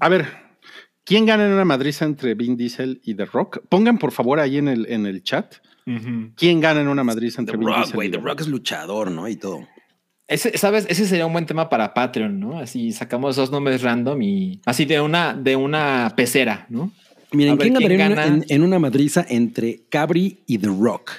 a 0.01 0.09
ver, 0.09 0.27
¿quién 1.05 1.27
gana 1.27 1.45
en 1.47 1.53
una 1.53 1.65
madriza 1.65 2.05
entre 2.05 2.35
Vin 2.35 2.57
Diesel 2.57 3.01
y 3.05 3.15
The 3.15 3.27
Rock? 3.27 3.61
Pongan 3.69 3.99
por 3.99 4.13
favor 4.13 4.41
ahí 4.41 4.57
en 4.59 4.69
el, 4.69 4.87
en 4.91 5.07
el 5.07 5.23
chat. 5.23 5.57
¿Quién 6.37 6.61
gana 6.61 6.81
en 6.83 6.89
una 6.89 7.03
madriza 7.05 7.37
The 7.37 7.41
entre 7.43 7.57
Vin 7.59 7.67
Rock, 7.69 7.77
Diesel 7.79 7.95
güey. 7.95 8.09
y 8.09 8.11
The 8.13 8.19
Rock 8.19 8.41
es 8.43 8.49
luchador, 8.49 9.11
¿no? 9.11 9.29
Y 9.29 9.37
todo. 9.37 9.67
Ese, 10.31 10.57
¿sabes? 10.57 10.87
Ese 10.89 11.07
sería 11.07 11.27
un 11.27 11.33
buen 11.33 11.45
tema 11.45 11.69
para 11.69 11.93
Patreon, 11.93 12.39
¿no? 12.41 12.59
Así 12.59 12.93
sacamos 12.93 13.37
dos 13.37 13.51
nombres 13.51 13.83
random 13.83 14.23
y 14.23 14.61
así 14.65 14.85
de 14.85 15.01
una, 15.01 15.35
de 15.35 15.57
una 15.57 16.13
pecera, 16.17 16.67
¿no? 16.71 16.91
Miren, 17.33 17.57
¿quién 17.59 17.75
¿quién 17.75 17.89
ganaría 17.99 18.07
en, 18.07 18.15
gana? 18.15 18.27
en- 18.27 18.45
en 18.49 18.63
una 18.63 18.79
madriza 18.79 19.27
entre 19.29 19.83
Cabri 19.89 20.39
y 20.47 20.59
The 20.59 20.69
Rock? 20.69 21.11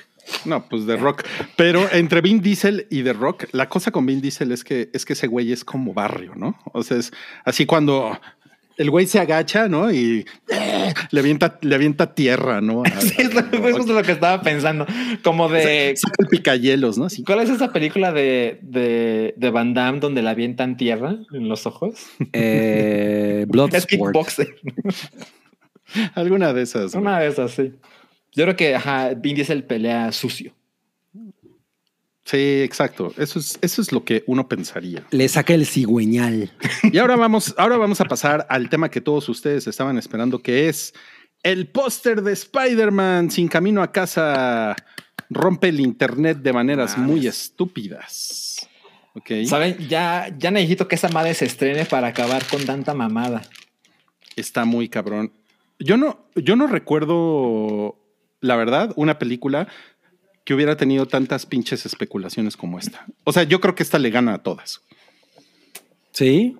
No, 0.45 0.63
pues 0.67 0.85
The 0.85 0.95
Rock. 0.97 1.23
Pero 1.57 1.87
entre 1.91 2.21
Vin 2.21 2.41
Diesel 2.41 2.87
y 2.89 3.03
The 3.03 3.13
Rock, 3.13 3.45
la 3.51 3.67
cosa 3.67 3.91
con 3.91 4.05
Vin 4.05 4.21
Diesel 4.21 4.51
es 4.53 4.63
que 4.63 4.89
es 4.93 5.03
que 5.05 5.13
ese 5.13 5.27
güey 5.27 5.51
es 5.51 5.65
como 5.65 5.93
barrio, 5.93 6.33
¿no? 6.35 6.57
O 6.73 6.81
sea, 6.83 6.95
es 6.97 7.11
así 7.43 7.65
cuando 7.65 8.17
el 8.77 8.89
güey 8.89 9.05
se 9.07 9.19
agacha, 9.19 9.67
¿no? 9.67 9.91
Y 9.91 10.25
eh, 10.49 10.93
le 11.11 11.19
avienta, 11.19 11.57
le 11.61 11.75
avienta 11.75 12.13
tierra, 12.15 12.61
¿no? 12.61 12.83
A- 12.83 12.89
Sí, 13.01 13.15
es, 13.17 13.29
justo 13.75 13.93
lo 13.93 14.01
que 14.03 14.11
estaba 14.13 14.41
pensando. 14.41 14.85
Como 15.23 15.49
de. 15.49 15.93
Saca 15.95 16.15
el 16.19 16.27
picahielos, 16.27 16.97
¿no? 16.97 17.07
¿Cuál 17.25 17.41
es 17.41 17.49
esa 17.49 17.71
película 17.71 18.11
de, 18.11 18.59
de, 18.61 19.33
de 19.37 19.49
Van 19.49 19.73
Damme 19.73 19.99
donde 19.99 20.21
la 20.21 20.31
avientan 20.31 20.77
tierra 20.77 21.15
en 21.33 21.47
los 21.49 21.65
ojos? 21.65 21.95
Eh, 22.33 23.41
Es 23.45 23.47
Bloodsport. 23.47 23.87
kickboxer. 23.89 24.47
Alguna 26.15 26.53
de 26.53 26.61
esas. 26.63 26.91
güey. 26.93 27.01
Una 27.01 27.19
de 27.19 27.27
esas, 27.27 27.51
sí. 27.51 27.73
Yo 28.33 28.45
creo 28.45 28.55
que 28.55 28.75
ajá, 28.75 29.13
Vin 29.13 29.35
Diesel 29.35 29.63
pelea 29.65 30.11
sucio. 30.11 30.53
Sí, 32.25 32.61
exacto. 32.61 33.13
Eso 33.17 33.39
es, 33.39 33.57
eso 33.61 33.81
es 33.81 33.91
lo 33.91 34.05
que 34.05 34.23
uno 34.27 34.47
pensaría. 34.47 35.05
Le 35.11 35.27
saca 35.27 35.53
el 35.53 35.65
cigüeñal. 35.65 36.51
Y 36.83 36.97
ahora 36.97 37.15
vamos, 37.15 37.55
ahora 37.57 37.77
vamos 37.77 37.99
a 37.99 38.05
pasar 38.05 38.45
al 38.49 38.69
tema 38.69 38.89
que 38.89 39.01
todos 39.01 39.27
ustedes 39.27 39.67
estaban 39.67 39.97
esperando, 39.97 40.39
que 40.39 40.69
es 40.69 40.93
el 41.43 41.67
póster 41.67 42.21
de 42.21 42.33
Spider-Man 42.33 43.31
sin 43.31 43.47
camino 43.47 43.81
a 43.81 43.91
casa. 43.91 44.75
Rompe 45.29 45.69
el 45.69 45.79
internet 45.79 46.39
de 46.39 46.53
maneras 46.53 46.97
muy 46.97 47.25
estúpidas. 47.25 48.67
Ok. 49.13 49.31
¿Saben? 49.45 49.77
Ya, 49.89 50.33
ya 50.37 50.51
necesito 50.51 50.87
que 50.87 50.95
esa 50.95 51.09
madre 51.09 51.33
se 51.33 51.45
estrene 51.45 51.85
para 51.85 52.07
acabar 52.07 52.45
con 52.45 52.65
tanta 52.65 52.93
mamada. 52.93 53.41
Está 54.35 54.65
muy 54.65 54.89
cabrón. 54.89 55.33
Yo 55.79 55.97
no, 55.97 56.27
yo 56.35 56.55
no 56.55 56.67
recuerdo, 56.67 57.97
la 58.39 58.55
verdad, 58.55 58.93
una 58.95 59.17
película 59.17 59.67
que 60.43 60.53
hubiera 60.53 60.75
tenido 60.75 61.05
tantas 61.05 61.45
pinches 61.45 61.85
especulaciones 61.85 62.57
como 62.57 62.79
esta. 62.79 63.05
O 63.23 63.31
sea, 63.31 63.43
yo 63.43 63.61
creo 63.61 63.75
que 63.75 63.83
esta 63.83 63.99
le 63.99 64.09
gana 64.09 64.35
a 64.35 64.37
todas. 64.39 64.81
¿Sí? 66.11 66.57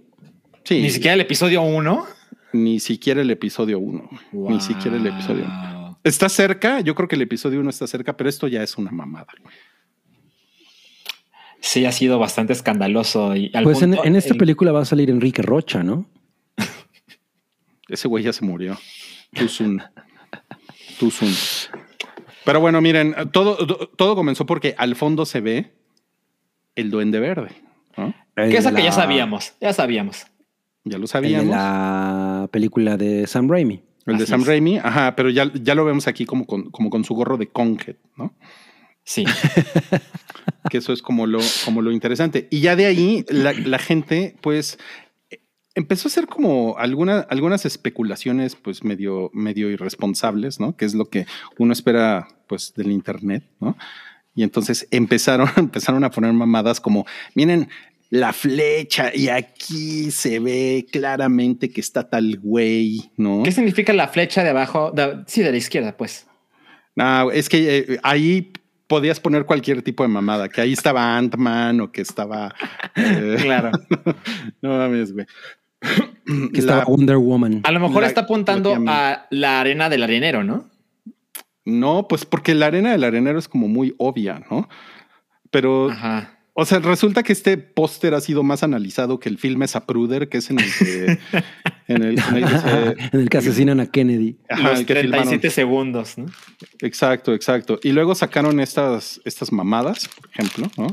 Sí. 0.64 0.82
Ni 0.82 0.90
siquiera 0.90 1.16
el 1.16 1.22
episodio 1.22 1.62
1. 1.62 2.06
Ni 2.54 2.80
siquiera 2.80 3.22
el 3.22 3.32
episodio 3.32 3.80
1. 3.80 4.10
Ni 4.32 4.62
siquiera 4.62 4.98
el 4.98 5.08
episodio 5.08 5.46
1. 5.46 6.00
Está 6.04 6.30
cerca, 6.30 6.82
yo 6.82 6.96
creo 6.96 7.08
que 7.08 7.16
el 7.16 7.22
episodio 7.22 7.60
1 7.60 7.70
está 7.70 7.88
cerca, 7.88 8.18
pero 8.18 8.30
esto 8.30 8.48
ya 8.48 8.64
es 8.64 8.78
una 8.78 8.92
mamada. 8.92 9.28
Sí, 11.60 11.86
ha 11.86 11.92
sido 11.92 12.18
bastante 12.18 12.54
escandaloso. 12.54 13.36
Y 13.36 13.52
al 13.54 13.64
Pues 13.64 13.82
en, 13.82 13.92
punto 13.92 14.06
en 14.06 14.16
esta 14.16 14.34
película 14.34 14.72
va 14.72 14.82
a 14.82 14.86
salir 14.86 15.10
Enrique 15.10 15.42
Rocha, 15.42 15.84
¿no? 15.84 16.10
Ese 17.88 18.08
güey 18.08 18.24
ya 18.24 18.34
se 18.34 18.44
murió. 18.44 18.78
Too 19.36 19.48
soon. 19.48 19.82
Pero 22.46 22.60
bueno, 22.60 22.82
miren, 22.82 23.16
todo, 23.32 23.58
todo 23.96 24.16
comenzó 24.16 24.46
porque 24.46 24.76
al 24.78 24.96
fondo 24.96 25.26
se 25.26 25.42
ve 25.42 25.72
el 26.76 26.90
duende 26.90 27.20
verde. 27.20 27.52
¿no? 27.98 28.14
Que 28.36 28.58
esa 28.58 28.74
que 28.74 28.84
ya 28.84 28.92
sabíamos, 28.92 29.54
ya 29.62 29.74
sabíamos. 29.74 30.26
Ya 30.84 30.94
lo 30.98 30.98
El 30.98 31.02
de 31.04 31.08
sabíamos. 31.08 31.48
la 31.48 32.48
película 32.52 32.98
de 32.98 33.28
Sam 33.28 33.50
Raimi. 33.50 33.84
El 34.08 34.18
de 34.18 34.24
Así 34.24 34.32
Sam 34.32 34.42
es. 34.42 34.48
Raimi, 34.48 34.78
ajá, 34.78 35.16
pero 35.16 35.30
ya, 35.30 35.52
ya 35.54 35.76
lo 35.76 35.86
vemos 35.86 36.08
aquí 36.08 36.26
como 36.26 36.46
con, 36.48 36.72
como 36.72 36.90
con 36.90 37.04
su 37.04 37.14
gorro 37.14 37.38
de 37.38 37.48
Conhead, 37.48 37.98
¿no? 38.18 38.34
Sí. 39.04 39.26
Que 40.70 40.78
eso 40.78 40.94
es 40.94 41.02
como 41.02 41.28
lo, 41.28 41.40
como 41.66 41.82
lo 41.82 41.92
interesante. 41.92 42.48
Y 42.50 42.62
ya 42.62 42.76
de 42.76 42.86
ahí 42.86 43.26
la, 43.30 43.52
la 43.54 43.78
gente, 43.80 44.36
pues, 44.42 44.78
empezó 45.76 46.08
a 46.08 46.12
hacer 46.12 46.28
como 46.28 46.78
alguna, 46.78 47.20
algunas 47.30 47.66
especulaciones, 47.66 48.56
pues, 48.56 48.84
medio, 48.84 49.30
medio 49.34 49.70
irresponsables, 49.70 50.60
¿no? 50.60 50.76
Que 50.76 50.86
es 50.86 50.94
lo 50.94 51.06
que 51.06 51.26
uno 51.58 51.74
espera, 51.74 52.28
pues, 52.48 52.74
del 52.76 52.92
Internet, 52.92 53.44
¿no? 53.60 53.78
Y 54.36 54.44
entonces 54.44 54.88
empezaron, 54.92 55.50
empezaron 55.58 56.04
a 56.04 56.10
poner 56.12 56.34
mamadas 56.34 56.80
como, 56.80 57.06
miren, 57.36 57.70
la 58.10 58.34
flecha 58.34 59.12
y 59.16 59.30
aquí 59.30 60.12
se 60.12 60.40
ve 60.40 60.86
claramente 60.92 61.70
que 61.70 61.80
está 61.80 62.10
tal 62.10 62.38
güey, 62.40 63.10
¿no? 63.16 63.42
¿Qué 63.44 63.54
significa 63.54 63.94
la 63.94 64.10
flecha 64.10 64.44
de 64.44 64.50
abajo? 64.50 64.92
De- 64.92 65.24
sí, 65.28 65.42
de 65.42 65.52
la 65.52 65.58
izquierda, 65.58 65.96
pues. 65.96 66.28
No, 66.94 67.32
es 67.32 67.48
que 67.48 67.78
eh, 67.78 68.00
ahí 68.04 68.52
podías 68.88 69.22
poner 69.22 69.46
cualquier 69.46 69.82
tipo 69.82 70.04
de 70.04 70.10
mamada, 70.10 70.50
que 70.50 70.60
ahí 70.60 70.74
estaba 70.74 71.16
Ant-Man 71.18 71.80
o 71.80 71.92
que 71.94 72.02
estaba... 72.02 72.54
eh, 72.98 73.38
Claro. 73.42 73.72
no 74.62 74.78
mames, 74.78 75.14
güey. 75.14 75.26
Que 76.52 76.60
estaba 76.60 76.86
Wonder 76.86 77.18
Woman. 77.18 77.62
A 77.64 77.72
lo 77.72 77.80
mejor 77.80 78.04
La- 78.04 78.08
está 78.08 78.22
apuntando 78.22 78.76
a 78.88 79.26
la 79.32 79.60
arena 79.60 79.90
del 79.90 80.04
arenero, 80.04 80.44
¿no? 80.44 80.70
No, 81.66 82.08
pues 82.08 82.26
porque 82.26 82.56
la 82.56 82.68
arena 82.68 82.92
del 82.92 83.04
arenero 83.04 83.38
es 83.40 83.48
como 83.48 83.68
muy 83.68 83.94
obvia, 83.98 84.42
¿no? 84.50 84.68
Pero, 85.52 85.92
Ajá. 85.92 86.40
o 86.54 86.66
sea, 86.66 86.80
resulta 86.80 87.24
que 87.24 87.34
este 87.34 87.58
póster 87.58 88.14
ha 88.14 88.22
sido 88.22 88.42
más 88.44 88.64
analizado 88.64 89.20
que 89.20 89.30
el 89.30 89.38
filme 89.38 89.68
Zapruder, 89.68 90.30
que 90.30 90.38
es 90.40 90.50
en 90.50 90.60
el 90.60 90.66
que... 90.80 91.18
en 91.88 92.04
el, 92.04 92.20
en 92.20 92.36
el 92.38 92.46
que 92.46 92.58
se- 92.58 92.96
en 93.16 93.22
el 93.22 93.30
que 93.30 93.38
asesinan 93.38 93.80
a 93.80 93.86
Kennedy. 93.88 94.38
ajá, 94.50 94.70
Los 94.70 94.80
el 94.80 94.86
que 94.86 94.96
filmaron. 94.96 95.28
37 95.28 95.50
segundos, 95.54 96.18
¿no? 96.18 96.26
Exacto, 96.80 97.34
exacto. 97.34 97.80
Y 97.84 97.92
luego 97.92 98.16
sacaron 98.16 98.60
estas, 98.60 99.20
estas 99.26 99.52
mamadas, 99.52 100.08
por 100.08 100.30
ejemplo, 100.32 100.68
¿no? 100.78 100.88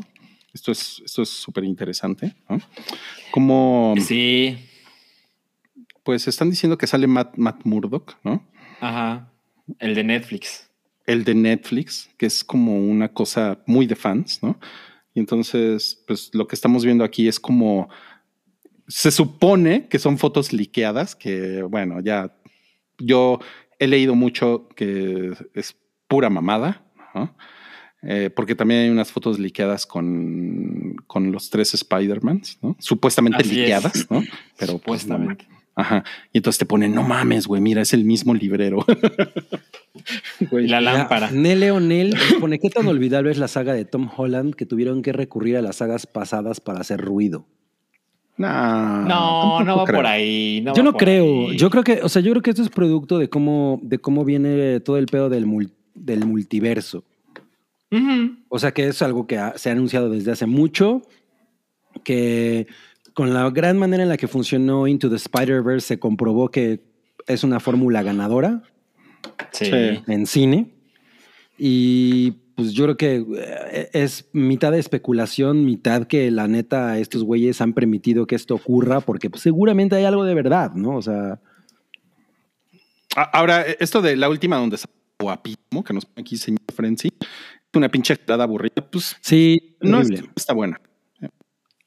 Esto 0.53 0.73
es 0.73 1.03
esto 1.05 1.23
es 1.23 1.29
súper 1.29 1.63
interesante, 1.65 2.35
¿no? 2.49 2.59
Como, 3.31 3.95
Sí. 4.05 4.59
Pues 6.09 6.27
están 6.27 6.49
diciendo 6.49 6.79
que 6.79 6.87
sale 6.87 7.07
Matt, 7.07 7.37
Matt 7.37 7.67
Murdock, 7.67 8.17
¿no? 8.25 8.43
Ajá. 8.81 9.31
El 9.79 9.95
de 9.95 10.05
Netflix. 10.05 10.71
El 11.05 11.23
de 11.23 11.35
Netflix, 11.35 12.09
que 12.17 12.25
es 12.25 12.43
como 12.43 12.79
una 12.79 13.13
cosa 13.13 13.59
muy 13.67 13.87
de 13.87 13.95
fans, 13.95 14.43
¿no? 14.43 14.59
Y 15.13 15.21
entonces, 15.21 16.03
pues 16.07 16.31
lo 16.33 16.49
que 16.49 16.55
estamos 16.55 16.83
viendo 16.83 17.05
aquí 17.05 17.29
es 17.29 17.39
como, 17.39 17.91
se 18.87 19.11
supone 19.11 19.87
que 19.89 19.99
son 19.99 20.17
fotos 20.17 20.51
liqueadas, 20.55 21.15
que 21.15 21.63
bueno, 21.65 22.01
ya 22.01 22.35
yo 22.99 23.39
he 23.79 23.87
leído 23.87 24.15
mucho 24.15 24.67
que 24.77 25.35
es 25.53 25.77
pura 26.09 26.31
mamada, 26.31 26.87
¿no? 27.15 27.37
Eh, 28.01 28.31
porque 28.35 28.55
también 28.55 28.81
hay 28.81 28.89
unas 28.89 29.13
fotos 29.13 29.39
liqueadas 29.39 29.85
con, 29.85 30.97
con 31.07 31.33
los 31.33 31.51
tres 31.51 31.75
Spider-Mans, 31.75 32.61
¿no? 32.63 32.77
Supuestamente 32.79 33.43
Así 33.43 33.51
es. 33.51 33.57
liqueadas, 33.57 34.11
¿no? 34.11 34.23
Pero 34.57 34.79
pues, 34.79 35.07
no 35.07 35.17
Supuestamente. 35.17 35.58
Ajá. 35.81 36.03
Y 36.33 36.39
entonces 36.39 36.59
te 36.59 36.67
ponen, 36.67 36.93
no 36.93 37.05
mames, 37.05 37.47
güey, 37.47 37.63
mira, 37.63 37.81
es 37.83 37.93
el 37.95 38.05
mismo 38.05 38.35
librero. 38.35 38.85
Güey. 40.51 40.69
La 40.69 40.81
lámpara. 40.81 41.31
Nele 41.31 41.71
O'Neill 41.73 42.15
pone 42.41 42.59
qué 42.59 42.71
tan 42.71 42.87
olvidable 42.87 43.31
es 43.31 43.39
la 43.39 43.49
saga 43.49 43.75
de 43.75 43.85
Tom 43.85 44.09
Holland 44.17 44.55
que 44.55 44.65
tuvieron 44.67 45.03
que 45.03 45.13
recurrir 45.13 45.57
a 45.57 45.63
las 45.63 45.77
sagas 45.77 46.07
pasadas 46.07 46.61
para 46.61 46.81
hacer 46.81 47.01
ruido. 47.01 47.47
No, 48.37 49.03
No, 49.05 49.65
no 49.65 49.77
va 49.79 49.85
creo. 49.85 49.97
por 49.99 50.07
ahí. 50.07 50.61
no 50.65 50.75
yo 50.75 50.83
no 50.85 50.93
creo. 50.95 51.49
ahí. 51.51 51.57
Yo 51.57 51.71
creo 51.71 51.83
que, 51.83 52.01
o 52.03 52.09
sea, 52.09 52.23
yo 52.23 52.31
creo 52.31 52.43
que 52.43 52.51
esto 52.51 52.63
es 52.63 52.69
producto 52.71 53.19
de 53.19 53.29
cómo, 53.29 53.81
de 53.83 53.99
cómo 53.99 54.25
viene 54.25 54.79
todo 54.81 54.97
el 54.99 55.07
pedo 55.07 55.29
del, 55.29 55.47
mul- 55.47 55.73
del 55.95 56.25
multiverso. 56.25 57.05
O 58.49 58.59
sea, 58.59 58.73
que 58.73 58.87
es 58.89 59.03
algo 59.03 59.27
que 59.27 59.39
ha- 59.39 59.57
se 59.59 59.69
ha 59.71 59.73
anunciado 59.73 60.11
desde 60.11 60.31
hace 60.33 60.47
mucho, 60.47 61.03
que 62.05 62.67
con 63.19 63.35
la 63.35 63.51
gran 63.51 63.77
manera 63.77 64.05
en 64.05 64.09
la 64.09 64.17
que 64.17 64.29
funcionó 64.29 64.87
Into 64.87 65.11
the 65.11 65.17
Spider-Verse 65.17 65.89
se 65.89 65.99
comprobó 65.99 66.53
que 66.53 66.85
es 67.27 67.43
una 67.43 67.59
fórmula 67.59 68.05
ganadora 68.05 68.63
Sí. 69.51 69.73
En 70.07 70.25
cine. 70.25 70.71
Y 71.59 72.31
pues 72.55 72.71
yo 72.71 72.85
creo 72.85 72.97
que 72.97 73.27
eh, 73.37 73.91
es 73.93 74.29
mitad 74.33 74.71
de 74.71 74.79
especulación, 74.79 75.65
mitad 75.65 76.05
que 76.05 76.31
la 76.31 76.47
neta 76.47 76.97
estos 77.01 77.25
güeyes 77.25 77.61
han 77.61 77.73
permitido 77.73 78.25
que 78.29 78.37
esto 78.37 78.55
ocurra 78.55 79.01
porque 79.01 79.31
pues, 79.31 79.43
seguramente 79.43 79.97
hay 79.97 80.05
algo 80.05 80.25
de 80.25 80.35
verdad, 80.35 80.75
¿no? 80.75 80.95
O 80.95 81.03
sea, 81.03 81.41
Ahora, 83.17 83.63
esto 83.63 84.01
de 84.01 84.15
la 84.15 84.29
última 84.29 84.59
donde 84.59 84.77
está 84.77 84.89
guapísimo, 85.19 85.83
que 85.83 85.93
nos 85.93 86.05
pone 86.05 86.21
aquí 86.21 86.37
señor 86.37 86.61
Frenzy, 86.73 87.09
una 87.75 87.89
pinche 87.89 88.17
aburrida, 88.29 88.89
pues 88.89 89.17
sí, 89.21 89.77
no 89.81 90.03
está 90.37 90.55
buena. 90.55 90.81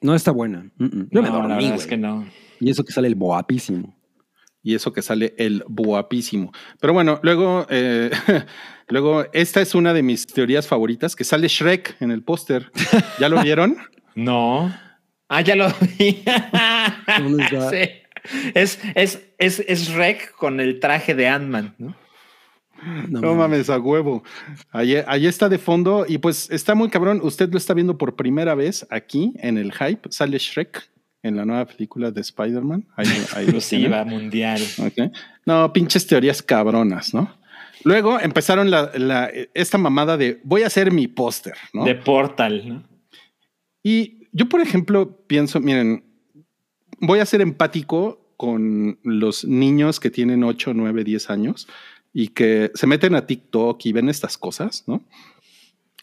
No 0.01 0.15
está 0.15 0.31
buena. 0.31 0.69
Mm, 0.77 0.85
mm. 0.85 1.07
Yo 1.11 1.21
me 1.21 1.29
No, 1.29 1.35
la 1.35 1.41
dormí, 1.43 1.47
verdad 1.55 1.67
güey. 1.69 1.79
es 1.79 1.87
que 1.87 1.97
no. 1.97 2.27
Y 2.59 2.69
eso 2.69 2.83
que 2.83 2.93
sale 2.93 3.07
el 3.07 3.15
guapísimo. 3.15 3.97
Y 4.63 4.75
eso 4.75 4.93
que 4.93 5.01
sale 5.01 5.33
el 5.37 5.63
guapísimo. 5.67 6.51
Pero 6.79 6.93
bueno, 6.93 7.19
luego, 7.23 7.65
eh, 7.69 8.11
luego, 8.89 9.25
esta 9.33 9.61
es 9.61 9.73
una 9.73 9.93
de 9.93 10.03
mis 10.03 10.27
teorías 10.27 10.67
favoritas, 10.67 11.15
que 11.15 11.23
sale 11.23 11.47
Shrek 11.47 11.97
en 11.99 12.11
el 12.11 12.23
póster. 12.23 12.71
¿Ya 13.19 13.29
lo 13.29 13.41
vieron? 13.41 13.77
No. 14.13 14.69
Ah, 15.29 15.39
ya 15.39 15.55
lo 15.55 15.69
vi. 15.97 16.21
Es, 18.53 18.79
es, 18.95 19.21
es, 19.39 19.59
es 19.67 19.93
Rec 19.93 20.31
con 20.35 20.59
el 20.59 20.79
traje 20.79 21.15
de 21.15 21.27
Ant-Man, 21.27 21.73
¿no? 21.79 21.95
No, 23.09 23.35
mames, 23.35 23.69
a 23.69 23.79
huevo. 23.79 24.23
Ahí 24.71 25.27
está 25.27 25.49
de 25.49 25.57
fondo 25.57 26.05
y 26.07 26.17
pues 26.17 26.49
está 26.49 26.75
muy 26.75 26.89
cabrón. 26.89 27.19
Usted 27.23 27.51
lo 27.51 27.57
está 27.57 27.73
viendo 27.73 27.97
por 27.97 28.15
primera 28.15 28.55
vez 28.55 28.87
aquí 28.89 29.33
en 29.37 29.57
el 29.57 29.71
hype. 29.73 30.09
Sale 30.11 30.37
Shrek 30.37 30.89
en 31.23 31.35
la 31.35 31.45
nueva 31.45 31.65
película 31.65 32.09
de 32.11 32.21
Spider-Man. 32.21 32.87
Ahí, 32.95 33.07
ahí. 33.35 33.43
Exclusiva 33.43 34.03
mundial. 34.05 34.61
Ok. 34.79 35.11
No, 35.45 35.71
pinches 35.73 36.07
teorías 36.07 36.41
cabronas, 36.41 37.13
¿no? 37.13 37.31
Luego 37.83 38.19
empezaron 38.19 38.69
la, 38.71 38.91
la- 38.95 39.29
esta 39.53 39.77
mamada 39.77 40.17
de 40.17 40.39
voy 40.43 40.63
a 40.63 40.67
hacer 40.67 40.91
mi 40.91 41.07
póster, 41.07 41.55
¿no? 41.73 41.83
De 41.85 41.95
Portal, 41.95 42.67
¿no? 42.67 42.83
Y 43.83 44.27
yo, 44.31 44.47
por 44.47 44.61
ejemplo, 44.61 45.17
pienso, 45.27 45.59
miren, 45.59 46.03
voy 46.99 47.19
a 47.19 47.25
ser 47.25 47.41
empático 47.41 48.33
con 48.37 48.99
los 49.03 49.45
niños 49.45 49.99
que 49.99 50.09
tienen 50.09 50.43
8, 50.43 50.73
9, 50.73 51.03
10 51.03 51.29
años 51.29 51.67
y 52.13 52.29
que 52.29 52.71
se 52.73 52.87
meten 52.87 53.15
a 53.15 53.25
TikTok 53.25 53.85
y 53.85 53.93
ven 53.93 54.09
estas 54.09 54.37
cosas, 54.37 54.83
¿no? 54.87 55.03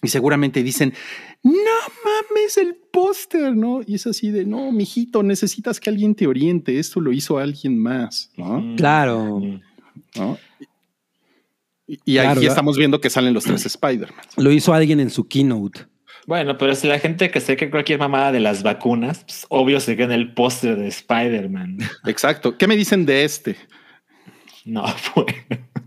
Y 0.03 0.09
seguramente 0.09 0.63
dicen, 0.63 0.95
no 1.43 1.53
mames 1.53 2.57
el 2.57 2.77
póster, 2.77 3.57
¿no? 3.57 3.81
Y 3.85 3.97
es 3.97 4.07
así 4.07 4.31
de, 4.31 4.45
no, 4.45 4.71
mijito, 4.71 5.23
necesitas 5.23 5.81
que 5.81 5.91
alguien 5.91 6.15
te 6.15 6.27
oriente, 6.27 6.79
esto 6.79 7.01
lo 7.01 7.13
hizo 7.13 7.39
alguien 7.39 7.79
más, 7.79 8.31
¿no? 8.37 8.77
Claro. 8.77 9.41
¿No? 10.17 10.39
Y, 11.87 11.95
y 12.05 12.15
Claro, 12.15 12.31
aquí 12.31 12.41
¿verdad? 12.41 12.53
estamos 12.53 12.77
viendo 12.77 13.01
que 13.01 13.11
salen 13.11 13.35
los 13.35 13.45
tres 13.45 13.67
Spider-Man. 13.67 14.25
Lo 14.37 14.53
hizo 14.53 14.73
alguien 14.73 15.01
en 15.01 15.11
su 15.11 15.27
keynote. 15.27 15.87
Bueno, 16.29 16.59
pero 16.59 16.75
si 16.75 16.87
la 16.87 16.99
gente 16.99 17.31
que 17.31 17.41
sé 17.41 17.57
que 17.57 17.71
cualquier 17.71 17.99
mamada 17.99 18.33
de 18.33 18.41
las 18.41 18.63
vacunas, 18.63 19.25
pues, 19.25 19.47
obvio 19.49 19.81
se 19.81 19.97
queda 19.97 20.13
en 20.15 20.21
el 20.21 20.35
póster 20.35 20.77
de 20.77 20.87
Spider-Man. 20.89 21.79
Exacto. 22.07 22.57
¿Qué 22.59 22.67
me 22.67 22.77
dicen 22.77 23.07
de 23.07 23.25
este? 23.25 23.57
No, 24.69 24.87
fue. 24.97 25.25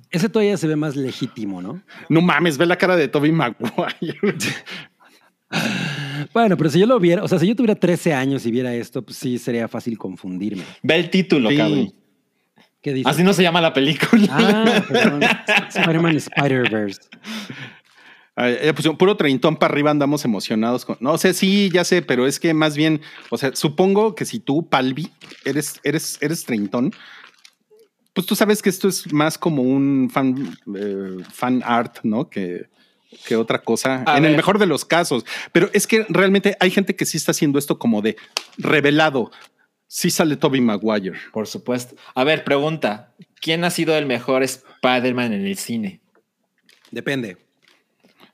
Ese 0.10 0.28
todavía 0.28 0.58
se 0.58 0.68
ve 0.68 0.76
más 0.76 0.95
legítimo, 0.95 1.62
¿no? 1.62 1.82
No 2.10 2.22
mames, 2.22 2.58
ve 2.58 2.66
la 2.66 2.78
cara 2.78 2.95
de 2.95 3.08
Toby 3.08 3.32
Maguire. 3.32 4.18
Bueno, 6.34 6.56
pero 6.56 6.70
si 6.70 6.80
yo 6.80 6.86
lo 6.86 6.98
viera, 6.99 7.24
o 7.24 7.28
sea, 7.28 7.38
si 7.40 7.48
yo 7.48 7.56
tuviera 7.56 7.76
13 7.76 8.14
años 8.14 8.45
y 8.45 8.52
viera 8.52 8.74
esto, 8.74 9.02
pues 9.02 9.18
sí 9.18 9.38
sería 9.38 9.68
fácil 9.68 9.98
confundirme. 9.98 10.64
Ve 10.82 10.95
el 10.95 11.10
título, 11.10 11.49
Sí. 11.49 11.58
cabrón. 11.58 11.94
¿Qué 12.82 12.94
dice? 12.94 13.10
Así 13.10 13.22
no 13.24 13.34
se 13.34 13.44
llama 13.44 13.60
la 13.60 13.74
película. 13.74 14.28
Ah, 14.30 14.84
perdón. 14.88 15.22
Spider-Man 15.68 16.16
Spider-Verse. 16.16 17.02
Ya 18.64 18.74
pusieron 18.74 18.98
puro 18.98 19.18
treintón 19.18 19.58
para 19.58 19.74
arriba, 19.74 19.91
andamos 19.91 20.24
emocionados. 20.24 20.86
Con... 20.86 20.98
No 21.02 21.18
sé, 21.18 21.34
sí, 21.34 21.70
ya 21.72 21.84
sé, 21.84 22.02
pero 22.02 22.26
es 22.26 22.40
que 22.40 22.53
más 22.53 22.78
bien, 22.78 23.02
o 23.30 23.38
sea, 23.38 23.52
supongo 23.53 24.16
que 24.16 24.26
si 24.26 24.40
tú, 24.40 24.68
Palvi, 24.70 25.12
eres, 25.44 25.80
eres, 25.84 26.18
eres 26.22 26.45
treintón, 26.45 26.94
pues 28.14 28.28
tú 28.28 28.36
sabes 28.36 28.62
que 28.62 28.70
esto 28.70 28.88
es 28.88 29.12
más 29.14 29.38
como 29.38 29.62
un 29.64 30.10
fan, 30.12 30.58
eh, 30.76 31.18
fan 31.32 31.62
art, 31.66 32.00
¿no? 32.04 32.30
Que, 32.30 32.66
que 33.26 33.36
otra 33.36 33.62
cosa, 33.62 34.04
A 34.06 34.18
en 34.18 34.26
el 34.26 34.36
mejor 34.36 34.58
de 34.60 34.66
los 34.66 34.86
casos. 34.86 35.26
Pero 35.52 35.70
es 35.74 35.88
que 35.88 36.06
realmente 36.10 36.56
hay 36.60 36.72
gente 36.72 36.96
que 36.96 37.06
sí 37.06 37.18
está 37.18 37.32
haciendo 37.32 37.60
esto 37.60 37.78
como 37.80 38.02
de 38.02 38.16
revelado. 38.58 39.32
Sí 39.88 40.10
sale 40.10 40.38
Toby 40.38 40.62
Maguire. 40.62 41.18
Por 41.34 41.48
supuesto. 41.48 41.96
A 42.16 42.24
ver, 42.24 42.44
pregunta. 42.46 43.14
¿Quién 43.42 43.64
ha 43.66 43.70
sido 43.70 43.98
el 43.98 44.06
mejor 44.06 44.44
Spider-Man 44.44 45.34
en 45.34 45.46
el 45.46 45.58
cine? 45.58 46.00
Depende. 46.92 47.38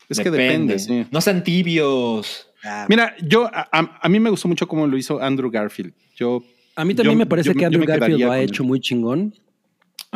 Es 0.09 0.19
que 0.19 0.29
depende, 0.31 0.79
sí. 0.79 1.05
No 1.11 1.19
sean 1.21 1.43
tibios. 1.43 2.49
Mira, 2.89 3.15
yo, 3.21 3.45
a, 3.45 3.67
a- 3.71 3.99
a 4.01 4.09
mí 4.09 4.19
me 4.19 4.29
gustó 4.29 4.47
mucho 4.47 4.67
cómo 4.67 4.85
lo 4.87 4.97
hizo 4.97 5.21
Andrew 5.21 5.49
Garfield. 5.49 5.93
Yo 6.15 6.43
A 6.75 6.85
mí 6.85 6.93
también 6.93 7.15
Yo- 7.15 7.19
me 7.19 7.25
parece 7.25 7.49
yo- 7.49 7.55
que 7.55 7.65
Andrew 7.65 7.85
Garfield 7.85 8.19
lo 8.21 8.31
ha 8.31 8.39
hecho 8.39 8.63
él. 8.63 8.67
muy 8.67 8.79
chingón. 8.79 9.33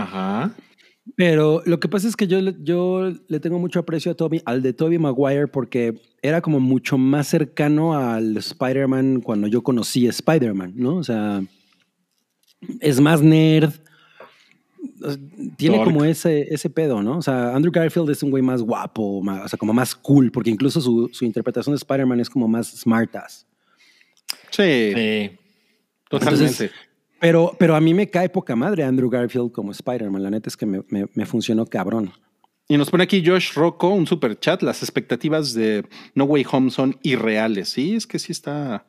Ajá. 0.04 0.56
Pero 1.16 1.62
lo 1.66 1.80
que 1.80 1.88
pasa 1.90 2.08
es 2.08 2.16
que 2.16 2.28
yo, 2.28 2.40
le- 2.42 2.56
yo 2.62 3.12
le 3.28 3.40
tengo 3.40 3.58
mucho 3.60 3.80
aprecio 3.80 4.12
a 4.12 4.16
Toby, 4.16 4.42
al 4.46 4.62
de 4.62 4.72
Toby 4.74 5.00
Maguire 5.00 5.48
porque 5.48 6.00
era 6.22 6.42
como 6.42 6.60
mucho 6.60 6.98
más 6.98 7.28
cercano 7.28 7.98
al 7.98 8.38
Spider-Man 8.38 9.22
cuando 9.22 9.48
yo 9.48 9.64
conocí 9.64 10.06
a 10.08 10.12
Spider-Man, 10.12 10.74
¿no? 10.76 10.98
O 10.98 11.04
sea, 11.04 11.42
es 12.80 13.00
más 13.02 13.22
nerd. 13.22 13.74
Tiene 15.58 15.78
Dork. 15.78 15.88
como 15.90 16.06
ese, 16.06 16.54
ese 16.54 16.70
pedo, 16.70 17.02
¿no? 17.02 17.18
O 17.18 17.22
sea, 17.24 17.56
Andrew 17.56 17.72
Garfield 17.72 18.10
es 18.12 18.22
un 18.22 18.30
güey 18.30 18.44
más 18.44 18.62
guapo, 18.62 19.22
más, 19.24 19.46
o 19.46 19.48
sea, 19.50 19.58
como 19.58 19.74
más 19.74 19.96
cool, 19.96 20.32
porque 20.32 20.52
incluso 20.52 20.80
su, 20.80 21.10
su 21.12 21.26
interpretación 21.26 21.74
de 21.74 21.78
Spider-Man 21.78 22.20
es 22.20 22.30
como 22.30 22.48
más 22.48 22.68
smartass. 22.80 23.48
sí, 24.52 24.92
Sí. 24.96 25.32
totalmente. 26.10 26.46
Entonces, 26.46 26.72
Pero, 27.22 27.56
pero 27.58 27.76
a 27.76 27.80
mí 27.82 27.94
me 27.94 28.10
cae 28.10 28.28
poca 28.30 28.56
madre 28.56 28.84
Andrew 28.84 29.10
Garfield 29.10 29.52
como 29.52 29.72
Spider-Man. 29.72 30.24
La 30.24 30.32
neta 30.32 30.50
es 30.50 30.58
que 30.58 30.66
me, 30.66 30.82
me- 30.90 31.06
me 31.14 31.26
funcionó 31.26 31.66
cabrón. 31.68 32.12
Y 32.68 32.78
nos 32.78 32.90
pone 32.90 33.04
aquí 33.04 33.24
Josh 33.26 33.54
Rocco 33.54 33.90
un 33.90 34.08
super 34.08 34.40
chat. 34.40 34.62
Las 34.64 34.82
expectativas 34.82 35.54
de 35.54 35.86
No 36.16 36.24
Way 36.26 36.46
Home 36.52 36.72
son 36.72 36.98
irreales. 37.04 37.70
Sí, 37.70 37.96
es 37.96 38.08
que 38.08 38.18
sí 38.18 38.32
está. 38.32 38.86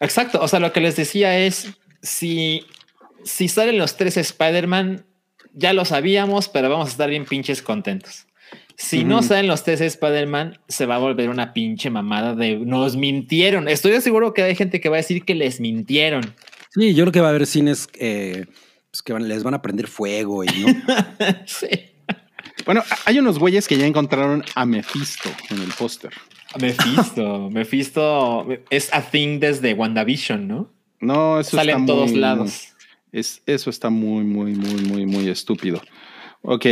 Exacto. 0.00 0.40
O 0.40 0.48
sea, 0.48 0.58
lo 0.58 0.72
que 0.72 0.80
les 0.80 0.96
decía 0.96 1.38
es 1.38 1.72
si, 2.02 2.64
si 3.24 3.48
salen 3.48 3.78
los 3.78 3.96
tres 3.96 4.16
Spider-Man, 4.16 5.04
ya 5.54 5.72
lo 5.74 5.84
sabíamos, 5.84 6.48
pero 6.48 6.70
vamos 6.70 6.88
a 6.88 6.90
estar 6.92 7.08
bien 7.10 7.24
pinches 7.24 7.62
contentos. 7.62 8.26
Si 8.76 9.04
no 9.04 9.22
salen 9.22 9.46
los 9.46 9.62
tres 9.64 9.80
Spider-Man, 9.80 10.58
se 10.66 10.86
va 10.86 10.96
a 10.96 10.98
volver 10.98 11.28
una 11.28 11.52
pinche 11.52 11.90
mamada 11.90 12.34
de 12.34 12.56
nos 12.56 12.96
mintieron. 12.96 13.68
Estoy 13.68 14.00
seguro 14.00 14.32
que 14.34 14.42
hay 14.42 14.56
gente 14.56 14.80
que 14.80 14.88
va 14.88 14.96
a 14.96 15.04
decir 15.04 15.24
que 15.24 15.34
les 15.34 15.60
mintieron. 15.60 16.34
Sí, 16.74 16.94
yo 16.94 17.04
creo 17.04 17.12
que 17.12 17.20
va 17.20 17.26
a 17.28 17.30
haber 17.30 17.46
cines 17.46 17.88
eh, 17.94 18.46
pues 18.90 19.02
que 19.02 19.12
van- 19.12 19.28
les 19.28 19.42
van 19.42 19.54
a 19.54 19.62
prender 19.62 19.88
fuego 19.88 20.44
y 20.44 20.46
no. 20.48 20.68
sí. 21.46 21.68
Bueno, 22.64 22.82
hay 23.04 23.18
unos 23.18 23.38
güeyes 23.38 23.66
que 23.68 23.76
ya 23.76 23.86
encontraron 23.86 24.44
a 24.54 24.64
Mephisto 24.66 25.28
en 25.50 25.60
el 25.62 25.70
póster. 25.72 26.12
Mephisto, 26.60 27.50
Mephisto 27.50 28.46
es 28.70 28.92
a 28.92 29.02
thing 29.02 29.38
desde 29.40 29.74
WandaVision, 29.74 30.46
¿no? 30.46 30.70
No, 31.00 31.40
eso 31.40 31.56
Sale 31.56 31.72
está 31.72 31.80
en 31.80 31.86
todos 31.86 32.10
muy- 32.10 32.20
lados. 32.20 32.68
Es, 33.10 33.42
eso 33.46 33.68
está 33.70 33.90
muy, 33.90 34.24
muy, 34.24 34.54
muy, 34.54 34.82
muy, 34.82 35.06
muy 35.06 35.28
estúpido. 35.28 35.82
Ok. 36.42 36.64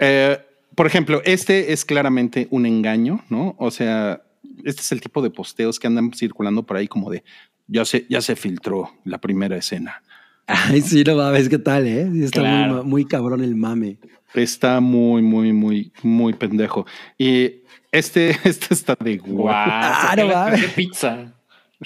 eh, 0.00 0.38
por 0.74 0.86
ejemplo, 0.88 1.22
este 1.24 1.72
es 1.72 1.84
claramente 1.84 2.48
un 2.50 2.66
engaño, 2.66 3.24
¿no? 3.28 3.54
O 3.58 3.70
sea, 3.70 4.22
este 4.64 4.80
es 4.82 4.90
el 4.90 5.00
tipo 5.00 5.22
de 5.22 5.30
posteos 5.30 5.78
que 5.78 5.86
andan 5.86 6.12
circulando 6.12 6.64
por 6.64 6.76
ahí 6.76 6.88
como 6.88 7.10
de 7.10 7.22
ya 7.66 7.84
se, 7.84 8.06
ya 8.08 8.20
se 8.20 8.36
filtró 8.36 8.90
la 9.04 9.18
primera 9.18 9.56
escena. 9.56 10.02
Ay, 10.46 10.80
sí, 10.82 11.02
no 11.04 11.16
mames, 11.16 11.48
¿qué 11.48 11.58
tal, 11.58 11.86
eh? 11.86 12.08
Sí, 12.12 12.24
está 12.24 12.40
muy 12.40 12.48
Claro. 12.50 12.84
muy, 12.84 13.04
cabrón 13.06 13.42
el 13.42 13.54
mame. 13.54 13.98
Está 14.34 14.80
muy, 14.80 15.22
muy, 15.22 15.52
muy, 15.52 15.92
muy 16.02 16.32
pendejo. 16.34 16.86
Y 17.16 17.62
este, 17.92 18.30
este 18.44 18.74
está 18.74 18.96
de 19.00 19.16
Guau. 19.18 19.48
Ah, 19.50 20.12
¿qué 20.14 20.24
no 20.24 20.56
qué 20.56 20.68
pizza. 20.68 21.32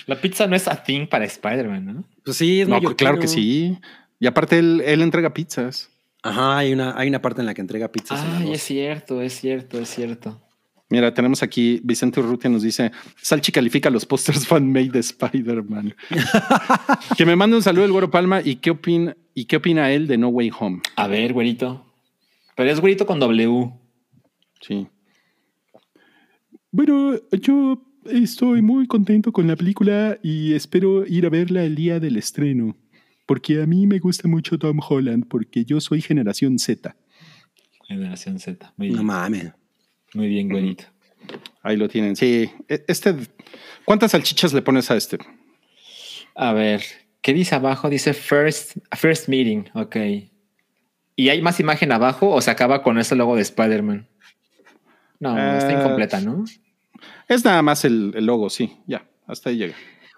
La 0.06 0.20
pizza 0.20 0.46
no 0.46 0.56
es 0.56 0.66
a 0.68 0.82
thing 0.82 1.06
para 1.06 1.24
Spider-Man, 1.24 1.84
¿no? 1.84 2.04
Pues 2.24 2.36
sí, 2.36 2.60
es 2.62 2.68
No, 2.68 2.80
claro 2.96 3.18
que 3.18 3.28
sí. 3.28 3.78
Y 4.20 4.26
aparte 4.26 4.58
él, 4.58 4.82
él 4.84 5.02
entrega 5.02 5.32
pizzas. 5.32 5.90
Ajá, 6.22 6.58
hay 6.58 6.72
una, 6.72 6.98
hay 6.98 7.08
una 7.08 7.22
parte 7.22 7.40
en 7.40 7.46
la 7.46 7.54
que 7.54 7.60
entrega 7.60 7.90
pizzas. 7.92 8.22
en 8.22 8.30
la 8.30 8.36
Ay, 8.38 8.44
dos. 8.46 8.54
es 8.56 8.62
cierto, 8.62 9.22
es 9.22 9.32
cierto, 9.34 9.78
es 9.78 9.88
cierto. 9.88 10.40
Mira, 10.90 11.12
tenemos 11.12 11.42
aquí, 11.42 11.80
Vicente 11.84 12.18
Urrutia 12.20 12.48
nos 12.48 12.62
dice, 12.62 12.92
Salchi 13.20 13.52
califica 13.52 13.90
los 13.90 14.06
pósters 14.06 14.46
fan-made 14.48 14.88
de 14.88 15.00
Spider-Man. 15.00 15.94
que 17.16 17.26
me 17.26 17.36
mande 17.36 17.56
un 17.56 17.62
saludo 17.62 17.84
el 17.84 17.92
Güero 17.92 18.10
Palma 18.10 18.40
y 18.42 18.56
qué 18.56 18.70
opina, 18.70 19.14
y 19.34 19.44
qué 19.44 19.56
opina 19.56 19.90
él 19.92 20.06
de 20.06 20.16
No 20.16 20.28
Way 20.28 20.50
Home. 20.58 20.80
A 20.96 21.06
ver, 21.06 21.34
güerito. 21.34 21.84
Pero 22.56 22.70
es 22.70 22.80
güerito 22.80 23.06
con 23.06 23.20
W. 23.20 23.70
Sí. 24.62 24.88
Bueno, 26.70 27.14
yo 27.32 27.82
estoy 28.06 28.62
muy 28.62 28.86
contento 28.86 29.30
con 29.30 29.46
la 29.46 29.56
película 29.56 30.18
y 30.22 30.54
espero 30.54 31.06
ir 31.06 31.26
a 31.26 31.30
verla 31.30 31.64
el 31.64 31.74
día 31.74 32.00
del 32.00 32.16
estreno. 32.16 32.76
Porque 33.26 33.62
a 33.62 33.66
mí 33.66 33.86
me 33.86 33.98
gusta 33.98 34.26
mucho 34.26 34.58
Tom 34.58 34.80
Holland, 34.86 35.26
porque 35.28 35.64
yo 35.66 35.80
soy 35.80 36.00
generación 36.00 36.58
Z. 36.58 36.96
Generación 37.86 38.38
Z. 38.38 38.72
Muy 38.78 38.88
No 38.88 38.94
bien, 38.94 39.06
mames. 39.06 39.52
Muy 40.14 40.28
bien, 40.28 40.48
güerito. 40.48 40.84
Ahí 41.62 41.76
lo 41.76 41.88
tienen. 41.88 42.16
Sí. 42.16 42.50
E- 42.68 42.84
Este, 42.88 43.14
¿cuántas 43.84 44.12
salchichas 44.12 44.52
le 44.52 44.62
pones 44.62 44.90
a 44.90 44.96
este? 44.96 45.18
A 46.34 46.52
ver, 46.52 46.82
¿qué 47.20 47.32
dice 47.34 47.54
abajo? 47.54 47.90
Dice 47.90 48.14
first, 48.14 48.76
first 48.96 49.28
meeting. 49.28 49.64
Ok. 49.74 49.96
¿Y 51.16 51.28
hay 51.30 51.42
más 51.42 51.58
imagen 51.60 51.90
abajo 51.92 52.30
o 52.30 52.40
se 52.40 52.50
acaba 52.50 52.82
con 52.82 52.98
ese 52.98 53.16
logo 53.16 53.34
de 53.36 53.42
Spider-Man? 53.42 54.08
No, 55.20 55.36
está 55.58 55.72
Eh, 55.72 55.80
incompleta, 55.80 56.20
¿no? 56.20 56.44
Es 57.28 57.44
nada 57.44 57.60
más 57.62 57.84
el, 57.84 58.12
el 58.14 58.24
logo, 58.26 58.48
sí. 58.50 58.76
Ya, 58.86 59.04
hasta 59.26 59.50
ahí 59.50 59.56
llega. 59.56 59.74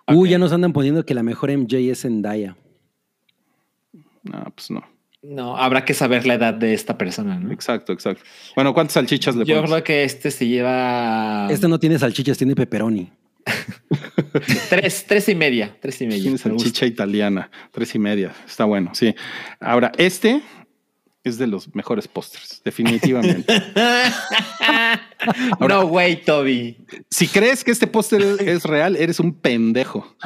Uy, 0.06 0.28
Ok. 0.28 0.30
ya 0.32 0.38
nos 0.38 0.52
andan 0.52 0.72
poniendo 0.74 1.04
que 1.06 1.14
la 1.14 1.22
mejor 1.22 1.50
MJ 1.50 1.90
es 1.90 2.02
Zendaya. 2.02 2.56
No, 4.22 4.44
pues 4.54 4.70
no. 4.70 4.84
No, 5.22 5.56
habrá 5.56 5.84
que 5.84 5.92
saber 5.92 6.26
la 6.26 6.34
edad 6.34 6.54
de 6.54 6.72
esta 6.72 6.96
persona, 6.96 7.38
¿no? 7.38 7.52
Exacto, 7.52 7.92
exacto. 7.92 8.22
Bueno, 8.54 8.72
¿cuántas 8.72 8.94
salchichas 8.94 9.36
le 9.36 9.44
Yo 9.44 9.56
pones? 9.56 9.70
creo 9.70 9.84
que 9.84 10.04
este 10.04 10.30
se 10.30 10.46
lleva 10.46 11.48
Este 11.50 11.68
no 11.68 11.78
tiene 11.78 11.98
salchichas, 11.98 12.38
tiene 12.38 12.54
pepperoni. 12.54 13.12
tres, 14.70 15.04
tres 15.06 15.28
y 15.28 15.34
media, 15.34 15.76
tres 15.80 16.00
y 16.00 16.06
media. 16.06 16.22
Tiene 16.22 16.38
salchicha 16.38 16.86
italiana, 16.86 17.50
tres 17.70 17.94
y 17.94 17.98
media. 17.98 18.32
Está 18.46 18.64
bueno, 18.64 18.92
sí. 18.94 19.14
Ahora, 19.60 19.92
este, 19.98 20.40
es 21.22 21.36
de 21.38 21.46
los 21.46 21.74
mejores 21.74 22.08
pósters, 22.08 22.62
definitivamente. 22.64 23.52
no 25.60 25.82
way, 25.84 26.16
Toby. 26.22 26.84
Si 27.10 27.28
crees 27.28 27.62
que 27.62 27.70
este 27.70 27.86
póster 27.86 28.22
es 28.40 28.64
real, 28.64 28.96
eres 28.96 29.20
un 29.20 29.34
pendejo. 29.34 30.16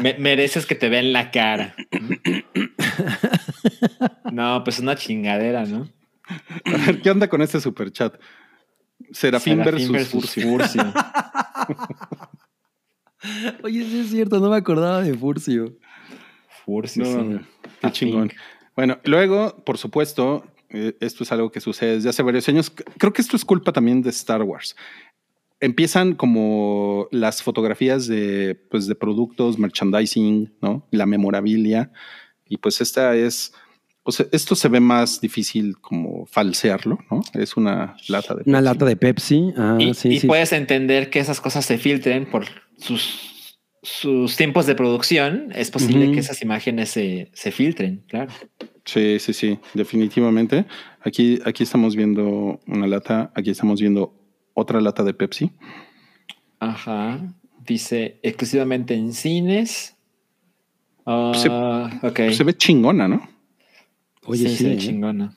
Me- 0.00 0.14
mereces 0.18 0.66
que 0.66 0.74
te 0.76 0.88
vean 0.88 1.12
la 1.12 1.30
cara. 1.30 1.74
No, 4.30 4.62
pues 4.64 4.78
una 4.78 4.96
chingadera, 4.96 5.64
¿no? 5.64 5.88
A 6.64 6.76
ver, 6.86 7.02
¿qué 7.02 7.10
onda 7.10 7.28
con 7.28 7.42
este 7.42 7.60
superchat? 7.60 8.14
Serafín, 9.10 9.62
versus, 9.62 10.08
Furcio. 10.08 10.48
Furcio. 10.48 10.92
Oye, 13.62 13.84
sí 13.84 14.00
es 14.00 14.10
cierto, 14.10 14.38
no 14.38 14.50
me 14.50 14.56
acordaba 14.56 15.02
de 15.02 15.14
Furcio. 15.16 15.76
Furcio, 16.64 17.04
No, 17.04 17.38
sí. 17.38 17.44
Qué 17.86 17.92
chingón. 17.92 18.32
Bueno, 18.76 18.98
luego, 19.04 19.62
por 19.64 19.78
supuesto, 19.78 20.44
eh, 20.70 20.96
esto 21.00 21.22
es 21.22 21.30
algo 21.32 21.50
que 21.52 21.60
sucede 21.60 21.94
desde 21.96 22.08
hace 22.08 22.22
varios 22.22 22.48
años. 22.48 22.70
Creo 22.98 23.12
que 23.12 23.22
esto 23.22 23.36
es 23.36 23.44
culpa 23.44 23.72
también 23.72 24.02
de 24.02 24.10
Star 24.10 24.42
Wars. 24.42 24.74
Empiezan 25.60 26.14
como 26.14 27.06
las 27.12 27.42
fotografías 27.42 28.06
de, 28.06 28.60
pues, 28.70 28.86
de 28.86 28.94
productos, 28.94 29.58
merchandising, 29.58 30.52
¿no? 30.60 30.86
La 30.90 31.06
memorabilia. 31.06 31.92
Y 32.48 32.58
pues 32.58 32.80
esta 32.80 33.14
es, 33.16 33.54
o 34.02 34.12
sea, 34.12 34.26
esto 34.32 34.54
se 34.54 34.68
ve 34.68 34.80
más 34.80 35.20
difícil 35.20 35.78
como 35.80 36.26
falsearlo, 36.26 36.98
¿no? 37.10 37.22
Es 37.32 37.56
una 37.56 37.96
lata 38.08 38.34
de 38.34 38.42
Una 38.44 38.58
Pepsi. 38.58 38.64
lata 38.64 38.84
de 38.84 38.96
Pepsi. 38.96 39.52
Ah, 39.56 39.76
y, 39.78 39.94
sí, 39.94 40.08
y 40.08 40.20
sí. 40.20 40.26
puedes 40.26 40.52
entender 40.52 41.08
que 41.08 41.20
esas 41.20 41.40
cosas 41.40 41.64
se 41.64 41.78
filtren 41.78 42.26
por 42.26 42.44
sus, 42.76 43.33
sus 43.84 44.36
tiempos 44.36 44.66
de 44.66 44.74
producción. 44.74 45.50
Es 45.54 45.70
posible 45.70 46.10
que 46.10 46.18
esas 46.18 46.42
imágenes 46.42 46.88
se, 46.90 47.30
se 47.32 47.52
filtren, 47.52 48.02
claro. 48.08 48.32
Sí, 48.84 49.18
sí, 49.20 49.32
sí, 49.32 49.58
definitivamente. 49.74 50.64
Aquí, 51.02 51.38
aquí 51.44 51.62
estamos 51.62 51.94
viendo 51.94 52.60
una 52.66 52.86
lata, 52.88 53.30
aquí 53.36 53.50
estamos 53.50 53.80
viendo 53.80 54.12
otra 54.54 54.80
lata 54.80 55.04
de 55.04 55.14
Pepsi. 55.14 55.52
Ajá. 56.58 57.20
Dice 57.66 58.18
exclusivamente 58.22 58.94
en 58.94 59.12
cines. 59.12 59.96
Se- 61.34 61.48
Ah. 61.50 61.90
Se 62.32 62.44
ve 62.44 62.54
chingona, 62.56 63.06
¿no? 63.06 63.28
Oye, 64.24 64.48
sí, 64.48 64.56
sí. 64.56 64.56
se 64.56 64.64
ve 64.70 64.74
¿eh? 64.74 64.78
chingona. 64.78 65.36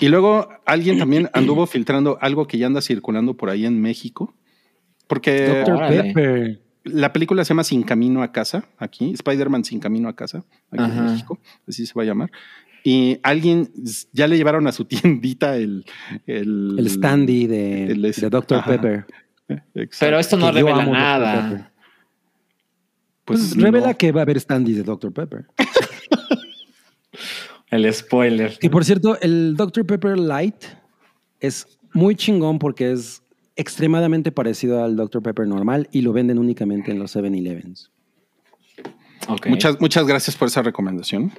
Y 0.00 0.08
luego 0.08 0.48
alguien 0.66 0.98
también 0.98 1.28
anduvo 1.32 1.66
filtrando 1.66 2.16
algo 2.20 2.46
que 2.46 2.58
ya 2.58 2.66
anda 2.66 2.80
circulando 2.80 3.36
por 3.36 3.50
ahí 3.50 3.66
en 3.66 3.80
México. 3.80 4.34
Porque 5.08 5.64
Dr. 5.66 5.88
Pepper. 5.88 6.60
La 6.84 7.12
película 7.12 7.44
se 7.44 7.50
llama 7.50 7.64
Sin 7.64 7.82
Camino 7.82 8.22
a 8.22 8.32
Casa, 8.32 8.64
aquí, 8.78 9.12
Spider-Man 9.12 9.64
Sin 9.64 9.80
Camino 9.80 10.08
a 10.08 10.16
Casa, 10.16 10.44
aquí 10.70 10.82
Ajá. 10.82 10.98
en 10.98 11.04
México, 11.12 11.38
así 11.68 11.86
se 11.86 11.94
va 11.94 12.02
a 12.02 12.06
llamar. 12.06 12.30
Y 12.82 13.18
alguien 13.22 13.70
ya 14.12 14.26
le 14.26 14.36
llevaron 14.36 14.66
a 14.66 14.72
su 14.72 14.84
tiendita 14.86 15.56
el... 15.56 15.84
El, 16.26 16.76
El 16.78 16.90
standy 16.90 17.46
de, 17.46 17.92
el 17.92 18.02
de 18.02 18.30
Dr. 18.30 18.58
Ajá. 18.58 18.70
Pepper. 18.70 19.06
Exacto. 19.74 19.96
Pero 20.00 20.18
esto 20.18 20.36
no 20.36 20.46
Que 20.46 20.52
revela 20.52 20.86
nada. 20.86 21.48
Pepper. 21.50 21.70
Pues, 23.24 23.56
no. 23.56 23.64
revela 23.64 23.94
que 23.94 24.12
va 24.12 24.20
a 24.20 24.22
haber 24.22 24.40
standees 24.40 24.78
de 24.78 24.82
Dr. 24.82 25.12
Pepper. 25.12 25.46
El 27.70 27.92
spoiler. 27.92 28.58
Que 28.58 28.68
por 28.68 28.84
cierto, 28.84 29.18
el 29.20 29.56
Dr. 29.56 29.86
Pepper 29.86 30.18
Light 30.18 30.64
es 31.38 31.78
muy 31.92 32.16
chingón 32.16 32.58
porque 32.58 32.92
es 32.92 33.22
extremadamente 33.60 34.32
parecido 34.32 34.82
al 34.82 34.96
Dr. 34.96 35.22
Pepper 35.22 35.46
normal 35.46 35.88
y 35.92 36.02
lo 36.02 36.12
venden 36.12 36.38
únicamente 36.38 36.90
en 36.90 36.98
los 36.98 37.14
7-Elevens. 37.14 37.90
Ok. 39.28 39.46
Muchas, 39.48 39.80
muchas 39.80 40.06
gracias 40.06 40.34
por 40.34 40.48
esa 40.48 40.62
recomendación. 40.62 41.30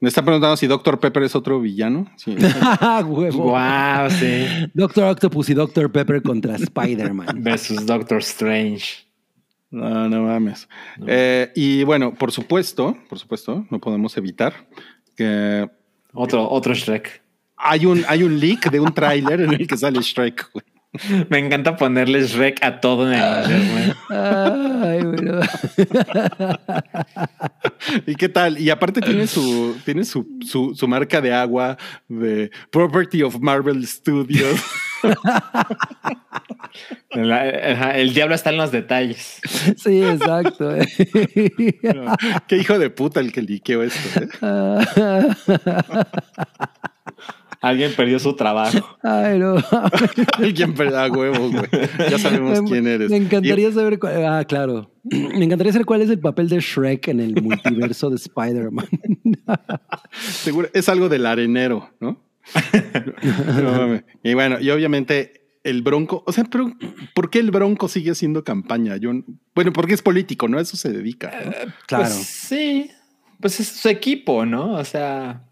Me 0.00 0.08
está 0.08 0.22
preguntando 0.22 0.56
si 0.56 0.66
Dr. 0.68 1.00
Pepper 1.00 1.24
es 1.24 1.34
otro 1.34 1.60
villano. 1.60 2.10
Sí. 2.16 2.36
Huevo. 3.06 3.50
Wow, 3.50 4.10
sí. 4.10 4.46
Doctor 4.72 5.04
Octopus 5.04 5.50
y 5.50 5.54
Dr. 5.54 5.90
Pepper 5.90 6.22
contra 6.22 6.54
Spider-Man. 6.54 7.26
Versus 7.42 7.84
Doctor 7.84 8.18
Strange. 8.18 9.04
No, 9.70 10.08
no 10.08 10.22
mames. 10.22 10.68
Eh, 11.06 11.50
y 11.54 11.82
bueno, 11.82 12.14
por 12.14 12.30
supuesto, 12.32 12.96
por 13.08 13.18
supuesto, 13.18 13.66
no 13.68 13.80
podemos 13.80 14.16
evitar 14.16 14.54
que 15.16 15.68
Otro, 16.14 16.48
otro 16.48 16.72
Shrek. 16.72 17.20
hay 17.56 17.84
un, 17.84 18.04
hay 18.08 18.22
un 18.22 18.38
leak 18.40 18.70
de 18.70 18.80
un 18.80 18.94
tráiler 18.94 19.40
en 19.42 19.52
el 19.52 19.66
que 19.66 19.76
sale 19.76 20.00
Shrek. 20.00 20.48
Me 21.28 21.38
encanta 21.38 21.76
ponerle 21.76 22.26
Shrek 22.26 22.62
a 22.62 22.80
todo 22.80 23.06
en 23.06 23.14
el 23.14 23.20
internet. 23.20 23.96
Ay, 24.10 25.02
bueno. 25.02 25.40
¿Y 28.06 28.14
qué 28.14 28.28
tal? 28.28 28.58
Y 28.58 28.70
aparte 28.70 29.00
tiene 29.00 29.26
su, 29.26 29.76
tiene 29.84 30.04
su, 30.04 30.26
su, 30.46 30.74
su 30.74 30.88
marca 30.88 31.20
de 31.20 31.32
agua 31.32 31.76
de 32.08 32.50
Property 32.70 33.22
of 33.22 33.38
Marvel 33.40 33.86
Studios. 33.86 34.60
El 37.10 38.14
diablo 38.14 38.34
está 38.34 38.50
en 38.50 38.56
los 38.56 38.72
detalles. 38.72 39.40
Sí, 39.76 40.02
exacto. 40.02 40.74
Qué 42.46 42.56
hijo 42.56 42.78
de 42.78 42.90
puta 42.90 43.20
el 43.20 43.32
que 43.32 43.42
liqueó 43.42 43.82
esto. 43.82 44.20
¿eh? 44.20 44.28
Alguien 47.60 47.92
perdió 47.96 48.18
su 48.18 48.34
trabajo. 48.34 48.98
Ay, 49.02 49.38
no. 49.38 49.56
Alguien 50.38 50.74
perdió 50.74 50.98
a 50.98 51.08
huevo, 51.08 51.50
güey. 51.50 51.66
Ya 52.08 52.18
sabemos 52.18 52.60
quién 52.62 52.86
eres. 52.86 53.10
Me 53.10 53.16
encantaría 53.16 53.72
saber 53.72 53.98
cuál. 53.98 54.24
Ah, 54.24 54.44
claro. 54.44 54.92
Me 55.02 55.44
encantaría 55.44 55.72
saber 55.72 55.86
cuál 55.86 56.02
es 56.02 56.10
el 56.10 56.20
papel 56.20 56.48
de 56.48 56.60
Shrek 56.60 57.08
en 57.08 57.20
el 57.20 57.42
multiverso 57.42 58.10
de 58.10 58.16
Spider-Man. 58.16 58.88
Seguro, 60.10 60.68
es 60.72 60.88
algo 60.88 61.08
del 61.08 61.26
arenero, 61.26 61.90
¿no? 62.00 62.22
Y 64.22 64.34
bueno, 64.34 64.58
y 64.60 64.70
obviamente 64.70 65.58
el 65.64 65.82
Bronco, 65.82 66.22
o 66.26 66.32
sea, 66.32 66.44
pero 66.44 66.72
¿por 67.14 67.28
qué 67.30 67.40
el 67.40 67.50
Bronco 67.50 67.88
sigue 67.88 68.12
haciendo 68.12 68.44
campaña? 68.44 68.96
Yo, 68.96 69.12
bueno, 69.54 69.72
porque 69.72 69.94
es 69.94 70.02
político, 70.02 70.48
¿no? 70.48 70.58
A 70.58 70.62
eso 70.62 70.76
se 70.76 70.90
dedica. 70.90 71.30
¿no? 71.44 71.52
Claro. 71.86 72.04
Pues 72.04 72.14
sí. 72.14 72.90
Pues 73.40 73.60
es 73.60 73.68
su 73.68 73.88
equipo, 73.88 74.46
¿no? 74.46 74.72
O 74.74 74.84
sea, 74.84 75.47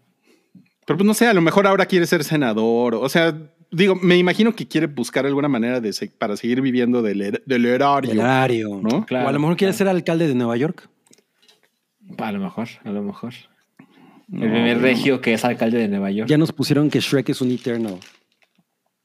Pero 0.87 0.97
pues 0.97 1.05
no 1.05 1.13
sé, 1.13 1.27
a 1.27 1.33
lo 1.33 1.41
mejor 1.41 1.67
ahora 1.67 1.85
quiere 1.85 2.07
ser 2.07 2.23
senador, 2.23 2.95
o 2.95 3.09
sea, 3.09 3.37
digo, 3.71 3.95
me 3.95 4.15
imagino 4.17 4.55
que 4.55 4.65
quiere 4.67 4.87
buscar 4.87 5.25
alguna 5.25 5.49
manera 5.49 5.81
de 5.81 5.91
se- 5.91 6.07
para 6.07 6.37
seguir 6.37 6.61
viviendo 6.61 7.01
del, 7.01 7.21
er- 7.21 7.43
del 7.45 7.65
erario. 7.65 8.11
El 8.13 8.19
horario. 8.21 8.79
¿no? 8.81 9.05
o 9.09 9.15
a 9.27 9.31
lo 9.33 9.39
mejor 9.39 9.57
quiere 9.57 9.73
ser 9.73 9.89
alcalde 9.89 10.27
de 10.29 10.35
Nueva 10.35 10.55
York. 10.55 10.87
a 12.17 12.31
lo 12.31 12.39
mejor, 12.39 12.69
a 12.85 12.89
lo 12.89 13.03
mejor. 13.03 13.33
El 14.31 14.39
primer 14.49 14.79
regio 14.81 15.19
que 15.21 15.33
es 15.33 15.43
alcalde 15.45 15.77
de 15.77 15.87
Nueva 15.89 16.09
York. 16.11 16.29
Ya 16.29 16.37
nos 16.37 16.51
pusieron 16.53 16.89
que 16.89 16.99
Shrek 17.01 17.29
es 17.29 17.41
un 17.41 17.51
Eternal. 17.51 17.99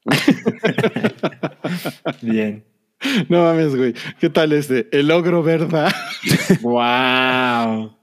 Bien. 2.23 2.65
No 3.29 3.43
mames, 3.43 3.75
güey. 3.75 3.95
¿Qué 4.21 4.31
tal 4.31 4.53
este? 4.53 4.89
El 4.93 5.11
ogro 5.11 5.43
verdad. 5.43 5.93
wow. 6.63 7.97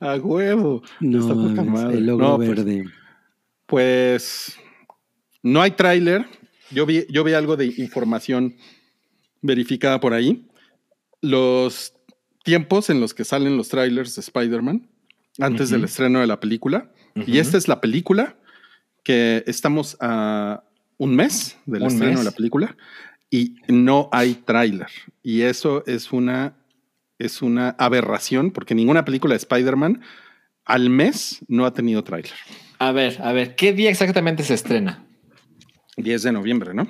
A 0.00 0.16
huevo. 0.16 0.82
No, 1.00 1.20
Está 1.20 1.34
poca 1.34 1.62
madre. 1.62 1.98
el 1.98 2.06
logo 2.06 2.22
No, 2.22 2.36
pues, 2.36 2.48
verde. 2.48 2.84
Pues 3.66 4.56
no 5.42 5.60
hay 5.62 5.72
tráiler. 5.72 6.26
Yo 6.70 6.86
vi, 6.86 7.06
yo 7.10 7.24
vi 7.24 7.32
algo 7.34 7.56
de 7.56 7.66
información 7.66 8.56
verificada 9.42 10.00
por 10.00 10.14
ahí. 10.14 10.46
Los 11.20 11.94
tiempos 12.44 12.90
en 12.90 13.00
los 13.00 13.14
que 13.14 13.24
salen 13.24 13.56
los 13.56 13.68
trailers 13.68 14.14
de 14.16 14.20
Spider-Man 14.20 14.88
antes 15.40 15.70
del 15.70 15.84
estreno 15.84 16.20
de 16.20 16.26
la 16.26 16.40
película. 16.40 16.90
Y 17.26 17.38
esta 17.38 17.56
es 17.58 17.68
la 17.68 17.80
película 17.80 18.36
que 19.02 19.44
estamos 19.46 19.96
a 20.00 20.64
un 20.98 21.14
mes 21.14 21.56
del 21.66 21.82
Un 21.82 21.88
estreno 21.88 22.12
mes. 22.12 22.18
de 22.20 22.24
la 22.24 22.30
película 22.32 22.76
y 23.30 23.56
no 23.68 24.08
hay 24.12 24.34
tráiler. 24.34 24.88
Y 25.22 25.42
eso 25.42 25.84
es 25.86 26.12
una, 26.12 26.54
es 27.18 27.42
una 27.42 27.70
aberración 27.78 28.50
porque 28.50 28.74
ninguna 28.74 29.04
película 29.04 29.34
de 29.34 29.38
Spider-Man 29.38 30.02
al 30.64 30.90
mes 30.90 31.40
no 31.48 31.66
ha 31.66 31.72
tenido 31.72 32.02
tráiler. 32.04 32.32
A 32.78 32.92
ver, 32.92 33.18
a 33.22 33.32
ver, 33.32 33.54
¿qué 33.54 33.72
día 33.72 33.90
exactamente 33.90 34.42
se 34.42 34.54
estrena? 34.54 35.06
10 35.96 36.22
de 36.22 36.32
noviembre, 36.32 36.74
¿no? 36.74 36.88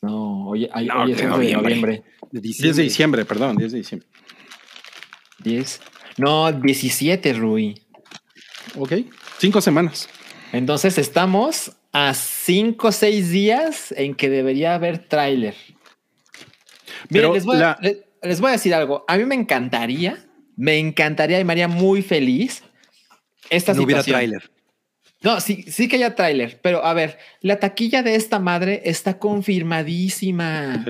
No, 0.00 0.48
oye, 0.48 0.68
No, 0.86 1.02
hoy 1.02 1.12
es 1.12 1.18
de 1.18 1.26
11 1.28 1.46
de 1.46 1.52
noviembre. 1.54 2.02
De 2.30 2.40
10 2.40 2.76
de 2.76 2.82
diciembre, 2.82 3.24
perdón, 3.24 3.56
10 3.56 3.72
de 3.72 3.78
diciembre. 3.78 4.08
10. 5.42 5.80
No, 6.18 6.52
17, 6.52 7.32
Rui. 7.34 7.74
Ok, 8.76 8.92
cinco 9.38 9.60
semanas. 9.60 10.08
Entonces 10.52 10.98
estamos 10.98 11.72
a 11.92 12.14
5 12.14 12.88
o 12.88 12.92
6 12.92 13.30
días 13.30 13.92
en 13.96 14.14
que 14.14 14.28
debería 14.30 14.74
haber 14.74 14.98
tráiler. 15.08 15.54
Miren, 17.08 17.32
les, 17.32 17.44
voy 17.44 17.56
a- 17.56 17.60
la- 17.60 17.78
le- 17.80 18.04
les 18.22 18.40
voy 18.40 18.48
a 18.50 18.52
decir 18.52 18.74
algo. 18.74 19.04
A 19.08 19.16
mí 19.16 19.24
me 19.24 19.34
encantaría, 19.34 20.18
me 20.56 20.78
encantaría 20.78 21.40
y 21.40 21.44
me 21.44 21.52
haría 21.52 21.68
muy 21.68 22.02
feliz 22.02 22.62
esta 23.50 23.74
No 23.74 23.82
hubiera 23.82 24.02
situación. 24.02 24.30
tráiler. 24.30 24.50
No, 25.22 25.40
sí, 25.40 25.62
sí 25.68 25.88
que 25.88 25.96
haya 25.96 26.14
tráiler, 26.16 26.58
pero 26.62 26.84
a 26.84 26.94
ver, 26.94 27.18
la 27.40 27.60
taquilla 27.60 28.02
de 28.02 28.16
esta 28.16 28.38
madre 28.40 28.82
está 28.86 29.18
confirmadísima. 29.18 30.84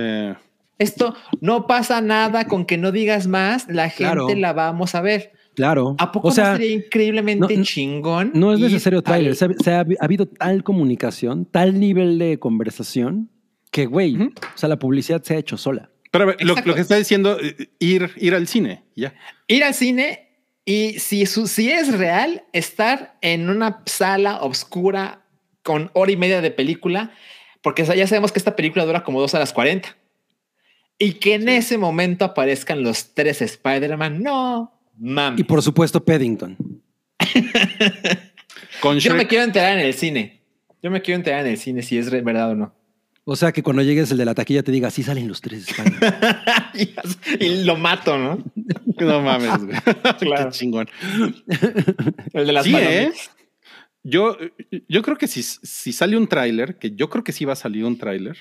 Esto 0.79 1.15
no 1.41 1.67
pasa 1.67 2.01
nada 2.01 2.47
con 2.47 2.65
que 2.65 2.79
no 2.79 2.93
digas 2.93 3.27
más, 3.27 3.69
la 3.69 3.89
gente 3.91 4.05
Claro. 4.15 4.29
la 4.35 4.53
vamos 4.53 4.95
a 4.95 5.01
ver. 5.01 5.33
Claro. 5.55 5.97
¿A 5.99 6.11
poco 6.13 6.29
o 6.29 6.31
sea, 6.31 6.53
no 6.53 6.57
sería 6.57 6.77
increíblemente 6.77 7.57
no- 7.59 7.63
chingón? 7.63 8.31
no 8.35 8.55
es 8.55 8.61
necesario 8.61 9.03
trailer. 9.03 9.33
al- 9.33 9.37
Se 9.37 9.45
ha, 9.45 9.49
se 9.63 9.71
ha- 9.71 9.81
ha 9.81 10.05
habido 10.05 10.27
tal 10.27 10.65
comunicación, 10.65 11.45
tal 11.45 11.79
nivel 11.79 12.19
de 12.19 12.39
conversación 12.39 13.29
que, 13.71 13.85
güey, 13.85 14.17
o 14.17 14.31
sea, 14.57 14.69
la 14.71 14.79
publicidad 14.79 15.23
se 15.23 15.35
ha 15.35 15.39
hecho 15.39 15.59
sola. 15.59 15.91
Pero 16.13 16.25
a 16.25 16.27
ver, 16.29 16.37
lo, 16.45 16.55
que 16.55 16.81
está 16.81 16.97
diciendo, 16.97 17.39
eh, 17.41 17.71
ir, 17.79 18.13
ir 18.19 18.35
al 18.35 18.47
cine, 18.47 18.85
ya. 18.95 19.15
ir 19.49 19.65
al 19.65 19.73
cine 19.75 20.29
y 20.65 20.99
si, 21.01 21.25
su- 21.27 21.49
si 21.49 21.73
es 21.73 21.97
real, 21.97 22.45
estar 22.53 23.17
en 23.23 23.49
una 23.51 23.83
sala 23.87 24.43
oscura 24.43 25.25
con 25.63 25.91
hora 25.95 26.13
y 26.13 26.17
media 26.17 26.43
de 26.43 26.51
película, 26.51 27.13
porque 27.63 27.85
ya 27.85 28.07
sabemos 28.07 28.31
que 28.31 28.39
esta 28.39 28.55
película 28.55 28.85
dura 28.85 29.03
como 29.03 29.21
dos 29.21 29.33
horas 29.35 29.53
40. 29.53 29.97
Y 30.99 31.15
que 31.15 31.35
en 31.35 31.49
ese 31.49 31.79
momento 31.79 32.27
aparezcan 32.27 32.83
los 32.83 33.15
tres 33.15 33.41
Spider-Man, 33.41 34.23
no, 34.23 34.71
mames. 34.99 35.41
Y 35.41 35.45
por 35.45 35.63
supuesto, 35.63 36.05
Paddington. 36.05 36.57
Con 38.81 38.99
Yo 38.99 39.15
me 39.15 39.27
quiero 39.27 39.45
enterar 39.45 39.79
en 39.79 39.87
el 39.87 39.95
cine. 39.95 40.43
Yo 40.83 40.91
me 40.91 41.01
quiero 41.01 41.17
enterar 41.17 41.47
en 41.47 41.53
el 41.53 41.59
cine 41.59 41.83
si 41.83 41.97
es 41.97 42.11
verdad 42.11 42.51
o 42.51 42.55
no. 42.55 42.75
O 43.25 43.37
sea, 43.37 43.53
que 43.53 43.63
cuando 43.63 43.83
llegues 43.83 44.11
el 44.11 44.19
de 44.19 44.25
la 44.25 44.35
taquilla 44.35 44.63
te 44.63 44.73
diga, 44.73 44.91
sí 44.91 45.03
salen 45.03 45.29
los 45.29 45.41
tres 45.41 45.69
Spider-Man. 45.69 46.15
y, 47.39 47.45
y 47.45 47.65
lo 47.65 47.77
mato, 47.77 48.19
¿no? 48.19 48.43
no 49.01 49.23
mames, 49.23 49.65
güey. 49.65 49.79
Claro. 50.19 50.51
Qué 50.51 50.59
chingón. 50.59 50.89
El 52.33 52.47
de 52.47 52.53
las 52.53 52.65
Sí, 52.65 52.75
¿eh? 52.75 53.13
Yo, 54.05 54.37
yo 54.89 55.03
creo 55.03 55.17
que 55.17 55.29
si, 55.29 55.43
si 55.43 55.93
sale 55.93 56.17
un 56.17 56.27
tráiler, 56.27 56.77
que 56.77 56.91
yo 56.91 57.09
creo 57.09 57.23
que 57.23 57.33
sí 57.33 57.45
va 57.45 57.53
a 57.53 57.57
salir 57.57 57.85
un 57.85 57.97
tráiler, 57.97 58.39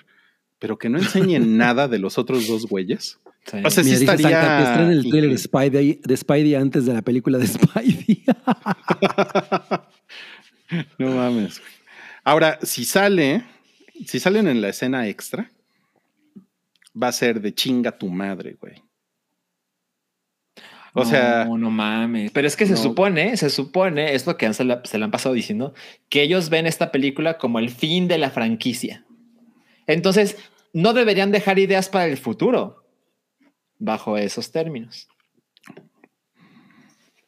pero 0.58 0.78
que 0.80 0.90
no 0.90 0.98
enseñen 0.98 1.58
nada 1.58 1.88
de 1.88 2.00
los 2.00 2.18
otros 2.18 2.48
dos 2.48 2.66
güeyes. 2.66 3.20
Sí. 3.46 3.58
O 3.64 3.70
sea, 3.70 3.84
sí 3.84 3.90
Mira, 3.90 4.00
dice 4.00 4.12
estaría 4.16 4.58
que 4.58 4.64
estrenen 4.64 4.92
el 4.94 5.10
trailer 5.10 5.32
de. 5.32 5.38
Spidey, 5.38 6.00
de 6.04 6.18
Spidey 6.18 6.56
antes 6.56 6.86
de 6.86 6.94
la 6.94 7.02
película 7.02 7.38
de 7.38 7.48
Spidey. 7.48 8.24
No 10.98 11.12
mames. 11.12 11.60
güey. 11.60 11.72
Ahora, 12.24 12.60
si 12.62 12.86
sale, 12.86 13.44
si 14.06 14.20
salen 14.20 14.48
en 14.48 14.62
la 14.62 14.70
escena 14.70 15.08
extra, 15.08 15.52
va 17.02 17.08
a 17.08 17.12
ser 17.12 17.42
de 17.42 17.54
chinga 17.54 17.98
tu 17.98 18.10
madre, 18.10 18.58
güey. 18.60 18.76
O 20.94 21.06
sea, 21.06 21.46
no, 21.46 21.58
no 21.58 21.72
mames. 21.72 22.32
Pero 22.32 22.48
es 22.48 22.58
que 22.58 22.66
se 22.66 22.76
supone, 22.76 23.38
se 23.38 23.50
supone, 23.50 24.14
es 24.14 24.28
lo 24.28 24.36
que 24.36 24.46
han- 24.46 24.54
se, 24.54 24.66
la, 24.66 24.82
se 24.84 24.98
le 24.98 25.06
han 25.06 25.12
pasado 25.12 25.34
diciendo, 25.34 25.74
que 26.10 26.22
ellos 26.22 26.50
ven 26.50 26.68
esta 26.68 26.92
película 26.92 27.38
como 27.38 27.60
el 27.60 27.70
fin 27.70 28.10
de 28.10 28.18
la 28.18 28.30
franquicia. 28.30 29.06
Entonces, 29.88 30.38
no 30.74 30.92
deberían 30.94 31.32
dejar 31.32 31.60
ideas 31.60 31.88
para 31.88 32.08
el 32.08 32.18
futuro 32.18 32.84
bajo 33.80 34.18
esos 34.18 34.52
términos. 34.52 35.08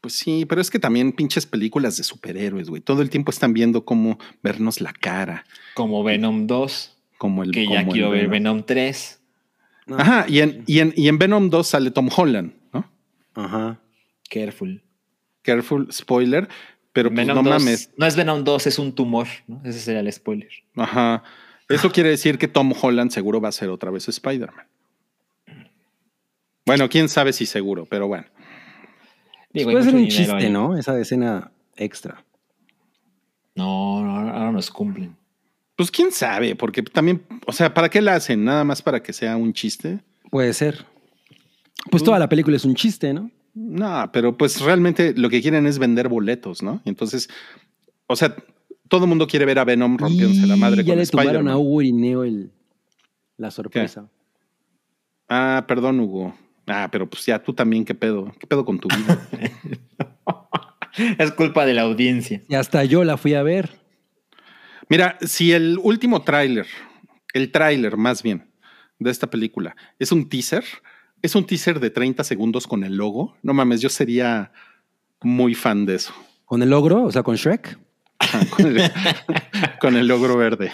Pues 0.03 0.15
sí, 0.15 0.45
pero 0.45 0.59
es 0.59 0.69
que 0.69 0.79
también 0.79 1.13
pinches 1.13 1.45
películas 1.45 1.95
de 1.95 2.03
superhéroes, 2.03 2.69
güey. 2.69 2.81
Todo 2.81 3.01
el 3.01 3.09
tiempo 3.09 3.31
están 3.31 3.53
viendo 3.53 3.85
cómo 3.85 4.19
vernos 4.41 4.81
la 4.81 4.91
cara, 4.91 5.45
Como 5.75 6.03
Venom 6.03 6.45
2, 6.45 6.97
como 7.17 7.41
el 7.41 7.51
que 7.51 7.65
ya 7.65 7.83
como 7.83 7.93
quiero 7.93 8.09
ver 8.09 8.27
Venom. 8.27 8.57
Venom 8.57 8.63
3. 8.65 9.21
Ajá, 9.97 10.25
y 10.27 10.41
en, 10.41 10.61
y, 10.67 10.79
en, 10.79 10.93
y 10.97 11.07
en 11.07 11.17
Venom 11.17 11.49
2 11.49 11.65
sale 11.65 11.89
Tom 11.89 12.09
Holland, 12.13 12.51
¿no? 12.73 12.91
Ajá. 13.33 13.79
Careful. 14.29 14.83
Careful, 15.41 15.87
spoiler, 15.89 16.49
pero 16.91 17.07
pues 17.07 17.25
Venom 17.25 17.37
no 17.41 17.49
2 17.49 17.63
mames. 17.63 17.89
No 17.95 18.05
es 18.05 18.17
Venom 18.17 18.43
2, 18.43 18.67
es 18.67 18.79
un 18.79 18.93
tumor, 18.93 19.27
¿no? 19.47 19.61
Ese 19.63 19.79
sería 19.79 20.01
el 20.01 20.11
spoiler. 20.11 20.51
Ajá. 20.75 21.23
Eso 21.69 21.93
quiere 21.93 22.09
decir 22.09 22.37
que 22.37 22.49
Tom 22.49 22.73
Holland 22.81 23.11
seguro 23.11 23.39
va 23.39 23.47
a 23.47 23.53
ser 23.53 23.69
otra 23.69 23.89
vez 23.89 24.09
Spider-Man. 24.09 24.67
Bueno, 26.65 26.89
quién 26.89 27.07
sabe 27.07 27.31
si 27.31 27.45
seguro, 27.45 27.85
pero 27.85 28.09
bueno. 28.09 28.25
Digo, 29.53 29.71
Puede 29.71 29.83
ser 29.85 29.95
un 29.95 30.07
chiste, 30.07 30.33
ahí. 30.33 30.49
¿no? 30.49 30.75
Esa 30.77 30.99
escena 30.99 31.51
extra. 31.75 32.23
No, 33.55 34.03
no, 34.03 34.17
ahora 34.17 34.51
nos 34.51 34.71
cumplen. 34.71 35.15
Pues 35.75 35.91
quién 35.91 36.11
sabe, 36.11 36.55
porque 36.55 36.81
también, 36.83 37.23
o 37.45 37.51
sea, 37.51 37.73
¿para 37.73 37.89
qué 37.89 38.01
la 38.01 38.15
hacen? 38.15 38.43
Nada 38.43 38.63
más 38.63 38.81
para 38.81 39.01
que 39.01 39.13
sea 39.13 39.37
un 39.37 39.53
chiste. 39.53 39.99
Puede 40.29 40.53
ser. 40.53 40.85
Pues 41.89 42.03
toda 42.03 42.17
la 42.19 42.29
película 42.29 42.55
es 42.55 42.65
un 42.65 42.75
chiste, 42.75 43.13
¿no? 43.13 43.29
No, 43.53 44.09
pero 44.11 44.35
pues 44.37 44.61
realmente 44.61 45.13
lo 45.15 45.29
que 45.29 45.41
quieren 45.41 45.67
es 45.67 45.77
vender 45.77 46.09
boletos, 46.09 46.63
¿no? 46.63 46.81
Y 46.85 46.89
entonces, 46.89 47.29
o 48.07 48.15
sea, 48.15 48.35
todo 48.87 49.03
el 49.05 49.09
mundo 49.09 49.27
quiere 49.27 49.45
ver 49.45 49.59
a 49.59 49.63
Venom 49.63 49.97
rompiéndose 49.97 50.47
la 50.47 50.55
madre 50.55 50.81
Y 50.81 50.85
ya 50.85 50.91
con 50.91 50.97
le 50.97 51.03
Spider-Man. 51.03 51.47
a 51.47 51.57
Hugo 51.57 51.81
y 51.81 51.91
Neo 51.91 52.23
el, 52.23 52.51
la 53.37 53.51
sorpresa. 53.51 54.09
Ah, 55.29 55.65
perdón, 55.67 55.99
Hugo. 55.99 56.35
Ah, 56.67 56.89
pero 56.91 57.09
pues 57.09 57.25
ya 57.25 57.39
tú 57.39 57.53
también, 57.53 57.83
¿qué 57.83 57.93
pedo? 57.93 58.33
¿Qué 58.39 58.47
pedo 58.47 58.65
con 58.65 58.79
tu 58.79 58.87
vida? 58.87 59.27
Es 61.17 61.31
culpa 61.31 61.65
de 61.65 61.73
la 61.73 61.81
audiencia. 61.81 62.43
Y 62.47 62.53
hasta 62.53 62.83
yo 62.85 63.03
la 63.03 63.17
fui 63.17 63.33
a 63.33 63.41
ver. 63.41 63.71
Mira, 64.89 65.17
si 65.21 65.51
el 65.51 65.79
último 65.81 66.21
tráiler, 66.21 66.67
el 67.33 67.51
tráiler 67.51 67.97
más 67.97 68.21
bien, 68.21 68.45
de 68.99 69.09
esta 69.09 69.27
película 69.29 69.75
es 69.97 70.11
un 70.11 70.29
teaser, 70.29 70.63
es 71.21 71.35
un 71.35 71.45
teaser 71.45 71.79
de 71.79 71.89
30 71.89 72.23
segundos 72.23 72.67
con 72.67 72.83
el 72.83 72.95
logo, 72.95 73.35
no 73.41 73.53
mames, 73.53 73.81
yo 73.81 73.89
sería 73.89 74.51
muy 75.21 75.55
fan 75.55 75.85
de 75.85 75.95
eso. 75.95 76.13
¿Con 76.45 76.61
el 76.61 76.69
logro? 76.69 77.03
O 77.03 77.11
sea, 77.11 77.23
con 77.23 77.35
Shrek. 77.35 77.77
con, 78.51 78.67
el, 78.67 78.91
con 79.81 79.95
el 79.95 80.07
logro 80.07 80.37
verde. 80.37 80.71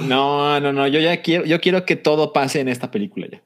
No, 0.00 0.60
no, 0.60 0.72
no. 0.72 0.86
Yo 0.86 1.00
ya 1.00 1.22
quiero, 1.22 1.44
yo 1.44 1.60
quiero 1.60 1.84
que 1.84 1.96
todo 1.96 2.32
pase 2.32 2.60
en 2.60 2.68
esta 2.68 2.90
película 2.90 3.26
ya. 3.30 3.42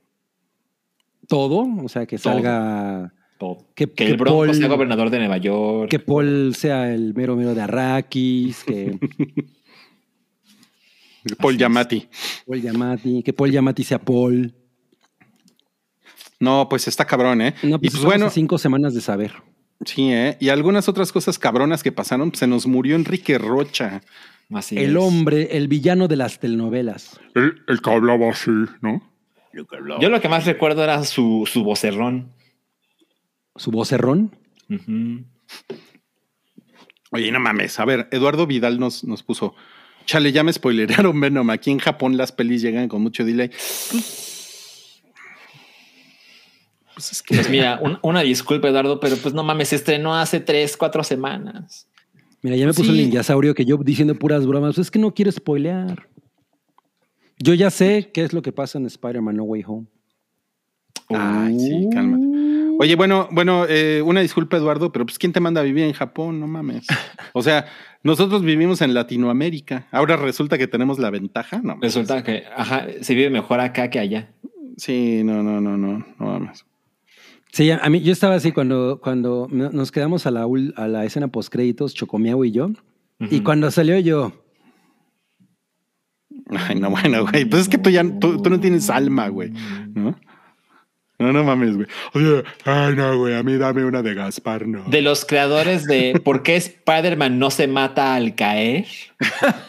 Todo. 1.35 1.67
O 1.85 1.89
sea, 1.89 2.07
que 2.07 2.17
Todo. 2.17 2.33
salga. 2.35 3.13
Todo. 3.39 3.67
Que, 3.75 3.87
Que 3.89 3.95
que 3.95 4.07
el 4.13 4.17
Bronco 4.17 4.39
Paul, 4.45 4.55
sea 4.55 4.69
gobernador 4.69 5.11
de 5.11 5.19
Nueva 5.19 5.39
York. 5.39 5.91
que 5.91 5.99
Paul 5.99 6.55
sea 6.55 6.95
el 6.95 7.13
mero 7.15 7.35
mero 7.35 7.55
de 7.55 7.63
Arrakis. 7.63 8.63
Que 8.63 8.97
Paul 11.39 11.57
Yamati. 11.57 12.09
Paul 12.47 12.61
Yamati. 12.63 13.23
Que 13.23 13.33
Paul 13.33 13.51
Yamati 13.51 13.85
sea 13.85 13.99
Paul. 13.99 14.55
No, 16.41 16.69
pues 16.69 16.87
está 16.89 17.05
cabrón, 17.05 17.41
¿eh? 17.41 17.55
No, 17.63 17.77
y 17.77 17.79
pues, 17.79 17.93
pues 17.95 18.05
bueno, 18.05 18.29
cinco 18.31 18.59
semanas 18.59 18.95
de 18.95 19.01
saber. 19.01 19.33
sí, 19.85 20.11
¿eh? 20.13 20.37
Y 20.41 20.51
algunas 20.51 20.89
otras 20.89 21.13
cosas 21.13 21.39
cabronas 21.39 21.83
que 21.83 21.93
pasaron, 21.93 22.35
se 22.35 22.47
nos 22.47 22.67
murió 22.67 22.97
Enrique 22.97 23.39
Rocha. 23.39 24.03
Así 24.53 24.77
el 24.77 24.91
es. 24.91 24.97
hombre, 25.03 25.57
el 25.57 25.69
villano 25.69 26.07
de 26.07 26.17
las 26.17 26.39
telenovelas. 26.39 27.19
El, 27.35 27.63
el 27.67 27.81
que 27.81 27.91
hablaba 27.91 28.29
así, 28.31 28.51
¿no? 28.83 29.03
Yo 30.01 30.09
lo 30.09 30.21
que 30.21 30.29
más 30.29 30.45
recuerdo 30.47 30.83
era 30.85 31.03
su, 31.05 31.49
su 31.51 31.63
vocerrón. 31.65 32.33
Su 33.57 33.71
vocerrón. 33.71 34.37
Oye, 37.13 37.31
no 37.31 37.41
mames. 37.41 37.79
A 37.79 37.85
ver, 37.85 38.09
Eduardo 38.11 38.47
Vidal 38.47 38.79
nos, 38.81 39.05
nos 39.05 39.23
puso. 39.23 39.55
Chale, 40.07 40.33
ya 40.33 40.43
me 40.43 40.53
spoilearon 40.53 41.19
Venom. 41.21 41.49
Aquí 41.51 41.71
en 41.71 41.79
Japón 41.79 42.17
las 42.17 42.33
pelis 42.33 42.61
llegan 42.63 42.89
con 42.89 43.03
mucho 43.03 43.25
delay. 43.25 43.51
Pues 46.95 47.13
es 47.13 47.23
que. 47.23 47.35
Pues 47.37 47.49
mira, 47.51 47.79
un- 47.83 47.99
una 48.03 48.21
disculpa, 48.23 48.69
Eduardo, 48.69 49.01
pero 49.01 49.17
pues 49.17 49.35
no 49.35 49.43
mames, 49.43 49.69
se 49.69 49.77
estrenó 49.77 50.15
hace 50.17 50.41
tres, 50.41 50.77
cuatro 50.77 51.03
semanas. 51.05 51.89
Mira, 52.43 52.57
ya 52.57 52.67
me 52.67 52.73
Pues 52.73 52.79
puso 52.79 52.91
el 52.93 52.99
sí. 52.99 53.05
ninjasaurio 53.05 53.55
que 53.55 53.65
yo 53.65 53.77
diciendo 53.79 54.15
puras 54.17 54.47
bromas. 54.47 54.77
Es 54.79 54.91
que 54.91 54.99
no 54.99 55.15
quiero 55.15 55.33
spoilear. 55.33 56.09
Yo 57.45 57.53
ya 57.53 57.69
sé 57.71 58.11
qué 58.15 58.25
es 58.25 58.33
lo 58.33 58.41
que 58.41 58.53
pasa 58.53 58.79
en 58.79 58.87
Spider-Man 58.87 59.37
No 59.37 59.43
Way 59.45 59.65
Home. 59.67 59.87
Ay, 61.11 61.59
sí, 61.61 61.89
calma. 61.93 62.19
Oye, 62.79 62.97
bueno, 62.97 63.29
bueno, 63.31 63.67
eh, 63.69 64.01
una 64.03 64.21
disculpa, 64.21 64.57
Eduardo, 64.57 64.91
pero 64.91 65.05
pues 65.05 65.19
¿quién 65.19 65.33
te 65.33 65.41
manda 65.41 65.61
a 65.61 65.65
vivir 65.65 65.85
en 65.85 65.93
Japón? 65.93 66.41
No 66.41 66.47
mames. 66.47 66.87
O 67.35 67.43
sea, 67.43 67.67
nosotros 68.03 68.43
vivimos 68.43 68.81
en 68.81 68.95
Latinoamérica. 68.95 69.87
Ahora 69.93 70.17
resulta 70.17 70.57
que 70.57 70.67
tenemos 70.67 70.99
la 70.99 71.11
ventaja. 71.11 71.59
No, 71.59 71.75
mames. 71.75 71.83
Resulta 71.83 72.25
que 72.25 72.45
ajá, 72.57 72.87
se 73.03 73.15
vive 73.15 73.29
mejor 73.31 73.61
acá 73.61 73.91
que 73.91 73.99
allá. 73.99 74.33
Sí, 74.77 75.23
no, 75.23 75.43
no, 75.43 75.61
no, 75.61 75.77
no, 75.77 75.99
no 76.19 76.27
mames. 76.27 76.65
Sí, 77.53 77.71
a 77.71 77.89
mí 77.91 78.01
yo 78.01 78.11
estaba 78.13 78.35
así 78.35 78.51
cuando, 78.51 78.99
cuando 79.03 79.47
no- 79.51 79.71
nos 79.71 79.93
quedamos 79.93 80.27
a 80.27 80.31
la, 80.33 80.47
a 80.77 80.89
la 80.89 81.05
escena 81.05 81.29
post 81.29 81.53
créditos, 81.53 81.95
Chocomiao 81.95 82.45
y 82.45 82.51
yo. 82.51 82.71
Y 83.21 83.41
cuando 83.43 83.71
salió 83.71 83.97
yo, 84.01 84.33
Ay, 86.51 86.79
no, 86.79 86.91
bueno, 86.91 87.27
güey. 87.27 87.45
Pues 87.45 87.63
es 87.63 87.69
que 87.69 87.79
tú 87.79 87.91
ya 87.91 88.05
tú, 88.21 88.43
no 88.49 88.61
tienes 88.61 88.91
alma, 88.91 89.29
güey. 89.29 89.53
¿No? 89.95 90.15
No, 91.19 91.33
no 91.33 91.45
mames, 91.45 91.77
güey. 91.77 91.87
Oye, 92.15 92.43
ay, 92.65 92.95
no, 92.97 93.17
güey, 93.19 93.35
a 93.35 93.43
mí 93.45 93.57
dame 93.57 93.85
una 93.85 94.03
de 94.03 94.15
Gaspar, 94.15 94.67
no. 94.67 94.83
De 94.89 95.01
los 95.01 95.25
creadores 95.25 95.85
de 95.85 96.21
¿Por 96.25 96.43
qué 96.43 96.57
Spider-Man 96.57 97.39
no 97.39 97.51
se 97.53 97.69
mata 97.69 98.17
al 98.17 98.35
caer? 98.35 98.87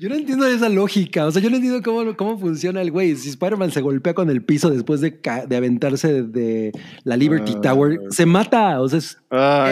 yo 0.00 0.08
no 0.08 0.14
entiendo 0.14 0.46
esa 0.46 0.68
lógica. 0.68 1.26
O 1.26 1.30
sea, 1.30 1.42
yo 1.42 1.50
no 1.50 1.56
entiendo 1.56 1.82
cómo, 1.82 2.16
cómo 2.16 2.38
funciona 2.38 2.80
el 2.82 2.90
güey. 2.90 3.14
Si 3.16 3.28
Spider-Man 3.28 3.70
se 3.70 3.80
golpea 3.80 4.14
con 4.14 4.30
el 4.30 4.42
piso 4.42 4.70
después 4.70 5.00
de, 5.00 5.20
de 5.46 5.56
aventarse 5.56 6.12
de, 6.12 6.22
de 6.24 6.72
la 7.04 7.16
Liberty 7.16 7.52
Ah. 7.56 7.60
Tower, 7.60 7.98
se 8.10 8.26
mata. 8.26 8.80
O 8.80 8.88
sea, 8.88 8.98
es- 8.98 9.18
no, 9.30 9.38
no. 9.38 9.66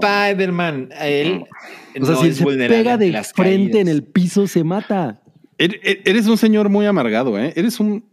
Spider-Man, 0.00 0.90
él 1.00 1.44
o 2.00 2.04
sea 2.06 2.14
no 2.14 2.20
si 2.22 2.28
es 2.28 2.36
se 2.38 2.44
pega 2.46 2.96
de 2.96 3.12
frente 3.34 3.72
caídas. 3.72 3.80
en 3.82 3.88
el 3.88 4.02
piso, 4.04 4.46
se 4.46 4.64
mata. 4.64 5.20
Er- 5.58 5.80
er- 5.82 6.00
Eres 6.04 6.26
un 6.28 6.38
señor 6.38 6.68
muy 6.68 6.86
amargado, 6.86 7.38
¿eh? 7.38 7.52
Eres 7.56 7.78
un 7.78 8.04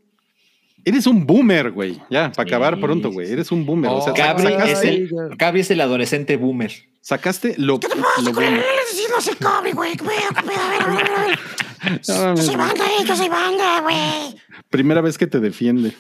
Eres 0.86 1.06
un 1.08 1.26
boomer, 1.28 1.72
güey. 1.72 2.02
Ya, 2.10 2.32
para 2.32 2.48
Sí, 2.48 2.54
acabar 2.54 2.80
pronto, 2.80 3.12
güey. 3.12 3.32
Eres 3.32 3.52
un 3.52 3.66
boomer. 3.66 3.92
o 3.92 4.02
sea, 4.02 4.14
Oh, 4.14 4.16
Cabri 4.16 4.48
es, 4.48 4.52
sacaste, 4.54 4.90
el, 4.90 5.10
Cabri 5.38 5.60
es 5.62 5.72
el 5.72 5.82
adolescente 5.82 6.38
boomer. 6.38 6.72
sacaste 7.02 7.56
lo, 7.58 7.80
¿Qué 7.80 7.88
te 7.88 7.96
pasa, 7.96 8.22
lo. 8.22 8.32
Sí, 8.34 9.04
no 9.14 9.22
sé 9.22 9.36
cobre, 9.36 9.74
güey. 9.74 9.92
¿Qué 9.92 10.04
pedo, 10.04 10.12
qué 10.36 10.42
pedo? 10.44 10.60
A 10.62 10.70
ver, 10.70 10.82
a 10.82 10.88
ver, 10.88 11.12
a 11.12 11.26
ver. 11.28 11.40
No 12.08 12.36
Yo 12.36 12.42
soy 12.44 12.56
banda, 12.56 12.86
eh. 12.86 13.04
Yo 13.08 13.16
soy 13.16 13.30
banda, 13.30 13.82
güey. 13.82 14.36
Primera 14.70 15.02
vez 15.02 15.18
que 15.18 15.28
te 15.28 15.40
defiende. 15.40 15.92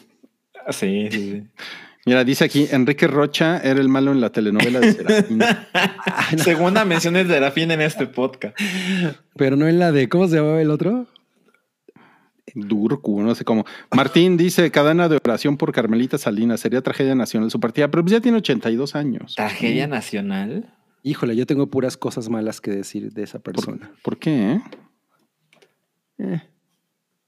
Sí, 0.70 1.08
sí, 1.12 1.32
sí. 1.32 1.44
Mira, 2.06 2.24
dice 2.24 2.44
aquí, 2.46 2.68
Enrique 2.72 3.06
Rocha 3.06 3.60
era 3.64 3.80
el 3.80 3.88
malo 3.88 4.12
en 4.12 4.22
la 4.22 4.32
telenovela 4.32 4.80
de 4.80 4.94
Serafina. 4.94 5.68
Segunda 6.38 6.84
mención 6.84 7.14
de 7.14 7.26
Serafín 7.28 7.70
en 7.70 7.82
este 7.82 8.08
podcast. 8.08 8.58
Pero 9.36 9.56
no 9.56 9.68
en 9.68 9.78
la 9.78 9.92
de, 9.92 10.10
¿cómo 10.10 10.28
se 10.28 10.38
llamaba 10.38 10.60
el 10.62 10.72
otro? 10.72 11.06
Durku, 12.56 13.22
no 13.22 13.34
sé 13.36 13.44
cómo. 13.46 13.66
Martín 13.96 14.38
dice, 14.38 14.70
cadena 14.72 15.08
de 15.10 15.18
oración 15.24 15.58
por 15.58 15.72
Carmelita 15.72 16.18
Salinas. 16.18 16.60
Sería 16.60 16.82
tragedia 16.82 17.16
nacional 17.16 17.50
su 17.52 17.60
partida, 17.60 17.90
pero 17.90 18.04
pues 18.04 18.12
ya 18.14 18.22
tiene 18.22 18.38
82 18.40 18.96
años. 18.96 19.36
Tragedia 19.36 19.88
nacional. 19.88 20.74
Híjole, 21.04 21.36
yo 21.36 21.46
tengo 21.46 21.68
puras 21.68 21.98
cosas 21.98 22.30
malas 22.30 22.62
que 22.62 22.72
decir 22.72 23.12
de 23.14 23.24
esa 23.24 23.40
persona. 23.40 23.92
¿Por 24.04 24.18
qué? 24.20 24.60
eh? 26.20 26.42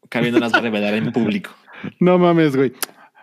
Cabri 0.10 0.32
no 0.32 0.40
las 0.40 0.54
va 0.54 0.58
a 0.60 0.62
revelar 0.62 0.94
en 0.94 1.12
público. 1.12 1.52
No 2.00 2.18
mames, 2.20 2.56
güey. 2.56 2.74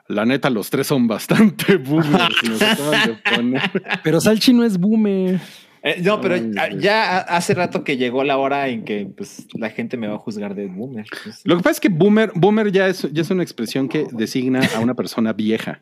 La 0.08 0.26
neta, 0.26 0.50
los 0.50 0.70
tres 0.70 0.88
son 0.88 1.06
bastante 1.06 1.76
boomers. 1.76 2.36
y 2.42 2.48
nos 2.48 2.62
acaban 2.62 3.06
de 3.08 3.36
poner. 3.36 3.62
Pero 4.02 4.20
Salchi 4.20 4.52
no 4.52 4.64
es 4.64 4.76
boomer. 4.76 5.40
Eh, 5.82 6.02
no, 6.02 6.20
pero 6.20 6.36
güey. 6.38 6.78
ya 6.78 7.18
ha- 7.18 7.36
hace 7.36 7.54
rato 7.54 7.84
que 7.84 7.96
llegó 7.96 8.22
la 8.22 8.36
hora 8.36 8.68
en 8.68 8.84
que 8.84 9.06
pues, 9.16 9.46
la 9.54 9.70
gente 9.70 9.96
me 9.96 10.08
va 10.08 10.16
a 10.16 10.18
juzgar 10.18 10.54
de 10.54 10.66
boomer. 10.66 11.06
Lo 11.44 11.56
que 11.56 11.62
pasa 11.62 11.70
es 11.72 11.80
que 11.80 11.88
boomer, 11.88 12.32
boomer 12.34 12.70
ya 12.70 12.86
es, 12.88 13.08
ya 13.12 13.22
es 13.22 13.30
una 13.30 13.42
expresión 13.42 13.88
que 13.88 14.06
designa 14.12 14.60
a 14.76 14.80
una 14.80 14.94
persona 14.94 15.32
vieja. 15.32 15.80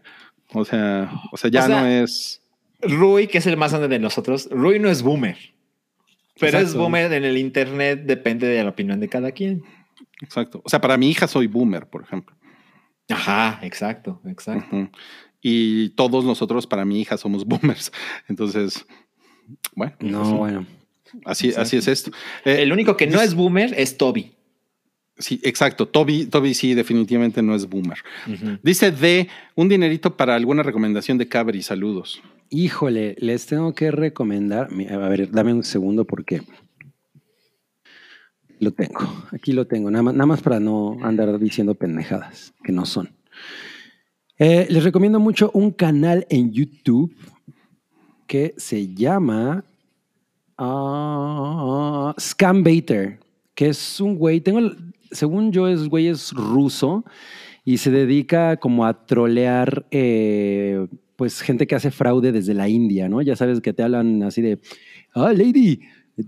O 0.53 0.65
sea, 0.65 1.11
o 1.33 1.37
sea 1.37 1.51
ya 1.51 1.65
O 1.65 1.67
sea, 1.67 1.81
no 1.81 1.87
es. 1.87 2.43
Rui, 2.81 3.27
que 3.27 3.39
es 3.39 3.47
el 3.47 3.57
más 3.57 3.73
grande 3.73 3.89
de 3.89 3.99
nosotros, 3.99 4.49
Rui 4.53 4.79
no 4.79 4.89
es 4.89 5.03
boomer. 5.03 5.37
Pero 6.39 6.59
es 6.59 6.75
boomer 6.75 7.13
en 7.13 7.25
el 7.25 7.37
internet, 7.37 8.03
depende 8.05 8.47
de 8.47 8.63
la 8.63 8.71
opinión 8.71 9.01
de 9.01 9.09
cada 9.09 9.33
quien. 9.33 9.65
Exacto. 10.23 10.63
O 10.65 10.69
sea, 10.69 10.81
para 10.81 10.97
mi 10.97 11.11
hija 11.11 11.27
soy 11.27 11.49
boomer, 11.49 11.89
por 11.89 12.03
ejemplo. 12.03 12.37
Ajá, 13.11 13.59
exacto, 13.63 14.21
exacto. 14.27 14.91
Y 15.41 15.91
todos 15.91 16.25
nosotros, 16.25 16.67
para 16.69 16.85
mi 16.85 17.01
hija, 17.01 17.17
somos 17.17 17.45
boomers. 17.47 17.91
Entonces, 18.29 18.87
bueno, 19.75 19.95
No, 20.01 20.23
pues, 20.23 20.33
bueno. 20.35 20.67
así, 21.25 21.53
así 21.57 21.77
es 21.77 21.89
esto. 21.89 22.11
Eh, 22.45 22.63
El 22.63 22.73
único 22.73 22.97
que 22.97 23.07
no 23.07 23.21
es 23.21 23.35
boomer 23.35 23.75
es 23.77 23.97
Toby. 23.97 24.33
Sí, 25.19 25.41
exacto. 25.43 25.89
Toby, 25.89 26.27
Toby 26.27 26.55
sí, 26.55 26.75
definitivamente 26.75 27.43
no 27.43 27.55
es 27.55 27.69
boomer. 27.69 27.99
Dice 28.63 28.93
de 28.93 29.29
un 29.57 29.69
dinerito 29.69 30.17
para 30.17 30.37
alguna 30.37 30.63
recomendación 30.63 31.19
de 31.19 31.27
Cabri. 31.27 31.63
Saludos. 31.63 32.23
Híjole, 32.51 33.17
les 33.19 33.47
tengo 33.47 33.75
que 33.75 33.91
recomendar. 33.91 34.69
A 34.91 35.09
ver, 35.09 35.31
dame 35.31 35.53
un 35.53 35.65
segundo 35.65 36.05
porque 36.05 36.43
lo 38.61 38.73
tengo. 38.73 39.27
Aquí 39.33 39.53
lo 39.53 39.67
tengo, 39.67 39.91
nada 39.91 40.03
más, 40.03 40.15
nada 40.15 40.27
más 40.27 40.41
para 40.43 40.61
no 40.61 40.97
andar 41.03 41.39
diciendo 41.39 41.75
pendejadas 41.75 42.55
que 42.65 42.73
no 42.73 42.87
son. 42.87 43.11
Eh, 44.39 44.67
les 44.71 44.85
recomiendo 44.85 45.19
mucho 45.21 45.51
un 45.53 45.73
canal 45.73 46.27
en 46.31 46.53
YouTube 46.53 47.13
que 48.29 48.55
se 48.57 48.95
llama 48.95 49.65
ah, 50.59 52.15
Scam 52.21 52.63
Baiter, 52.63 53.19
que 53.55 53.71
es 53.71 54.01
un 54.01 54.15
güey, 54.17 54.41
tengo, 54.41 54.61
según 55.11 55.51
yo 55.51 55.67
es 55.67 55.89
güey 55.89 56.07
es 56.07 56.33
ruso 56.33 57.05
y 57.65 57.79
se 57.79 57.91
dedica 57.91 58.59
como 58.59 58.85
a 58.85 59.07
trolear 59.07 59.87
eh, 59.91 60.87
pues 61.17 61.41
gente 61.41 61.67
que 61.67 61.75
hace 61.75 61.91
fraude 61.91 62.31
desde 62.31 62.55
la 62.55 62.69
India, 62.69 63.09
¿no? 63.09 63.21
Ya 63.23 63.35
sabes 63.35 63.61
que 63.61 63.73
te 63.73 63.83
hablan 63.83 64.23
así 64.23 64.43
de, 64.43 64.61
ah, 65.15 65.33
lady, 65.33 65.81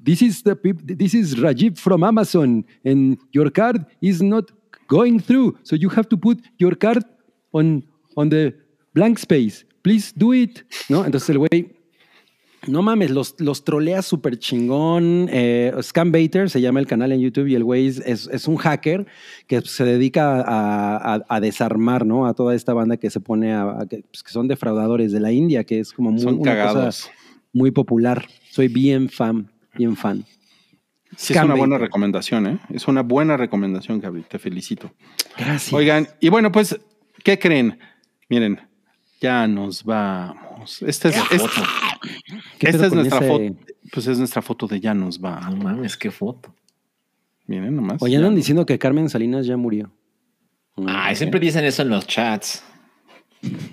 this 0.05 0.23
is 0.23 0.43
the 0.43 0.57
this 0.97 1.15
is 1.15 1.39
Rajiv 1.39 1.77
from 1.77 2.03
Amazon 2.03 2.67
and 2.85 3.19
your 3.33 3.53
card 3.53 3.87
is 4.01 4.23
not 4.23 4.51
going 4.89 5.21
through, 5.21 5.57
so 5.63 5.77
you 5.77 5.91
have 5.91 6.09
to 6.09 6.17
put 6.17 6.39
your 6.59 6.77
card 6.77 7.05
on 7.53 7.85
on 8.17 8.31
the 8.31 8.55
blank 8.95 9.19
space. 9.19 9.65
Please 9.83 10.13
do 10.15 10.35
it, 10.35 10.61
¿no? 10.89 11.05
Entonces 11.05 11.31
el 11.31 11.39
güey 11.39 11.80
no 12.67 12.83
mames, 12.83 13.11
los, 13.11 13.35
los 13.39 13.65
trolea 13.65 14.03
súper 14.03 14.39
chingón. 14.39 15.29
Eh, 15.33 15.73
Scam 15.83 16.13
Baiter 16.13 16.51
se 16.51 16.61
llama 16.61 16.81
el 16.81 16.87
canal 16.87 17.13
en 17.13 17.21
YouTube 17.21 17.47
y 17.47 17.55
el 17.55 17.65
güey 17.65 17.87
es, 17.87 17.99
es- 18.01 18.47
un 18.49 18.57
hacker 18.57 19.07
que 19.47 19.61
se 19.63 19.85
dedica 19.85 20.41
a, 20.41 21.15
a- 21.15 21.25
a 21.29 21.41
desarmar 21.41 22.05
¿no? 22.05 22.27
a 22.27 22.35
toda 22.35 22.55
esta 22.55 22.75
banda 22.75 22.97
que 22.97 23.11
se 23.11 23.21
pone 23.21 23.53
a, 23.53 23.81
a 23.81 23.87
que, 23.89 24.03
pues, 24.11 24.23
que 24.23 24.31
son 24.33 24.47
defraudadores 24.49 25.11
de 25.13 25.21
la 25.21 25.33
India, 25.33 25.65
que 25.65 25.81
es 25.81 25.93
como 25.93 26.11
muy, 26.11 26.21
Son 26.21 26.35
una 26.39 26.53
cosa 26.53 26.67
cagados. 26.67 27.11
muy 27.53 27.71
popular. 27.71 28.27
Soy 28.51 28.69
bien 28.69 29.09
fan, 29.09 29.51
bien 29.75 29.97
fan. 29.97 30.25
Sí, 31.17 31.33
es 31.33 31.43
una 31.43 31.55
buena 31.55 31.77
recomendación, 31.79 32.47
¿eh? 32.47 32.59
Es 32.73 32.87
una 32.87 33.03
buena 33.03 33.37
recomendación, 33.37 34.01
Cabri. 34.01 34.23
Te 34.23 34.39
felicito. 34.39 34.93
Gracias. 35.37 35.73
Oigan, 35.73 36.07
y 36.21 36.29
bueno, 36.29 36.53
pues, 36.53 36.79
¿qué 37.25 37.37
creen? 37.39 37.79
Miren, 38.29 38.61
ya 39.21 39.47
nos 39.47 39.85
vamos. 39.85 40.83
Esta 40.83 41.09
es, 41.11 41.17
es- 41.31 41.43
¿Qué 42.59 42.69
esta 42.69 42.79
pedo 42.79 42.87
es 42.87 42.93
nuestra 42.93 43.19
ese- 43.19 43.29
foto. 43.29 43.71
Pues 43.93 44.07
es 44.07 44.19
nuestra 44.19 44.43
foto 44.43 44.67
de 44.67 44.81
ya 44.81 44.95
nos 44.95 45.21
No 45.21 45.29
vamos. 45.31 45.65
mames, 45.65 45.97
qué 45.97 46.11
foto. 46.11 46.55
Miren 47.47 47.75
nomás. 47.77 48.01
Oye, 48.03 48.13
ya 48.13 48.19
andan 48.19 48.37
diciendo 48.37 48.65
que 48.65 48.79
Carmen 48.79 49.09
Salinas 49.09 49.47
ya 49.47 49.57
murió. 49.57 49.91
Ay, 50.87 51.17
siempre 51.17 51.41
dicen 51.41 51.65
eso 51.65 51.83
en 51.83 51.89
los 51.89 52.07
chats. 52.07 52.63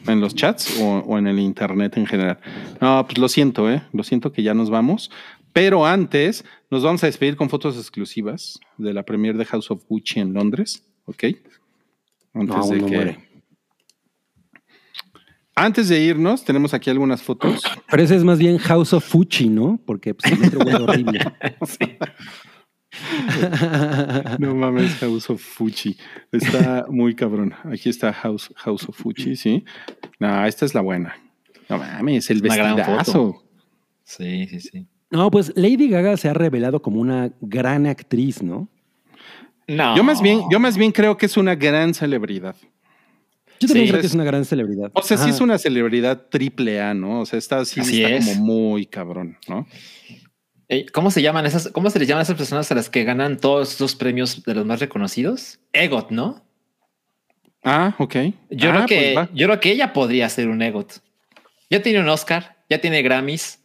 ¿En 0.07 0.19
los 0.21 0.33
chats 0.33 0.79
o, 0.79 0.99
o 0.99 1.17
en 1.17 1.27
el 1.27 1.39
internet 1.39 1.97
en 1.97 2.05
general? 2.07 2.39
No, 2.81 3.05
pues 3.05 3.17
lo 3.17 3.27
siento, 3.29 3.69
¿eh? 3.71 3.83
Lo 3.93 4.03
siento 4.03 4.31
que 4.31 4.41
ya 4.41 4.53
nos 4.53 4.69
vamos. 4.69 5.11
Pero 5.53 5.85
antes 5.85 6.43
nos 6.71 6.83
vamos 6.83 7.03
a 7.03 7.07
despedir 7.07 7.35
con 7.35 7.49
fotos 7.49 7.77
exclusivas 7.77 8.59
de 8.77 8.93
la 8.93 9.03
premier 9.03 9.37
de 9.37 9.45
House 9.45 9.69
of 9.71 9.83
Gucci 9.87 10.19
en 10.19 10.33
Londres, 10.33 10.83
¿ok? 11.05 11.23
Antes, 12.33 12.55
No, 12.55 12.55
aún 12.55 12.69
de, 12.71 12.77
no 12.81 12.87
que- 12.87 12.95
muere. 12.95 13.26
Antes 15.57 15.89
de 15.89 15.99
irnos, 15.99 16.45
tenemos 16.45 16.73
aquí 16.73 16.89
algunas 16.89 17.21
fotos. 17.21 17.61
Pero 17.89 18.03
ese 18.03 18.15
es 18.15 18.23
más 18.23 18.39
bien 18.39 18.57
House 18.59 18.93
of 18.93 19.03
Fuchi, 19.03 19.49
¿no? 19.49 19.77
Porque 19.85 20.13
pues, 20.13 20.31
el 20.31 20.45
otro 20.45 20.59
huele 20.59 20.83
horrible. 20.83 21.19
No 24.39 24.55
mames, 24.55 24.95
House 24.95 25.29
of 25.29 25.39
Fuchi. 25.41 25.97
Está 26.31 26.85
muy 26.89 27.13
cabrón. 27.15 27.53
Aquí 27.71 27.89
está 27.89 28.11
House, 28.13 28.51
House 28.55 28.87
of 28.89 28.97
Fuchi, 28.97 29.35
sí. 29.35 29.63
No, 30.19 30.45
esta 30.45 30.65
es 30.65 30.73
la 30.73 30.81
buena. 30.81 31.15
No 31.69 31.77
mames, 31.77 32.29
el 32.31 32.41
Una 32.43 32.55
gran 32.55 32.75
vestidazo. 32.75 33.11
foto. 33.33 33.43
Sí, 34.03 34.47
sí, 34.47 34.59
sí. 34.61 34.87
No, 35.11 35.29
pues 35.29 35.53
Lady 35.55 35.89
Gaga 35.89 36.17
se 36.17 36.29
ha 36.29 36.33
revelado 36.33 36.81
como 36.81 36.99
una 36.99 37.31
gran 37.41 37.85
actriz, 37.85 38.41
¿no? 38.41 38.67
No. 39.67 39.95
Yo 39.95 40.03
más 40.03 40.21
bien, 40.21 40.41
yo 40.49 40.59
más 40.59 40.77
bien 40.77 40.91
creo 40.91 41.17
que 41.17 41.27
es 41.27 41.37
una 41.37 41.55
gran 41.55 41.93
celebridad. 41.93 42.55
Yo 43.59 43.67
también 43.67 43.85
Sí. 43.87 43.91
creo 43.91 44.01
que 44.01 44.07
es 44.07 44.13
una 44.13 44.23
gran 44.23 44.45
celebridad. 44.45 44.91
O 44.93 45.01
sea, 45.01 45.17
sí 45.17 45.29
es 45.29 45.39
una 45.41 45.57
celebridad 45.57 46.27
triple 46.29 46.79
A, 46.81 46.93
¿no? 46.93 47.21
O 47.21 47.25
sea, 47.25 47.39
está 47.39 47.59
así, 47.59 47.79
Así 47.79 48.03
está 48.03 48.15
es. 48.17 48.25
como 48.27 48.45
muy 48.45 48.85
cabrón, 48.85 49.37
¿no? 49.47 49.67
Ey, 50.69 50.85
¿Cómo 50.87 51.11
se 51.11 51.21
llaman 51.21 51.45
esas? 51.45 51.69
¿Cómo 51.69 51.89
se 51.89 51.97
les 51.99 52.07
llaman 52.07 52.19
a 52.19 52.23
esas 52.23 52.35
personas 52.35 52.69
a 52.71 52.75
las 52.75 52.89
que 52.89 53.03
ganan 53.05 53.37
todos 53.37 53.71
estos 53.71 53.95
premios 53.95 54.43
de 54.43 54.53
los 54.53 54.65
más 54.65 54.79
reconocidos? 54.79 55.59
EGOT, 55.73 56.11
¿no? 56.11 56.45
Ah, 57.63 57.95
ok. 57.99 58.15
Yo 58.51 58.69
Ah, 58.71 58.73
creo 58.73 58.85
que 58.85 59.11
pues 59.13 59.17
va. 59.17 59.29
yo 59.33 59.47
creo 59.47 59.59
que 59.59 59.71
ella 59.71 59.93
podría 59.93 60.27
ser 60.29 60.49
un 60.49 60.61
EGOT. 60.61 60.99
Ya 61.69 61.81
tiene 61.81 61.99
un 62.01 62.09
Oscar, 62.09 62.57
ya 62.69 62.79
tiene 62.79 63.01
Grammys. 63.01 63.59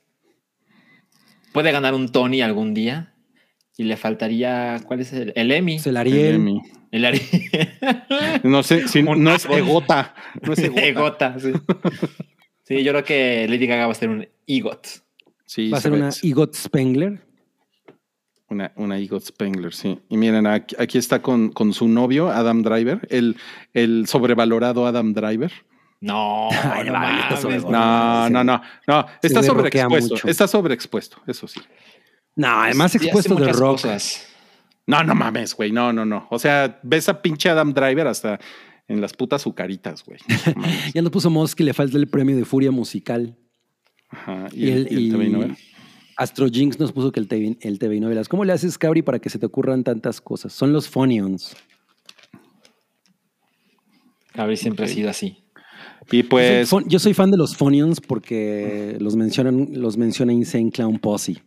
Puede 1.52 1.70
ganar 1.72 1.92
un 1.94 2.10
Tony 2.10 2.40
algún 2.40 2.72
día. 2.72 3.11
Y 3.76 3.84
le 3.84 3.96
faltaría, 3.96 4.80
¿cuál 4.86 5.00
es 5.00 5.12
el? 5.12 5.30
Es 5.30 5.36
el 5.36 5.50
El 5.50 5.96
Ariel. 5.96 6.34
Emmy. 6.34 6.62
El 6.90 7.04
Ari. 7.04 7.20
No 8.44 8.62
sé, 8.62 8.86
si 8.88 9.02
no 9.02 9.34
es 9.34 9.46
egota. 9.46 10.14
No 10.42 10.52
es 10.52 10.58
egota. 10.58 10.82
Egota, 10.86 11.36
sí. 11.38 11.52
Sí, 12.64 12.84
yo 12.84 12.92
creo 12.92 13.04
que 13.04 13.46
Lady 13.48 13.66
Gaga 13.66 13.86
va 13.86 13.92
a 13.92 13.94
ser 13.94 14.08
un 14.08 14.26
EGOT. 14.46 14.86
Sí, 15.46 15.70
Va 15.70 15.78
a 15.78 15.80
se 15.80 15.88
ser 15.88 15.92
una 15.92 16.10
Egot 16.22 16.54
Spengler. 16.54 17.20
Una, 18.48 18.72
una 18.76 18.98
Egot 18.98 19.24
Spengler, 19.24 19.72
sí. 19.72 19.98
Y 20.08 20.16
miren, 20.16 20.46
aquí, 20.46 20.76
aquí 20.78 20.98
está 20.98 21.20
con, 21.20 21.50
con 21.50 21.72
su 21.72 21.88
novio, 21.88 22.28
Adam 22.28 22.62
Driver, 22.62 23.06
el, 23.10 23.36
el 23.72 24.06
sobrevalorado 24.06 24.86
Adam 24.86 25.12
Driver. 25.12 25.52
No, 26.00 26.48
Ay, 26.64 26.84
no. 26.84 27.70
No, 27.70 28.30
no, 28.30 28.44
no, 28.44 28.62
no. 28.86 29.06
Está 29.22 29.42
sobreexpuesto. 29.42 30.28
Está 30.28 30.46
sobreexpuesto, 30.46 31.18
eso 31.26 31.46
sí. 31.46 31.60
No, 32.36 32.48
además 32.48 32.94
expuesto 32.94 33.34
de 33.34 33.52
rock. 33.52 33.82
cosas. 33.82 34.26
No, 34.86 35.02
no 35.04 35.14
mames, 35.14 35.54
güey. 35.54 35.70
No, 35.70 35.92
no, 35.92 36.04
no. 36.04 36.26
O 36.30 36.38
sea, 36.38 36.80
ves 36.82 37.08
a 37.08 37.22
pinche 37.22 37.48
Adam 37.48 37.72
Driver 37.72 38.06
hasta 38.06 38.40
en 38.88 39.00
las 39.00 39.12
putas 39.12 39.42
azucaritas, 39.42 40.04
güey. 40.04 40.18
No. 40.56 40.62
Ya 40.94 41.02
nos 41.02 41.10
puso 41.12 41.30
Moss 41.30 41.54
que 41.54 41.64
le 41.64 41.72
falta 41.72 41.96
el 41.96 42.08
premio 42.08 42.36
de 42.36 42.44
Furia 42.44 42.70
Musical. 42.70 43.36
Ajá. 44.08 44.48
Y, 44.52 44.70
el, 44.70 44.88
y 44.90 45.06
el 45.06 45.12
TV 45.12 45.24
y 45.24 45.30
novela. 45.30 45.56
Astro 46.16 46.46
Jinx 46.48 46.78
nos 46.78 46.92
puso 46.92 47.10
que 47.10 47.20
el 47.20 47.28
TV, 47.28 47.56
el 47.60 47.78
TV 47.78 48.00
novelas. 48.00 48.28
¿Cómo 48.28 48.44
le 48.44 48.52
haces, 48.52 48.76
Cabri, 48.76 49.02
para 49.02 49.18
que 49.18 49.30
se 49.30 49.38
te 49.38 49.46
ocurran 49.46 49.82
tantas 49.82 50.20
cosas? 50.20 50.52
Son 50.52 50.72
los 50.72 50.88
Phonions. 50.88 51.56
Cabri 54.32 54.56
siempre 54.56 54.86
ha 54.86 54.88
sido 54.88 55.10
así. 55.10 55.38
Y 56.10 56.24
pues, 56.24 56.70
yo, 56.70 56.78
soy, 56.78 56.84
yo 56.88 56.98
soy 56.98 57.14
fan 57.14 57.30
de 57.30 57.36
los 57.36 57.56
Fonions 57.56 58.00
porque 58.00 58.96
los 59.00 59.16
mencionan, 59.16 59.68
los 59.72 59.96
menciona 59.96 60.32
Insane 60.32 60.70
Clown 60.70 60.98
Posse. 60.98 61.42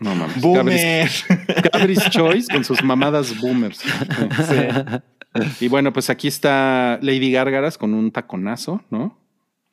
No 0.00 0.14
mames. 0.14 0.40
Boomer. 0.40 0.64
Cabris, 0.64 1.24
Cabris 1.72 2.10
Choice 2.10 2.52
con 2.52 2.64
sus 2.64 2.82
mamadas 2.82 3.38
boomers. 3.40 3.80
Y 5.60 5.68
bueno, 5.68 5.92
pues 5.92 6.08
aquí 6.08 6.28
está 6.28 6.98
Lady 7.02 7.30
Gárgaras 7.30 7.76
con 7.76 7.92
un 7.92 8.10
taconazo, 8.10 8.82
¿no? 8.88 9.18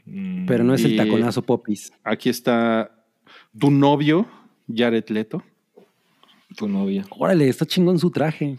Mm, 0.05 0.45
Pero 0.45 0.65
no 0.65 0.73
es 0.73 0.83
el 0.83 0.97
taconazo 0.97 1.41
popis. 1.41 1.93
Aquí 2.03 2.27
está 2.27 2.91
tu 3.57 3.71
novio, 3.71 4.27
Jared 4.67 5.07
Leto. 5.07 5.41
tu 6.57 6.67
novia. 6.67 7.05
Órale, 7.11 7.47
está 7.47 7.65
chingón 7.65 7.97
su 7.97 8.11
traje. 8.11 8.57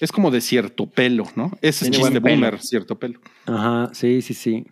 Es 0.00 0.12
como 0.12 0.30
de 0.30 0.40
cierto 0.40 0.86
pelo, 0.88 1.24
¿no? 1.34 1.50
Ese 1.62 1.86
es 1.86 1.90
chiste 1.90 2.10
buen 2.10 2.22
pelo. 2.22 2.36
boomer, 2.36 2.60
cierto 2.60 2.96
pelo. 2.96 3.18
Ajá, 3.46 3.90
sí, 3.92 4.22
sí, 4.22 4.32
sí. 4.32 4.66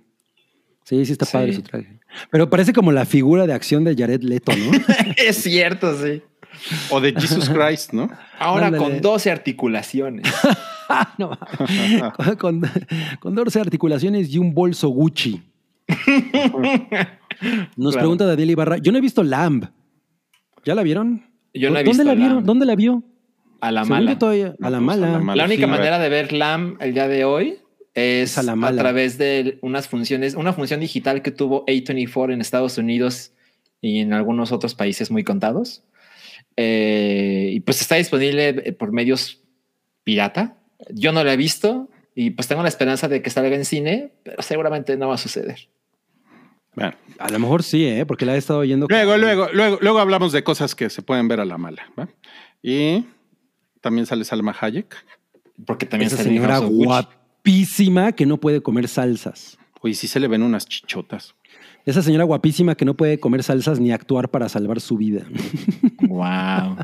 Sí, 0.84 1.04
sí 1.06 1.12
está 1.12 1.24
Sí. 1.26 1.32
padre 1.32 1.52
su 1.54 1.62
traje. 1.62 1.98
Pero 2.30 2.48
parece 2.48 2.72
como 2.72 2.92
la 2.92 3.04
figura 3.06 3.46
de 3.46 3.52
acción 3.54 3.84
de 3.84 3.94
Jared 3.96 4.22
Leto, 4.22 4.52
¿no? 4.56 4.70
es 5.16 5.36
cierto, 5.42 5.96
sí. 6.00 6.22
O 6.90 7.00
de 7.00 7.12
Jesus 7.12 7.48
Christ, 7.50 7.92
¿no? 7.92 8.08
Ahora 8.38 8.70
con 8.70 9.00
12 9.00 9.30
articulaciones. 9.30 10.24
no, 11.18 11.36
con, 12.38 12.62
con 13.18 13.34
12 13.34 13.60
articulaciones 13.60 14.32
y 14.32 14.38
un 14.38 14.54
bolso 14.54 14.88
Gucci. 14.88 15.42
Nos 17.76 17.92
Claro. 17.94 17.98
pregunta 17.98 18.26
Daniel 18.26 18.50
Ibarra. 18.50 18.78
Yo 18.78 18.92
no 18.92 18.98
he 18.98 19.00
visto 19.00 19.22
Lamb. 19.22 19.64
¿Ya 20.64 20.74
la 20.74 20.82
vieron? 20.82 21.26
Yo 21.52 21.70
no 21.70 21.78
he 21.78 21.84
¿Dónde 21.84 21.90
visto 21.90 22.04
la 22.04 22.14
vieron? 22.14 22.34
Lamb. 22.36 22.46
¿Dónde 22.46 22.66
la 22.66 22.74
vio? 22.76 23.02
A 23.60 23.70
la 23.72 23.82
Según 23.84 23.98
mala. 23.98 24.12
yo 24.12 24.18
todavía- 24.18 24.46
a 24.48 24.50
No, 24.60 24.70
la 24.70 24.78
pues, 24.78 24.82
mala. 24.86 25.06
a 25.08 25.10
la 25.12 25.18
mala. 25.18 25.36
La 25.36 25.44
única 25.46 25.58
Sí, 25.58 25.62
a 25.64 25.66
ver. 25.66 25.76
manera 25.78 25.98
de 25.98 26.08
ver 26.08 26.32
LAM 26.32 26.76
el 26.80 26.94
día 26.94 27.08
de 27.08 27.24
hoy 27.24 27.58
es 27.94 28.36
a 28.36 28.40
a, 28.40 28.44
la 28.44 28.56
mala. 28.56 28.82
través 28.82 29.18
de 29.18 29.58
unas 29.62 29.88
funciones, 29.88 30.34
una 30.34 30.52
función 30.52 30.80
digital 30.80 31.22
que 31.22 31.30
tuvo 31.30 31.64
A24 31.66 32.32
en 32.32 32.40
Estados 32.40 32.76
Unidos 32.78 33.32
y 33.80 34.00
en 34.00 34.12
algunos 34.12 34.52
otros 34.52 34.74
países 34.74 35.10
muy 35.10 35.24
contados. 35.24 35.84
Eh, 36.56 37.50
y 37.52 37.60
pues 37.60 37.80
está 37.80 37.96
disponible 37.96 38.48
eh, 38.48 38.72
por 38.72 38.92
medios 38.92 39.42
pirata. 40.04 40.56
Yo 40.90 41.12
no 41.12 41.22
la 41.24 41.32
he 41.32 41.36
visto 41.36 41.88
y 42.14 42.30
pues 42.30 42.48
tengo 42.48 42.62
la 42.62 42.68
esperanza 42.68 43.08
de 43.08 43.22
que 43.22 43.30
salga 43.30 43.54
en 43.56 43.64
cine, 43.64 44.12
pero 44.22 44.42
seguramente 44.42 44.96
no 44.96 45.08
va 45.08 45.14
a 45.14 45.18
suceder. 45.18 45.68
Bueno. 46.74 46.94
A 47.18 47.30
lo 47.30 47.38
mejor 47.38 47.62
sí, 47.62 47.86
¿eh? 47.86 48.04
porque 48.06 48.26
la 48.26 48.34
he 48.34 48.38
estado 48.38 48.60
oyendo. 48.60 48.86
Luego, 48.88 49.16
luego, 49.16 49.48
luego, 49.52 49.78
luego 49.80 49.98
hablamos 50.00 50.32
de 50.32 50.42
cosas 50.42 50.74
que 50.74 50.90
se 50.90 51.02
pueden 51.02 51.28
ver 51.28 51.40
a 51.40 51.44
la 51.44 51.58
mala. 51.58 51.88
¿va? 51.98 52.08
Y 52.62 53.04
también 53.80 54.06
sale 54.06 54.24
Salma 54.24 54.56
Hayek. 54.58 54.96
Porque 55.64 55.86
también 55.86 56.08
Esa 56.08 56.22
en 56.22 56.28
señora 56.28 56.58
Gucci. 56.58 57.06
Guapísima 57.44 58.12
que 58.12 58.24
no 58.24 58.38
puede 58.38 58.62
comer 58.62 58.88
salsas. 58.88 59.58
Oye, 59.82 59.94
sí 59.94 60.06
se 60.06 60.18
le 60.18 60.28
ven 60.28 60.42
unas 60.42 60.66
chichotas. 60.66 61.34
Esa 61.84 62.00
señora 62.00 62.24
guapísima 62.24 62.74
que 62.74 62.86
no 62.86 62.94
puede 62.94 63.20
comer 63.20 63.42
salsas 63.42 63.78
ni 63.78 63.92
actuar 63.92 64.30
para 64.30 64.48
salvar 64.48 64.80
su 64.80 64.96
vida. 64.96 65.22
Wow. 66.08 66.76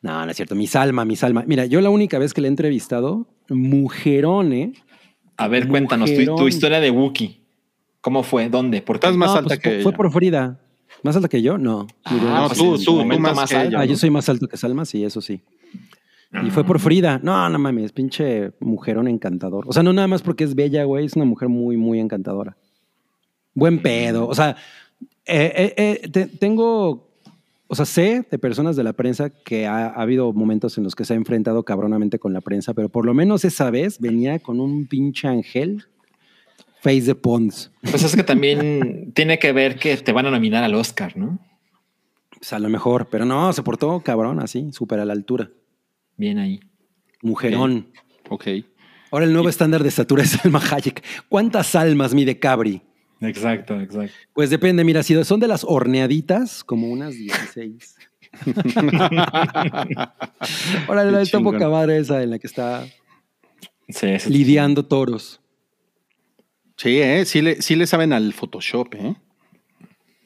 No, 0.00 0.24
no 0.24 0.30
es 0.30 0.36
cierto. 0.36 0.56
Mi 0.56 0.66
salma, 0.66 1.04
mi 1.04 1.14
salma. 1.14 1.44
Mira, 1.46 1.66
yo 1.66 1.80
la 1.80 1.90
única 1.90 2.18
vez 2.18 2.34
que 2.34 2.40
le 2.40 2.48
he 2.48 2.50
entrevistado, 2.50 3.28
mujerón, 3.48 4.52
¿eh? 4.52 4.72
A 5.36 5.46
ver, 5.46 5.68
cuéntanos 5.68 6.10
tu, 6.12 6.48
historia 6.48 6.80
de 6.80 6.90
Wookiee. 6.90 7.40
¿Cómo 8.00 8.24
fue? 8.24 8.48
¿Dónde? 8.48 8.82
¿Por 8.82 8.98
qué? 8.98 9.06
Estás 9.06 9.16
más 9.16 9.30
No, 9.30 9.36
alta 9.36 9.48
pues, 9.48 9.58
que 9.60 9.68
fue- 9.68 9.74
ella. 9.74 9.82
Fue 9.84 9.92
por 9.92 10.10
Frida. 10.10 10.58
¿Más 11.04 11.14
alta 11.14 11.28
que 11.28 11.40
yo? 11.42 11.58
No. 11.58 11.86
Ah, 12.04 12.48
no, 12.48 12.48
tú, 12.48 12.76
tú, 12.78 12.84
tú 12.84 13.04
más 13.04 13.36
más 13.36 13.50
que 13.50 13.62
ella. 13.62 13.78
Ah, 13.80 13.84
yo 13.84 13.94
soy 13.96 14.10
más 14.10 14.28
alto 14.28 14.48
que 14.48 14.56
Salma, 14.56 14.84
sí, 14.84 15.04
eso 15.04 15.20
sí. 15.20 15.40
Y 16.44 16.50
fue 16.50 16.64
por 16.64 16.78
Frida. 16.80 17.20
No, 17.22 17.48
no 17.48 17.58
mames, 17.58 17.92
pinche 17.92 18.52
mujerón 18.60 19.06
encantador. 19.08 19.64
O 19.68 19.72
sea, 19.72 19.82
no 19.82 19.92
nada 19.92 20.08
más 20.08 20.22
porque 20.22 20.44
es 20.44 20.54
bella, 20.54 20.84
güey, 20.84 21.04
es 21.06 21.14
una 21.14 21.24
mujer 21.26 21.48
muy, 21.48 21.76
muy 21.76 22.00
encantadora. 22.00 22.56
Buen 23.54 23.82
pedo. 23.82 24.26
O 24.26 24.34
sea, 24.34 24.56
eh, 25.26 25.52
eh, 25.54 25.74
eh, 26.04 26.08
te- 26.08 26.26
tengo, 26.26 27.10
o 27.66 27.74
sea, 27.74 27.84
sé 27.84 28.26
de 28.30 28.38
personas 28.38 28.76
de 28.76 28.82
la 28.84 28.94
prensa 28.94 29.28
que 29.30 29.66
ha, 29.66 29.88
ha 29.88 30.00
habido 30.02 30.32
momentos 30.32 30.78
en 30.78 30.84
los 30.84 30.94
que 30.94 31.04
se 31.04 31.12
ha 31.12 31.16
enfrentado 31.16 31.64
cabronamente 31.64 32.18
con 32.18 32.32
la 32.32 32.40
prensa, 32.40 32.72
pero 32.72 32.88
por 32.88 33.04
lo 33.04 33.12
menos 33.12 33.44
esa 33.44 33.70
vez 33.70 33.98
venía 34.00 34.38
con 34.38 34.58
un 34.58 34.86
pinche 34.86 35.28
ángel 35.28 35.84
face 36.80 37.02
de 37.02 37.14
Pons. 37.14 37.70
Pues 37.82 38.02
es 38.04 38.16
que 38.16 38.24
también 38.24 39.12
tiene 39.14 39.38
que 39.38 39.52
ver 39.52 39.76
que 39.76 39.96
te 39.98 40.12
van 40.12 40.26
a 40.26 40.30
nominar 40.30 40.64
al 40.64 40.74
Oscar, 40.74 41.14
¿no? 41.16 41.38
Pues 42.38 42.52
a 42.54 42.58
lo 42.58 42.70
mejor, 42.70 43.06
pero 43.10 43.24
no, 43.26 43.52
se 43.52 43.62
portó 43.62 44.00
cabrón 44.00 44.40
así, 44.40 44.72
súper 44.72 44.98
a 44.98 45.04
la 45.04 45.12
altura. 45.12 45.50
Bien 46.16 46.38
ahí. 46.38 46.60
Mujerón. 47.22 47.88
Ok. 48.28 48.46
Ahora 49.10 49.24
el 49.26 49.32
nuevo 49.32 49.48
estándar 49.48 49.82
de 49.82 49.88
estatura 49.88 50.22
es 50.22 50.30
Salma 50.30 50.60
Hayek. 50.60 51.02
¿Cuántas 51.28 51.74
almas 51.74 52.14
mide 52.14 52.38
Cabri? 52.38 52.82
Exacto, 53.20 53.78
exacto. 53.80 54.12
Pues 54.32 54.50
depende, 54.50 54.82
mira, 54.84 55.02
si 55.02 55.22
son 55.24 55.38
de 55.38 55.46
las 55.48 55.64
horneaditas, 55.64 56.64
como 56.64 56.88
unas 56.90 57.14
16. 57.14 57.96
Ahora 60.88 61.04
la 61.04 61.22
está 61.22 61.40
poca 61.40 61.68
madre 61.68 61.98
esa 61.98 62.22
en 62.22 62.30
la 62.30 62.38
que 62.38 62.46
está 62.46 62.86
Sí, 63.88 64.06
eso- 64.06 64.30
lidiando 64.30 64.84
toros. 64.84 65.40
Sí, 66.76 66.98
¿eh? 67.00 67.24
sí, 67.26 67.42
le, 67.42 67.60
sí 67.62 67.76
le 67.76 67.86
saben 67.86 68.12
al 68.12 68.32
Photoshop, 68.32 68.94
¿eh? 68.94 69.14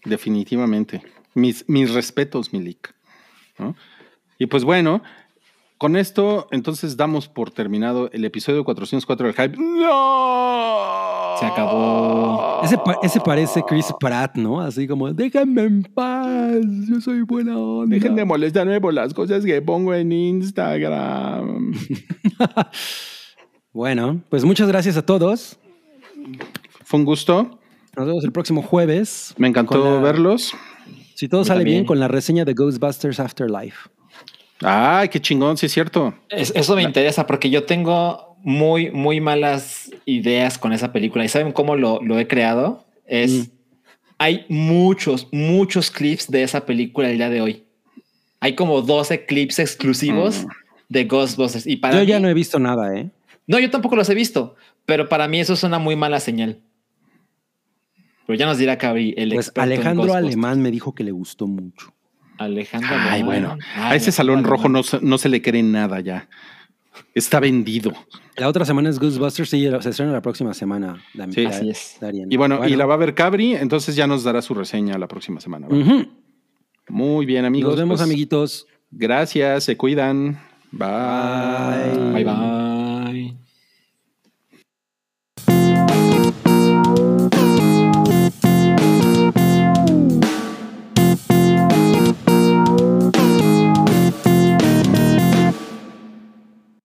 Definitivamente. 0.04 1.02
Mis, 1.34 1.68
mis 1.68 1.92
respetos, 1.92 2.52
Milik. 2.52 2.94
¿no? 3.58 3.76
Y 4.38 4.46
pues 4.46 4.64
bueno, 4.64 5.02
con 5.78 5.97
esto 5.97 6.47
entonces 6.51 6.97
damos 6.97 7.28
por 7.28 7.51
terminado 7.51 8.09
el 8.12 8.24
episodio 8.24 8.65
404 8.65 9.27
del 9.27 9.35
Hype. 9.35 9.57
¡No! 9.59 11.36
Se 11.39 11.44
acabó. 11.44 12.61
Ese, 12.65 12.78
pa- 12.78 12.98
ese 13.03 13.20
parece 13.20 13.62
Chris 13.69 13.93
Pratt, 14.01 14.36
¿no? 14.36 14.61
Así 14.61 14.89
como, 14.89 15.12
déjame 15.12 15.62
en 15.65 15.82
paz, 15.82 16.57
yo 16.89 16.98
soy 17.01 17.20
buena 17.23 17.59
onda. 17.59 17.94
Dejen 17.94 18.15
de 18.15 18.24
molestarme 18.24 18.81
por 18.81 18.94
las 18.94 19.12
cosas 19.12 19.44
que 19.44 19.61
pongo 19.61 19.93
en 19.94 20.12
Instagram. 20.12 21.73
Bueno, 23.73 24.23
pues 24.31 24.43
muchas 24.44 24.69
gracias 24.69 24.97
a 24.97 25.05
todos. 25.05 25.59
Fue 26.85 26.98
un 26.98 27.05
gusto. 27.05 27.59
Nos 27.94 28.07
vemos 28.07 28.24
el 28.24 28.32
próximo 28.32 28.62
jueves. 28.62 29.35
Me 29.36 29.48
encantó 29.48 29.97
la- 29.97 30.01
verlos. 30.01 30.55
Si 31.15 31.28
todo 31.28 31.43
Yo 31.43 31.47
sale 31.47 31.65
bien, 31.65 31.85
con 31.85 32.01
la 32.01 32.09
reseña 32.09 32.44
de 32.47 32.55
Ghostbusters 32.55 33.20
Afterlife. 33.20 33.77
Ay, 34.62 35.08
qué 35.08 35.20
chingón, 35.20 35.56
sí 35.56 35.66
es 35.66 35.72
cierto. 35.72 36.14
Es- 36.28 36.52
eso 36.54 36.74
me 36.76 36.82
interesa 36.82 37.26
porque 37.26 37.50
yo 37.50 37.64
tengo 37.64 38.36
muy, 38.42 38.90
muy 38.90 39.20
malas 39.20 39.90
ideas 40.06 40.56
con 40.58 40.72
esa 40.72 40.92
película. 40.92 41.24
¿Y 41.24 41.28
saben 41.28 41.52
cómo 41.52 41.76
lo, 41.76 42.00
lo 42.02 42.18
he 42.18 42.26
creado? 42.26 42.84
Es. 43.06 43.32
Mm. 43.32 43.50
Hay 44.18 44.46
muchos, 44.48 45.28
muchos 45.30 45.90
clips 45.90 46.30
de 46.30 46.42
esa 46.42 46.64
película 46.64 47.10
el 47.10 47.18
día 47.18 47.28
de 47.28 47.42
hoy. 47.42 47.64
Hay 48.40 48.54
como 48.54 48.80
12 48.80 49.26
clips 49.26 49.58
exclusivos 49.58 50.44
Mm. 50.44 50.48
de 50.88 51.04
Ghostbusters. 51.04 51.66
Y 51.66 51.76
para 51.76 51.94
Yo 51.96 52.00
mí- 52.00 52.06
ya 52.06 52.20
no 52.20 52.28
he 52.28 52.34
visto 52.34 52.58
nada, 52.58 52.96
¿eh? 52.96 53.10
No, 53.46 53.58
yo 53.58 53.70
tampoco 53.70 53.94
los 53.94 54.08
he 54.08 54.14
visto, 54.14 54.54
pero 54.86 55.08
para 55.08 55.28
mí 55.28 55.38
eso 55.38 55.52
es 55.52 55.62
una 55.64 55.78
muy 55.78 55.96
mala 55.96 56.18
señal. 56.20 56.60
Pero 58.26 58.38
ya 58.38 58.46
nos 58.46 58.58
dirá 58.58 58.76
Cabri, 58.78 59.14
el 59.16 59.34
Pues 59.34 59.52
en 59.54 59.62
Alejandro. 59.62 60.12
Alemán 60.14 60.60
me 60.62 60.70
dijo 60.70 60.94
que 60.94 61.04
le 61.04 61.12
gustó 61.12 61.46
mucho. 61.46 61.92
Alejandro 62.38 62.90
Ay, 62.92 63.20
Alemán. 63.22 63.24
bueno. 63.26 63.58
Ay, 63.76 63.92
A 63.92 63.94
ese 63.96 64.12
salón 64.12 64.44
rojo 64.44 64.68
no, 64.68 64.82
se- 64.82 65.00
no 65.00 65.18
se 65.18 65.28
le 65.28 65.42
cree 65.42 65.62
nada 65.62 66.00
ya. 66.00 66.28
Está 67.14 67.40
vendido. 67.40 67.92
La 68.36 68.48
otra 68.48 68.64
semana 68.64 68.88
es 68.90 68.98
Ghostbusters 68.98 69.52
y 69.54 69.68
se 69.80 69.90
estrena 69.90 70.12
la 70.12 70.22
próxima 70.22 70.52
semana. 70.54 71.02
Dam- 71.14 71.32
Sí. 71.32 71.44
Así 71.46 71.70
es. 71.70 71.96
Darien. 72.00 72.30
Y 72.30 72.36
bueno, 72.36 72.66
y 72.66 72.76
la 72.76 72.86
va 72.86 72.94
a 72.94 72.98
ver 72.98 73.14
Cabri, 73.14 73.54
entonces 73.54 73.96
ya 73.96 74.06
nos 74.06 74.24
dará 74.24 74.42
su 74.42 74.54
reseña 74.54 74.98
la 74.98 75.08
próxima 75.08 75.40
semana. 75.40 75.68
Muy 76.88 77.26
bien, 77.26 77.44
amigos. 77.44 77.70
Nos 77.72 77.78
vemos, 77.80 77.98
pues, 77.98 78.06
amiguitos. 78.06 78.66
Gracias, 78.90 79.64
se 79.64 79.76
cuidan. 79.76 80.38
Bye. 80.72 80.88
Bye. 80.88 82.12
Bye, 82.12 82.24
bye. 82.24 82.76